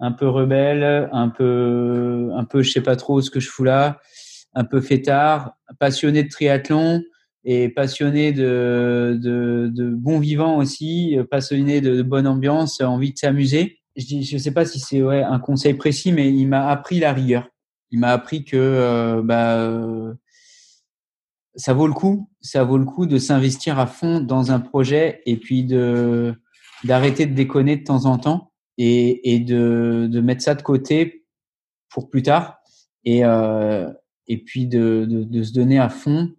un 0.00 0.12
peu 0.12 0.28
rebelle, 0.28 1.08
un 1.12 1.28
peu, 1.28 2.30
un 2.34 2.44
peu, 2.44 2.62
je 2.62 2.70
sais 2.72 2.80
pas 2.80 2.96
trop 2.96 3.20
ce 3.20 3.30
que 3.30 3.38
je 3.38 3.48
fous 3.48 3.64
là, 3.64 4.00
un 4.54 4.64
peu 4.64 4.80
fêtard, 4.80 5.52
passionné 5.78 6.24
de 6.24 6.28
triathlon 6.28 7.02
et 7.44 7.68
passionné 7.68 8.32
de, 8.32 9.18
de, 9.22 9.70
de 9.72 9.90
bon 9.90 10.18
vivant 10.18 10.56
aussi, 10.56 11.16
passionné 11.30 11.80
de, 11.80 12.02
bonne 12.02 12.26
ambiance, 12.26 12.80
envie 12.80 13.12
de 13.12 13.18
s'amuser. 13.18 13.78
Je 13.96 14.16
ne 14.16 14.38
sais 14.38 14.52
pas 14.52 14.64
si 14.64 14.80
c'est 14.80 15.02
ouais, 15.02 15.22
un 15.22 15.38
conseil 15.38 15.74
précis, 15.74 16.12
mais 16.12 16.32
il 16.32 16.46
m'a 16.46 16.68
appris 16.68 16.98
la 16.98 17.12
rigueur. 17.12 17.48
Il 17.92 18.00
m'a 18.00 18.10
appris 18.10 18.44
que 18.44 19.20
bah, 19.22 20.14
ça 21.56 21.72
vaut 21.72 21.86
le 21.86 21.92
coup, 21.92 22.30
ça 22.40 22.64
vaut 22.64 22.78
le 22.78 22.84
coup 22.84 23.06
de 23.06 23.18
s'investir 23.18 23.78
à 23.78 23.86
fond 23.86 24.20
dans 24.20 24.52
un 24.52 24.60
projet 24.60 25.22
et 25.26 25.36
puis 25.36 25.64
de 25.64 26.34
d'arrêter 26.84 27.26
de 27.26 27.34
déconner 27.34 27.76
de 27.76 27.84
temps 27.84 28.06
en 28.06 28.16
temps 28.18 28.52
et, 28.78 29.34
et 29.34 29.40
de, 29.40 30.08
de 30.10 30.20
mettre 30.20 30.42
ça 30.42 30.54
de 30.54 30.62
côté 30.62 31.26
pour 31.90 32.08
plus 32.08 32.22
tard 32.22 32.58
et, 33.04 33.24
euh, 33.24 33.90
et 34.26 34.38
puis 34.38 34.66
de, 34.66 35.06
de, 35.08 35.24
de 35.24 35.42
se 35.42 35.52
donner 35.52 35.78
à 35.78 35.90
fond 35.90 36.30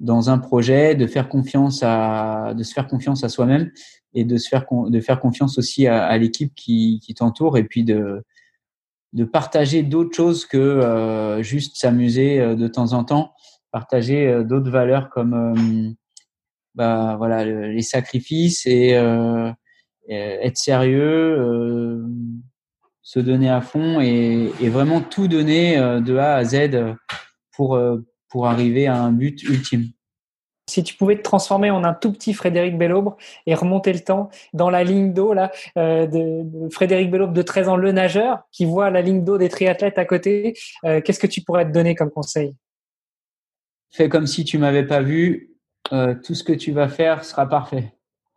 dans 0.00 0.28
un 0.28 0.38
projet, 0.38 0.94
de 0.94 1.06
faire 1.06 1.28
confiance 1.28 1.80
à, 1.82 2.52
de 2.54 2.62
se 2.62 2.74
faire 2.74 2.88
confiance 2.88 3.24
à 3.24 3.30
soi-même 3.30 3.70
et 4.12 4.24
de 4.24 4.36
se 4.36 4.48
faire, 4.48 4.66
de 4.70 5.00
faire 5.00 5.20
confiance 5.20 5.56
aussi 5.56 5.86
à, 5.86 6.04
à 6.04 6.18
l'équipe 6.18 6.54
qui, 6.54 7.00
qui 7.02 7.14
t'entoure 7.14 7.56
et 7.56 7.64
puis 7.64 7.84
de, 7.84 8.22
de 9.14 9.24
partager 9.24 9.82
d'autres 9.82 10.14
choses 10.14 10.44
que 10.44 10.58
euh, 10.58 11.42
juste 11.42 11.76
s'amuser 11.76 12.40
euh, 12.40 12.54
de 12.56 12.68
temps 12.68 12.92
en 12.92 13.04
temps, 13.04 13.32
partager 13.74 14.28
euh, 14.28 14.44
d'autres 14.44 14.70
valeurs 14.70 15.10
comme 15.10 15.34
euh, 15.34 15.90
bah 16.76 17.16
voilà 17.18 17.44
le, 17.44 17.72
les 17.72 17.82
sacrifices 17.82 18.66
et 18.66 18.94
euh, 18.94 19.50
être 20.08 20.58
sérieux, 20.58 22.04
se 23.02 23.18
donner 23.18 23.48
à 23.48 23.60
fond 23.60 24.00
et, 24.00 24.52
vraiment 24.68 25.00
tout 25.00 25.28
donner 25.28 25.76
de 25.78 26.16
A 26.16 26.34
à 26.34 26.44
Z 26.44 26.94
pour 27.52 27.80
pour 28.28 28.46
arriver 28.46 28.86
à 28.86 28.96
un 28.96 29.12
but 29.12 29.42
ultime. 29.44 29.86
Si 30.68 30.82
tu 30.82 30.94
pouvais 30.96 31.16
te 31.16 31.22
transformer 31.22 31.70
en 31.70 31.84
un 31.84 31.94
tout 31.94 32.12
petit 32.12 32.34
Frédéric 32.34 32.76
Bellobre 32.76 33.16
et 33.46 33.54
remonter 33.54 33.92
le 33.92 34.00
temps 34.00 34.28
dans 34.52 34.68
la 34.68 34.84
ligne 34.84 35.14
d'eau 35.14 35.32
là 35.32 35.52
de, 35.76 36.68
Frédéric 36.70 37.10
Bellobre 37.10 37.32
de 37.32 37.42
13 37.42 37.68
ans, 37.68 37.76
le 37.76 37.92
nageur, 37.92 38.42
qui 38.52 38.66
voit 38.66 38.90
la 38.90 39.00
ligne 39.00 39.24
d'eau 39.24 39.38
des 39.38 39.48
triathlètes 39.48 39.98
à 39.98 40.04
côté, 40.04 40.54
qu'est-ce 40.82 41.20
que 41.20 41.26
tu 41.26 41.40
pourrais 41.40 41.64
te 41.64 41.70
donner 41.70 41.94
comme 41.94 42.10
conseil? 42.10 42.54
Fais 43.94 44.08
comme 44.08 44.26
si 44.26 44.44
tu 44.44 44.58
m'avais 44.58 44.84
pas 44.84 45.00
vu. 45.00 45.50
Euh, 45.92 46.14
tout 46.14 46.34
ce 46.34 46.42
que 46.42 46.52
tu 46.52 46.72
vas 46.72 46.88
faire 46.88 47.24
sera 47.24 47.48
parfait. 47.48 47.92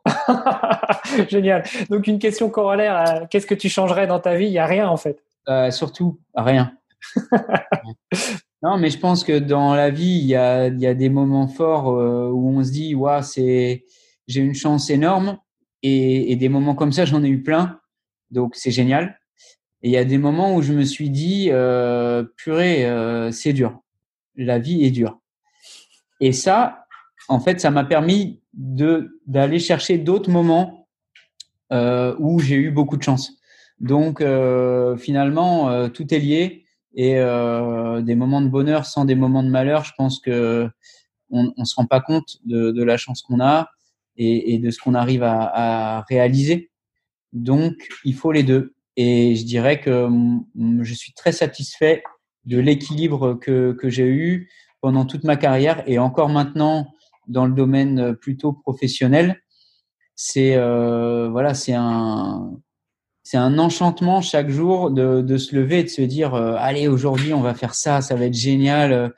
Génial. 1.30 1.64
Donc 1.90 2.08
une 2.08 2.20
question 2.20 2.50
corollaire, 2.50 3.28
qu'est-ce 3.30 3.48
que 3.48 3.56
tu 3.56 3.70
changerais 3.70 4.06
dans 4.06 4.20
ta 4.20 4.36
vie? 4.36 4.46
Il 4.46 4.52
y 4.52 4.60
a 4.60 4.66
rien 4.66 4.90
en 4.90 4.98
fait. 4.98 5.24
Euh, 5.48 5.72
surtout 5.72 6.20
rien. 6.36 6.74
Non, 8.64 8.78
mais 8.78 8.90
je 8.90 8.98
pense 8.98 9.24
que 9.24 9.38
dans 9.38 9.76
la 9.76 9.92
vie, 9.92 10.18
il 10.20 10.26
y 10.26 10.36
a, 10.36 10.68
y 10.68 10.88
a 10.88 10.96
des 10.96 11.10
moments 11.10 11.48
forts 11.48 11.90
euh, 11.92 12.30
où 12.32 12.50
on 12.58 12.64
se 12.64 12.72
dit, 12.72 12.96
ouais, 12.96 13.22
c'est, 13.22 13.86
j'ai 14.28 14.42
une 14.42 14.56
chance 14.56 14.90
énorme. 14.90 15.38
Et, 15.84 16.32
et, 16.32 16.36
des 16.36 16.50
moments 16.50 16.74
comme 16.74 16.92
ça, 16.92 17.06
j'en 17.06 17.24
ai 17.24 17.30
eu 17.30 17.44
plein. 17.44 17.80
Donc, 18.32 18.56
c'est 18.56 18.72
génial. 18.72 19.20
Et 19.84 19.90
il 19.90 19.92
y 19.92 19.98
a 19.98 20.06
des 20.06 20.18
moments 20.18 20.56
où 20.56 20.64
je 20.64 20.74
me 20.74 20.84
suis 20.84 21.12
dit, 21.12 21.50
euh, 21.52 22.24
purée, 22.36 22.88
euh, 22.88 23.32
c'est 23.32 23.54
dur. 23.54 23.80
La 24.36 24.58
vie 24.58 24.84
est 24.84 24.92
dure. 24.92 25.20
Et 26.20 26.32
ça, 26.32 26.86
en 27.30 27.40
fait, 27.40 27.60
ça 27.60 27.72
m'a 27.72 27.84
permis 27.84 28.42
de, 28.54 29.20
d'aller 29.26 29.60
chercher 29.60 29.98
d'autres 29.98 30.30
moments 30.30 30.88
euh, 31.72 32.16
où 32.20 32.40
j'ai 32.40 32.56
eu 32.56 32.72
beaucoup 32.72 32.98
de 32.98 33.04
chance. 33.04 33.34
Donc, 33.80 34.22
euh, 34.22 34.98
finalement, 34.98 35.90
tout 35.90 36.14
est 36.14 36.20
lié 36.20 36.66
et 36.98 37.20
euh, 37.20 38.02
des 38.02 38.16
moments 38.16 38.42
de 38.42 38.50
bonheur 38.50 38.86
sans 38.86 39.06
des 39.06 39.14
moments 39.14 39.44
de 39.44 39.50
malheur, 39.50 39.84
je 39.84 39.92
pense 39.96 40.20
que 40.20 40.68
on, 41.30 41.54
on 41.56 41.64
se 41.64 41.76
rend 41.76 41.86
pas 41.86 42.02
compte 42.02 42.38
de, 42.44 42.72
de 42.72 42.84
la 42.84 42.98
chance 42.98 43.22
qu'on 43.22 43.40
a 43.40 43.70
et, 44.16 44.56
et, 44.56 44.60
de 44.60 44.72
ce 44.72 44.80
qu'on 44.80 44.96
arrive 44.96 45.22
à, 45.22 45.98
à, 46.00 46.02
réaliser. 46.10 46.72
Donc, 47.34 47.74
il 48.04 48.16
faut 48.16 48.32
les 48.32 48.42
deux. 48.42 48.74
Et 48.96 49.36
je 49.36 49.46
dirais 49.46 49.80
que 49.80 50.10
je 50.82 50.94
suis 50.96 51.14
très 51.14 51.32
satisfait 51.32 52.02
de 52.46 52.58
l'équilibre 52.58 53.36
que, 53.36 53.74
que 53.74 53.90
j'ai 53.90 54.08
eu 54.08 54.50
pendant 54.88 55.04
toute 55.04 55.26
ma 55.26 55.36
carrière 55.36 55.84
et 55.86 56.00
encore 56.00 56.30
maintenant 56.30 56.94
dans 57.28 57.46
le 57.46 57.52
domaine 57.52 58.16
plutôt 58.16 58.54
professionnel. 58.54 59.42
C'est 60.16 60.56
euh, 60.56 61.28
voilà, 61.30 61.54
c'est 61.54 61.74
un 61.74 62.58
un 63.34 63.60
enchantement 63.60 64.22
chaque 64.22 64.50
jour 64.50 64.90
de, 64.90 65.38
se 65.38 65.54
lever 65.54 65.80
et 65.80 65.84
de 65.84 65.90
se 65.90 66.02
dire 66.02 66.36
euh, 66.36 66.56
allez 66.58 66.88
aujourd'hui 66.88 67.34
on 67.34 67.42
va 67.42 67.54
faire 67.54 67.76
ça, 67.76 68.00
ça 68.00 68.16
va 68.16 68.28
être 68.28 68.34
génial, 68.34 68.94
euh, 68.94 69.10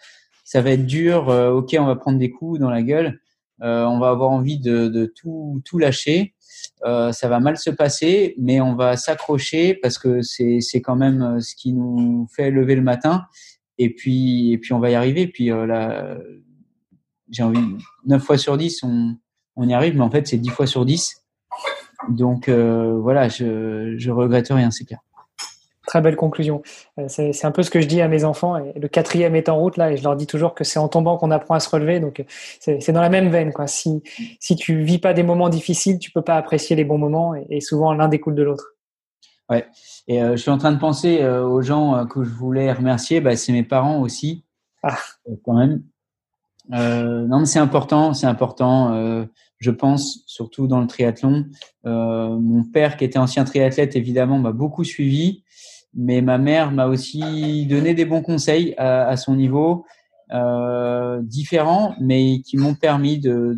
ça 0.44 0.64
va 0.64 0.72
être 0.72 0.88
dur, 0.88 1.30
euh, 1.30 1.52
ok 1.52 1.76
on 1.78 1.86
va 1.86 1.96
prendre 1.96 2.18
des 2.18 2.32
coups 2.32 2.60
dans 2.60 2.72
la 2.72 2.82
gueule, 2.82 3.20
euh, 3.62 3.86
on 3.86 4.00
va 4.00 4.10
avoir 4.10 4.32
envie 4.32 4.58
de, 4.58 5.14
tout, 5.22 5.62
tout 5.66 5.78
lâcher, 5.78 6.34
euh, 6.84 7.12
ça 7.12 7.28
va 7.28 7.40
mal 7.40 7.58
se 7.58 7.70
passer, 7.70 8.34
mais 8.40 8.60
on 8.60 8.74
va 8.74 8.98
s'accrocher 8.98 9.76
parce 9.76 10.00
que 10.00 10.24
c'est 10.24 10.82
quand 10.82 10.96
même 10.96 11.40
ce 11.40 11.54
qui 11.54 11.74
nous 11.74 12.26
fait 12.36 12.50
lever 12.50 12.74
le 12.74 12.82
matin 12.82 13.28
et 13.80 13.90
puis 13.90 14.54
et 14.54 14.60
puis 14.60 14.74
on 14.74 14.80
va 14.80 14.92
y 14.92 14.96
arriver. 14.96 15.26
Puis 15.28 15.48
là 15.48 16.18
j'ai 17.32 17.44
envie 17.44 17.60
9 18.06 18.24
fois 18.24 18.38
sur 18.38 18.58
10 18.58 18.84
on 18.84 19.16
on 19.56 19.68
y 19.68 19.74
arrive, 19.74 19.96
mais 19.96 20.04
en 20.04 20.12
fait 20.12 20.28
c'est 20.28 20.38
10 20.38 20.50
fois 20.50 20.68
sur 20.68 20.86
10 20.86 21.20
donc 22.08 22.48
euh, 22.48 22.98
voilà, 23.02 23.28
je, 23.28 23.96
je 23.98 24.12
regrette 24.12 24.48
rien, 24.50 24.72
c'est 24.72 24.86
clair. 24.86 25.00
Très 25.86 26.02
belle 26.02 26.16
conclusion. 26.16 26.62
Euh, 27.00 27.08
c'est 27.08 27.46
un 27.46 27.52
peu 27.52 27.64
ce 27.64 27.72
que 27.72 27.82
je 27.82 27.88
dis 27.88 28.00
à 28.00 28.08
mes 28.08 28.24
enfants. 28.24 28.58
Et 28.58 28.80
le 28.80 28.88
quatrième 28.88 29.36
est 29.36 29.50
en 29.50 29.58
route 29.58 29.76
là, 29.76 29.92
et 29.92 29.98
je 29.98 30.04
leur 30.04 30.16
dis 30.16 30.28
toujours 30.28 30.54
que 30.54 30.64
c'est 30.64 30.78
en 30.80 30.88
tombant 30.88 31.18
qu'on 31.18 31.32
apprend 31.32 31.56
à 31.56 31.60
se 31.60 31.70
relever. 31.70 32.00
Donc 32.00 32.24
c'est 32.60 32.92
dans 32.92 33.02
la 33.02 33.10
même 33.10 33.30
veine. 33.30 33.52
Quoi. 33.52 33.68
Si 33.68 34.04
si 34.40 34.56
tu 34.56 34.82
vis 34.84 35.00
pas 35.00 35.14
des 35.14 35.24
moments 35.24 35.50
difficiles, 35.50 35.98
tu 35.98 36.12
peux 36.12 36.22
pas 36.22 36.36
apprécier 36.36 36.76
les 36.76 36.86
bons 36.86 37.00
moments, 37.00 37.34
et 37.50 37.60
souvent 37.60 37.94
l'un 37.94 38.08
découle 38.08 38.36
de 38.36 38.44
l'autre. 38.44 38.76
Ouais. 39.50 39.68
Et 40.08 40.22
euh, 40.22 40.32
je 40.32 40.42
suis 40.42 40.52
en 40.52 40.58
train 40.58 40.72
de 40.72 40.80
penser 40.80 41.22
euh, 41.22 41.46
aux 41.46 41.62
gens 41.62 41.96
euh, 41.96 42.06
que 42.06 42.24
je 42.24 42.30
voulais 42.30 42.72
remercier. 42.72 43.22
Bah, 43.22 43.36
c'est 43.36 43.52
mes 43.52 43.64
parents 43.64 44.02
aussi, 44.02 44.46
ah. 44.84 44.98
quand 45.44 45.54
même. 45.54 45.84
non, 46.70 47.40
mais 47.40 47.46
c'est 47.46 47.60
important, 47.60 48.14
c'est 48.14 48.28
important 48.28 49.28
je 49.60 49.72
pense, 49.72 50.24
surtout 50.26 50.68
dans 50.68 50.80
le 50.80 50.88
triathlon. 50.88 51.46
Euh, 51.86 52.40
mon 52.40 52.64
père, 52.64 52.98
qui 52.98 53.04
était 53.04 53.20
ancien 53.20 53.44
triathlète, 53.44 53.96
évidemment, 53.96 54.40
m'a 54.40 54.54
beaucoup 54.54 54.84
suivi, 54.84 55.44
mais 55.94 56.22
ma 56.22 56.38
mère 56.38 56.72
m'a 56.72 56.88
aussi 56.88 57.66
donné 57.68 57.94
des 57.94 58.06
bons 58.06 58.22
conseils 58.22 58.74
à, 58.78 59.08
à 59.08 59.18
son 59.18 59.36
niveau, 59.36 59.86
euh, 60.32 61.22
différents, 61.24 61.96
mais 62.00 62.42
qui 62.42 62.58
m'ont 62.58 62.76
permis 62.76 63.20
de 63.20 63.56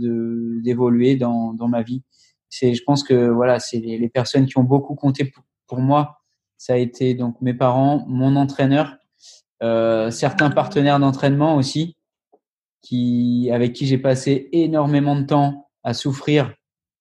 d'évoluer 0.64 1.16
dans, 1.16 1.54
dans 1.54 1.68
ma 1.68 1.84
vie. 1.84 2.04
C'est, 2.50 2.74
je 2.74 2.84
pense 2.84 3.04
que 3.04 3.30
voilà, 3.30 3.60
c'est 3.60 3.80
les, 3.80 3.98
les, 3.98 4.10
personnes 4.10 4.46
qui 4.46 4.58
ont 4.58 4.64
beaucoup 4.64 4.96
compté 4.96 5.26
pour, 5.26 5.44
pour, 5.72 5.80
moi. 5.80 6.22
Ça 6.58 6.74
a 6.74 6.76
été 6.76 7.14
donc 7.14 7.42
mes 7.42 7.54
parents, 7.54 8.04
mon 8.08 8.36
entraîneur, 8.36 8.98
euh, 9.64 10.12
certains 10.12 10.50
partenaires 10.50 11.00
d'entraînement 11.00 11.56
aussi, 11.56 11.96
qui 12.82 13.50
avec 13.54 13.74
qui 13.74 13.86
j'ai 13.86 13.98
passé 13.98 14.50
énormément 14.52 15.16
de 15.16 15.26
temps 15.26 15.70
à 15.84 15.94
souffrir 15.94 16.54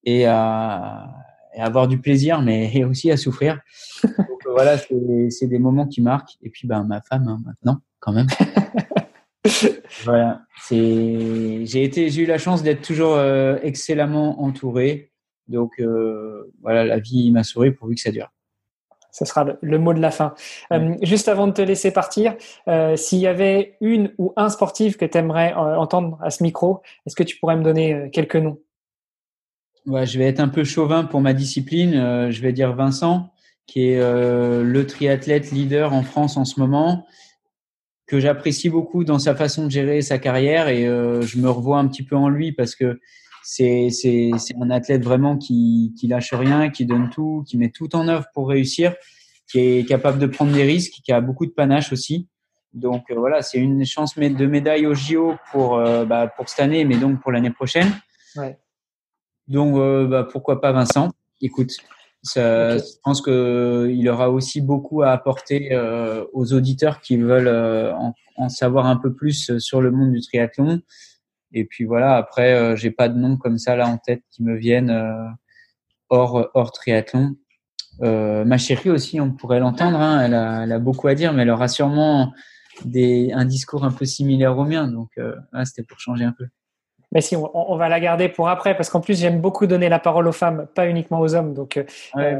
et 0.04 0.24
à, 0.24 1.10
et 1.54 1.60
à, 1.60 1.64
avoir 1.64 1.88
du 1.88 1.98
plaisir, 1.98 2.42
mais 2.42 2.84
aussi 2.88 3.10
à 3.10 3.16
souffrir. 3.16 3.58
Donc 4.04 4.42
voilà, 4.46 4.78
c'est 4.78 5.46
des 5.46 5.58
moments 5.58 5.86
qui 5.86 6.00
marquent. 6.00 6.36
Et 6.42 6.50
puis 6.50 6.68
ben 6.68 6.84
ma 6.84 7.00
femme 7.00 7.26
hein, 7.26 7.40
maintenant, 7.44 7.80
quand 7.98 8.12
même. 8.12 8.28
voilà, 10.04 10.42
c'est 10.62 11.66
j'ai 11.66 11.82
été 11.82 12.08
j'ai 12.08 12.22
eu 12.22 12.26
la 12.26 12.38
chance 12.38 12.62
d'être 12.62 12.82
toujours 12.82 13.14
euh, 13.14 13.58
excellemment 13.62 14.42
entouré 14.42 15.10
Donc 15.48 15.82
voilà, 16.62 16.84
la 16.84 17.00
vie 17.00 17.32
m'a 17.32 17.42
souri 17.42 17.72
pourvu 17.72 17.96
que 17.96 18.00
ça 18.00 18.12
dure. 18.12 18.30
Ce 19.12 19.24
sera 19.24 19.46
le, 19.60 19.78
mot 19.78 19.92
de 19.92 20.00
la 20.00 20.10
fin. 20.10 20.34
juste 21.02 21.28
avant 21.28 21.46
de 21.46 21.52
te 21.52 21.62
laisser 21.62 21.90
partir, 21.90 22.34
s'il 22.96 23.18
y 23.18 23.26
avait 23.26 23.76
une 23.80 24.12
ou 24.18 24.32
un 24.36 24.48
sportif 24.48 24.96
que 24.96 25.04
tu 25.04 25.18
aimerais 25.18 25.52
entendre 25.54 26.18
à 26.22 26.30
ce 26.30 26.42
micro, 26.42 26.82
est-ce 27.06 27.16
que 27.16 27.22
tu 27.22 27.38
pourrais 27.38 27.56
me 27.56 27.62
donner 27.62 28.10
quelques 28.12 28.36
noms? 28.36 28.58
Ouais, 29.86 30.06
Je 30.06 30.18
vais 30.18 30.26
être 30.26 30.40
un 30.40 30.48
peu 30.48 30.64
chauvin 30.64 31.04
pour 31.04 31.20
ma 31.20 31.32
discipline. 31.32 32.30
je 32.30 32.42
vais 32.42 32.52
dire 32.52 32.74
Vincent, 32.74 33.30
qui 33.66 33.88
est 33.88 34.00
le 34.00 34.86
triathlète 34.86 35.50
leader 35.50 35.92
en 35.92 36.02
France 36.02 36.36
en 36.36 36.44
ce 36.44 36.60
moment 36.60 37.06
que 38.10 38.18
j'apprécie 38.18 38.68
beaucoup 38.68 39.04
dans 39.04 39.20
sa 39.20 39.36
façon 39.36 39.66
de 39.66 39.70
gérer 39.70 40.02
sa 40.02 40.18
carrière 40.18 40.66
et 40.66 40.84
euh, 40.84 41.22
je 41.22 41.38
me 41.38 41.48
revois 41.48 41.78
un 41.78 41.86
petit 41.86 42.02
peu 42.02 42.16
en 42.16 42.28
lui 42.28 42.50
parce 42.50 42.74
que 42.74 42.98
c'est 43.42 43.90
c'est 43.90 44.30
c'est 44.38 44.54
un 44.60 44.70
athlète 44.70 45.02
vraiment 45.02 45.36
qui 45.36 45.94
qui 45.98 46.08
lâche 46.08 46.32
rien, 46.32 46.70
qui 46.70 46.86
donne 46.86 47.10
tout, 47.10 47.44
qui 47.46 47.58
met 47.58 47.70
tout 47.70 47.94
en 47.96 48.08
œuvre 48.08 48.26
pour 48.34 48.48
réussir, 48.48 48.94
qui 49.50 49.60
est 49.60 49.88
capable 49.88 50.18
de 50.18 50.26
prendre 50.26 50.52
des 50.52 50.64
risques, 50.64 51.00
qui 51.04 51.12
a 51.12 51.20
beaucoup 51.20 51.46
de 51.46 51.52
panache 51.52 51.92
aussi. 51.92 52.28
Donc 52.72 53.10
euh, 53.10 53.14
voilà, 53.16 53.42
c'est 53.42 53.58
une 53.58 53.84
chance 53.84 54.16
de 54.16 54.46
médaille 54.46 54.86
au 54.86 54.94
JO 54.94 55.34
pour 55.50 55.78
euh, 55.78 56.04
bah, 56.04 56.28
pour 56.28 56.48
cette 56.48 56.60
année, 56.60 56.84
mais 56.84 56.96
donc 56.96 57.20
pour 57.20 57.32
l'année 57.32 57.50
prochaine. 57.50 57.92
Ouais. 58.36 58.58
Donc 59.48 59.74
bah, 60.08 60.28
pourquoi 60.30 60.60
pas 60.60 60.72
Vincent? 60.72 61.10
Écoute, 61.40 61.72
ça, 62.22 62.76
Je 62.76 62.82
pense 63.02 63.22
qu'il 63.22 64.08
aura 64.08 64.30
aussi 64.30 64.60
beaucoup 64.60 65.02
à 65.02 65.10
apporter 65.10 65.72
euh, 65.72 66.24
aux 66.32 66.52
auditeurs 66.52 67.00
qui 67.00 67.16
veulent 67.16 67.48
euh, 67.48 67.94
en, 67.94 68.14
en, 68.36 68.48
savoir 68.48 68.86
un 68.86 68.96
peu 68.96 69.14
plus 69.14 69.58
sur 69.58 69.80
le 69.80 69.90
monde 69.90 70.12
du 70.12 70.20
triathlon. 70.20 70.80
Et 71.52 71.64
puis 71.64 71.84
voilà, 71.84 72.16
après, 72.16 72.54
euh, 72.54 72.76
j'ai 72.76 72.90
pas 72.90 73.08
de 73.08 73.18
nom 73.18 73.36
comme 73.36 73.58
ça 73.58 73.76
là 73.76 73.88
en 73.88 73.98
tête 73.98 74.22
qui 74.30 74.42
me 74.42 74.56
viennent 74.56 74.90
euh, 74.90 75.26
hors 76.08 76.50
hors 76.54 76.72
triathlon. 76.72 77.36
ma 78.00 78.58
chérie 78.58 78.90
aussi, 78.90 79.20
on 79.20 79.32
pourrait 79.32 79.60
l'entendre. 79.60 79.98
Hein, 79.98 80.22
elle, 80.24 80.34
a, 80.34 80.62
elle, 80.64 80.72
a, 80.72 80.78
beaucoup 80.78 81.08
à 81.08 81.14
dire, 81.14 81.32
mais 81.32 81.42
elle 81.42 81.50
aura 81.50 81.68
sûrement 81.68 82.32
des, 82.84 83.32
un 83.32 83.44
discours 83.44 83.84
un 83.84 83.92
peu 83.92 84.04
similaire 84.04 84.56
au 84.58 84.64
mien. 84.64 84.88
Donc, 84.88 85.10
c'était 85.64 85.82
pour 85.82 86.00
changer 86.00 86.24
un 86.24 86.32
peu. 86.32 86.46
Mais 87.12 87.20
si, 87.20 87.34
on, 87.36 87.76
va 87.76 87.88
la 87.88 87.98
garder 87.98 88.28
pour 88.28 88.48
après, 88.48 88.76
parce 88.76 88.88
qu'en 88.88 89.00
plus, 89.00 89.18
j'aime 89.18 89.40
beaucoup 89.40 89.66
donner 89.66 89.88
la 89.88 89.98
parole 89.98 90.28
aux 90.28 90.32
femmes, 90.32 90.68
pas 90.76 90.88
uniquement 90.88 91.18
aux 91.18 91.34
hommes. 91.34 91.54
Donc, 91.54 91.76
euh, 91.76 91.82
ouais, 92.14 92.38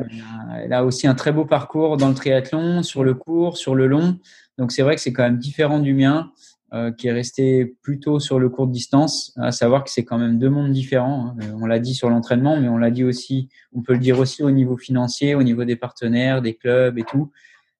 elle 0.62 0.72
a 0.72 0.84
aussi 0.84 1.08
un 1.08 1.14
très 1.16 1.32
beau 1.32 1.44
parcours 1.44 1.96
dans 1.96 2.08
le 2.08 2.14
triathlon, 2.14 2.84
sur 2.84 3.02
le 3.02 3.14
court, 3.14 3.56
sur 3.56 3.74
le 3.74 3.88
long. 3.88 4.18
Donc, 4.58 4.70
c'est 4.70 4.82
vrai 4.82 4.94
que 4.94 5.00
c'est 5.00 5.12
quand 5.12 5.24
même 5.24 5.38
différent 5.38 5.80
du 5.80 5.92
mien, 5.92 6.30
euh, 6.72 6.92
qui 6.92 7.08
est 7.08 7.12
resté 7.12 7.66
plutôt 7.82 8.20
sur 8.20 8.38
le 8.38 8.48
court 8.48 8.68
distance. 8.68 9.32
À 9.36 9.50
savoir 9.50 9.82
que 9.82 9.90
c'est 9.90 10.04
quand 10.04 10.18
même 10.18 10.38
deux 10.38 10.50
mondes 10.50 10.72
différents. 10.72 11.34
Hein. 11.40 11.54
On 11.60 11.66
l'a 11.66 11.78
dit 11.78 11.94
sur 11.94 12.10
l'entraînement, 12.10 12.60
mais 12.60 12.68
on 12.68 12.78
l'a 12.78 12.90
dit 12.90 13.04
aussi, 13.04 13.48
on 13.72 13.82
peut 13.82 13.94
le 13.94 13.98
dire 13.98 14.18
aussi 14.18 14.42
au 14.42 14.50
niveau 14.50 14.76
financier, 14.76 15.34
au 15.34 15.42
niveau 15.42 15.64
des 15.64 15.76
partenaires, 15.76 16.42
des 16.42 16.54
clubs 16.54 16.98
et 16.98 17.04
tout. 17.04 17.32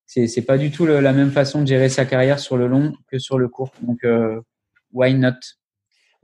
C'est, 0.07 0.27
c'est 0.27 0.43
pas 0.43 0.59
du 0.59 0.73
tout 0.73 0.87
la 0.87 1.13
même 1.13 1.31
façon 1.31 1.63
de 1.63 1.69
gérer 1.69 1.89
sa 1.89 2.05
carrière 2.05 2.41
sur 2.41 2.57
le 2.57 2.67
long 2.67 2.93
que 3.07 3.19
sur 3.19 3.39
le 3.39 3.49
court. 3.49 3.71
Donc, 3.81 4.03
euh, 4.03 4.41
why 4.93 5.15
not? 5.15 5.35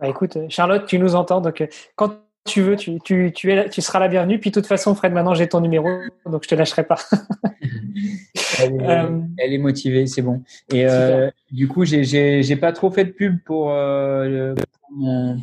Bah, 0.00 0.08
écoute, 0.08 0.36
Charlotte, 0.48 0.86
tu 0.86 0.98
nous 0.98 1.14
entends, 1.14 1.40
donc 1.40 1.60
euh, 1.60 1.68
quand 1.94 2.25
tu 2.46 2.62
veux, 2.62 2.76
tu, 2.76 2.98
tu, 3.00 3.32
tu, 3.34 3.52
es, 3.52 3.68
tu 3.68 3.82
seras 3.82 3.98
la 3.98 4.08
bienvenue. 4.08 4.38
Puis 4.38 4.50
de 4.50 4.54
toute 4.54 4.66
façon, 4.66 4.94
Fred, 4.94 5.12
maintenant 5.12 5.34
j'ai 5.34 5.48
ton 5.48 5.60
numéro, 5.60 5.88
donc 6.24 6.44
je 6.44 6.48
te 6.48 6.54
lâcherai 6.54 6.84
pas. 6.84 6.96
elle, 8.60 8.74
est, 8.74 8.88
euh, 8.88 9.20
elle, 9.38 9.52
est, 9.52 9.58
motivée, 9.58 10.06
c'est 10.06 10.22
bon. 10.22 10.42
Et 10.72 10.86
euh, 10.86 11.30
du 11.50 11.68
coup, 11.68 11.84
j'ai 11.84 12.56
pas 12.56 12.72
trop 12.72 12.90
fait 12.90 13.04
de 13.04 13.10
pub 13.10 13.38
pour, 13.44 13.70
euh, 13.70 14.54
pour, 14.54 14.96
mon, 14.96 15.36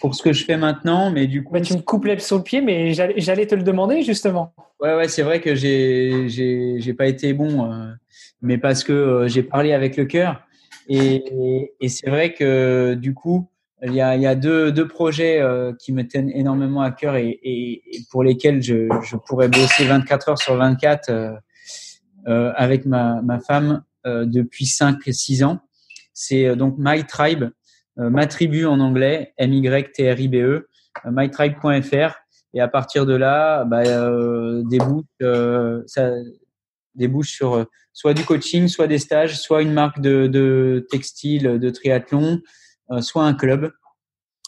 pour, 0.00 0.14
ce 0.14 0.22
que 0.22 0.32
je 0.32 0.44
fais 0.44 0.56
maintenant, 0.56 1.10
mais 1.10 1.26
du 1.26 1.42
coup. 1.42 1.52
Bah, 1.52 1.60
tu 1.60 1.74
me 1.74 1.80
coupes 1.80 2.06
sur 2.18 2.36
le 2.36 2.42
pied, 2.42 2.60
mais 2.60 2.92
j'allais 2.92 3.46
te 3.46 3.54
le 3.54 3.62
demander 3.62 4.02
justement. 4.02 4.52
Ouais, 4.80 4.94
ouais, 4.94 5.08
c'est 5.08 5.22
vrai 5.22 5.40
que 5.40 5.54
j'ai 5.54 6.26
j'ai 6.28 6.94
pas 6.94 7.06
été 7.06 7.32
bon, 7.32 7.70
mais 8.42 8.58
parce 8.58 8.84
que 8.84 9.26
j'ai 9.28 9.42
parlé 9.42 9.72
avec 9.72 9.96
le 9.96 10.04
cœur. 10.04 10.42
Et, 10.88 11.70
et 11.80 11.88
c'est 11.88 12.10
vrai 12.10 12.34
que 12.34 12.94
du 12.94 13.14
coup, 13.14 13.48
il 13.82 13.94
y 13.94 14.00
a, 14.00 14.16
il 14.16 14.22
y 14.22 14.26
a 14.26 14.34
deux, 14.34 14.72
deux 14.72 14.86
projets 14.86 15.40
euh, 15.40 15.72
qui 15.78 15.92
me 15.92 16.06
tiennent 16.06 16.30
énormément 16.30 16.82
à 16.82 16.90
cœur 16.90 17.16
et, 17.16 17.40
et, 17.42 17.82
pour 18.10 18.22
lesquels 18.22 18.62
je, 18.62 18.88
je, 19.02 19.16
pourrais 19.16 19.48
bosser 19.48 19.86
24 19.86 20.28
heures 20.28 20.38
sur 20.38 20.54
24 20.56 21.08
euh, 21.08 21.32
euh, 22.28 22.52
avec 22.56 22.84
ma, 22.84 23.22
ma 23.22 23.40
femme 23.40 23.82
euh, 24.06 24.26
depuis 24.26 24.66
5-6 24.66 25.44
ans. 25.44 25.60
C'est 26.12 26.46
euh, 26.46 26.54
donc 26.54 26.74
My 26.78 27.04
Tribe, 27.04 27.46
ma 27.96 28.26
tribu 28.26 28.64
en 28.64 28.80
anglais, 28.80 29.34
M-Y-T-R-I-B-E, 29.36 30.68
mytribe.fr. 31.04 32.14
Et 32.54 32.60
à 32.60 32.68
partir 32.68 33.04
de 33.04 33.14
là, 33.14 33.64
bah, 33.64 33.82
débouche, 34.64 35.04
ça 35.86 36.10
débouche 36.94 37.30
sur 37.30 37.66
soit 37.92 38.14
du 38.14 38.24
coaching, 38.24 38.68
soit 38.68 38.86
des 38.86 38.98
stages, 38.98 39.38
soit 39.38 39.60
une 39.60 39.74
marque 39.74 40.00
de, 40.00 40.28
de 40.28 40.86
textile, 40.90 41.58
de 41.58 41.70
triathlon, 41.70 42.40
euh, 42.40 42.40
soit 43.00 43.24
un 43.24 43.34
club. 43.34 43.72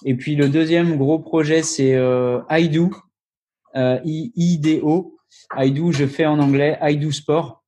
Et 0.04 0.14
puis 0.14 0.34
le 0.34 0.48
deuxième 0.48 0.96
gros 0.96 1.18
projet, 1.18 1.62
c'est 1.62 1.94
euh, 1.94 2.40
IDO, 2.50 2.90
euh, 3.76 4.00
I-D-O. 4.04 5.16
IDO, 5.56 5.92
je 5.92 6.06
fais 6.06 6.26
en 6.26 6.38
anglais 6.38 6.78
IDO 6.82 7.10
Sport, 7.10 7.62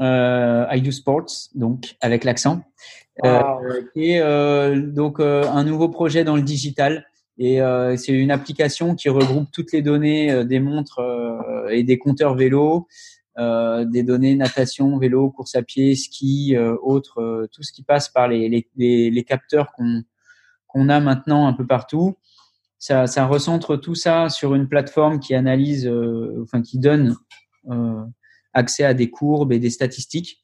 euh, 0.00 0.66
IDO 0.72 0.90
Sports, 0.90 1.26
donc 1.54 1.96
avec 2.00 2.24
l'accent. 2.24 2.62
Euh, 3.24 3.82
et 3.94 4.20
euh, 4.20 4.80
donc 4.80 5.20
un 5.20 5.64
nouveau 5.64 5.88
projet 5.88 6.24
dans 6.24 6.36
le 6.36 6.42
digital. 6.42 7.06
Et 7.38 7.62
euh, 7.62 7.96
c'est 7.96 8.12
une 8.12 8.30
application 8.30 8.94
qui 8.94 9.08
regroupe 9.08 9.50
toutes 9.52 9.72
les 9.72 9.82
données 9.82 10.44
des 10.44 10.60
montres 10.60 11.00
et 11.70 11.82
des 11.84 11.98
compteurs 11.98 12.34
vélo, 12.34 12.86
euh, 13.40 13.86
des 13.86 14.02
données 14.02 14.34
natation, 14.34 14.98
vélo, 14.98 15.30
course 15.30 15.54
à 15.54 15.62
pied, 15.62 15.94
ski, 15.94 16.54
euh, 16.56 16.76
autres, 16.82 17.22
euh, 17.22 17.48
tout 17.50 17.62
ce 17.62 17.72
qui 17.72 17.82
passe 17.82 18.10
par 18.10 18.28
les, 18.28 19.24
capteurs 19.26 19.72
qu'on 19.72 20.88
a 20.90 21.00
maintenant 21.00 21.46
un 21.46 21.54
peu 21.54 21.66
partout. 21.66 22.18
Ça, 22.78 23.06
recentre 23.26 23.76
tout 23.76 23.94
ça 23.94 24.28
sur 24.28 24.54
une 24.54 24.68
plateforme 24.68 25.20
qui 25.20 25.34
analyse, 25.34 25.90
enfin 26.42 26.62
qui 26.62 26.78
donne 26.78 27.16
accès 28.54 28.84
à 28.84 28.94
des 28.94 29.10
courbes 29.10 29.52
et 29.52 29.58
des 29.58 29.68
statistiques. 29.68 30.40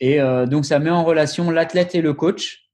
Et 0.00 0.18
donc 0.46 0.64
ça 0.64 0.78
met 0.78 0.88
en 0.88 1.04
relation 1.04 1.50
l'athlète 1.50 1.94
et 1.94 2.00
le 2.00 2.14
coach. 2.14 2.70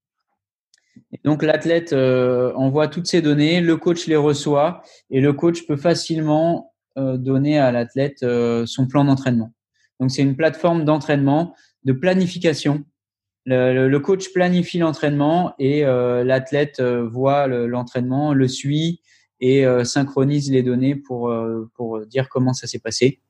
Et 1.11 1.21
donc 1.25 1.43
l'athlète 1.43 1.93
envoie 1.93 2.87
toutes 2.87 3.09
ces 3.09 3.23
données, 3.23 3.61
le 3.61 3.77
coach 3.77 4.07
les 4.07 4.15
reçoit 4.15 4.83
et 5.11 5.21
le 5.21 5.33
coach 5.33 5.67
peut 5.67 5.77
facilement 5.77 6.72
donner 6.97 7.59
à 7.59 7.73
l'athlète 7.73 8.23
euh, 8.23 8.67
son 8.67 8.87
plan 8.87 9.05
d'entraînement. 9.05 9.53
Donc 10.01 10.11
c'est 10.11 10.23
une 10.23 10.37
plateforme 10.37 10.85
d'entraînement, 10.85 11.55
de 11.85 11.93
planification. 11.93 12.85
Le, 13.45 13.89
le 13.89 14.01
coach 14.01 14.33
planifie 14.33 14.79
l'entraînement 14.79 15.55
et 15.59 15.85
euh, 15.85 16.23
l'athlète 16.23 16.81
voit 16.81 17.47
l'entraînement, 17.47 18.35
le, 18.35 18.49
suit 18.49 19.01
et 19.41 19.65
synchronise 19.85 20.53
les 20.53 20.63
données 20.63 20.95
pour 20.95 21.35
pour 21.75 22.07
dire 22.07 22.29
comment 22.29 22.53
ça 22.53 22.69
s'est 22.69 22.79
passé. 22.79 23.21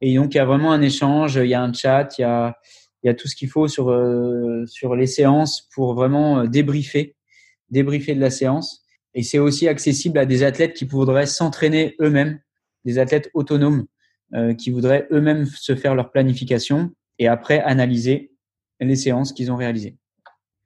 Et 0.00 0.14
donc 0.14 0.34
il 0.34 0.38
y 0.38 0.40
a 0.40 0.46
vraiment 0.46 0.72
un 0.72 0.80
échange, 0.80 1.36
il 1.36 1.48
y 1.48 1.54
a 1.54 1.62
un 1.62 1.72
chat, 1.74 2.08
il 2.18 2.22
y 2.22 2.24
a 2.24 2.56
il 3.02 3.08
y 3.08 3.10
a 3.10 3.14
tout 3.14 3.28
ce 3.28 3.36
qu'il 3.36 3.50
faut 3.50 3.68
sur 3.68 3.94
sur 4.66 4.94
les 4.96 5.06
séances 5.06 5.68
pour 5.74 5.92
vraiment 5.94 6.44
débriefer, 6.44 7.16
débriefer 7.70 8.14
de 8.14 8.20
la 8.20 8.30
séance. 8.30 8.86
Et 9.14 9.22
c'est 9.22 9.38
aussi 9.38 9.68
accessible 9.68 10.18
à 10.18 10.24
des 10.24 10.42
athlètes 10.42 10.74
qui 10.74 10.86
voudraient 10.86 11.26
s'entraîner 11.26 11.96
eux-mêmes 12.00 12.40
des 12.84 12.98
athlètes 12.98 13.30
autonomes 13.34 13.86
euh, 14.34 14.54
qui 14.54 14.70
voudraient 14.70 15.08
eux-mêmes 15.10 15.44
se 15.46 15.74
faire 15.74 15.94
leur 15.94 16.12
planification 16.12 16.90
et 17.18 17.26
après 17.26 17.60
analyser 17.60 18.30
les 18.78 18.94
séances 18.94 19.32
qu'ils 19.32 19.50
ont 19.50 19.56
réalisées. 19.56 19.96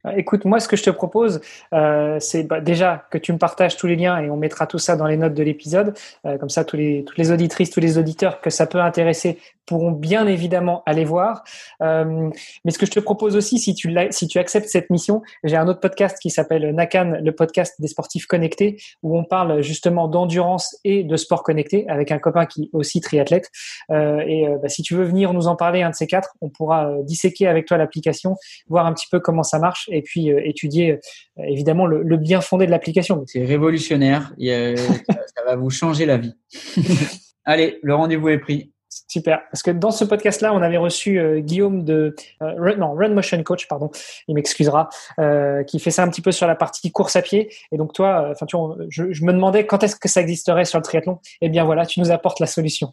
Euh, 0.06 0.10
écoute, 0.16 0.44
moi, 0.44 0.60
ce 0.60 0.68
que 0.68 0.76
je 0.76 0.82
te 0.82 0.90
propose, 0.90 1.40
euh, 1.72 2.18
c'est 2.20 2.44
bah, 2.44 2.60
déjà 2.60 3.06
que 3.10 3.16
tu 3.16 3.32
me 3.32 3.38
partages 3.38 3.78
tous 3.78 3.86
les 3.86 3.96
liens 3.96 4.18
et 4.18 4.28
on 4.28 4.36
mettra 4.36 4.66
tout 4.66 4.78
ça 4.78 4.96
dans 4.96 5.06
les 5.06 5.16
notes 5.16 5.32
de 5.32 5.42
l'épisode. 5.42 5.96
Comme 6.22 6.50
ça, 6.50 6.64
toutes 6.64 6.78
les 6.78 7.32
auditrices, 7.32 7.70
tous 7.70 7.80
les 7.80 7.96
auditeurs 7.96 8.42
que 8.42 8.50
ça 8.50 8.66
peut 8.66 8.80
intéresser 8.80 9.38
pourront 9.66 9.92
bien 9.92 10.26
évidemment 10.26 10.82
aller 10.86 11.04
voir. 11.04 11.44
Euh, 11.82 12.30
mais 12.64 12.70
ce 12.70 12.78
que 12.78 12.86
je 12.86 12.90
te 12.90 13.00
propose 13.00 13.36
aussi, 13.36 13.58
si 13.58 13.74
tu, 13.74 13.94
si 14.10 14.28
tu 14.28 14.38
acceptes 14.38 14.68
cette 14.68 14.90
mission, 14.90 15.22
j'ai 15.42 15.56
un 15.56 15.68
autre 15.68 15.80
podcast 15.80 16.18
qui 16.20 16.30
s'appelle 16.30 16.74
Nakan, 16.74 17.18
le 17.22 17.32
podcast 17.32 17.74
des 17.80 17.88
sportifs 17.88 18.26
connectés, 18.26 18.76
où 19.02 19.18
on 19.18 19.24
parle 19.24 19.62
justement 19.62 20.08
d'endurance 20.08 20.76
et 20.84 21.04
de 21.04 21.16
sport 21.16 21.42
connecté 21.42 21.88
avec 21.88 22.12
un 22.12 22.18
copain 22.18 22.46
qui 22.46 22.64
est 22.64 22.70
aussi 22.72 23.00
triathlète. 23.00 23.50
Euh, 23.90 24.20
et 24.26 24.46
bah, 24.62 24.68
si 24.68 24.82
tu 24.82 24.94
veux 24.94 25.04
venir 25.04 25.32
nous 25.32 25.46
en 25.46 25.56
parler, 25.56 25.82
un 25.82 25.90
de 25.90 25.94
ces 25.94 26.06
quatre, 26.06 26.34
on 26.40 26.48
pourra 26.48 26.90
disséquer 27.02 27.46
avec 27.46 27.66
toi 27.66 27.76
l'application, 27.76 28.36
voir 28.68 28.86
un 28.86 28.92
petit 28.92 29.06
peu 29.10 29.20
comment 29.20 29.42
ça 29.42 29.58
marche 29.58 29.88
et 29.90 30.02
puis 30.02 30.30
euh, 30.30 30.40
étudier 30.44 30.92
euh, 30.92 31.42
évidemment 31.48 31.86
le, 31.86 32.16
bien 32.16 32.40
fondé 32.40 32.66
de 32.66 32.70
l'application. 32.70 33.24
C'est 33.26 33.44
révolutionnaire. 33.44 34.32
ça, 34.38 35.44
va 35.46 35.56
vous 35.56 35.70
changer 35.70 36.06
la 36.06 36.16
vie. 36.16 36.34
Allez, 37.44 37.78
le 37.82 37.94
rendez-vous 37.94 38.28
est 38.28 38.38
pris. 38.38 38.72
Super. 39.14 39.42
Parce 39.48 39.62
que 39.62 39.70
dans 39.70 39.92
ce 39.92 40.04
podcast-là, 40.04 40.52
on 40.52 40.60
avait 40.60 40.76
reçu 40.76 41.20
euh, 41.20 41.38
Guillaume 41.38 41.84
de 41.84 42.16
euh, 42.42 42.74
non 42.74 42.94
Run 42.94 43.10
Motion 43.10 43.40
Coach, 43.44 43.68
pardon, 43.68 43.92
il 44.26 44.34
m'excusera, 44.34 44.88
euh, 45.20 45.62
qui 45.62 45.78
fait 45.78 45.92
ça 45.92 46.02
un 46.02 46.08
petit 46.08 46.20
peu 46.20 46.32
sur 46.32 46.48
la 46.48 46.56
partie 46.56 46.90
course 46.90 47.14
à 47.14 47.22
pied. 47.22 47.48
Et 47.70 47.76
donc 47.76 47.92
toi, 47.92 48.30
enfin 48.32 48.44
tu 48.44 48.56
je, 48.88 49.12
je, 49.12 49.24
me 49.24 49.32
demandais 49.32 49.66
quand 49.66 49.84
est-ce 49.84 49.94
que 49.94 50.08
ça 50.08 50.20
existerait 50.20 50.64
sur 50.64 50.80
le 50.80 50.82
triathlon. 50.82 51.20
Eh 51.40 51.48
bien 51.48 51.62
voilà, 51.62 51.86
tu 51.86 52.00
nous 52.00 52.10
apportes 52.10 52.40
la 52.40 52.48
solution. 52.48 52.92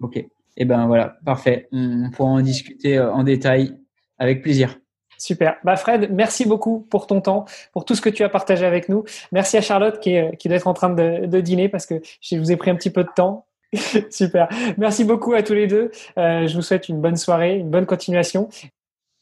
Ok. 0.00 0.18
Et 0.18 0.28
eh 0.58 0.64
ben 0.64 0.86
voilà, 0.86 1.16
parfait. 1.24 1.66
On 1.72 2.08
pourra 2.12 2.30
en 2.30 2.40
discuter 2.40 3.00
en 3.00 3.24
détail 3.24 3.76
avec 4.16 4.42
plaisir. 4.42 4.78
Super. 5.18 5.56
Bah 5.64 5.74
Fred, 5.74 6.08
merci 6.12 6.46
beaucoup 6.46 6.86
pour 6.88 7.08
ton 7.08 7.20
temps, 7.20 7.46
pour 7.72 7.84
tout 7.84 7.96
ce 7.96 8.00
que 8.00 8.10
tu 8.10 8.22
as 8.22 8.28
partagé 8.28 8.64
avec 8.64 8.88
nous. 8.88 9.02
Merci 9.32 9.56
à 9.56 9.60
Charlotte 9.60 9.98
qui, 9.98 10.10
est, 10.14 10.36
qui 10.36 10.46
doit 10.46 10.56
être 10.56 10.68
en 10.68 10.74
train 10.74 10.90
de, 10.90 11.26
de 11.26 11.40
dîner 11.40 11.68
parce 11.68 11.84
que 11.84 12.00
je 12.20 12.36
vous 12.36 12.52
ai 12.52 12.56
pris 12.56 12.70
un 12.70 12.76
petit 12.76 12.90
peu 12.90 13.02
de 13.02 13.10
temps. 13.16 13.47
Super. 14.10 14.48
Merci 14.76 15.04
beaucoup 15.04 15.34
à 15.34 15.42
tous 15.42 15.54
les 15.54 15.66
deux. 15.66 15.90
Euh, 16.16 16.46
je 16.46 16.54
vous 16.54 16.62
souhaite 16.62 16.88
une 16.88 17.00
bonne 17.00 17.16
soirée, 17.16 17.56
une 17.56 17.70
bonne 17.70 17.86
continuation. 17.86 18.48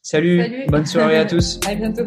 Salut. 0.03 0.41
Salut. 0.43 0.67
Bonne 0.69 0.87
soirée 0.87 1.19
à 1.19 1.25
tous. 1.25 1.61
à 1.67 1.75
bientôt. 1.75 2.05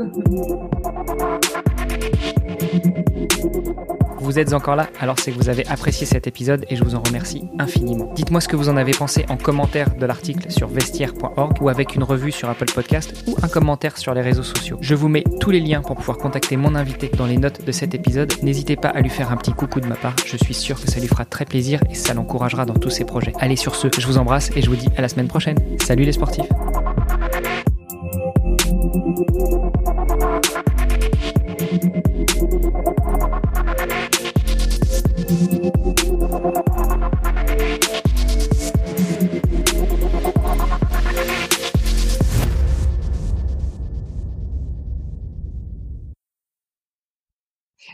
Vous 4.29 4.37
êtes 4.37 4.53
encore 4.53 4.75
là, 4.75 4.87
alors 4.99 5.17
c'est 5.17 5.31
que 5.31 5.37
vous 5.37 5.49
avez 5.49 5.65
apprécié 5.69 6.05
cet 6.05 6.27
épisode 6.27 6.63
et 6.69 6.75
je 6.75 6.83
vous 6.83 6.93
en 6.93 7.01
remercie 7.01 7.49
infiniment. 7.57 8.13
Dites-moi 8.13 8.41
ce 8.41 8.47
que 8.47 8.55
vous 8.55 8.69
en 8.69 8.77
avez 8.77 8.91
pensé 8.91 9.25
en 9.27 9.37
commentaire 9.37 9.95
de 9.95 10.05
l'article 10.05 10.51
sur 10.51 10.67
vestiaire.org 10.67 11.59
ou 11.59 11.67
avec 11.67 11.95
une 11.95 12.03
revue 12.03 12.31
sur 12.31 12.47
Apple 12.47 12.71
Podcast 12.71 13.23
ou 13.25 13.35
un 13.41 13.47
commentaire 13.47 13.97
sur 13.97 14.13
les 14.13 14.21
réseaux 14.21 14.43
sociaux. 14.43 14.77
Je 14.81 14.93
vous 14.93 15.07
mets 15.07 15.23
tous 15.39 15.49
les 15.49 15.59
liens 15.59 15.81
pour 15.81 15.95
pouvoir 15.95 16.19
contacter 16.19 16.57
mon 16.57 16.75
invité 16.75 17.09
dans 17.17 17.25
les 17.25 17.37
notes 17.37 17.65
de 17.65 17.71
cet 17.71 17.95
épisode. 17.95 18.31
N'hésitez 18.43 18.75
pas 18.75 18.89
à 18.89 19.01
lui 19.01 19.09
faire 19.09 19.31
un 19.31 19.35
petit 19.35 19.53
coucou 19.53 19.79
de 19.79 19.87
ma 19.87 19.95
part, 19.95 20.13
je 20.23 20.37
suis 20.37 20.53
sûr 20.53 20.79
que 20.79 20.91
ça 20.91 20.99
lui 20.99 21.07
fera 21.07 21.25
très 21.25 21.45
plaisir 21.45 21.81
et 21.89 21.95
ça 21.95 22.13
l'encouragera 22.13 22.65
dans 22.67 22.75
tous 22.75 22.91
ses 22.91 23.05
projets. 23.05 23.33
Allez 23.39 23.55
sur 23.55 23.73
ce, 23.73 23.87
je 23.97 24.05
vous 24.05 24.19
embrasse 24.19 24.51
et 24.55 24.61
je 24.61 24.69
vous 24.69 24.75
dis 24.75 24.89
à 24.95 25.01
la 25.01 25.09
semaine 25.09 25.27
prochaine. 25.27 25.57
Salut 25.79 26.03
les 26.03 26.11
sportifs 26.11 26.45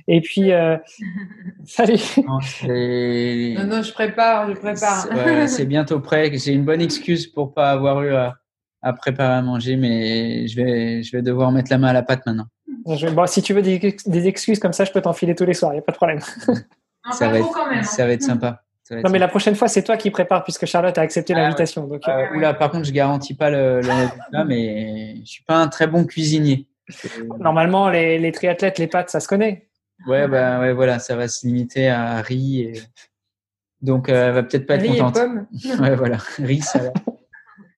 Et 0.07 0.21
puis, 0.21 0.51
euh, 0.51 0.77
salut. 1.65 1.99
Non, 2.27 2.39
non, 3.65 3.81
je 3.81 3.91
prépare, 3.91 4.49
je 4.49 4.59
prépare. 4.59 5.07
C'est 5.47 5.65
bientôt 5.65 5.99
prêt. 5.99 6.31
J'ai 6.33 6.53
une 6.53 6.63
bonne 6.63 6.81
excuse 6.81 7.27
pour 7.27 7.53
pas 7.53 7.71
avoir 7.71 8.03
eu 8.03 8.13
à, 8.13 8.35
à, 8.81 8.93
préparer 8.93 9.35
à 9.35 9.41
manger, 9.41 9.75
mais 9.77 10.47
je 10.47 10.55
vais, 10.55 11.03
je 11.03 11.15
vais 11.15 11.23
devoir 11.23 11.51
mettre 11.51 11.71
la 11.71 11.77
main 11.77 11.87
à 11.87 11.93
la 11.93 12.03
pâte 12.03 12.25
maintenant. 12.25 12.45
bon, 12.85 13.27
si 13.27 13.41
tu 13.41 13.53
veux 13.53 13.63
des, 13.63 13.97
des, 14.05 14.27
excuses 14.27 14.59
comme 14.59 14.73
ça, 14.73 14.85
je 14.85 14.91
peux 14.91 15.01
t'enfiler 15.01 15.33
tous 15.33 15.45
les 15.45 15.55
soirs, 15.55 15.71
il 15.71 15.77
n'y 15.77 15.79
a 15.79 15.83
pas 15.83 15.91
de 15.91 15.97
problème. 15.97 16.19
Non, 17.07 17.11
ça, 17.11 17.29
va 17.29 17.37
être, 17.37 17.51
quand 17.51 17.69
même, 17.69 17.83
ça 17.83 18.05
va 18.05 18.13
être 18.13 18.23
sympa. 18.23 18.63
Non, 18.91 19.09
mais 19.11 19.19
la 19.19 19.27
prochaine 19.27 19.55
fois, 19.55 19.67
c'est 19.67 19.83
toi 19.83 19.97
qui 19.97 20.11
prépares 20.11 20.43
puisque 20.43 20.65
Charlotte 20.65 20.97
a 20.97 21.01
accepté 21.01 21.33
ah, 21.35 21.39
l'invitation. 21.39 21.85
Ouais. 21.85 21.99
Euh, 22.07 22.35
oula, 22.35 22.53
par 22.53 22.71
contre, 22.71 22.85
je 22.85 22.91
garantis 22.91 23.33
pas 23.33 23.49
le, 23.49 23.81
le 23.81 23.91
résultat, 23.91 24.43
mais 24.43 25.17
je 25.21 25.25
suis 25.25 25.43
pas 25.43 25.57
un 25.57 25.67
très 25.67 25.87
bon 25.87 26.05
cuisinier. 26.05 26.67
Normalement, 27.39 27.89
les, 27.89 28.19
les 28.19 28.31
triathlètes, 28.31 28.77
les 28.77 28.87
pâtes, 28.87 29.09
ça 29.09 29.19
se 29.19 29.27
connaît. 29.27 29.67
Ouais, 30.07 30.27
bah, 30.27 30.59
ouais, 30.59 30.73
voilà, 30.73 30.99
ça 30.99 31.15
va 31.15 31.27
se 31.27 31.45
limiter 31.47 31.87
à 31.87 32.21
riz. 32.21 32.61
Et... 32.61 32.73
Donc, 33.81 34.09
euh, 34.09 34.27
elle 34.27 34.33
va 34.33 34.43
peut-être 34.43 34.65
pas 34.65 34.75
être 34.75 34.81
riz 34.81 34.99
contente. 34.99 35.17
Et 35.17 35.19
pommes. 35.19 35.47
ouais, 35.81 35.95
voilà, 35.95 36.17
riz, 36.37 36.61
ça 36.61 36.79
va. 36.79 36.93